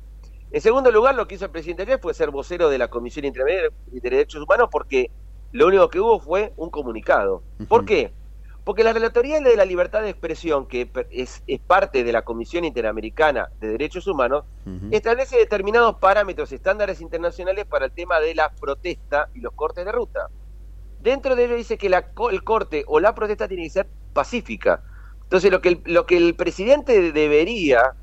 En 0.50 0.60
segundo 0.60 0.90
lugar, 0.90 1.14
lo 1.14 1.26
que 1.26 1.36
hizo 1.36 1.44
el 1.44 1.50
presidente 1.52 1.84
ayer 1.84 2.00
fue 2.00 2.14
ser 2.14 2.30
vocero 2.30 2.68
de 2.68 2.78
la 2.78 2.88
Comisión 2.88 3.24
Interamericana 3.24 3.74
de 3.86 4.00
Derechos 4.00 4.42
Humanos 4.42 4.68
porque 4.70 5.10
lo 5.52 5.68
único 5.68 5.88
que 5.88 6.00
hubo 6.00 6.18
fue 6.18 6.52
un 6.56 6.70
comunicado. 6.70 7.42
¿Por 7.68 7.84
qué? 7.84 8.12
Porque 8.64 8.84
la 8.84 8.92
Relatoría 8.92 9.40
de 9.40 9.56
la 9.56 9.64
Libertad 9.64 10.02
de 10.02 10.10
Expresión, 10.10 10.66
que 10.66 10.88
es, 11.10 11.42
parte 11.66 12.04
de 12.04 12.12
la 12.12 12.22
Comisión 12.22 12.64
Interamericana 12.64 13.48
de 13.60 13.68
Derechos 13.68 14.06
Humanos, 14.06 14.44
establece 14.92 15.36
determinados 15.36 15.96
parámetros, 15.96 16.52
estándares 16.52 17.00
internacionales 17.00 17.64
para 17.64 17.86
el 17.86 17.92
tema 17.92 18.20
de 18.20 18.36
la 18.36 18.50
protesta 18.50 19.28
y 19.34 19.40
los 19.40 19.52
cortes 19.54 19.84
de 19.84 19.90
ruta. 19.90 20.28
Dentro 21.00 21.34
de 21.34 21.44
ello 21.44 21.56
dice 21.56 21.76
que 21.76 21.88
la, 21.88 22.06
el 22.30 22.44
corte 22.44 22.84
o 22.86 23.00
la 23.00 23.14
protesta 23.14 23.48
tiene 23.48 23.64
que 23.64 23.70
ser 23.70 23.88
pacífica. 24.12 24.84
Entonces, 25.24 25.50
lo 25.50 25.60
que 25.60 25.70
el, 25.70 25.82
lo 25.86 26.06
que 26.06 26.16
el 26.16 26.36
presidente 26.36 27.10
debería 27.10 27.94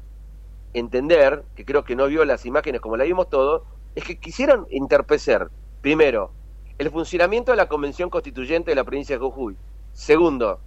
entender, 0.73 1.43
que 1.55 1.63
creo 1.63 1.85
que 1.85 1.95
no 1.95 2.07
vio 2.07 2.25
las 2.25 2.45
imágenes 2.45 2.81
como 2.81 2.97
la 2.97 3.05
vimos 3.05 3.29
todos, 3.29 3.63
es 3.95 4.03
que 4.03 4.19
quisieron 4.19 4.67
interpecer, 4.69 5.47
primero, 5.81 6.33
el 6.77 6.89
funcionamiento 6.91 7.51
de 7.51 7.57
la 7.57 7.69
Convención 7.69 8.09
Constituyente 8.09 8.71
de 8.71 8.75
la 8.75 8.83
provincia 8.83 9.15
de 9.15 9.21
Jujuy. 9.21 9.55
Segundo, 9.99 10.61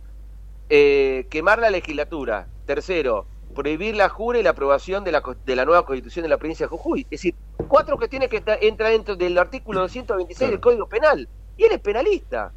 eh, 0.68 1.26
quemar 1.30 1.58
la 1.58 1.70
legislatura. 1.70 2.48
Tercero, 2.66 3.26
prohibir 3.54 3.96
la 3.96 4.10
jura 4.10 4.38
y 4.38 4.42
la 4.42 4.50
aprobación 4.50 5.04
de 5.04 5.12
la, 5.12 5.22
de 5.46 5.56
la 5.56 5.64
nueva 5.64 5.86
constitución 5.86 6.24
de 6.24 6.28
la 6.28 6.36
provincia 6.36 6.66
de 6.66 6.68
Jujuy. 6.68 7.00
Es 7.04 7.10
decir, 7.22 7.34
cuatro 7.66 7.96
cuestiones 7.96 8.28
que 8.28 8.42
entran 8.60 8.90
dentro 8.90 9.16
del 9.16 9.38
artículo 9.38 9.80
226 9.80 10.50
del 10.50 10.60
Código 10.60 10.86
Penal. 10.86 11.26
Y 11.56 11.64
él 11.64 11.72
es 11.72 11.80
penalista. 11.80 12.52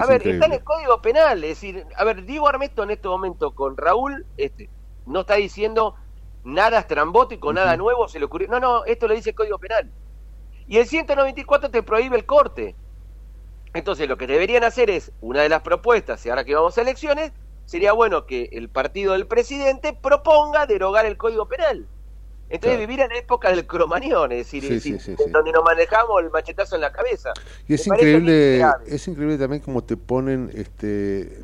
a 0.00 0.06
ver, 0.06 0.26
está 0.26 0.46
en 0.46 0.54
el 0.54 0.64
Código 0.64 1.02
Penal. 1.02 1.44
Es 1.44 1.60
decir, 1.60 1.84
a 1.96 2.04
ver, 2.04 2.24
Diego 2.24 2.48
Armesto 2.48 2.82
en 2.82 2.92
este 2.92 3.08
momento 3.08 3.50
con 3.50 3.76
Raúl 3.76 4.24
este, 4.38 4.70
no 5.04 5.20
está 5.20 5.34
diciendo 5.34 5.96
nada 6.44 6.78
estrambótico, 6.78 7.52
nada 7.52 7.76
nuevo, 7.76 8.08
se 8.08 8.18
le 8.18 8.24
ocurrió. 8.24 8.48
No, 8.48 8.58
no, 8.58 8.86
esto 8.86 9.06
lo 9.06 9.14
dice 9.14 9.30
el 9.30 9.36
Código 9.36 9.58
Penal. 9.58 9.92
Y 10.66 10.78
el 10.78 10.86
194 10.86 11.70
te 11.70 11.82
prohíbe 11.82 12.16
el 12.16 12.24
corte. 12.24 12.74
Entonces 13.78 14.08
lo 14.08 14.18
que 14.18 14.26
deberían 14.26 14.64
hacer 14.64 14.90
es, 14.90 15.12
una 15.20 15.42
de 15.42 15.48
las 15.48 15.62
propuestas, 15.62 16.26
y 16.26 16.30
ahora 16.30 16.42
que 16.42 16.52
vamos 16.52 16.76
a 16.76 16.80
elecciones, 16.80 17.30
sería 17.64 17.92
bueno 17.92 18.26
que 18.26 18.48
el 18.50 18.68
partido 18.68 19.12
del 19.12 19.28
presidente 19.28 19.96
proponga 20.02 20.66
derogar 20.66 21.06
el 21.06 21.16
Código 21.16 21.46
Penal. 21.46 21.86
Entonces 22.48 22.76
vivir 22.76 22.98
en 22.98 23.10
la 23.10 23.18
época 23.18 23.50
del 23.50 23.68
cromañón, 23.68 24.32
es 24.32 24.50
decir, 24.50 24.64
donde 25.32 25.52
nos 25.52 25.62
manejamos 25.62 26.20
el 26.22 26.30
machetazo 26.30 26.74
en 26.74 26.80
la 26.80 26.90
cabeza. 26.90 27.32
Y 27.68 27.74
es 27.74 27.86
increíble, 27.86 28.64
es 28.86 29.06
increíble 29.06 29.38
también 29.38 29.62
cómo 29.62 29.84
te 29.84 29.96
ponen, 29.96 30.50
este, 30.54 31.40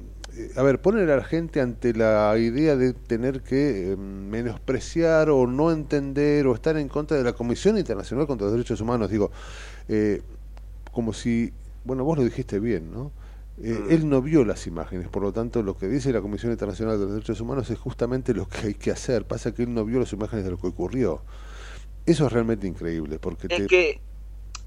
a 0.56 0.62
ver, 0.64 0.80
ponen 0.80 1.08
a 1.08 1.16
la 1.16 1.24
gente 1.24 1.60
ante 1.60 1.92
la 1.92 2.36
idea 2.36 2.74
de 2.74 2.94
tener 2.94 3.42
que 3.42 3.92
em, 3.92 4.28
menospreciar 4.28 5.30
o 5.30 5.46
no 5.46 5.70
entender 5.70 6.48
o 6.48 6.54
estar 6.54 6.76
en 6.78 6.88
contra 6.88 7.16
de 7.16 7.22
la 7.22 7.34
Comisión 7.34 7.78
Internacional 7.78 8.26
contra 8.26 8.46
los 8.46 8.54
Derechos 8.54 8.80
Humanos. 8.80 9.08
Digo, 9.08 9.30
eh, 9.88 10.22
como 10.90 11.12
si, 11.12 11.52
bueno, 11.84 12.04
vos 12.04 12.18
lo 12.18 12.24
dijiste 12.24 12.58
bien, 12.58 12.90
¿no? 12.90 13.12
Eh, 13.62 13.72
mm. 13.72 13.90
Él 13.90 14.08
no 14.08 14.20
vio 14.20 14.44
las 14.44 14.66
imágenes, 14.66 15.08
por 15.08 15.22
lo 15.22 15.32
tanto 15.32 15.62
lo 15.62 15.76
que 15.76 15.86
dice 15.86 16.12
la 16.12 16.20
Comisión 16.20 16.50
Internacional 16.50 16.98
de 16.98 17.04
los 17.04 17.14
Derechos 17.14 17.40
Humanos 17.40 17.70
es 17.70 17.78
justamente 17.78 18.34
lo 18.34 18.48
que 18.48 18.68
hay 18.68 18.74
que 18.74 18.90
hacer. 18.90 19.26
Pasa 19.26 19.54
que 19.54 19.62
él 19.62 19.72
no 19.72 19.84
vio 19.84 20.00
las 20.00 20.12
imágenes 20.12 20.44
de 20.44 20.50
lo 20.50 20.58
que 20.58 20.66
ocurrió. 20.66 21.22
Eso 22.06 22.26
es 22.26 22.32
realmente 22.32 22.66
increíble. 22.66 23.18
porque 23.18 23.46
Es, 23.48 23.66
que, 23.66 24.00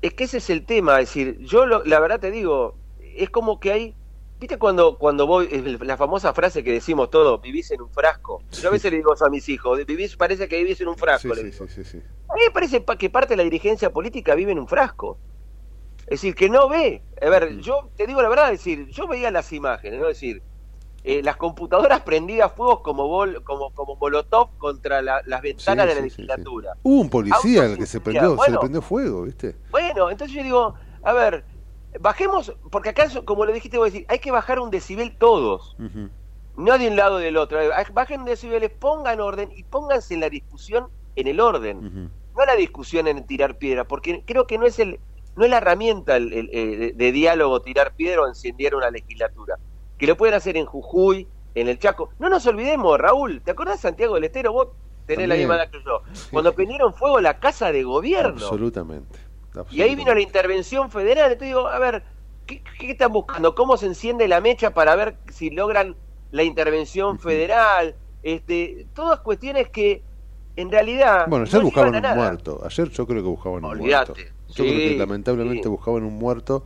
es 0.01 0.13
que 0.13 0.23
ese 0.23 0.37
es 0.37 0.49
el 0.49 0.65
tema. 0.65 0.99
Es 1.01 1.09
decir, 1.09 1.39
yo 1.39 1.65
la 1.65 1.99
verdad 1.99 2.19
te 2.19 2.31
digo, 2.31 2.75
es 2.99 3.29
como 3.29 3.59
que 3.59 3.71
hay... 3.71 3.95
¿Viste 4.39 4.59
cuando, 4.59 4.99
cuando 4.99 5.25
voy, 5.25 5.47
la 5.81 5.97
famosa 5.97 6.31
frase 6.31 6.63
que 6.63 6.71
decimos 6.71 7.09
todos, 7.09 7.41
vivís 7.41 7.71
en 7.71 7.81
un 7.81 7.89
frasco? 7.89 8.43
Yo 8.51 8.69
a 8.69 8.71
veces 8.71 8.91
le 8.91 8.97
digo 8.97 9.11
a 9.19 9.29
mis 9.29 9.49
hijos, 9.49 9.83
vivís, 9.83 10.15
parece 10.15 10.47
que 10.47 10.57
vivís 10.57 10.79
en 10.79 10.89
un 10.89 10.95
frasco. 10.95 11.33
Sí, 11.33 11.51
sí, 11.67 11.83
sí, 11.83 11.97
a 12.29 12.35
mí 12.35 12.41
me 12.45 12.51
parece 12.51 12.85
que 12.99 13.09
parte 13.09 13.29
de 13.33 13.37
la 13.37 13.43
dirigencia 13.43 13.91
política 13.91 14.35
vive 14.35 14.51
en 14.51 14.59
un 14.59 14.67
frasco. 14.67 15.17
Es 16.07 16.21
decir, 16.21 16.35
que 16.35 16.49
no 16.49 16.69
ve. 16.69 17.03
A 17.21 17.29
ver, 17.29 17.59
yo 17.59 17.89
te 17.97 18.07
digo 18.07 18.21
la 18.21 18.29
verdad, 18.29 18.53
es 18.53 18.59
decir, 18.59 18.87
yo 18.87 19.07
veía 19.07 19.29
las 19.29 19.51
imágenes, 19.51 19.99
¿no? 19.99 20.07
Es 20.07 20.15
decir, 20.19 20.41
eh, 21.03 21.21
las 21.21 21.35
computadoras 21.35 22.01
prendidas 22.01 22.51
fuego 22.53 22.81
como 22.81 23.07
bol, 23.07 23.43
como, 23.43 23.71
como 23.71 23.97
molotov 23.97 24.57
contra 24.57 25.01
las 25.01 25.41
ventanas 25.41 25.85
de 25.87 25.95
la 25.95 26.01
legislatura. 26.01 26.73
Hubo 26.83 27.01
un 27.01 27.09
policía 27.09 27.65
el 27.65 27.77
que 27.77 27.85
se 27.85 27.99
prendió, 27.99 28.37
se 28.37 28.51
le 28.51 28.57
prendió 28.57 28.81
fuego, 28.81 29.23
¿viste? 29.23 29.55
Bueno, 29.69 30.09
entonces 30.09 30.35
yo 30.35 30.43
digo, 30.43 30.75
a 31.03 31.11
ver, 31.11 31.43
bajemos, 31.99 32.55
porque 32.71 32.89
acá, 32.89 33.07
como 33.25 33.45
lo 33.45 33.51
dijiste 33.51 33.77
vos, 33.77 33.91
decir, 33.91 34.05
hay 34.07 34.19
que 34.19 34.31
bajar 34.31 34.59
un 34.59 34.71
decibel 34.71 35.15
todos. 35.17 35.75
No 36.55 36.77
de 36.77 36.87
un 36.87 36.95
lado 36.95 37.17
del 37.17 37.37
otro. 37.37 37.59
Bajen 37.93 38.25
decibeles, 38.25 38.71
pongan 38.71 39.19
orden 39.19 39.51
y 39.55 39.63
pónganse 39.63 40.13
en 40.13 40.21
la 40.21 40.29
discusión 40.29 40.87
en 41.15 41.27
el 41.27 41.39
orden. 41.39 42.11
No 42.35 42.45
la 42.45 42.55
discusión 42.55 43.07
en 43.07 43.25
tirar 43.25 43.57
piedra, 43.57 43.83
porque 43.85 44.23
creo 44.25 44.47
que 44.47 44.57
no 44.57 44.65
es 44.65 44.79
el 44.79 44.99
no 45.37 45.45
es 45.45 45.51
la 45.51 45.57
herramienta 45.57 46.17
el, 46.17 46.29
de, 46.29 47.11
diálogo 47.11 47.61
tirar 47.61 47.93
piedra 47.95 48.23
o 48.23 48.27
encender 48.27 48.75
una 48.75 48.89
legislatura. 48.89 49.57
Que 49.97 50.07
lo 50.07 50.17
pueden 50.17 50.35
hacer 50.35 50.57
en 50.57 50.65
Jujuy, 50.65 51.27
en 51.55 51.67
el 51.69 51.79
Chaco. 51.79 52.09
No 52.19 52.27
nos 52.27 52.45
olvidemos, 52.47 52.99
Raúl, 52.99 53.41
¿te 53.41 53.51
acordás 53.51 53.79
Santiago 53.79 54.15
del 54.15 54.25
Estero? 54.25 54.51
Vos 54.51 54.69
tenés 55.05 55.27
la 55.27 55.35
misma 55.35 55.55
edad 55.55 55.69
que 55.69 55.81
yo. 55.83 56.01
Cuando 56.31 56.53
prendieron 56.53 56.93
fuego 56.93 57.21
la 57.21 57.39
casa 57.39 57.71
de 57.71 57.83
gobierno. 57.83 58.33
Absolutamente, 58.33 59.19
Y 59.69 59.81
ahí 59.81 59.95
vino 59.95 60.13
la 60.13 60.21
intervención 60.21 60.89
federal. 60.89 61.31
Entonces 61.31 61.49
digo, 61.49 61.67
a 61.67 61.79
ver, 61.79 62.03
¿qué, 62.47 62.61
están 62.79 63.13
buscando? 63.13 63.53
¿Cómo 63.53 63.77
se 63.77 63.85
enciende 63.85 64.27
la 64.27 64.41
mecha 64.41 64.73
para 64.73 64.95
ver 64.95 65.17
si 65.31 65.51
logran 65.51 65.95
la 66.31 66.43
intervención 66.43 67.19
federal? 67.19 67.95
Este, 68.23 68.87
todas 68.95 69.19
cuestiones 69.19 69.69
que 69.69 70.01
en 70.55 70.71
realidad. 70.71 71.27
Bueno, 71.27 71.45
ayer 71.45 71.61
buscaban 71.61 71.95
un 71.95 72.15
muerto. 72.15 72.61
Ayer 72.65 72.89
yo 72.89 73.05
creo 73.05 73.21
que 73.21 73.29
buscaban 73.29 73.63
un 73.63 73.77
muerto. 73.77 74.15
Yo 74.49 74.63
creo 74.63 74.77
que 74.77 74.95
lamentablemente 74.97 75.67
buscaban 75.67 76.03
un 76.03 76.13
muerto 76.13 76.63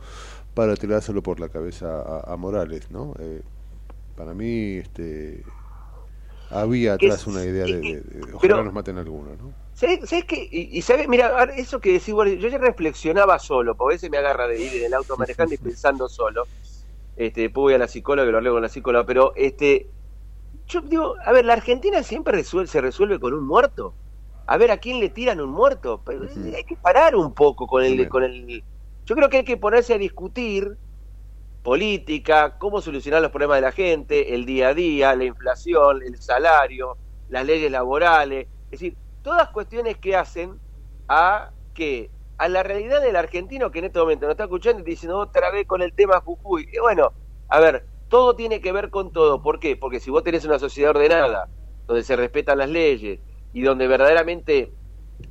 para 0.54 0.76
tirárselo 0.76 1.22
por 1.22 1.40
la 1.40 1.48
cabeza 1.48 2.20
a, 2.20 2.36
Morales, 2.36 2.90
¿no? 2.90 3.14
Eh, 3.18 3.42
para 4.16 4.34
mí, 4.34 4.76
este 4.76 5.42
había 6.50 6.94
atrás 6.94 7.26
una 7.26 7.42
idea 7.44 7.64
de, 7.64 8.02
ojalá 8.34 8.62
nos 8.62 8.74
maten 8.74 8.98
algunos, 8.98 9.38
¿no? 9.38 9.52
¿Sabes, 9.72 10.24
qué? 10.26 10.48
Y, 10.50 10.78
y 10.78 10.82
sabes, 10.82 11.08
mira, 11.08 11.44
eso 11.56 11.80
que 11.80 11.92
decís, 11.94 12.14
yo 12.14 12.48
ya 12.48 12.58
reflexionaba 12.58 13.38
solo, 13.38 13.74
porque 13.74 13.94
a 13.94 13.96
veces 13.96 14.10
me 14.10 14.18
agarra 14.18 14.46
de 14.46 14.60
ir 14.60 14.74
en 14.76 14.84
el 14.84 14.94
auto 14.94 15.16
manejando 15.16 15.54
y 15.54 15.58
pensando 15.58 16.08
solo. 16.08 16.44
Este, 17.16 17.42
después 17.42 17.62
voy 17.62 17.74
a 17.74 17.78
la 17.78 17.88
psicóloga 17.88 18.26
que 18.26 18.32
lo 18.32 18.40
leo 18.40 18.52
con 18.52 18.62
la 18.62 18.68
psicóloga, 18.68 19.06
pero 19.06 19.32
este 19.34 19.88
yo 20.68 20.80
digo, 20.80 21.16
a 21.24 21.32
ver, 21.32 21.44
la 21.44 21.54
Argentina 21.54 22.02
siempre 22.02 22.42
se 22.44 22.80
resuelve 22.80 23.18
con 23.18 23.34
un 23.34 23.46
muerto. 23.46 23.94
A 24.46 24.56
ver 24.56 24.70
a 24.70 24.78
quién 24.78 25.00
le 25.00 25.08
tiran 25.08 25.40
un 25.40 25.50
muerto. 25.50 26.02
Pero 26.04 26.26
hay 26.54 26.64
que 26.64 26.76
parar 26.76 27.14
un 27.16 27.32
poco 27.32 27.66
con 27.66 27.84
el, 27.84 28.08
con 28.08 28.22
el. 28.24 28.64
Yo 29.04 29.14
creo 29.14 29.28
que 29.28 29.38
hay 29.38 29.44
que 29.44 29.56
ponerse 29.56 29.94
a 29.94 29.98
discutir 29.98 30.76
política, 31.62 32.58
cómo 32.58 32.80
solucionar 32.80 33.22
los 33.22 33.30
problemas 33.30 33.58
de 33.58 33.62
la 33.62 33.72
gente, 33.72 34.34
el 34.34 34.44
día 34.44 34.68
a 34.68 34.74
día, 34.74 35.14
la 35.14 35.24
inflación, 35.24 36.02
el 36.02 36.20
salario, 36.20 36.96
las 37.28 37.46
leyes 37.46 37.70
laborales. 37.70 38.48
Es 38.64 38.80
decir, 38.80 38.96
todas 39.22 39.48
cuestiones 39.50 39.96
que 39.98 40.16
hacen 40.16 40.58
a 41.08 41.50
que 41.74 42.10
a 42.38 42.48
la 42.48 42.62
realidad 42.62 43.00
del 43.00 43.16
argentino 43.16 43.70
que 43.70 43.78
en 43.78 43.86
este 43.86 44.00
momento 44.00 44.26
nos 44.26 44.32
está 44.32 44.44
escuchando 44.44 44.82
y 44.82 44.84
diciendo 44.84 45.18
otra 45.18 45.50
vez 45.50 45.66
con 45.66 45.82
el 45.82 45.92
tema 45.92 46.20
Jujuy. 46.20 46.68
Y 46.72 46.78
bueno, 46.80 47.12
a 47.48 47.60
ver, 47.60 47.86
todo 48.08 48.34
tiene 48.34 48.60
que 48.60 48.72
ver 48.72 48.90
con 48.90 49.12
todo. 49.12 49.40
¿Por 49.42 49.60
qué? 49.60 49.76
Porque 49.76 50.00
si 50.00 50.10
vos 50.10 50.24
tenés 50.24 50.44
una 50.44 50.58
sociedad 50.58 50.90
ordenada, 50.90 51.48
donde 51.86 52.02
se 52.02 52.16
respetan 52.16 52.58
las 52.58 52.68
leyes 52.68 53.20
y 53.52 53.62
donde 53.62 53.86
verdaderamente 53.86 54.72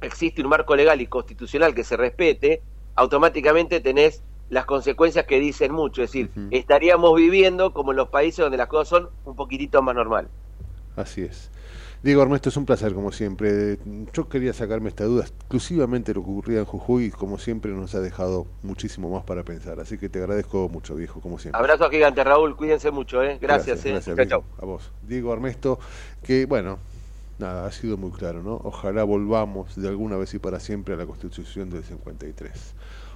existe 0.02 0.42
un 0.42 0.50
marco 0.50 0.76
legal 0.76 1.02
y 1.02 1.08
constitucional 1.08 1.74
que 1.76 1.84
se 1.84 1.98
respete, 1.98 2.62
automáticamente 2.96 3.80
tenés 3.80 4.24
las 4.50 4.66
consecuencias 4.66 5.26
que 5.26 5.40
dicen 5.40 5.72
mucho. 5.72 6.04
Es 6.04 6.12
decir, 6.12 6.30
estaríamos 6.52 7.16
viviendo 7.16 7.74
como 7.74 7.92
en 7.92 7.98
los 7.98 8.10
países 8.10 8.40
donde 8.40 8.58
las 8.58 8.68
cosas 8.68 8.90
son 8.90 9.10
un 9.26 9.36
poquitito 9.36 9.82
más 9.82 9.96
normal. 9.96 10.28
Así 10.96 11.22
es. 11.22 11.50
Diego 12.04 12.24
Ernesto, 12.24 12.50
es 12.50 12.58
un 12.58 12.66
placer 12.66 12.96
como 12.96 13.12
siempre. 13.12 13.78
Yo 14.12 14.28
quería 14.28 14.54
sacarme 14.54 14.90
esta 14.90 15.04
duda 15.04 15.24
exclusivamente 15.24 16.14
lo 16.16 16.24
que 16.24 16.32
ocurría 16.32 16.60
en 16.60 16.66
Jujuy 16.66 17.06
y 17.06 17.12
como 17.12 17.38
siempre 17.38 17.72
nos 17.72 17.94
ha 17.94 18.00
dejado 18.00 18.48
muchísimo 18.64 19.10
más 19.10 19.24
para 19.24 19.44
pensar. 19.44 19.80
Así 19.80 20.00
que 20.00 20.10
te 20.10 20.18
agradezco 20.18 20.68
mucho, 20.68 20.96
viejo, 20.96 21.22
como 21.22 21.38
siempre. 21.38 21.60
Abrazo 21.60 21.90
gigante, 21.92 22.24
Raúl. 22.24 22.56
Cuídense 22.58 22.90
mucho, 22.90 23.22
¿eh? 23.24 23.38
Gracias, 23.40 23.84
gracias, 23.86 24.18
eh. 24.18 24.42
A 24.58 24.66
vos. 24.66 24.92
Diego 25.04 25.32
Ernesto, 25.32 25.80
que 26.24 26.48
bueno, 26.48 26.80
nada, 27.40 27.66
ha 27.66 27.72
sido 27.72 27.98
muy 27.98 28.12
claro, 28.12 28.44
¿no? 28.44 28.60
Ojalá 28.64 29.04
volvamos 29.04 29.76
de 29.76 29.88
alguna 29.88 30.18
vez 30.18 30.34
y 30.34 30.40
para 30.40 30.60
siempre 30.60 30.94
a 30.94 30.98
la 30.98 31.06
Constitución 31.06 31.70
del 31.70 31.84
53. 31.84 32.52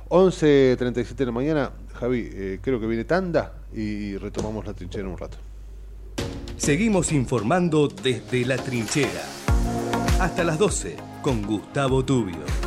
11.37 0.10 1.16
de 1.16 1.26
la 1.26 1.32
mañana, 1.32 1.72
Javi, 1.94 2.30
eh, 2.32 2.60
creo 2.62 2.80
que 2.80 2.88
viene 2.88 3.06
tanda 3.06 3.54
y 3.74 4.18
retomamos 4.18 4.66
la 4.66 4.74
trinchera 4.74 5.08
un 5.08 5.18
rato. 5.18 5.38
Seguimos 6.58 7.12
informando 7.12 7.88
desde 7.88 8.46
la 8.46 8.58
trinchera. 8.58 9.24
Hasta 10.20 10.44
las 10.44 10.58
12 10.58 10.96
con 11.22 11.42
Gustavo 11.42 12.06
Tubio. 12.06 12.65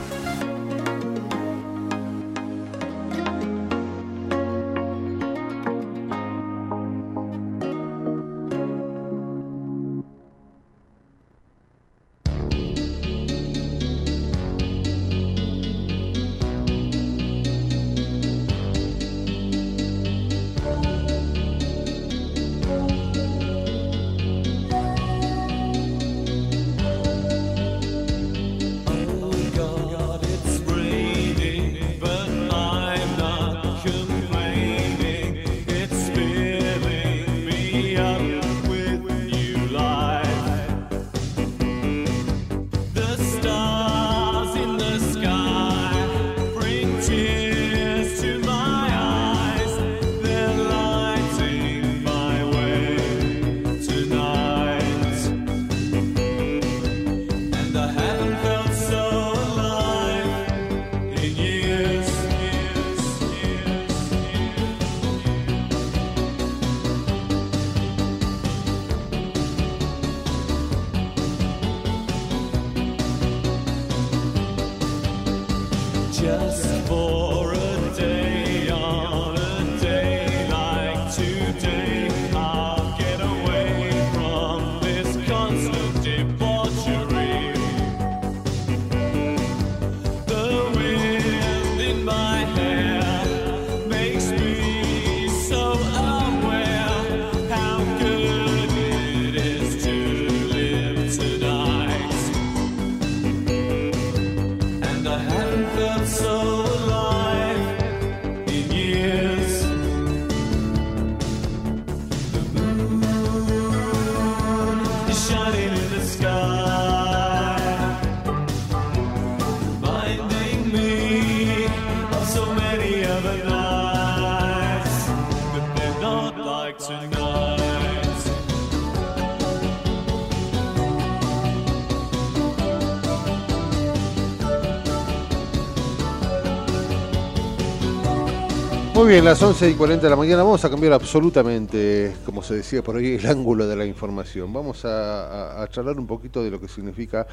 Muy 139.09 139.15
bien, 139.15 139.25
las 139.25 139.43
11 139.43 139.71
y 139.71 139.73
40 139.73 140.05
de 140.05 140.11
la 140.11 140.17
mañana 140.17 140.43
vamos 140.43 140.63
a 140.67 140.69
cambiar 140.69 140.93
absolutamente, 140.93 142.15
como 142.27 142.43
se 142.43 142.57
decía 142.57 142.83
por 142.83 142.97
ahí, 142.97 143.15
el 143.15 143.27
ángulo 143.27 143.67
de 143.67 143.75
la 143.75 143.87
información. 143.87 144.53
Vamos 144.53 144.85
a, 144.85 145.67
charlar 145.71 145.99
un 145.99 146.07
poquito 146.07 146.45
de 146.45 146.51
lo 146.51 146.61
que 146.61 146.69
significa 146.69 147.27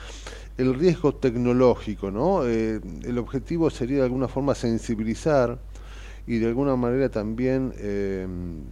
el 0.58 0.74
riesgo 0.74 1.16
tecnológico, 1.16 2.12
¿no? 2.12 2.48
Eh, 2.48 2.80
el 3.04 3.18
objetivo 3.18 3.70
sería 3.70 3.98
de 3.98 4.04
alguna 4.04 4.30
forma 4.30 4.56
sensibilizar 4.56 5.60
y 6.26 6.38
de 6.38 6.48
alguna 6.48 6.78
manera 6.78 7.10
también 7.10 7.74
eh, 7.78 8.26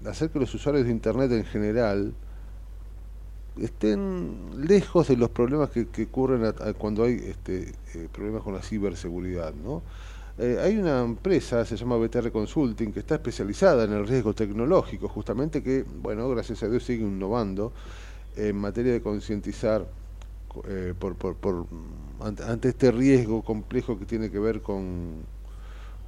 hacer 0.06 0.30
que 0.30 0.40
los 0.40 0.54
usuarios 0.54 0.86
de 0.86 0.92
Internet 0.94 1.30
en 1.34 1.44
general 1.44 2.14
estén 3.60 4.66
lejos 4.66 5.10
de 5.10 5.18
los 5.18 5.30
problemas 5.30 5.72
que, 5.72 6.04
ocurren 6.04 6.54
cuando 6.78 7.04
hay 7.04 7.16
este, 7.16 7.74
eh, 7.96 8.08
problemas 8.14 8.44
con 8.44 8.54
la 8.54 8.62
ciberseguridad, 8.62 9.54
¿no? 9.54 9.82
Eh, 10.38 10.58
hay 10.60 10.78
una 10.78 11.02
empresa, 11.02 11.64
se 11.64 11.78
llama 11.78 11.96
BTR 11.98 12.32
Consulting, 12.32 12.92
que 12.92 13.02
está 13.02 13.16
especializada 13.16 13.84
en 13.84 13.94
el 13.94 14.08
riesgo 14.08 14.34
tecnológico, 14.34 15.08
justamente 15.08 15.62
que, 15.62 15.86
bueno, 16.02 16.28
gracias 16.30 16.64
a 16.64 16.70
Dios 16.70 16.84
sigue 16.84 17.04
innovando 17.04 17.72
en 18.36 18.56
materia 18.56 18.94
de 18.94 19.02
concientizar 19.02 19.86
eh, 20.68 20.94
por, 20.98 21.16
por, 21.16 21.68
ante, 22.20 22.70
este 22.70 22.92
riesgo 22.92 23.44
complejo 23.44 23.98
que 23.98 24.06
tiene 24.06 24.32
que 24.32 24.40
ver 24.40 24.62
con, 24.62 25.24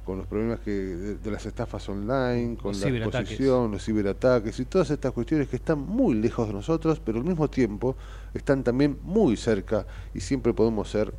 con 0.04 0.18
los 0.18 0.26
problemas 0.26 0.58
que 0.60 0.70
de, 0.70 1.30
las 1.30 1.46
estafas 1.46 1.88
online, 1.88 2.56
con 2.56 2.78
la 2.80 2.88
exposición, 2.88 3.70
los 3.70 3.84
ciberataques 3.84 4.58
y 4.58 4.64
todas 4.64 4.90
estas 4.90 5.12
cuestiones 5.12 5.48
que 5.48 5.56
están 5.56 5.78
muy 5.78 6.14
lejos 6.14 6.48
de 6.48 6.54
nosotros, 6.54 7.00
pero 7.04 7.18
al 7.18 7.24
mismo 7.24 7.48
tiempo 7.48 7.96
están 8.34 8.64
también 8.64 8.98
muy 9.02 9.36
cerca 9.36 9.86
y 10.14 10.20
siempre 10.20 10.52
podemos 10.52 10.90
ser 10.90 11.12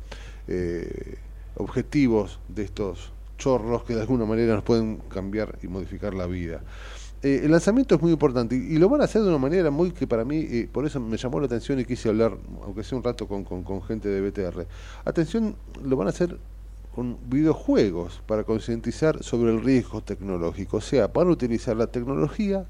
eh, 0.46 1.16
objetivos 1.58 2.40
de 2.48 2.64
estos 2.64 3.12
chorros 3.36 3.84
que 3.84 3.94
de 3.94 4.00
alguna 4.00 4.24
manera 4.24 4.54
nos 4.54 4.64
pueden 4.64 4.96
cambiar 5.08 5.58
y 5.62 5.68
modificar 5.68 6.14
la 6.14 6.26
vida. 6.26 6.62
Eh, 7.22 7.40
el 7.44 7.50
lanzamiento 7.50 7.96
es 7.96 8.00
muy 8.00 8.12
importante 8.12 8.54
y, 8.54 8.78
lo 8.78 8.88
van 8.88 9.00
a 9.00 9.04
hacer 9.04 9.22
de 9.22 9.28
una 9.28 9.38
manera 9.38 9.70
muy 9.70 9.90
que 9.90 10.06
para 10.06 10.24
mí, 10.24 10.36
eh, 10.38 10.68
por 10.70 10.86
eso 10.86 11.00
me 11.00 11.16
llamó 11.16 11.40
la 11.40 11.46
atención 11.46 11.80
y 11.80 11.84
quise 11.84 12.08
hablar, 12.08 12.36
aunque 12.62 12.84
sea 12.84 12.96
un 12.96 13.02
rato, 13.02 13.26
con, 13.26 13.44
con, 13.44 13.82
gente 13.82 14.08
de 14.08 14.20
BTR. 14.20 14.66
Atención, 15.04 15.56
lo 15.82 15.96
van 15.96 16.06
a 16.06 16.10
hacer 16.10 16.38
con 16.94 17.18
videojuegos 17.28 18.22
para 18.26 18.44
concientizar 18.44 19.22
sobre 19.22 19.52
el 19.52 19.62
riesgo 19.62 20.00
tecnológico. 20.00 20.76
O 20.76 20.80
sea, 20.80 21.08
van 21.08 21.28
a 21.28 21.30
utilizar 21.30 21.76
la 21.76 21.88
tecnología 21.88 22.66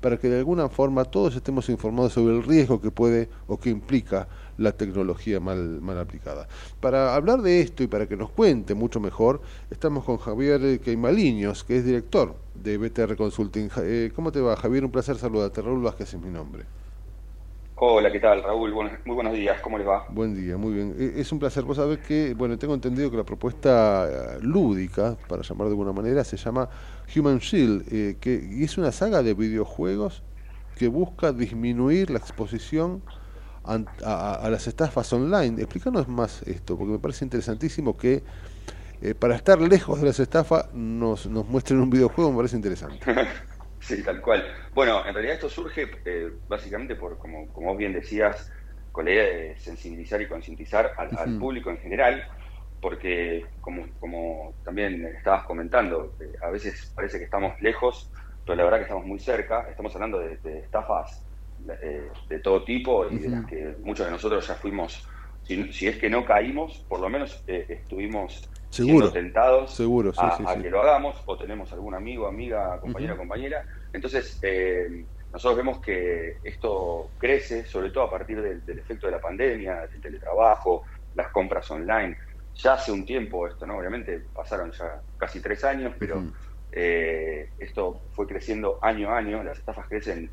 para 0.00 0.18
que 0.18 0.28
de 0.28 0.38
alguna 0.38 0.68
forma 0.68 1.04
todos 1.04 1.36
estemos 1.36 1.68
informados 1.68 2.12
sobre 2.12 2.36
el 2.36 2.42
riesgo 2.42 2.80
que 2.80 2.90
puede 2.90 3.28
o 3.46 3.58
que 3.58 3.70
implica 3.70 4.26
la 4.58 4.72
tecnología 4.72 5.40
mal, 5.40 5.80
mal 5.80 5.98
aplicada. 5.98 6.48
Para 6.80 7.14
hablar 7.14 7.42
de 7.42 7.60
esto 7.60 7.82
y 7.82 7.86
para 7.86 8.06
que 8.06 8.16
nos 8.16 8.30
cuente 8.30 8.74
mucho 8.74 9.00
mejor, 9.00 9.40
estamos 9.70 10.04
con 10.04 10.18
Javier 10.18 10.80
Queimaliños, 10.80 11.64
que 11.64 11.78
es 11.78 11.84
director 11.84 12.34
de 12.54 12.78
BTR 12.78 13.16
Consulting. 13.16 13.68
Eh, 13.78 14.12
¿Cómo 14.14 14.32
te 14.32 14.40
va, 14.40 14.56
Javier? 14.56 14.84
Un 14.84 14.90
placer 14.90 15.16
saludarte. 15.16 15.62
Raúl 15.62 15.82
Vázquez 15.82 16.14
es 16.14 16.20
mi 16.20 16.30
nombre. 16.30 16.64
Hola, 17.76 18.12
¿qué 18.12 18.20
tal, 18.20 18.44
Raúl? 18.44 18.72
muy 18.72 19.14
buenos 19.14 19.32
días, 19.32 19.60
¿cómo 19.60 19.76
les 19.76 19.88
va? 19.88 20.06
Buen 20.10 20.36
día, 20.36 20.56
muy 20.56 20.72
bien. 20.72 20.94
Eh, 20.96 21.14
es 21.16 21.32
un 21.32 21.40
placer. 21.40 21.64
Vos 21.64 21.78
sabés 21.78 21.98
que, 21.98 22.34
bueno, 22.34 22.56
tengo 22.56 22.74
entendido 22.74 23.10
que 23.10 23.16
la 23.16 23.24
propuesta 23.24 24.36
eh, 24.36 24.38
lúdica, 24.40 25.16
para 25.28 25.42
llamar 25.42 25.66
de 25.66 25.72
alguna 25.72 25.92
manera, 25.92 26.22
se 26.22 26.36
llama 26.36 26.68
Human 27.16 27.38
Shield, 27.38 28.18
que 28.20 28.48
y 28.52 28.62
es 28.62 28.78
una 28.78 28.92
saga 28.92 29.22
de 29.22 29.34
videojuegos 29.34 30.22
que 30.76 30.88
busca 30.88 31.32
disminuir 31.32 32.10
la 32.10 32.18
exposición 32.18 33.02
a, 33.64 34.48
las 34.50 34.66
estafas 34.66 35.12
online. 35.12 35.62
Explícanos 35.62 36.08
más 36.08 36.42
esto, 36.42 36.76
porque 36.76 36.92
me 36.92 36.98
parece 36.98 37.24
interesantísimo 37.24 37.96
que 37.96 38.22
eh, 39.00 39.14
para 39.14 39.36
estar 39.36 39.60
lejos 39.60 40.00
de 40.00 40.06
las 40.06 40.20
estafas 40.20 40.72
nos, 40.72 41.26
nos 41.26 41.46
muestren 41.46 41.80
un 41.80 41.90
videojuego, 41.90 42.30
me 42.30 42.36
parece 42.38 42.56
interesante. 42.56 42.98
Sí, 43.82 44.00
tal 44.04 44.20
cual. 44.20 44.44
Bueno, 44.74 45.04
en 45.04 45.12
realidad 45.12 45.34
esto 45.34 45.48
surge 45.48 45.90
eh, 46.04 46.30
básicamente 46.48 46.94
por, 46.94 47.18
como, 47.18 47.48
como 47.48 47.70
vos 47.70 47.76
bien 47.76 47.92
decías, 47.92 48.52
con 48.92 49.06
la 49.06 49.10
idea 49.10 49.24
de 49.24 49.58
sensibilizar 49.58 50.22
y 50.22 50.28
concientizar 50.28 50.92
al, 50.96 51.38
público 51.38 51.70
en 51.70 51.78
general, 51.78 52.24
porque 52.80 53.44
como, 53.60 53.88
como 53.98 54.54
también 54.64 55.04
estabas 55.06 55.44
comentando, 55.44 56.14
eh, 56.20 56.32
a 56.42 56.50
veces 56.50 56.92
parece 56.94 57.18
que 57.18 57.24
estamos 57.24 57.60
lejos, 57.60 58.10
pero 58.44 58.54
la 58.54 58.64
verdad 58.64 58.78
que 58.78 58.84
estamos 58.84 59.04
muy 59.04 59.18
cerca, 59.18 59.66
estamos 59.68 59.92
hablando 59.94 60.20
de, 60.20 60.58
estafas 60.58 61.24
eh, 61.82 62.10
de 62.28 62.38
todo 62.40 62.64
tipo 62.64 63.08
y 63.10 63.18
de 63.18 63.28
las 63.28 63.46
que 63.46 63.76
muchos 63.82 64.06
de 64.06 64.12
nosotros 64.12 64.46
ya 64.46 64.54
fuimos, 64.54 65.06
si, 65.44 65.86
es 65.86 65.98
que 65.98 66.08
no 66.08 66.24
caímos, 66.24 66.84
por 66.88 67.00
lo 67.00 67.08
menos 67.08 67.42
eh, 67.46 67.66
estuvimos 67.68 68.48
seguro, 68.70 69.10
siendo 69.10 69.12
tentados 69.12 69.74
seguro, 69.74 70.12
a, 70.16 70.56
que 70.60 70.70
lo 70.70 70.82
hagamos, 70.82 71.22
o 71.26 71.36
tenemos 71.36 71.72
algún 71.72 71.94
amigo, 71.94 72.26
amiga, 72.26 72.80
compañera, 72.80 73.16
compañera. 73.16 73.66
Entonces, 73.92 74.40
nosotros 75.32 75.56
vemos 75.56 75.80
que 75.80 76.38
esto 76.44 77.10
crece, 77.18 77.64
sobre 77.64 77.90
todo 77.90 78.04
a 78.04 78.10
partir 78.10 78.40
del, 78.42 78.78
efecto 78.78 79.06
de 79.06 79.12
la 79.12 79.20
pandemia, 79.20 79.86
del 79.86 80.00
teletrabajo, 80.00 80.82
las 81.14 81.28
compras 81.28 81.70
online. 81.70 82.16
Ya 82.54 82.74
hace 82.74 82.92
un 82.92 83.06
tiempo 83.06 83.46
esto, 83.46 83.66
¿no? 83.66 83.78
Obviamente 83.78 84.22
pasaron 84.34 84.70
ya 84.72 85.00
casi 85.16 85.40
tres 85.40 85.64
años, 85.64 85.94
pero 85.98 86.22
eh, 86.70 87.48
esto 87.58 88.02
fue 88.12 88.26
creciendo 88.26 88.78
año 88.82 89.10
a 89.10 89.18
año, 89.18 89.42
las 89.42 89.58
estafas 89.58 89.86
crecen 89.88 90.30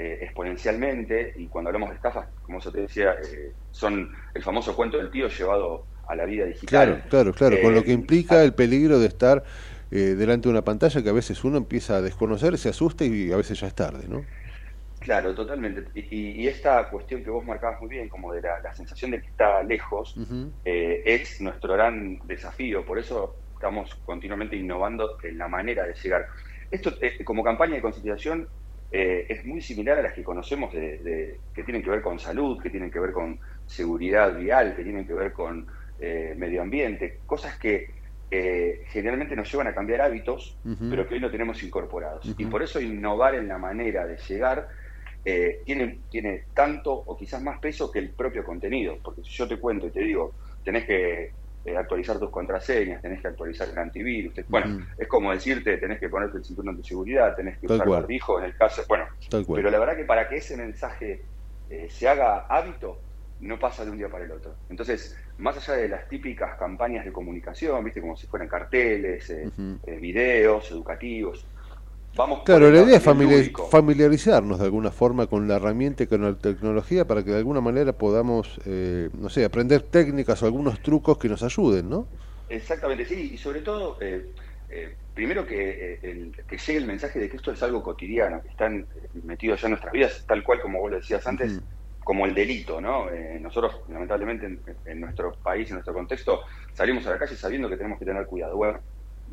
eh, 0.00 0.20
exponencialmente 0.22 1.32
y 1.36 1.48
cuando 1.48 1.70
hablamos 1.70 1.88
de 1.90 1.96
estafas, 1.96 2.28
como 2.42 2.58
eso 2.58 2.70
te 2.70 2.82
decía, 2.82 3.14
eh, 3.14 3.52
son 3.72 4.08
el 4.32 4.42
famoso 4.44 4.76
cuento 4.76 4.96
del 4.96 5.10
tío 5.10 5.26
llevado 5.26 5.86
a 6.06 6.14
la 6.14 6.24
vida 6.24 6.44
digital. 6.44 6.68
Claro, 6.68 7.02
claro, 7.08 7.32
claro, 7.32 7.56
con 7.60 7.74
lo 7.74 7.82
que 7.82 7.90
implica 7.90 8.44
el 8.44 8.54
peligro 8.54 9.00
de 9.00 9.08
estar 9.08 9.42
eh, 9.90 10.14
delante 10.16 10.44
de 10.48 10.52
una 10.52 10.62
pantalla 10.62 11.02
que 11.02 11.08
a 11.08 11.12
veces 11.12 11.42
uno 11.42 11.56
empieza 11.56 11.96
a 11.96 12.00
desconocer, 12.00 12.56
se 12.58 12.68
asusta 12.68 13.04
y 13.04 13.32
a 13.32 13.36
veces 13.36 13.58
ya 13.58 13.66
es 13.66 13.74
tarde, 13.74 14.06
¿no? 14.06 14.24
Claro, 15.00 15.34
totalmente. 15.34 15.84
Y, 15.94 16.46
esta 16.46 16.88
cuestión 16.90 17.24
que 17.24 17.30
vos 17.30 17.44
marcabas 17.44 17.80
muy 17.80 17.88
bien, 17.88 18.08
como 18.08 18.32
de 18.32 18.42
la, 18.42 18.72
sensación 18.74 19.10
de 19.10 19.20
que 19.20 19.26
está 19.26 19.64
lejos, 19.64 20.14
eh, 20.64 21.02
es 21.04 21.40
nuestro 21.40 21.72
gran 21.74 22.20
desafío. 22.26 22.84
Por 22.84 23.00
eso 23.00 23.34
estamos 23.54 23.94
continuamente 24.04 24.54
innovando 24.54 25.18
en 25.24 25.38
la 25.38 25.48
manera 25.48 25.84
de 25.86 25.94
llegar. 25.94 26.26
Esto, 26.70 26.92
eh, 27.00 27.24
como 27.24 27.42
campaña 27.42 27.74
de 27.74 27.82
concientización, 28.90 29.26
es 29.28 29.44
muy 29.44 29.60
similar 29.60 29.98
a 29.98 30.02
las 30.02 30.12
que 30.14 30.24
conocemos 30.24 30.72
de, 30.72 31.38
que 31.54 31.62
tienen 31.64 31.82
que 31.82 31.90
ver 31.90 32.02
con 32.02 32.18
salud, 32.18 32.60
que 32.62 32.70
tienen 32.70 32.90
que 32.90 33.00
ver 33.00 33.12
con 33.12 33.38
seguridad 33.66 34.36
vial, 34.36 34.74
que 34.74 34.82
tienen 34.82 35.06
que 35.06 35.14
ver 35.14 35.32
con 35.32 35.66
medio 36.00 36.62
ambiente, 36.62 37.18
cosas 37.26 37.58
que 37.58 37.88
eh, 38.30 38.84
generalmente 38.88 39.34
nos 39.34 39.50
llevan 39.50 39.68
a 39.68 39.74
cambiar 39.74 40.02
hábitos, 40.02 40.58
pero 40.90 41.08
que 41.08 41.14
hoy 41.14 41.20
no 41.20 41.30
tenemos 41.30 41.62
incorporados. 41.62 42.34
Y 42.36 42.44
por 42.44 42.62
eso 42.62 42.80
innovar 42.80 43.34
en 43.34 43.48
la 43.48 43.56
manera 43.56 44.06
de 44.06 44.18
llegar 44.18 44.68
eh, 45.24 45.62
tiene, 45.64 46.00
tiene 46.10 46.44
tanto 46.52 46.92
o 46.92 47.16
quizás 47.16 47.42
más 47.42 47.58
peso 47.58 47.90
que 47.90 48.00
el 48.00 48.10
propio 48.10 48.44
contenido. 48.44 48.98
Porque 49.02 49.22
si 49.22 49.30
yo 49.30 49.48
te 49.48 49.58
cuento 49.58 49.86
y 49.86 49.90
te 49.90 50.00
digo, 50.00 50.34
tenés 50.62 50.84
que 50.84 51.32
eh, 51.68 51.76
actualizar 51.76 52.18
tus 52.18 52.30
contraseñas, 52.30 53.02
tenés 53.02 53.20
que 53.20 53.28
actualizar 53.28 53.68
el 53.68 53.78
antivirus, 53.78 54.34
bueno, 54.48 54.86
es 54.96 55.08
como 55.08 55.32
decirte, 55.32 55.76
tenés 55.78 55.98
que 55.98 56.08
ponerte 56.08 56.38
el 56.38 56.44
cinturón 56.44 56.76
de 56.76 56.84
seguridad, 56.84 57.34
tenés 57.34 57.58
que 57.58 57.66
usar 57.66 57.88
barbijo 57.88 58.38
en 58.38 58.46
el 58.46 58.56
caso, 58.56 58.82
bueno, 58.88 59.06
pero 59.30 59.70
la 59.70 59.78
verdad 59.78 59.96
que 59.96 60.04
para 60.04 60.28
que 60.28 60.36
ese 60.36 60.56
mensaje 60.56 61.24
se 61.88 62.08
haga 62.08 62.46
hábito, 62.48 63.00
no 63.40 63.58
pasa 63.58 63.84
de 63.84 63.90
un 63.90 63.98
día 63.98 64.08
para 64.08 64.24
el 64.24 64.32
otro. 64.32 64.56
Entonces, 64.68 65.16
más 65.38 65.56
allá 65.56 65.80
de 65.80 65.88
las 65.88 66.08
típicas 66.08 66.56
campañas 66.56 67.04
de 67.04 67.12
comunicación, 67.12 67.84
viste, 67.84 68.00
como 68.00 68.16
si 68.16 68.26
fueran 68.26 68.48
carteles, 68.48 69.30
eh, 69.30 69.48
eh, 69.86 69.98
videos 70.00 70.70
educativos, 70.70 71.46
vamos. 72.18 72.42
Claro, 72.44 72.70
la 72.70 72.82
idea 72.82 72.98
es 72.98 73.02
familiarizarnos 73.70 74.58
de 74.58 74.64
alguna 74.66 74.90
forma 74.90 75.26
con 75.26 75.48
la 75.48 75.56
herramienta 75.56 76.02
y 76.02 76.06
con 76.06 76.20
la 76.20 76.34
tecnología 76.34 77.06
para 77.06 77.24
que 77.24 77.30
de 77.30 77.38
alguna 77.38 77.62
manera 77.62 77.94
podamos, 77.94 78.60
eh, 78.66 79.08
no 79.18 79.30
sé, 79.30 79.46
aprender 79.46 79.80
técnicas 79.82 80.42
o 80.42 80.46
algunos 80.46 80.82
trucos 80.82 81.16
que 81.16 81.28
nos 81.28 81.42
ayuden, 81.42 81.88
¿no? 81.88 82.06
Exactamente, 82.50 83.06
sí, 83.06 83.30
y 83.32 83.38
sobre 83.38 83.60
todo, 83.60 83.98
primero 85.14 85.46
que, 85.46 85.98
el, 86.02 86.34
que 86.46 86.58
llegue 86.58 86.78
el 86.78 86.86
mensaje 86.86 87.18
de 87.18 87.30
que 87.30 87.36
esto 87.36 87.52
es 87.52 87.62
algo 87.62 87.82
cotidiano, 87.82 88.42
que 88.42 88.48
están 88.48 88.86
metidos 89.24 89.60
ya 89.60 89.68
en 89.68 89.72
nuestras 89.72 89.92
vidas, 89.92 90.24
tal 90.26 90.42
cual 90.42 90.60
como 90.60 90.80
vos 90.80 90.90
lo 90.90 90.96
decías 90.98 91.26
antes 91.26 91.60
como 92.08 92.24
el 92.24 92.32
delito, 92.34 92.80
¿no? 92.80 93.10
Eh, 93.10 93.38
nosotros, 93.38 93.82
lamentablemente, 93.90 94.58
en, 94.86 94.98
nuestro 94.98 95.34
país, 95.42 95.68
en 95.68 95.74
nuestro 95.74 95.92
contexto, 95.92 96.40
salimos 96.72 97.06
a 97.06 97.10
la 97.10 97.18
calle 97.18 97.36
sabiendo 97.36 97.68
que 97.68 97.76
tenemos 97.76 97.98
que 97.98 98.06
tener 98.06 98.24
cuidado. 98.24 98.56
Bueno, 98.56 98.80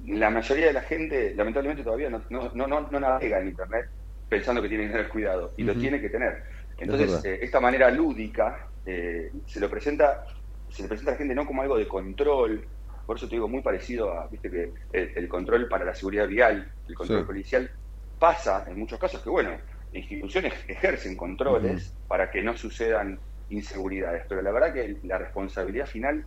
la 0.05 0.29
mayoría 0.29 0.67
de 0.67 0.73
la 0.73 0.81
gente, 0.81 1.33
lamentablemente, 1.35 1.83
todavía 1.83 2.09
no, 2.09 2.21
no, 2.29 2.51
no, 2.53 2.67
no 2.67 2.99
navega 2.99 3.39
en 3.39 3.47
Internet 3.47 3.89
pensando 4.29 4.61
que 4.61 4.69
tiene 4.69 4.85
que 4.85 4.91
tener 4.91 5.09
cuidado, 5.09 5.53
y 5.57 5.63
lo 5.63 5.75
tiene 5.75 6.01
que 6.01 6.09
tener. 6.09 6.43
Entonces, 6.77 7.23
eh, 7.25 7.39
esta 7.41 7.59
manera 7.59 7.89
lúdica 7.89 8.67
eh, 8.85 9.31
se 9.45 9.59
lo 9.59 9.69
presenta 9.69 10.25
se 10.69 10.81
le 10.81 10.89
presenta 10.89 11.11
a 11.11 11.13
la 11.13 11.17
gente 11.17 11.35
no 11.35 11.45
como 11.45 11.61
algo 11.61 11.77
de 11.77 11.87
control, 11.87 12.67
por 13.05 13.17
eso 13.17 13.27
te 13.27 13.35
digo, 13.35 13.47
muy 13.47 13.61
parecido 13.61 14.11
a, 14.11 14.27
viste, 14.27 14.49
que 14.49 14.73
el, 14.91 15.27
control 15.29 15.67
para 15.69 15.85
la 15.85 15.95
seguridad 15.95 16.27
vial, 16.27 16.71
el 16.87 16.95
control 16.95 17.25
policial, 17.25 17.69
pasa 18.19 18.65
en 18.67 18.79
muchos 18.79 18.99
casos 18.99 19.21
que, 19.21 19.29
bueno, 19.29 19.51
instituciones 19.93 20.53
ejercen 20.67 21.15
controles 21.15 21.93
para 22.07 22.29
que 22.29 22.41
no 22.41 22.57
sucedan 22.57 23.19
inseguridades, 23.49 24.25
pero 24.27 24.41
la 24.41 24.51
verdad 24.51 24.73
que 24.73 24.97
la 25.03 25.17
responsabilidad 25.17 25.85
final 25.85 26.25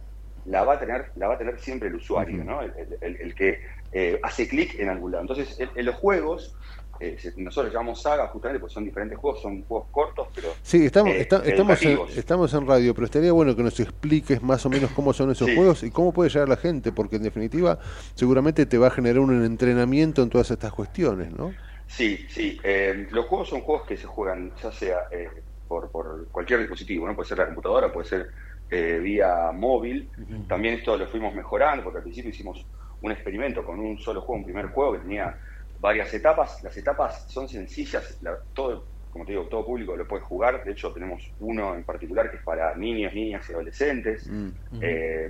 la 0.49 0.65
va 0.65 0.75
a 0.75 0.79
tener, 0.79 1.11
la 1.17 1.29
va 1.29 1.35
a 1.35 1.39
tener 1.39 1.59
siempre 1.59 1.89
el 1.89 1.97
usuario, 1.97 2.43
¿no? 2.45 2.61
el, 2.63 3.35
que 3.35 3.61
eh, 3.93 4.19
hace 4.23 4.49
clic 4.49 4.79
en 4.79 4.89
algún 4.89 5.13
lado. 5.13 5.23
Entonces, 5.23 5.59
en, 5.59 5.85
los 5.85 5.95
juegos, 5.97 6.55
eh, 7.01 7.17
nosotros 7.37 7.73
llamamos 7.73 8.03
saga 8.03 8.27
justamente 8.29 8.61
porque 8.61 8.75
son 8.75 8.85
diferentes 8.85 9.19
juegos, 9.19 9.43
son 9.43 9.63
juegos 9.65 9.89
cortos, 9.91 10.29
pero... 10.35 10.49
Sí, 10.63 10.87
estamos, 10.87 11.13
eh, 11.13 11.21
estamos, 11.21 11.83
en, 11.83 11.99
estamos 12.17 12.55
en 12.55 12.67
radio, 12.67 12.95
pero 12.95 13.05
estaría 13.05 13.33
bueno 13.33 13.55
que 13.55 13.63
nos 13.63 13.79
expliques 13.79 14.43
más 14.43 14.65
o 14.67 14.71
menos 14.71 14.91
cómo 14.93 15.13
son 15.13 15.31
esos 15.31 15.51
juegos 15.55 15.83
y 15.83 15.91
cómo 15.91 16.13
puede 16.13 16.31
llegar 16.31 16.49
la 16.49 16.57
gente, 16.57 16.93
porque 16.93 17.17
en 17.17 17.23
definitiva 17.23 17.79
seguramente 18.15 18.67
te 18.67 18.79
va 18.79 18.89
a 18.89 18.91
generar 18.91 19.21
un 19.21 19.45
entrenamiento 19.45 20.23
en 20.23 20.31
todas 20.31 20.51
estas 20.51 20.73
cuestiones, 20.73 21.31
¿no? 21.33 21.53
Sí, 21.89 22.27
sí. 22.29 22.61
Eh, 22.63 23.09
los 23.11 23.27
juegos 23.27 23.49
son 23.49 23.63
juegos 23.63 23.87
que 23.87 23.97
se 23.97 24.07
juegan 24.07 24.53
ya 24.63 24.71
sea 24.71 25.09
eh, 25.11 25.29
por, 25.67 25.91
por, 25.91 26.29
cualquier 26.29 26.61
dispositivo, 26.61 27.07
¿no? 27.07 27.17
Puede 27.17 27.29
ser 27.29 27.39
la 27.39 27.47
computadora, 27.47 27.93
puede 27.93 28.09
ser 28.09 28.31
eh, 28.71 28.99
vía 28.99 29.51
móvil. 29.53 30.11
También 30.49 30.75
esto 30.75 30.97
lo 30.97 31.07
fuimos 31.07 31.35
mejorando 31.35 31.85
porque 31.85 31.99
al 31.99 32.03
principio 32.03 32.31
hicimos 32.31 32.67
un 33.01 33.13
experimento 33.13 33.65
con 33.65 33.79
un 33.79 33.99
solo 33.99 34.21
juego, 34.21 34.41
un 34.41 34.45
primer 34.45 34.67
juego 34.67 34.93
que 34.93 35.01
tenía 35.01 35.39
varias 35.79 36.13
etapas. 36.15 36.63
Las 36.63 36.77
etapas 36.77 37.27
son 37.29 37.49
sencillas, 37.49 38.19
todo, 38.53 38.89
como 39.11 39.25
te 39.25 39.33
digo, 39.33 39.49
todo 39.49 39.65
público 39.65 39.97
lo 39.97 40.07
puede 40.07 40.23
jugar. 40.23 40.65
De 40.65 40.73
hecho, 40.73 40.93
tenemos 40.93 41.35
uno 41.39 41.75
en 41.75 41.85
particular 41.85 42.31
que 42.31 42.37
es 42.39 42.43
para 42.43 42.75
niños, 42.75 43.15
niñas 43.15 43.49
y 43.49 43.53
adolescentes, 43.53 44.29
mm, 44.29 44.51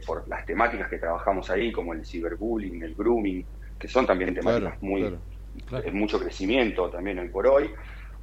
por 0.06 0.28
las 0.28 0.44
temáticas 0.44 0.88
que 0.88 0.98
trabajamos 0.98 1.50
ahí, 1.50 1.70
como 1.70 1.92
el 1.92 2.04
ciberbullying, 2.04 2.82
el 2.82 2.94
grooming, 2.94 3.46
que 3.78 3.88
son 3.88 4.06
también 4.06 4.34
temáticas 4.34 4.80
muy 4.80 5.18
es 5.84 5.92
mucho 5.92 6.18
crecimiento 6.18 6.90
también 6.90 7.18
hoy 7.18 7.28
por 7.28 7.46
hoy, 7.46 7.70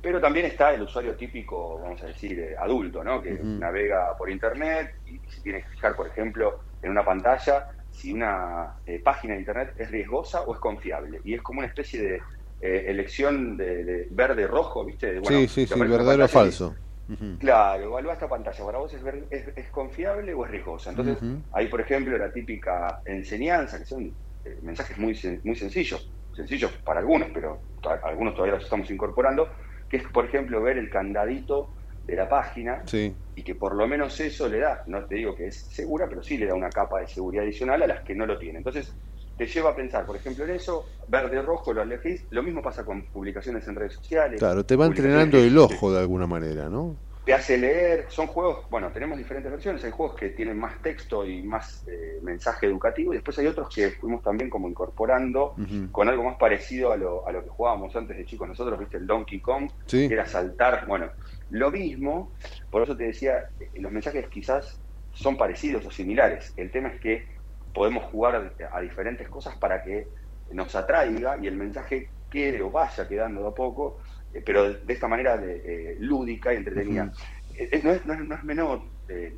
pero 0.01 0.21
también 0.21 0.45
está 0.45 0.73
el 0.73 0.83
usuario 0.83 1.15
típico, 1.15 1.79
vamos 1.79 2.01
a 2.03 2.07
decir, 2.07 2.39
eh, 2.39 2.55
adulto, 2.59 3.03
¿no? 3.03 3.21
que 3.21 3.31
navega 3.31 4.15
por 4.17 4.29
Internet 4.29 4.95
y 5.05 5.19
se 5.29 5.41
tiene 5.41 5.63
que 5.63 5.69
fijar, 5.69 5.95
por 5.95 6.07
ejemplo, 6.07 6.59
en 6.81 6.91
una 6.91 7.03
pantalla 7.03 7.67
si 7.89 8.13
una 8.13 8.73
eh, 8.85 9.01
página 9.03 9.33
de 9.33 9.39
Internet 9.39 9.73
es 9.77 9.89
riesgosa 9.89 10.41
o 10.41 10.53
es 10.53 10.59
confiable. 10.59 11.21
Y 11.23 11.33
es 11.33 11.41
como 11.41 11.59
una 11.59 11.67
especie 11.67 12.01
de 12.01 12.21
eh, 12.61 12.85
elección 12.87 13.57
de, 13.57 14.07
verde-rojo, 14.11 14.85
¿viste? 14.85 15.21
sí, 15.23 15.47
sí, 15.47 15.65
sí, 15.65 15.79
verdadero 15.79 16.25
o 16.25 16.27
falso. 16.27 16.75
Claro, 17.39 17.83
evalúa 17.83 18.13
esta 18.13 18.27
pantalla, 18.27 18.65
¿para 18.65 18.79
vos 18.79 18.91
es, 18.93 19.01
es, 19.55 19.69
confiable 19.69 20.33
o 20.33 20.43
es 20.43 20.51
riesgosa? 20.51 20.89
Entonces, 20.89 21.17
hay, 21.51 21.67
por 21.67 21.79
ejemplo, 21.79 22.17
la 22.17 22.31
típica 22.31 22.99
enseñanza, 23.05 23.77
que 23.77 23.85
son 23.85 24.11
mensajes 24.63 24.97
muy, 24.97 25.15
muy 25.43 25.55
sencillos 25.55 26.09
sencillos 26.35 26.71
para 26.83 26.99
algunos, 26.99 27.29
pero 27.33 27.59
algunos 28.03 28.33
todavía 28.33 28.55
los 28.55 28.63
estamos 28.63 28.89
incorporando, 28.91 29.49
que 29.89 29.97
es, 29.97 30.03
por 30.03 30.25
ejemplo, 30.25 30.61
ver 30.61 30.77
el 30.77 30.89
candadito 30.89 31.75
de 32.03 32.15
la 32.15 32.29
página 32.29 32.83
y 33.35 33.43
que 33.43 33.55
por 33.55 33.75
lo 33.75 33.87
menos 33.87 34.19
eso 34.19 34.47
le 34.47 34.59
da, 34.59 34.83
no 34.87 35.05
te 35.05 35.15
digo 35.15 35.35
que 35.35 35.47
es 35.47 35.67
segura, 35.69 36.07
pero 36.07 36.23
sí 36.23 36.37
le 36.37 36.45
da 36.45 36.53
una 36.53 36.69
capa 36.69 36.99
de 36.99 37.07
seguridad 37.07 37.43
adicional 37.43 37.81
a 37.83 37.87
las 37.87 38.01
que 38.01 38.15
no 38.15 38.25
lo 38.25 38.37
tienen. 38.37 38.57
Entonces, 38.57 38.95
te 39.35 39.45
lleva 39.45 39.71
a 39.71 39.75
pensar, 39.75 40.05
por 40.05 40.15
ejemplo, 40.15 40.45
en 40.45 40.51
eso, 40.51 40.85
verde 41.07 41.41
rojo 41.41 41.73
lo 41.73 41.81
elegís, 41.81 42.25
lo 42.29 42.41
mismo 42.41 42.61
pasa 42.61 42.85
con 42.85 43.05
publicaciones 43.11 43.67
en 43.67 43.75
redes 43.75 43.93
sociales. 43.95 44.39
Claro, 44.39 44.65
te 44.65 44.75
va 44.75 44.85
entrenando 44.85 45.37
el 45.37 45.57
ojo 45.57 45.91
de 45.91 45.99
alguna 45.99 46.27
manera, 46.27 46.69
¿no? 46.69 46.97
Te 47.25 47.33
hace 47.33 47.57
leer, 47.57 48.05
son 48.09 48.27
juegos, 48.27 48.69
bueno, 48.69 48.91
tenemos 48.91 49.17
diferentes 49.17 49.51
versiones, 49.51 49.83
hay 49.83 49.89
juegos 49.89 50.15
que 50.15 50.29
tienen 50.29 50.59
más 50.59 50.79
texto 50.81 51.25
y 51.25 51.41
más 51.41 51.83
eh, 51.87 52.19
mensaje 52.21 52.67
educativo 52.67 53.13
y 53.13 53.17
después 53.17 53.39
hay 53.39 53.47
otros 53.47 53.67
que 53.73 53.89
fuimos 53.91 54.21
también 54.21 54.47
como 54.47 54.69
incorporando 54.69 55.55
con 55.91 56.07
algo 56.07 56.23
más 56.23 56.37
parecido 56.37 56.91
a 56.91 56.97
lo, 56.97 57.27
a 57.27 57.31
lo 57.31 57.43
que 57.43 57.49
jugábamos 57.49 57.95
antes 57.95 58.15
de 58.15 58.25
chicos 58.25 58.47
nosotros, 58.47 58.77
viste 58.77 58.97
el 58.97 59.07
Donkey 59.07 59.39
Kong, 59.39 59.71
que 59.87 60.05
era 60.05 60.27
saltar, 60.27 60.85
bueno, 60.85 61.09
lo 61.49 61.71
mismo, 61.71 62.31
por 62.69 62.83
eso 62.83 62.95
te 62.95 63.05
decía, 63.05 63.43
eh, 63.59 63.71
los 63.75 63.91
mensajes 63.91 64.27
quizás 64.29 64.79
son 65.11 65.35
parecidos 65.35 65.83
o 65.83 65.89
similares, 65.89 66.53
el 66.57 66.69
tema 66.69 66.89
es 66.89 67.01
que 67.01 67.25
podemos 67.73 68.03
jugar 68.05 68.53
a 68.71 68.81
diferentes 68.81 69.27
cosas 69.29 69.55
para 69.57 69.83
que 69.83 70.07
nos 70.51 70.75
atraiga 70.75 71.37
y 71.41 71.47
el 71.47 71.55
mensaje 71.55 72.09
quede 72.29 72.61
o 72.61 72.69
vaya 72.69 73.07
quedando 73.07 73.41
de 73.41 73.47
a 73.47 73.51
poco, 73.51 73.99
pero 74.43 74.73
de, 74.73 74.93
esta 74.93 75.07
manera 75.07 75.37
de, 75.37 75.97
lúdica 75.99 76.53
y 76.53 76.57
entretenida. 76.57 77.05
no, 77.05 77.91
es, 77.91 78.05
no, 78.05 78.13
es, 78.35 78.43
menor, 78.43 78.81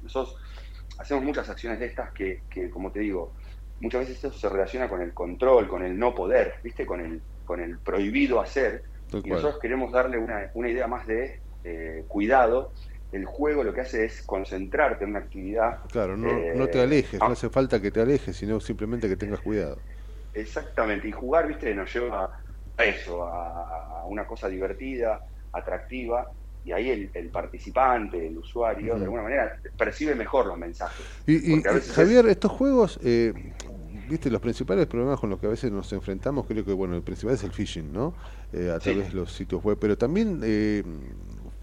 nosotros 0.03 0.37
hacemos 0.97 1.23
muchas 1.23 1.49
acciones 1.49 1.79
de 1.79 1.87
estas 1.87 2.11
que, 2.11 2.41
que, 2.49 2.69
como 2.69 2.91
te 2.91 3.01
digo, 3.01 3.33
muchas 3.81 4.01
veces 4.01 4.23
eso 4.23 4.33
se 4.33 4.49
relaciona 4.49 4.87
con 4.87 5.01
el 5.01 5.13
control, 5.13 5.67
con 5.67 5.83
el 5.83 5.97
no 5.97 6.15
poder, 6.15 6.55
¿viste? 6.63 6.85
Con 6.85 7.01
el, 7.01 7.21
con 7.45 7.59
el 7.59 7.77
prohibido 7.77 8.39
hacer. 8.39 8.83
y 9.23 9.29
nosotros 9.29 9.59
queremos 9.59 9.91
darle 9.91 10.17
una, 10.17 10.49
una 10.53 10.69
idea 10.69 10.87
más 10.87 11.05
de 11.05 11.41
cuidado 12.07 12.71
el 13.11 13.25
juego 13.25 13.63
lo 13.63 13.73
que 13.73 13.81
hace 13.81 14.05
es 14.05 14.21
concentrarte 14.23 15.03
en 15.03 15.11
una 15.11 15.19
actividad. 15.19 15.79
Claro, 15.91 16.17
no, 16.17 16.29
no 16.55 16.67
te 16.67 16.81
alejes, 16.81 17.19
no 17.19 17.27
ah. 17.27 17.31
hace 17.31 17.49
falta 17.49 17.81
que 17.81 17.91
te 17.91 18.01
alejes, 18.01 18.35
sino 18.35 18.59
simplemente 18.59 19.07
que 19.07 19.15
tengas 19.15 19.39
cuidado. 19.39 19.77
Exactamente, 20.33 21.07
y 21.07 21.11
jugar, 21.11 21.47
viste, 21.47 21.73
nos 21.73 21.93
lleva 21.93 22.39
a 22.77 22.85
eso, 22.85 23.23
a, 23.23 24.05
una 24.07 24.25
cosa 24.25 24.47
divertida, 24.47 25.21
atractiva, 25.51 26.29
y 26.63 26.71
ahí 26.71 27.11
el, 27.13 27.29
participante, 27.29 28.27
el 28.27 28.37
usuario, 28.37 28.95
de 28.95 29.03
alguna 29.03 29.23
manera 29.23 29.57
percibe 29.77 30.15
mejor 30.15 30.47
los 30.47 30.57
mensajes. 30.57 31.05
Y, 31.25 31.61
Javier, 31.61 32.27
estos 32.27 32.51
juegos, 32.51 32.99
eh, 33.03 33.33
viste, 34.09 34.29
los 34.29 34.41
principales 34.41 34.85
problemas 34.87 35.19
con 35.19 35.29
los 35.29 35.39
que 35.39 35.47
a 35.47 35.49
veces 35.49 35.71
nos 35.71 35.91
enfrentamos, 35.93 36.45
creo 36.45 36.65
que, 36.65 36.73
bueno, 36.73 36.95
el 36.95 37.03
principal 37.03 37.35
es 37.35 37.43
el 37.43 37.51
phishing, 37.51 37.91
¿no? 37.91 38.13
Eh, 38.51 38.71
a 38.73 38.79
través 38.79 39.09
de 39.09 39.13
los 39.13 39.31
sitios 39.33 39.63
web, 39.63 39.77
pero 39.79 39.97
también... 39.97 40.41
Eh, 40.43 40.83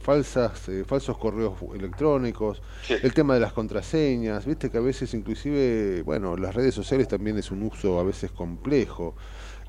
falsas, 0.04 0.68
eh, 0.68 0.84
falsos 0.86 1.16
correos 1.16 1.54
electrónicos, 1.74 2.60
el 2.90 3.14
tema 3.14 3.34
de 3.34 3.40
las 3.40 3.54
contraseñas, 3.54 4.44
viste 4.44 4.70
que 4.70 4.76
a 4.76 4.82
veces 4.82 5.14
inclusive, 5.14 6.02
bueno, 6.02 6.36
las 6.36 6.54
redes 6.54 6.74
sociales 6.74 7.08
también 7.08 7.38
es 7.38 7.50
un 7.50 7.62
uso 7.62 7.98
a 7.98 8.04
veces 8.04 8.30
complejo. 8.30 9.16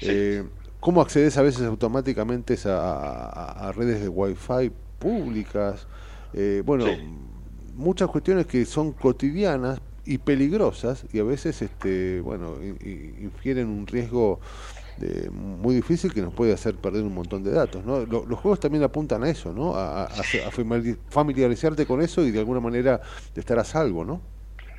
Eh, 0.01 0.43
¿Cómo 0.85 1.01
accedes 1.01 1.35
a 1.39 1.41
veces 1.41 1.63
automáticamente 1.63 2.55
a, 2.67 3.73
redes 3.75 4.01
de 4.01 4.07
Wi-Fi 4.07 4.71
públicas? 4.99 5.87
Eh, 6.31 6.61
bueno, 6.63 6.85
muchas 7.73 8.07
cuestiones 8.07 8.45
que 8.45 8.63
son 8.65 8.91
cotidianas 8.91 9.81
y 10.05 10.19
peligrosas 10.19 11.03
y 11.11 11.17
a 11.17 11.23
veces, 11.23 11.63
este, 11.63 12.21
bueno, 12.21 12.57
infieren 12.61 13.67
un 13.67 13.87
riesgo 13.87 14.39
muy 15.31 15.73
difícil 15.73 16.13
que 16.13 16.21
nos 16.21 16.35
puede 16.35 16.53
hacer 16.53 16.75
perder 16.75 17.01
un 17.01 17.15
montón 17.15 17.43
de 17.43 17.49
datos. 17.49 17.83
¿no? 17.83 18.05
los 18.05 18.39
juegos 18.39 18.59
también 18.59 18.83
apuntan 18.83 19.23
a 19.23 19.29
eso, 19.31 19.51
¿no? 19.51 19.73
A, 19.75 20.07
familiarizarte 21.09 21.87
con 21.87 21.99
eso 22.03 22.21
y 22.21 22.29
de 22.29 22.37
alguna 22.37 22.59
manera 22.59 23.01
de 23.33 23.41
estar 23.41 23.57
a 23.57 23.63
salvo, 23.63 24.05
¿no? 24.05 24.21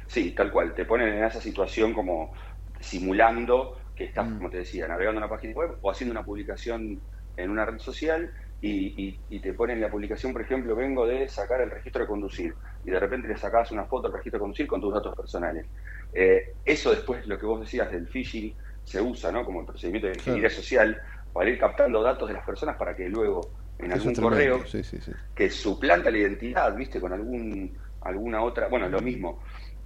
Sí, 0.07 0.31
tal 0.37 0.53
cual. 0.53 0.73
Te 0.73 0.85
ponen 0.85 1.15
en 1.15 1.25
esa 1.25 1.41
situación 1.41 1.93
como 1.93 2.33
simulando 2.79 3.77
que 3.97 4.05
estás, 4.05 4.29
mm. 4.29 4.37
como 4.37 4.51
te 4.51 4.59
decía, 4.59 4.87
navegando 4.87 5.19
una 5.19 5.29
página 5.29 5.55
web 5.55 5.79
o 5.81 5.91
haciendo 5.91 6.13
una 6.13 6.25
publicación 6.25 7.01
en 7.37 7.51
una 7.51 7.65
red 7.65 7.79
social 7.79 8.31
y, 8.61 9.19
te 9.41 9.53
ponen 9.53 9.81
la 9.81 9.91
publicación, 9.91 10.33
por 10.33 10.43
ejemplo, 10.43 10.75
vengo 10.75 11.07
de 11.07 11.29
sacar 11.29 11.61
el 11.61 11.71
registro 11.71 12.03
de 12.03 12.09
conducir 12.09 12.55
y 12.85 12.91
de 12.91 12.99
repente 12.99 13.29
le 13.29 13.37
sacas 13.37 13.71
una 13.71 13.85
foto 13.85 14.09
al 14.09 14.15
registro 14.15 14.39
de 14.39 14.41
conducir 14.41 14.67
con 14.67 14.81
tus 14.81 14.93
datos 14.93 15.15
personales. 15.15 15.67
Eh, 16.13 16.55
eso 16.65 16.91
después, 16.91 17.27
lo 17.27 17.39
que 17.39 17.47
vos 17.47 17.61
decías 17.61 17.91
del 17.91 18.09
phishing, 18.09 18.55
se 18.83 19.01
usa 19.01 19.31
¿no? 19.31 19.45
como 19.45 19.61
el 19.61 19.67
procedimiento 19.67 20.09
de 20.09 20.15
ingeniería 20.15 20.51
social 20.51 21.01
para 21.33 21.51
ir 21.51 21.59
captando 21.59 22.03
datos 22.03 22.29
de 22.29 22.35
las 22.35 22.45
personas 22.45 22.77
para 22.77 22.97
que 22.97 23.09
luego 23.09 23.51
en 23.79 23.93
algún 23.93 24.15
correo 24.15 24.65
que 25.35 25.51
suplanta 25.51 26.11
la 26.11 26.19
identidad, 26.19 26.75
¿viste? 26.75 27.01
Con 27.01 27.13
algún 27.13 27.77
alguna 28.01 28.43
otra, 28.43 28.69
bueno, 28.69 28.89
lo 28.89 29.01
mismo, 29.01 29.43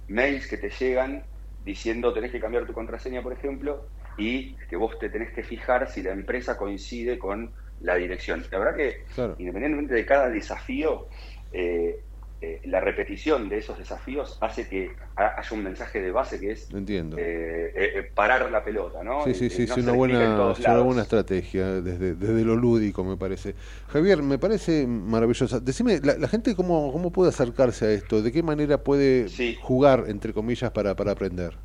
mails 0.07 0.47
que 0.47 0.57
te 0.57 0.69
llegan 0.69 1.23
diciendo 1.65 2.13
tenés 2.13 2.31
que 2.31 2.39
cambiar 2.39 2.65
tu 2.65 2.73
contraseña, 2.73 3.21
por 3.21 3.33
ejemplo, 3.33 3.87
y 4.17 4.55
que 4.69 4.75
vos 4.75 4.97
te 4.99 5.09
tenés 5.09 5.31
que 5.33 5.43
fijar 5.43 5.89
si 5.89 6.01
la 6.01 6.11
empresa 6.11 6.57
coincide 6.57 7.17
con 7.17 7.53
la 7.81 7.95
dirección. 7.95 8.45
La 8.51 8.59
verdad 8.59 8.75
que, 8.75 9.05
independientemente 9.39 9.93
de 9.93 10.05
cada 10.05 10.29
desafío, 10.29 11.07
eh, 11.51 12.03
eh, 12.43 12.59
la 12.65 12.79
repetición 12.79 13.49
de 13.49 13.59
esos 13.59 13.77
desafíos 13.77 14.37
hace 14.41 14.67
que 14.67 14.95
haya 15.15 15.49
un 15.51 15.63
mensaje 15.63 16.01
de 16.01 16.11
base 16.11 16.39
que 16.39 16.51
es 16.51 16.71
Entiendo. 16.71 17.15
Eh, 17.19 18.09
parar 18.15 18.49
la 18.51 18.63
pelota, 18.63 19.03
¿no? 19.03 19.23
Sí, 19.25 19.35
sí, 19.35 19.49
sí, 19.49 19.63
es 19.63 19.77
una 19.77 19.91
buena, 19.91 20.53
una 20.57 20.81
buena 20.81 21.01
estrategia 21.03 21.81
desde, 21.81 22.15
desde 22.15 22.43
lo 22.43 22.55
lúdico, 22.55 23.03
me 23.03 23.17
parece. 23.17 23.55
Javier, 23.89 24.23
me 24.23 24.39
parece 24.39 24.87
maravillosa. 24.87 25.59
Decime, 25.59 25.99
¿la, 26.01 26.27
gente 26.27 26.55
cómo, 26.55 26.91
cómo 26.91 27.11
puede 27.11 27.29
acercarse 27.29 27.85
a 27.85 27.91
esto? 27.91 28.21
¿De 28.21 28.31
qué 28.31 28.41
manera 28.41 28.83
puede 28.83 29.27
jugar, 29.61 30.05
entre 30.07 30.33
comillas, 30.33 30.71
para, 30.71 30.95
para 30.95 31.11
aprender? 31.11 31.55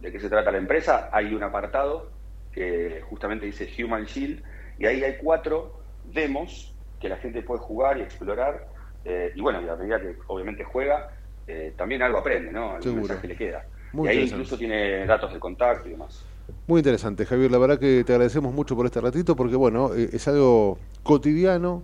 de 0.00 0.12
qué 0.12 0.20
se 0.20 0.28
trata 0.28 0.50
la 0.50 0.58
empresa, 0.58 1.08
hay 1.12 1.34
un 1.34 1.42
apartado 1.42 2.12
que 2.52 3.02
justamente 3.08 3.46
dice 3.46 3.68
Human 3.82 4.04
Shield 4.04 4.42
y 4.78 4.86
ahí 4.86 5.02
hay 5.02 5.16
cuatro 5.18 5.80
demos 6.04 6.74
que 7.00 7.08
la 7.08 7.16
gente 7.16 7.42
puede 7.42 7.60
jugar 7.60 7.98
y 7.98 8.02
explorar 8.02 8.68
eh, 9.04 9.32
y 9.34 9.40
bueno, 9.40 9.62
y 9.62 9.68
a 9.68 9.76
medida 9.76 10.00
que 10.00 10.16
obviamente 10.26 10.64
juega, 10.64 11.08
eh, 11.46 11.74
también 11.76 12.02
algo 12.02 12.18
aprende, 12.18 12.52
¿no? 12.52 12.72
Algún 12.72 12.96
mensaje 12.96 13.28
le 13.28 13.36
queda. 13.36 13.64
y 13.94 14.06
ahí 14.06 14.24
incluso 14.24 14.58
tiene 14.58 15.06
datos 15.06 15.32
de 15.32 15.40
contacto 15.40 15.88
y 15.88 15.92
demás. 15.92 16.26
Muy 16.66 16.78
interesante, 16.78 17.26
Javier. 17.26 17.50
La 17.50 17.58
verdad 17.58 17.78
que 17.78 18.04
te 18.04 18.12
agradecemos 18.12 18.52
mucho 18.52 18.76
por 18.76 18.86
este 18.86 19.00
ratito 19.00 19.36
porque, 19.36 19.56
bueno, 19.56 19.94
eh, 19.94 20.10
es 20.12 20.28
algo 20.28 20.78
cotidiano, 21.02 21.82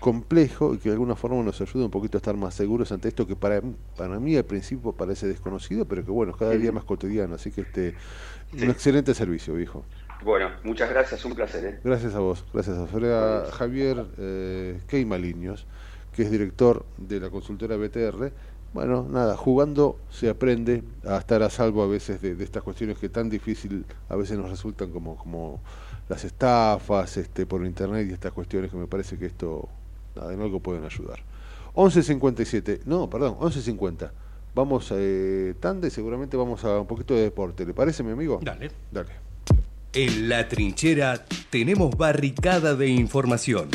complejo 0.00 0.74
y 0.74 0.78
que 0.78 0.90
de 0.90 0.94
alguna 0.94 1.16
forma 1.16 1.42
nos 1.42 1.60
ayuda 1.60 1.86
un 1.86 1.90
poquito 1.90 2.18
a 2.18 2.20
estar 2.20 2.36
más 2.36 2.54
seguros 2.54 2.92
ante 2.92 3.08
esto 3.08 3.26
que 3.26 3.34
para, 3.34 3.62
para 3.96 4.20
mí 4.20 4.36
al 4.36 4.44
principio 4.44 4.92
parece 4.92 5.26
desconocido, 5.26 5.86
pero 5.86 6.04
que 6.04 6.10
bueno, 6.10 6.32
cada 6.34 6.52
día 6.52 6.70
más 6.70 6.84
cotidiano, 6.84 7.34
así 7.34 7.50
que 7.50 7.62
este 7.62 7.94
un 8.52 8.70
excelente 8.70 9.14
servicio, 9.14 9.54
viejo. 9.54 9.84
Bueno, 10.22 10.50
muchas 10.62 10.88
gracias, 10.90 11.24
un 11.24 11.34
placer. 11.34 11.64
¿eh? 11.64 11.80
Gracias 11.84 12.14
a 12.14 12.20
vos, 12.20 12.44
gracias 12.52 12.76
a 12.78 13.46
Javier 13.52 14.06
eh, 14.18 14.80
Keimaliños, 14.86 15.66
que 16.14 16.22
es 16.22 16.30
director 16.30 16.84
de 16.96 17.20
la 17.20 17.30
consultora 17.30 17.76
BTR. 17.76 18.32
Bueno, 18.76 19.06
nada, 19.10 19.38
jugando 19.38 19.98
se 20.10 20.28
aprende 20.28 20.82
a 21.06 21.16
estar 21.16 21.42
a 21.42 21.48
salvo 21.48 21.82
a 21.82 21.86
veces 21.86 22.20
de, 22.20 22.34
de 22.34 22.44
estas 22.44 22.62
cuestiones 22.62 22.98
que 22.98 23.08
tan 23.08 23.30
difícil 23.30 23.86
a 24.10 24.16
veces 24.16 24.36
nos 24.36 24.50
resultan 24.50 24.90
como, 24.90 25.16
como 25.16 25.60
las 26.10 26.24
estafas 26.24 27.16
este, 27.16 27.46
por 27.46 27.64
internet 27.64 28.06
y 28.10 28.12
estas 28.12 28.34
cuestiones 28.34 28.70
que 28.70 28.76
me 28.76 28.86
parece 28.86 29.16
que 29.16 29.24
esto 29.24 29.66
en 30.16 30.42
algo 30.42 30.60
pueden 30.60 30.84
ayudar. 30.84 31.20
11.57, 31.74 32.80
no, 32.84 33.08
perdón, 33.08 33.36
11.50. 33.36 34.10
Vamos 34.54 34.92
a 34.92 34.96
eh, 34.98 35.54
Tande, 35.58 35.88
seguramente 35.88 36.36
vamos 36.36 36.62
a 36.66 36.78
un 36.78 36.86
poquito 36.86 37.14
de 37.14 37.22
deporte. 37.22 37.64
¿Le 37.64 37.72
parece, 37.72 38.02
mi 38.02 38.10
amigo? 38.10 38.40
Dale. 38.42 38.70
Dale. 38.92 39.08
En 39.94 40.28
la 40.28 40.46
trinchera 40.46 41.24
tenemos 41.48 41.96
barricada 41.96 42.74
de 42.74 42.88
información, 42.88 43.70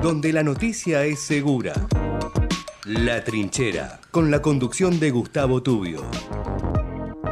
donde 0.00 0.32
la 0.32 0.44
noticia 0.44 1.04
es 1.04 1.18
segura. 1.18 1.72
La 2.86 3.22
trinchera, 3.22 4.00
con 4.10 4.30
la 4.30 4.40
conducción 4.40 5.00
de 5.00 5.10
Gustavo 5.10 5.62
Tubio. 5.62 6.02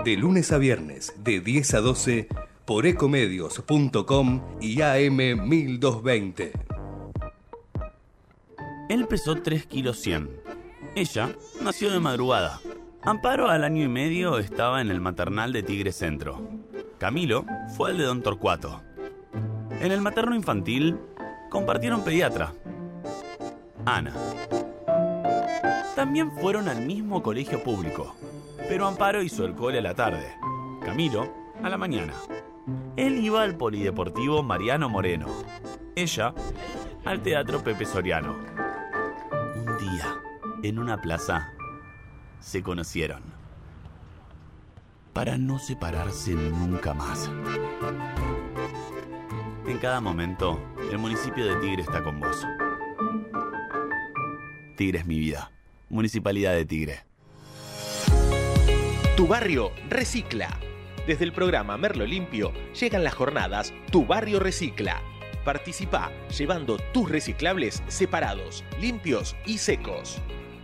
De 0.05 0.15
lunes 0.15 0.53
a 0.53 0.59
viernes, 0.59 1.15
de 1.25 1.41
10 1.41 1.75
a 1.75 1.81
12, 1.81 2.29
por 2.66 2.85
ecomedios.com 2.85 4.43
y 4.61 4.83
AM 4.83 5.49
1220. 5.49 6.53
Él 8.91 9.07
pesó 9.07 9.37
3 9.37 9.65
kilos 9.65 9.99
100. 10.01 10.29
Ella 10.95 11.35
nació 11.62 11.91
de 11.93 12.01
madrugada. 12.01 12.61
Amparo 13.01 13.49
al 13.49 13.65
año 13.65 13.83
y 13.83 13.89
medio 13.89 14.39
estaba 14.39 14.83
en 14.83 14.91
el 14.91 15.01
maternal 15.01 15.55
de 15.55 15.62
Tigre 15.62 15.93
Centro. 15.93 16.47
Camilo 16.99 17.47
fue 17.75 17.93
al 17.93 17.97
de 17.97 18.05
Don 18.05 18.23
Torcuato. 18.23 18.83
En 19.81 19.93
el 19.93 20.03
materno 20.03 20.35
infantil 20.35 20.99
compartieron 21.49 22.05
pediatra. 22.05 22.53
Ana. 23.87 24.12
También 25.94 26.30
fueron 26.32 26.68
al 26.68 26.82
mismo 26.82 27.22
colegio 27.22 27.62
público, 27.62 28.14
pero 28.68 28.86
Amparo 28.86 29.22
hizo 29.22 29.44
el 29.44 29.55
cole 29.55 29.78
a 29.78 29.82
la 29.82 29.94
tarde, 29.94 30.36
Camilo 30.85 31.32
a 31.62 31.68
la 31.68 31.76
mañana. 31.76 32.14
Él 32.97 33.24
iba 33.24 33.43
al 33.43 33.56
polideportivo 33.56 34.43
Mariano 34.43 34.89
Moreno, 34.89 35.26
ella 35.97 36.35
al 37.05 37.20
teatro 37.22 37.62
Pepe 37.62 37.85
Soriano 37.85 38.59
día, 39.78 40.20
en 40.62 40.78
una 40.78 41.01
plaza, 41.01 41.52
se 42.40 42.62
conocieron. 42.62 43.22
Para 45.12 45.39
no 45.39 45.59
separarse 45.59 46.35
nunca 46.35 46.94
más. 46.94 47.30
En 49.66 49.78
cada 49.78 50.01
momento, 50.01 50.60
el 50.90 50.98
municipio 50.98 51.47
de 51.47 51.56
Tigre 51.56 51.82
está 51.82 52.02
con 52.02 52.20
vos. 52.20 52.44
Tigre 54.78 55.00
es 55.00 55.06
mi 55.06 55.18
vida. 55.18 55.50
Municipalidad 55.88 56.55
de 56.55 56.64
Tigre. 56.64 57.00
Tu 59.16 59.26
barrio 59.26 59.72
recicla. 59.88 60.56
Desde 61.05 61.24
el 61.24 61.32
programa 61.32 61.76
Merlo 61.76 62.06
Limpio 62.06 62.52
llegan 62.78 63.02
las 63.02 63.14
jornadas 63.14 63.74
Tu 63.90 64.06
barrio 64.06 64.38
recicla 64.38 65.02
Participa 65.44 66.12
llevando 66.36 66.76
tus 66.92 67.10
reciclables 67.10 67.82
separados, 67.88 68.62
limpios 68.80 69.34
y 69.46 69.59
secos. 69.59 70.18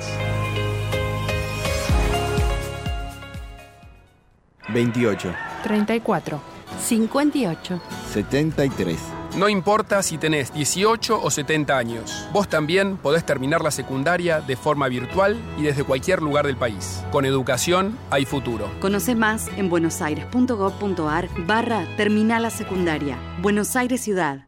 28. 4.70 5.32
34. 5.62 6.42
58. 6.82 7.82
73. 8.12 9.00
No 9.38 9.48
importa 9.48 10.02
si 10.02 10.18
tenés 10.18 10.52
18 10.52 11.22
o 11.22 11.30
70 11.30 11.78
años, 11.78 12.28
vos 12.34 12.48
también 12.48 12.98
podés 12.98 13.24
terminar 13.24 13.64
la 13.64 13.70
secundaria 13.70 14.42
de 14.42 14.56
forma 14.56 14.88
virtual 14.88 15.38
y 15.56 15.62
desde 15.62 15.84
cualquier 15.84 16.24
lugar 16.24 16.48
del 16.48 16.58
país. 16.58 17.04
Con 17.12 17.26
educación 17.26 17.96
hay 18.10 18.26
futuro. 18.26 18.72
Conoce 18.80 19.14
más 19.14 19.50
en 19.56 19.70
buenosaires.gov.ar 19.70 21.30
barra 21.46 21.86
Terminal 21.96 22.42
la 22.42 22.50
Secundaria. 22.50 23.20
Buenos 23.40 23.76
Aires 23.76 24.02
Ciudad. 24.02 24.48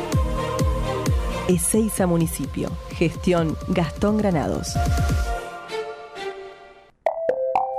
Ezeiza 1.51 2.07
Municipio. 2.07 2.69
Gestión 2.91 3.57
Gastón 3.67 4.17
Granados. 4.17 4.69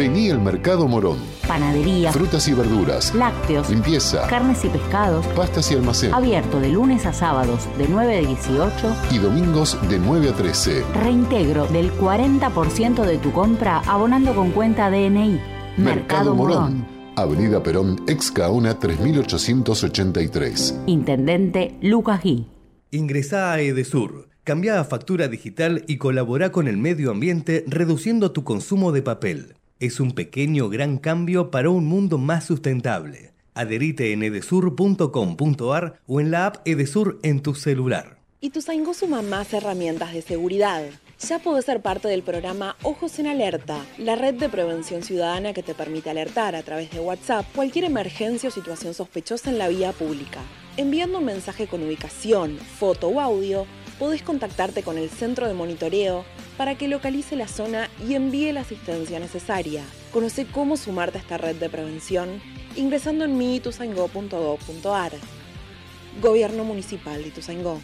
Vení 0.00 0.30
al 0.30 0.40
Mercado 0.40 0.88
Morón. 0.88 1.18
Panadería. 1.46 2.12
Frutas 2.12 2.48
y 2.48 2.54
verduras. 2.54 3.14
Lácteos. 3.14 3.68
Limpieza. 3.68 4.26
Carnes 4.28 4.64
y 4.64 4.68
pescados. 4.68 5.26
Pastas 5.28 5.70
y 5.70 5.74
almacén. 5.74 6.14
Abierto 6.14 6.60
de 6.60 6.70
lunes 6.70 7.04
a 7.06 7.12
sábados 7.12 7.68
de 7.76 7.86
9 7.88 8.16
a 8.16 8.20
18. 8.20 8.96
Y 9.10 9.18
domingos 9.18 9.76
de 9.88 9.98
9 9.98 10.30
a 10.30 10.32
13. 10.32 10.84
Reintegro 11.02 11.66
del 11.66 11.92
40% 11.92 13.04
de 13.04 13.18
tu 13.18 13.32
compra 13.32 13.82
abonando 13.86 14.34
con 14.34 14.50
cuenta 14.52 14.90
DNI. 14.90 15.40
Mercado, 15.76 16.34
Morón. 16.34 16.86
Avenida 17.16 17.62
Perón, 17.62 18.00
ex 18.06 18.30
Caona 18.30 18.78
3883. 18.78 20.80
Intendente 20.86 21.76
Lucas 21.82 22.22
Gui. 22.22 22.46
Ingresá 22.90 23.52
a 23.52 23.60
Edesur. 23.60 24.28
Cambia 24.44 24.80
a 24.80 24.84
factura 24.84 25.28
digital 25.28 25.84
y 25.86 25.98
colabora 25.98 26.50
con 26.50 26.66
el 26.68 26.78
medio 26.78 27.10
ambiente 27.10 27.64
reduciendo 27.68 28.32
tu 28.32 28.42
consumo 28.44 28.92
de 28.92 29.02
papel. 29.02 29.56
Es 29.80 29.98
un 29.98 30.12
pequeño 30.12 30.68
gran 30.68 30.98
cambio 30.98 31.50
para 31.50 31.70
un 31.70 31.86
mundo 31.86 32.18
más 32.18 32.44
sustentable. 32.44 33.32
Adherite 33.54 34.12
en 34.12 34.22
edesur.com.ar 34.22 36.00
o 36.06 36.20
en 36.20 36.30
la 36.30 36.44
app 36.44 36.68
Edesur 36.68 37.18
en 37.22 37.40
tu 37.40 37.54
celular. 37.54 38.18
Ituzaingó 38.42 38.92
suma 38.92 39.22
más 39.22 39.54
herramientas 39.54 40.12
de 40.12 40.20
seguridad. 40.20 40.84
Ya 41.26 41.38
podés 41.38 41.64
ser 41.64 41.80
parte 41.80 42.08
del 42.08 42.22
programa 42.22 42.76
Ojos 42.82 43.18
en 43.18 43.26
Alerta, 43.26 43.82
la 43.96 44.16
red 44.16 44.34
de 44.34 44.50
prevención 44.50 45.02
ciudadana 45.02 45.54
que 45.54 45.62
te 45.62 45.74
permite 45.74 46.10
alertar 46.10 46.56
a 46.56 46.62
través 46.62 46.90
de 46.90 47.00
WhatsApp 47.00 47.46
cualquier 47.54 47.86
emergencia 47.86 48.50
o 48.50 48.52
situación 48.52 48.92
sospechosa 48.92 49.48
en 49.48 49.56
la 49.56 49.68
vía 49.68 49.92
pública. 49.92 50.40
Enviando 50.76 51.18
un 51.18 51.24
mensaje 51.24 51.66
con 51.66 51.82
ubicación, 51.82 52.58
foto 52.58 53.08
o 53.08 53.20
audio, 53.20 53.66
podés 54.00 54.22
contactarte 54.22 54.82
con 54.82 54.96
el 54.96 55.10
centro 55.10 55.46
de 55.46 55.52
monitoreo 55.52 56.24
para 56.56 56.76
que 56.76 56.88
localice 56.88 57.36
la 57.36 57.46
zona 57.46 57.90
y 58.08 58.14
envíe 58.14 58.50
la 58.50 58.62
asistencia 58.62 59.20
necesaria. 59.20 59.84
Conoce 60.10 60.46
cómo 60.46 60.78
sumarte 60.78 61.18
a 61.18 61.20
esta 61.20 61.36
red 61.36 61.56
de 61.56 61.68
prevención 61.68 62.40
ingresando 62.76 63.26
en 63.26 63.36
miituzaingó.gov.ar. 63.36 65.12
Gobierno 66.22 66.64
Municipal 66.64 67.22
de 67.22 67.28
Ituzaingó. 67.28 67.80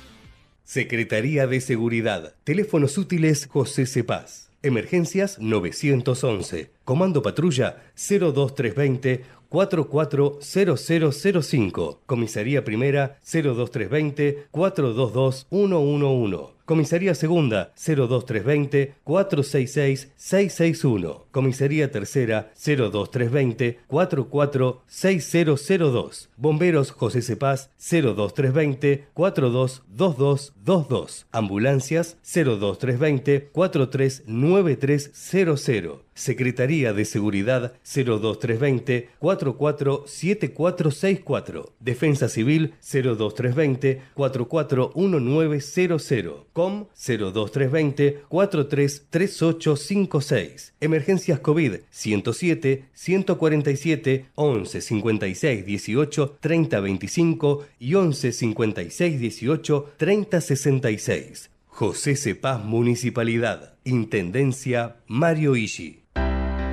Secretaría 0.64 1.46
de 1.46 1.60
Seguridad. 1.60 2.34
Teléfonos 2.44 2.96
útiles 2.96 3.46
José 3.46 3.84
Cepaz. 3.84 4.48
Emergencias 4.62 5.38
911. 5.38 6.70
Comando 6.84 7.20
Patrulla 7.20 7.84
02320 7.94 9.24
440005. 9.48 12.00
Comisaría 12.06 12.64
Primera 12.64 13.18
02320 13.22 14.46
422 14.50 15.46
111. 15.50 16.56
Comisaría 16.66 17.14
Segunda 17.14 17.72
02320 17.76 18.94
466 19.04 20.12
661. 20.16 21.26
Comisaría 21.30 21.92
Tercera 21.92 22.50
02320 22.56 23.78
446002. 23.86 26.28
Bomberos 26.38 26.90
José 26.90 27.22
Cepaz 27.22 27.70
02320 27.78 29.06
422222. 29.14 31.26
Ambulancias 31.32 32.18
02320 32.22 33.48
439300. 33.52 36.00
Secretaría 36.12 36.92
de 36.92 37.04
Seguridad 37.04 37.72
02320 37.84 39.08
447464. 39.18 41.72
Defensa 41.80 42.28
Civil 42.28 42.74
02320 42.80 44.02
441900. 44.14 46.46
COM 46.52 46.86
02320 46.94 48.20
433856. 48.28 50.74
Emergencias 50.80 51.40
COVID 51.40 51.72
107 51.90 52.84
147 52.94 54.26
11 54.34 54.80
56 54.80 55.66
18 55.66 56.25
30 56.30 56.80
25 56.80 57.64
y 57.78 57.94
11 57.94 58.32
56 58.32 59.20
18 59.20 59.92
30 59.96 60.40
66. 60.40 61.50
José 61.66 62.16
Cepaz 62.16 62.64
Municipalidad. 62.64 63.74
Intendencia 63.84 64.96
Mario 65.06 65.56
Ishi. 65.56 66.06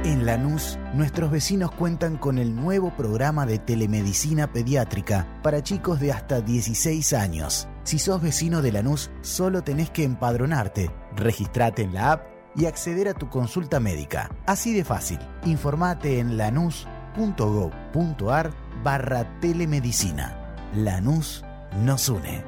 En 0.06 0.26
Lanús, 0.26 0.78
nuestros 0.94 1.32
vecinos 1.32 1.72
cuentan 1.72 2.18
con 2.18 2.38
el 2.38 2.56
nuevo 2.56 2.94
programa 2.96 3.46
de 3.46 3.58
telemedicina 3.58 4.52
pediátrica 4.52 5.40
para 5.42 5.64
chicos 5.64 6.02
de 6.02 6.12
hasta 6.12 6.42
16 6.42 7.14
años. 7.14 7.70
Si 7.84 8.00
sos 8.00 8.22
vecino 8.22 8.62
de 8.62 8.74
Lanús, 8.74 9.12
solo 9.22 9.62
tenés 9.62 9.90
que 9.90 10.04
empadronarte, 10.04 10.92
registrate 11.16 11.84
en 11.84 11.94
la 11.94 12.12
app 12.14 12.34
y 12.56 12.66
acceder 12.66 13.08
a 13.08 13.14
tu 13.14 13.30
consulta 13.30 13.80
médica. 13.80 14.30
Así 14.46 14.74
de 14.74 14.84
fácil. 14.84 15.20
Informate 15.46 16.20
en 16.20 16.36
lanús.gov.ar 16.38 18.52
barra 18.84 19.40
telemedicina. 19.40 20.56
Lanús 20.76 21.44
nos 21.84 22.10
une. 22.10 22.44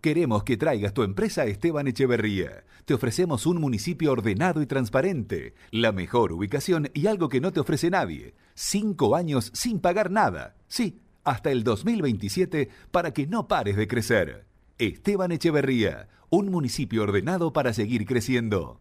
Queremos 0.00 0.44
que 0.44 0.56
traigas 0.56 0.94
tu 0.94 1.02
empresa 1.02 1.42
a 1.42 1.46
Esteban 1.46 1.88
Echeverría. 1.88 2.64
Te 2.84 2.94
ofrecemos 2.94 3.46
un 3.46 3.60
municipio 3.60 4.12
ordenado 4.12 4.62
y 4.62 4.66
transparente, 4.66 5.54
la 5.72 5.90
mejor 5.90 6.32
ubicación 6.32 6.88
y 6.94 7.08
algo 7.08 7.28
que 7.28 7.40
no 7.40 7.52
te 7.52 7.58
ofrece 7.58 7.90
nadie. 7.90 8.34
Cinco 8.54 9.16
años 9.16 9.50
sin 9.52 9.80
pagar 9.80 10.12
nada. 10.12 10.54
Sí, 10.68 11.00
hasta 11.24 11.50
el 11.50 11.64
2027 11.64 12.68
para 12.92 13.12
que 13.12 13.26
no 13.26 13.48
pares 13.48 13.74
de 13.74 13.88
crecer. 13.88 14.46
Esteban 14.78 15.32
Echeverría, 15.32 16.08
un 16.30 16.52
municipio 16.52 17.02
ordenado 17.02 17.52
para 17.52 17.72
seguir 17.72 18.06
creciendo. 18.06 18.80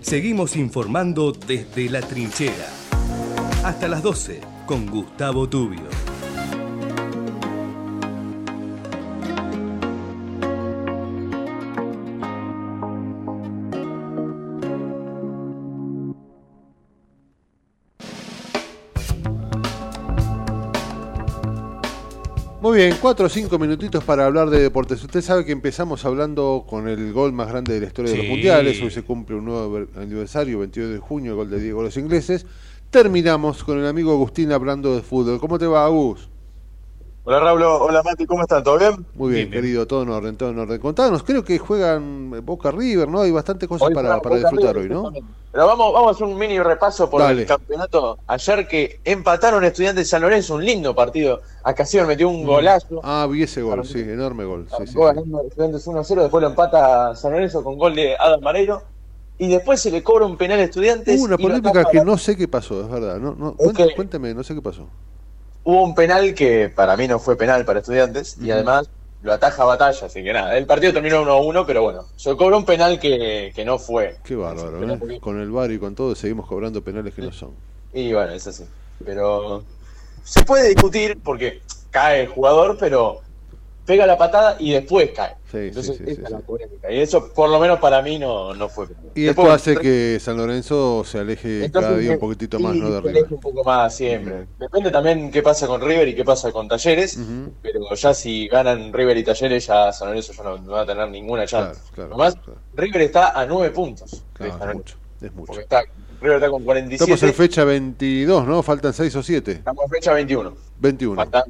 Seguimos 0.00 0.56
informando 0.56 1.30
desde 1.30 1.88
la 1.88 2.00
trinchera. 2.00 2.79
Hasta 3.62 3.88
las 3.88 4.02
12 4.02 4.40
con 4.64 4.86
Gustavo 4.86 5.46
Tubio. 5.46 5.82
Muy 22.62 22.78
bien, 22.78 22.96
cuatro 23.00 23.26
o 23.26 23.28
cinco 23.28 23.58
minutitos 23.58 24.02
para 24.04 24.24
hablar 24.24 24.48
de 24.48 24.60
deportes. 24.60 25.02
Usted 25.02 25.20
sabe 25.20 25.44
que 25.44 25.52
empezamos 25.52 26.06
hablando 26.06 26.64
con 26.66 26.88
el 26.88 27.12
gol 27.12 27.32
más 27.32 27.48
grande 27.48 27.74
de 27.74 27.80
la 27.80 27.86
historia 27.88 28.12
de 28.12 28.18
los 28.18 28.26
mundiales. 28.26 28.80
Hoy 28.80 28.90
se 28.90 29.02
cumple 29.02 29.36
un 29.36 29.44
nuevo 29.44 29.86
aniversario, 29.96 30.60
22 30.60 30.92
de 30.92 30.98
junio, 30.98 31.32
el 31.32 31.36
gol 31.36 31.50
de 31.50 31.60
Diego 31.60 31.82
los 31.82 31.96
ingleses. 31.98 32.46
Terminamos 32.90 33.62
con 33.62 33.78
el 33.78 33.86
amigo 33.86 34.10
Agustín 34.10 34.50
hablando 34.50 34.96
de 34.96 35.02
fútbol. 35.02 35.38
¿Cómo 35.38 35.60
te 35.60 35.66
va, 35.68 35.84
Agus? 35.84 36.28
Hola 37.22 37.38
Raúl, 37.38 37.62
hola 37.62 38.02
Mati, 38.02 38.26
¿cómo 38.26 38.42
están? 38.42 38.64
¿Todo 38.64 38.78
bien? 38.78 39.06
Muy 39.14 39.32
bien, 39.32 39.50
querido, 39.50 39.86
todo 39.86 40.02
en 40.02 40.08
orden, 40.08 40.36
todo 40.36 40.50
en 40.50 40.58
orden. 40.58 40.80
Contanos, 40.80 41.22
creo 41.22 41.44
que 41.44 41.58
juegan 41.58 42.44
Boca 42.44 42.72
River, 42.72 43.06
¿no? 43.06 43.20
Hay 43.20 43.30
bastantes 43.30 43.68
cosas 43.68 43.88
Hoy 43.88 43.94
para, 43.94 44.18
disfrutar 44.18 44.74
River, 44.74 44.96
hoy, 44.96 45.12
¿no? 45.12 45.12
Pero 45.52 45.66
vamos, 45.66 45.92
vamos 45.92 46.08
a 46.08 46.10
hacer 46.12 46.26
un 46.26 46.36
mini 46.36 46.58
repaso 46.58 47.08
por 47.08 47.20
Dale. 47.20 47.42
el 47.42 47.46
campeonato. 47.46 48.18
Ayer 48.26 48.66
que 48.66 49.00
empataron 49.04 49.62
Estudiantes 49.64 50.06
de 50.06 50.08
San 50.08 50.22
Lorenzo, 50.22 50.56
un 50.56 50.64
lindo 50.64 50.92
partido. 50.92 51.42
Acación 51.62 52.08
metió 52.08 52.28
un 52.28 52.44
golazo. 52.44 53.00
Ah, 53.04 53.28
vi 53.30 53.44
ese 53.44 53.62
gol, 53.62 53.86
sí, 53.86 54.00
enorme 54.00 54.44
gol. 54.44 54.66
Sí, 54.78 54.88
sí, 54.88 54.98
ganando 54.98 55.42
Estudiantes 55.42 55.86
1-0, 55.86 56.22
después 56.22 56.42
lo 56.42 56.48
empata 56.48 57.14
San 57.14 57.30
Lorenzo 57.32 57.62
con 57.62 57.78
gol 57.78 57.94
de 57.94 58.16
Adam 58.18 58.40
Mareiro. 58.40 58.82
Y 59.40 59.48
después 59.48 59.80
se 59.80 59.90
le 59.90 60.02
cobra 60.02 60.26
un 60.26 60.36
penal 60.36 60.60
a 60.60 60.64
Estudiantes. 60.64 61.18
Hubo 61.18 61.24
una 61.24 61.38
polémica 61.38 61.84
que 61.90 62.04
no 62.04 62.18
sé 62.18 62.36
qué 62.36 62.46
pasó, 62.46 62.82
es 62.82 62.90
verdad. 62.90 63.18
No, 63.18 63.34
no, 63.34 63.54
cuéntame, 63.54 63.94
cuéntame, 63.94 64.34
no 64.34 64.44
sé 64.44 64.54
qué 64.54 64.60
pasó. 64.60 64.86
Hubo 65.64 65.82
un 65.82 65.94
penal 65.94 66.34
que 66.34 66.68
para 66.68 66.94
mí 66.94 67.08
no 67.08 67.18
fue 67.18 67.36
penal 67.36 67.64
para 67.64 67.80
Estudiantes. 67.80 68.36
Y 68.38 68.50
además 68.50 68.90
lo 69.22 69.32
ataja 69.32 69.62
a 69.62 69.64
batalla, 69.64 70.06
así 70.06 70.22
que 70.22 70.34
nada. 70.34 70.58
El 70.58 70.66
partido 70.66 70.92
terminó 70.92 71.24
1-1, 71.24 71.64
pero 71.66 71.82
bueno, 71.82 72.04
se 72.16 72.36
cobró 72.36 72.58
un 72.58 72.66
penal 72.66 73.00
que, 73.00 73.50
que 73.54 73.64
no 73.64 73.78
fue. 73.78 74.18
Qué 74.24 74.36
bárbaro, 74.36 74.92
¿eh? 75.08 75.20
Con 75.20 75.40
el 75.40 75.50
VAR 75.50 75.70
y 75.70 75.78
con 75.78 75.94
todo 75.94 76.14
seguimos 76.14 76.46
cobrando 76.46 76.84
penales 76.84 77.14
que 77.14 77.22
no 77.22 77.32
son. 77.32 77.52
Y 77.94 78.12
bueno, 78.12 78.32
es 78.32 78.46
así. 78.46 78.64
Pero 79.06 79.64
se 80.22 80.44
puede 80.44 80.68
discutir 80.68 81.18
porque 81.24 81.62
cae 81.90 82.20
el 82.20 82.28
jugador, 82.28 82.76
pero 82.78 83.22
pega 83.90 84.06
la 84.06 84.16
patada 84.16 84.54
y 84.60 84.70
después 84.70 85.10
cae. 85.10 85.34
Sí, 85.50 85.56
Entonces, 85.58 85.96
sí, 85.96 86.04
sí, 86.06 86.12
esa 86.12 86.22
es 86.22 86.30
la 86.30 86.38
polémica. 86.38 86.92
Y 86.92 87.00
eso, 87.00 87.32
por 87.34 87.50
lo 87.50 87.58
menos 87.58 87.80
para 87.80 88.00
mí, 88.02 88.20
no, 88.20 88.54
no 88.54 88.68
fue. 88.68 88.86
Y 89.16 89.22
Después, 89.22 89.48
esto 89.48 89.52
hace 89.52 89.76
que 89.78 90.18
San 90.20 90.36
Lorenzo 90.36 91.02
se 91.04 91.18
aleje 91.18 91.64
entonces, 91.64 91.88
cada 91.88 91.98
día 92.00 92.12
un 92.12 92.20
poquitito 92.20 92.60
más, 92.60 92.76
¿no? 92.76 92.88
De 92.88 93.02
se 93.02 93.08
River. 93.08 93.32
un 93.34 93.40
poco 93.40 93.64
más 93.64 93.92
siempre. 93.92 94.46
Depende 94.60 94.92
también 94.92 95.32
qué 95.32 95.42
pasa 95.42 95.66
con 95.66 95.80
River 95.80 96.06
y 96.06 96.14
qué 96.14 96.24
pasa 96.24 96.52
con 96.52 96.68
Talleres. 96.68 97.16
Ujú. 97.16 97.52
Pero 97.62 97.92
ya 97.96 98.14
si 98.14 98.46
ganan 98.46 98.92
River 98.92 99.16
y 99.16 99.24
Talleres, 99.24 99.66
ya 99.66 99.92
San 99.92 100.06
Lorenzo 100.10 100.32
ya 100.34 100.42
no, 100.44 100.58
no 100.58 100.70
va 100.70 100.82
a 100.82 100.86
tener 100.86 101.08
ninguna 101.08 101.44
chance. 101.46 101.80
claro, 101.92 102.10
Además, 102.14 102.38
River 102.74 103.02
está 103.02 103.30
a 103.30 103.44
nueve 103.44 103.70
puntos. 103.70 104.22
Claro, 104.34 104.54
es 104.70 104.74
mucho, 104.76 104.96
es 105.20 105.32
mucho. 105.32 105.46
Porque 105.46 105.62
está, 105.62 105.82
River 106.20 106.36
está 106.36 106.48
con 106.48 106.62
47. 106.62 107.12
Estamos 107.12 107.22
en 107.24 107.34
fecha 107.34 107.64
22, 107.64 108.46
¿no? 108.46 108.62
Faltan 108.62 108.92
6 108.92 109.16
o 109.16 109.22
7. 109.24 109.50
Estamos 109.50 109.84
en 109.84 109.90
fecha 109.90 110.12
21. 110.12 110.54
21. 110.78 111.16
Faltan, 111.16 111.42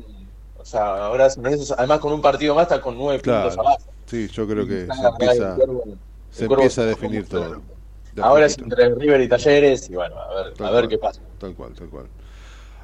sea, 0.71 1.07
ahora 1.07 1.29
además 1.77 1.99
con 2.01 2.13
un 2.13 2.23
partido 2.23 2.55
más, 2.55 2.63
está 2.65 2.81
con 2.81 2.97
nueve 2.97 3.21
Claro. 3.21 3.49
puntos 3.49 3.59
abajo. 3.59 3.93
Sí, 4.07 4.29
yo 4.29 4.47
creo 4.47 4.67
que 4.67 4.87
se 4.87 5.07
empieza, 5.07 5.57
cuervo- 5.57 6.71
se 6.71 6.81
a 6.81 6.85
definir 6.85 7.29
todo. 7.29 7.63
De 8.15 8.23
Ahora 8.23 8.47
es 8.47 8.59
entre 8.59 8.93
River 8.95 9.21
y 9.21 9.29
Talleres 9.29 9.89
y 9.89 9.95
bueno, 9.95 10.17
a 10.19 10.35
ver, 10.35 10.55
Tal 10.55 10.67
a 10.67 10.71
ver 10.71 10.81
cual, 10.83 10.89
qué 10.89 10.99
pasa. 10.99 11.21
Tal 11.39 11.55
cual, 11.55 11.75
tal 11.75 11.89
cual. 11.89 12.07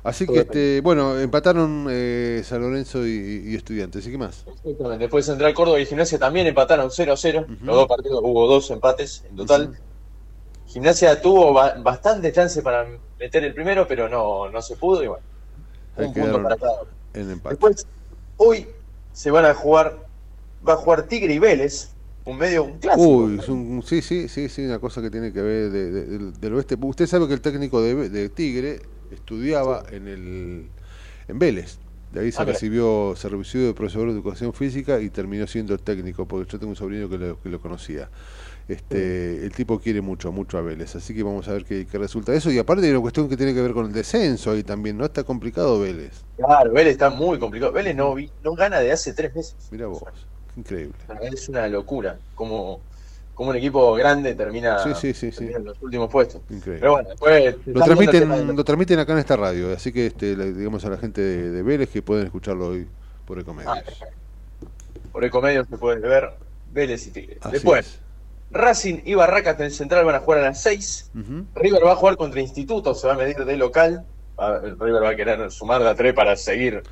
Así 0.04 0.24
que, 0.24 0.38
este, 0.38 0.80
bueno, 0.82 1.18
empataron 1.18 1.88
eh, 1.90 2.42
San 2.44 2.60
Lorenzo 2.60 3.04
y, 3.04 3.42
y 3.44 3.54
Estudiantes. 3.56 4.06
¿Y 4.06 4.12
qué 4.12 4.18
más? 4.18 4.44
Exactamente. 4.46 4.98
Después 4.98 5.26
Central 5.26 5.52
Córdoba 5.52 5.80
y 5.80 5.86
Gimnasia 5.86 6.16
también 6.18 6.46
empataron 6.46 6.90
0-0. 6.90 7.44
Los 7.64 7.76
dos 7.76 7.88
partidos 7.88 8.20
hubo 8.22 8.46
dos 8.46 8.70
empates 8.70 9.24
en 9.28 9.34
total. 9.36 9.76
Gimnasia 10.66 11.20
tuvo 11.20 11.52
ba- 11.52 11.74
bastante 11.78 12.32
chance 12.32 12.62
para 12.62 12.86
meter 13.18 13.44
el 13.44 13.54
primero, 13.54 13.86
pero 13.88 14.08
no, 14.08 14.48
no 14.48 14.62
se 14.62 14.76
pudo 14.76 15.02
y 15.02 15.08
bueno, 15.08 15.24
Ahí 15.96 16.06
un 16.06 16.14
punto 16.14 16.42
para 16.42 16.56
cada 16.56 16.72
empate. 17.22 17.54
Después, 17.54 17.86
hoy 18.36 18.66
se 19.12 19.30
van 19.30 19.44
a 19.44 19.54
jugar, 19.54 20.06
va 20.66 20.74
a 20.74 20.76
jugar 20.76 21.06
Tigre 21.08 21.34
y 21.34 21.38
Vélez, 21.38 21.90
un 22.24 22.38
medio, 22.38 22.64
un 22.64 22.78
clásico. 22.78 23.06
Uy, 23.08 23.38
es 23.38 23.48
un- 23.48 23.82
sí, 23.84 24.02
sí, 24.02 24.28
sí, 24.28 24.48
sí, 24.48 24.64
una 24.66 24.78
cosa 24.78 25.00
que 25.00 25.10
tiene 25.10 25.32
que 25.32 25.40
ver 25.42 25.70
de- 25.70 25.90
de- 25.90 26.04
del, 26.06 26.32
del 26.40 26.54
oeste. 26.54 26.76
Usted 26.80 27.06
sabe 27.06 27.26
que 27.28 27.34
el 27.34 27.40
técnico 27.40 27.80
de, 27.80 28.08
de 28.08 28.28
Tigre 28.28 28.80
estudiaba 29.10 29.84
en 29.90 30.08
el 30.08 30.68
en 31.28 31.38
Vélez. 31.38 31.78
De 32.12 32.20
ahí 32.20 32.32
se 32.32 32.42
Ah, 32.42 32.44
recibió, 32.44 33.14
se 33.16 33.28
recibió 33.28 33.66
de 33.66 33.74
profesor 33.74 34.06
de 34.06 34.12
educación 34.12 34.52
física 34.52 35.00
y 35.00 35.10
terminó 35.10 35.46
siendo 35.46 35.76
técnico, 35.76 36.26
porque 36.26 36.50
yo 36.52 36.58
tengo 36.58 36.70
un 36.70 36.76
sobrino 36.76 37.08
que 37.08 37.18
lo, 37.18 37.40
que 37.42 37.48
lo 37.48 37.60
conocía. 37.60 38.08
Este, 38.68 39.44
el 39.44 39.52
tipo 39.52 39.78
quiere 39.78 40.00
mucho, 40.00 40.32
mucho 40.32 40.58
a 40.58 40.60
Vélez, 40.60 40.96
así 40.96 41.14
que 41.14 41.22
vamos 41.22 41.46
a 41.46 41.52
ver 41.52 41.64
qué, 41.64 41.86
qué 41.86 41.98
resulta 41.98 42.32
de 42.32 42.38
eso. 42.38 42.50
Y 42.50 42.58
aparte 42.58 42.84
hay 42.84 42.90
una 42.90 43.00
cuestión 43.00 43.28
que 43.28 43.36
tiene 43.36 43.54
que 43.54 43.62
ver 43.62 43.72
con 43.72 43.86
el 43.86 43.92
descenso 43.92 44.50
ahí 44.50 44.64
también, 44.64 44.98
¿no? 44.98 45.04
Está 45.04 45.22
complicado 45.22 45.78
Vélez. 45.80 46.24
Claro, 46.36 46.72
Vélez 46.72 46.92
está 46.92 47.10
muy 47.10 47.38
complicado. 47.38 47.70
Vélez 47.70 47.94
no, 47.94 48.16
no 48.42 48.54
gana 48.56 48.80
de 48.80 48.90
hace 48.90 49.12
tres 49.12 49.32
meses. 49.36 49.54
Mira 49.70 49.86
vos, 49.86 50.02
increíble. 50.56 50.94
Es 51.22 51.48
una 51.48 51.68
locura 51.68 52.18
como, 52.34 52.80
como 53.34 53.50
un 53.50 53.56
equipo 53.56 53.94
grande 53.94 54.34
termina, 54.34 54.82
Sí, 54.82 54.90
sí, 55.00 55.14
sí, 55.14 55.30
sí. 55.30 55.36
termina 55.38 55.58
en 55.58 55.64
los 55.66 55.80
últimos 55.80 56.10
puestos. 56.10 56.40
Increíble. 56.50 56.80
Pero 56.80 56.92
bueno, 56.92 57.08
después 57.10 57.54
Lo 57.66 57.84
transmiten, 57.84 58.28
de- 58.28 58.52
lo 58.52 58.64
transmiten 58.64 58.98
acá 58.98 59.12
en 59.12 59.18
esta 59.20 59.36
radio, 59.36 59.72
así 59.72 59.92
que 59.92 60.06
este, 60.06 60.36
le 60.36 60.52
digamos 60.52 60.84
a 60.84 60.90
la 60.90 60.96
gente 60.96 61.20
de, 61.20 61.50
de 61.52 61.62
Vélez 61.62 61.88
que 61.88 62.02
pueden 62.02 62.24
escucharlo 62.24 62.66
hoy 62.70 62.88
por 63.26 63.38
Ecomedios. 63.38 63.72
Ah. 63.78 64.06
Por 65.12 65.24
Ecomedios 65.24 65.68
se 65.70 65.78
puede 65.78 66.00
ver 66.00 66.30
Vélez 66.72 67.06
y 67.06 67.10
Tigre. 67.12 67.38
Así 67.40 67.52
Después, 67.52 67.86
es. 67.86 68.00
Racing 68.50 69.00
y 69.04 69.14
Barracas 69.14 69.58
en 69.60 69.70
Central 69.70 70.04
van 70.04 70.14
a 70.16 70.20
jugar 70.20 70.40
a 70.40 70.42
las 70.44 70.62
6. 70.62 71.10
Ujú. 71.14 71.44
River 71.54 71.84
va 71.84 71.92
a 71.92 71.96
jugar 71.96 72.16
contra 72.16 72.40
Instituto, 72.40 72.94
se 72.94 73.06
va 73.06 73.14
a 73.14 73.16
medir 73.16 73.44
de 73.44 73.56
local. 73.56 74.04
Va- 74.38 74.60
River 74.60 75.02
va 75.02 75.10
a 75.10 75.16
querer 75.16 75.50
sumar 75.50 75.82
de 75.82 75.88
a 75.88 75.94
3 75.94 76.14
para 76.14 76.36
seguir. 76.36 76.82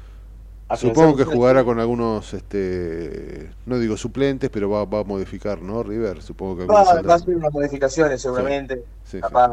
Supongo 0.77 1.17
que 1.17 1.25
jugará 1.25 1.63
con 1.63 1.79
algunos, 1.79 2.33
este, 2.35 3.51
no 3.67 3.79
digo 3.79 3.97
suplentes, 3.97 4.51
pero 4.51 4.69
va, 4.71 4.85
va 4.85 5.01
a 5.01 5.05
modificar, 5.05 5.61
¿no? 5.63 5.83
River, 5.83 6.23
supongo 6.23 6.57
que 6.57 6.65
Va, 6.65 6.83
va 6.83 7.13
a 7.13 7.17
hacer 7.17 7.37
unas 7.37 7.53
modificaciones 7.53 8.21
seguramente. 8.21 8.77
Sí, 9.05 9.19
sí. 9.19 9.21
Capaz, 9.21 9.51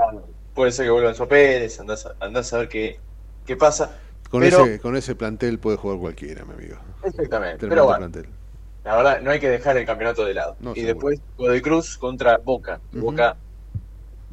puede 0.56 0.72
ser 0.72 0.86
que 0.86 0.92
vuelva 0.92 1.10
Enzo 1.10 1.28
Pérez, 1.28 1.80
andás, 1.80 2.06
a- 2.06 2.16
andás 2.20 2.52
a 2.54 2.60
ver 2.60 2.70
qué, 2.70 3.00
qué 3.46 3.56
pasa. 3.56 3.92
Con, 4.30 4.42
pero, 4.42 4.64
ese, 4.64 4.80
con 4.80 4.96
ese 4.96 5.14
plantel 5.14 5.60
puede 5.60 5.78
jugar 5.78 6.00
cualquiera, 6.00 6.46
mi 6.46 6.54
amigo. 6.54 6.78
Exactamente. 7.04 7.58
Tremendo 7.58 7.70
Pero 7.70 7.86
bueno, 7.86 7.98
plantel. 8.00 8.41
La 8.84 8.96
verdad, 8.96 9.22
no 9.22 9.32
hay 9.32 9.40
que 9.40 9.50
dejar 9.50 9.78
el 9.78 9.86
campeonato 9.86 10.26
de 10.26 10.34
lado. 10.34 10.56
No, 10.60 10.72
y 10.72 10.82
seguro. 10.82 10.94
después 10.94 11.22
Godoy 11.38 11.62
Cruz 11.62 11.98
contra 11.98 12.38
Boca. 12.38 12.80
Boca 12.92 13.38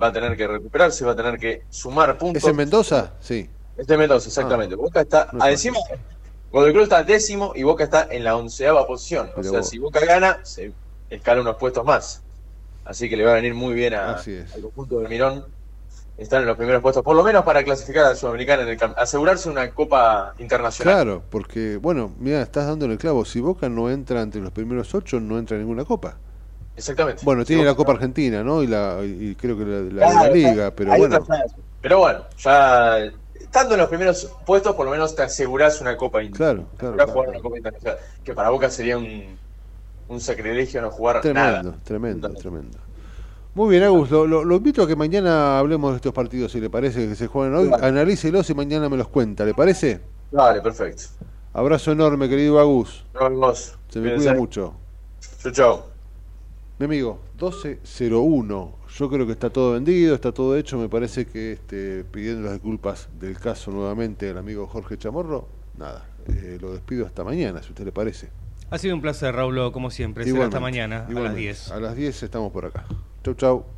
va 0.01 0.07
a 0.07 0.13
tener 0.13 0.37
que 0.37 0.47
recuperarse, 0.47 1.05
va 1.05 1.13
a 1.13 1.17
tener 1.17 1.39
que 1.39 1.65
sumar 1.69 2.17
puntos. 2.17 2.43
¿Es 2.43 2.49
en 2.49 2.57
Mendoza? 2.57 3.13
Sí. 3.21 3.51
Este 3.77 3.97
Mendoza, 3.97 4.29
exactamente. 4.29 4.75
Boca 4.75 5.03
está 5.03 5.29
no 5.33 5.39
es 5.39 5.45
ah, 5.45 5.51
encima. 5.51 5.79
Godoy 6.51 6.73
Cruz 6.73 6.85
está 6.85 7.05
décimo 7.05 7.53
y 7.55 7.63
Boca 7.63 7.85
está 7.85 8.09
en 8.11 8.25
la 8.25 8.37
onceava 8.37 8.87
posición. 8.87 9.31
O 9.37 9.43
sea, 9.43 9.59
vos. 9.59 9.69
si 9.69 9.79
Boca 9.79 10.01
gana, 10.05 10.41
se 10.45 10.73
escala 11.11 11.43
unos 11.43 11.57
puestos 11.57 11.85
más. 11.85 12.23
Así 12.85 13.11
que 13.11 13.19
le 13.19 13.25
va 13.25 13.33
a 13.33 13.35
venir 13.35 13.53
muy 13.53 13.75
bien 13.75 13.93
a- 13.93 14.19
es. 14.19 14.55
al 14.55 14.63
conjunto 14.63 15.01
del 15.01 15.09
Mirón 15.11 15.45
estar 16.19 16.41
en 16.41 16.47
los 16.49 16.57
primeros 16.57 16.83
puestos, 16.83 17.03
por 17.03 17.17
lo 17.17 17.23
menos 17.23 17.45
para 17.45 17.63
clasificar 17.65 18.05
a 18.07 18.15
Sudamericana, 18.15 18.63
en 18.65 18.69
el 18.71 18.79
asegurarse 18.97 19.49
una 19.49 19.71
Copa 19.71 20.35
Internacional. 20.39 20.95
Claro, 20.95 21.23
porque, 21.31 21.77
bueno, 21.79 22.13
mira, 22.19 22.43
estás 22.43 22.67
dando 22.67 22.85
en 22.87 22.93
el 22.93 22.99
clavo. 22.99 23.25
Si 23.25 23.41
Boca 23.41 23.69
no 23.69 23.89
entra 23.91 24.21
entre 24.23 24.41
los 24.41 24.53
primeros 24.53 24.95
ocho, 24.95 25.21
no 25.21 25.39
entra 25.39 25.57
en 25.57 25.63
ninguna 25.63 25.85
copa. 25.85 26.19
Exactamente. 26.77 27.23
Bueno, 27.25 27.45
tiene 27.45 27.63
Boca 27.63 27.71
la 27.73 27.75
Copa 27.77 27.93
Argentina, 27.93 28.43
¿no? 28.45 28.63
Y, 28.63 28.67
la, 28.67 28.99
y 29.05 29.35
creo 29.37 29.57
que 29.57 29.65
la, 29.65 29.81
la 30.07 30.09
de 30.19 30.19
la 30.19 30.33
Claro, 30.33 30.35
Liga, 30.35 30.71
pero 30.75 30.93
ahí 30.93 31.01
bueno. 31.01 31.27
Pero 31.81 31.99
bueno, 32.01 32.25
ya 32.39 32.99
estando 33.35 33.75
en 33.75 33.81
los 33.81 33.89
primeros 33.89 34.25
puestos, 34.45 34.75
por 34.75 34.85
lo 34.87 34.91
menos 34.93 35.15
te 35.15 35.23
asegurás 35.23 35.81
una 35.81 35.97
Copa 35.97 36.23
Internacional. 36.23 36.67
Claro, 36.77 36.77
claro, 36.77 36.95
claro. 36.97 37.13
jugar 37.13 37.29
una 37.31 37.41
Copa 37.41 37.57
Internacional. 37.57 37.99
Que 38.25 38.35
para 38.35 38.51
Boca 38.51 38.71
sería 38.71 38.99
un, 38.99 39.39
un 40.09 40.21
sacrilegio 40.21 40.83
no 40.83 40.91
jugar 40.91 41.21
Tremendo, 41.21 41.71
nada. 41.71 41.79
tremendo, 41.85 42.35
tremendo. 42.35 42.79
Muy 43.59 43.71
bien, 43.71 43.83
Agus, 43.83 44.09
lo, 44.09 44.25
lo- 44.25 44.45
lo 44.45 44.55
invito 44.55 44.85
a 44.85 44.87
que 44.87 44.95
mañana 44.95 45.59
hablemos 45.59 45.91
de 45.91 45.97
estos 45.97 46.13
partidos, 46.13 46.53
si 46.53 46.61
le 46.61 46.71
parece 46.71 47.09
que 47.09 47.17
se 47.17 47.27
juegan 47.27 47.57
hoy. 47.57 47.67
Vale. 47.69 47.85
Analícelos 47.85 48.49
y 48.51 48.55
mañana 48.55 48.89
me 48.89 48.97
los 48.97 49.09
cuenta, 49.09 49.45
¿le 49.45 49.53
parece? 49.53 50.01
Vale, 50.31 50.61
perfecto. 50.61 51.03
Abrazo 51.53 51.91
enorme, 51.91 52.29
querido 52.29 52.61
Agus. 52.61 53.05
Nos 53.15 53.23
vemos. 53.31 53.79
Se 53.89 53.99
me 53.99 54.15
cuida 54.15 54.35
mucho. 54.35 54.75
Chau, 55.43 55.51
chau. 55.51 55.83
Mi 56.79 56.85
amigo, 56.85 57.19
1201. 57.35 58.75
Yo 58.97 59.11
creo 59.11 59.27
que 59.27 59.33
está 59.33 59.51
todo 59.51 59.73
vendido, 59.73 60.15
está 60.15 60.31
todo 60.31 60.57
hecho. 60.57 60.79
Me 60.79 60.89
parece 60.89 61.27
que 61.27 61.55
este, 61.55 62.05
pidiendo 62.05 62.43
las 62.43 62.53
disculpas 62.53 63.09
del 63.19 63.37
caso 63.41 63.73
nuevamente 63.73 64.31
al 64.31 64.39
amigo 64.39 64.69
Jorge 64.69 64.97
Chamorro, 64.99 65.49
nada, 65.77 66.07
eh, 66.29 66.59
lo 66.61 66.73
despido 66.75 67.07
hasta 67.07 67.25
mañana, 67.25 67.61
si 67.61 67.67
a 67.67 67.71
usted 67.71 67.85
le 67.87 67.91
parece. 67.93 68.29
Ha 68.71 68.79
sido 68.79 68.95
un 68.95 69.01
placer, 69.03 69.35
Raúl, 69.35 69.73
como 69.73 69.91
siempre. 69.91 70.23
Será 70.23 70.45
hasta 70.45 70.59
Igualmente, 70.59 70.61
mañana, 70.61 70.97
a 70.99 71.01
las 71.01 71.11
igualmente. 71.11 71.41
10. 71.41 71.71
A 71.73 71.81
las 71.81 71.97
10 71.97 72.23
estamos 72.23 72.53
por 72.53 72.67
acá. 72.67 72.85
Chau, 73.29 73.35
chau. 73.35 73.78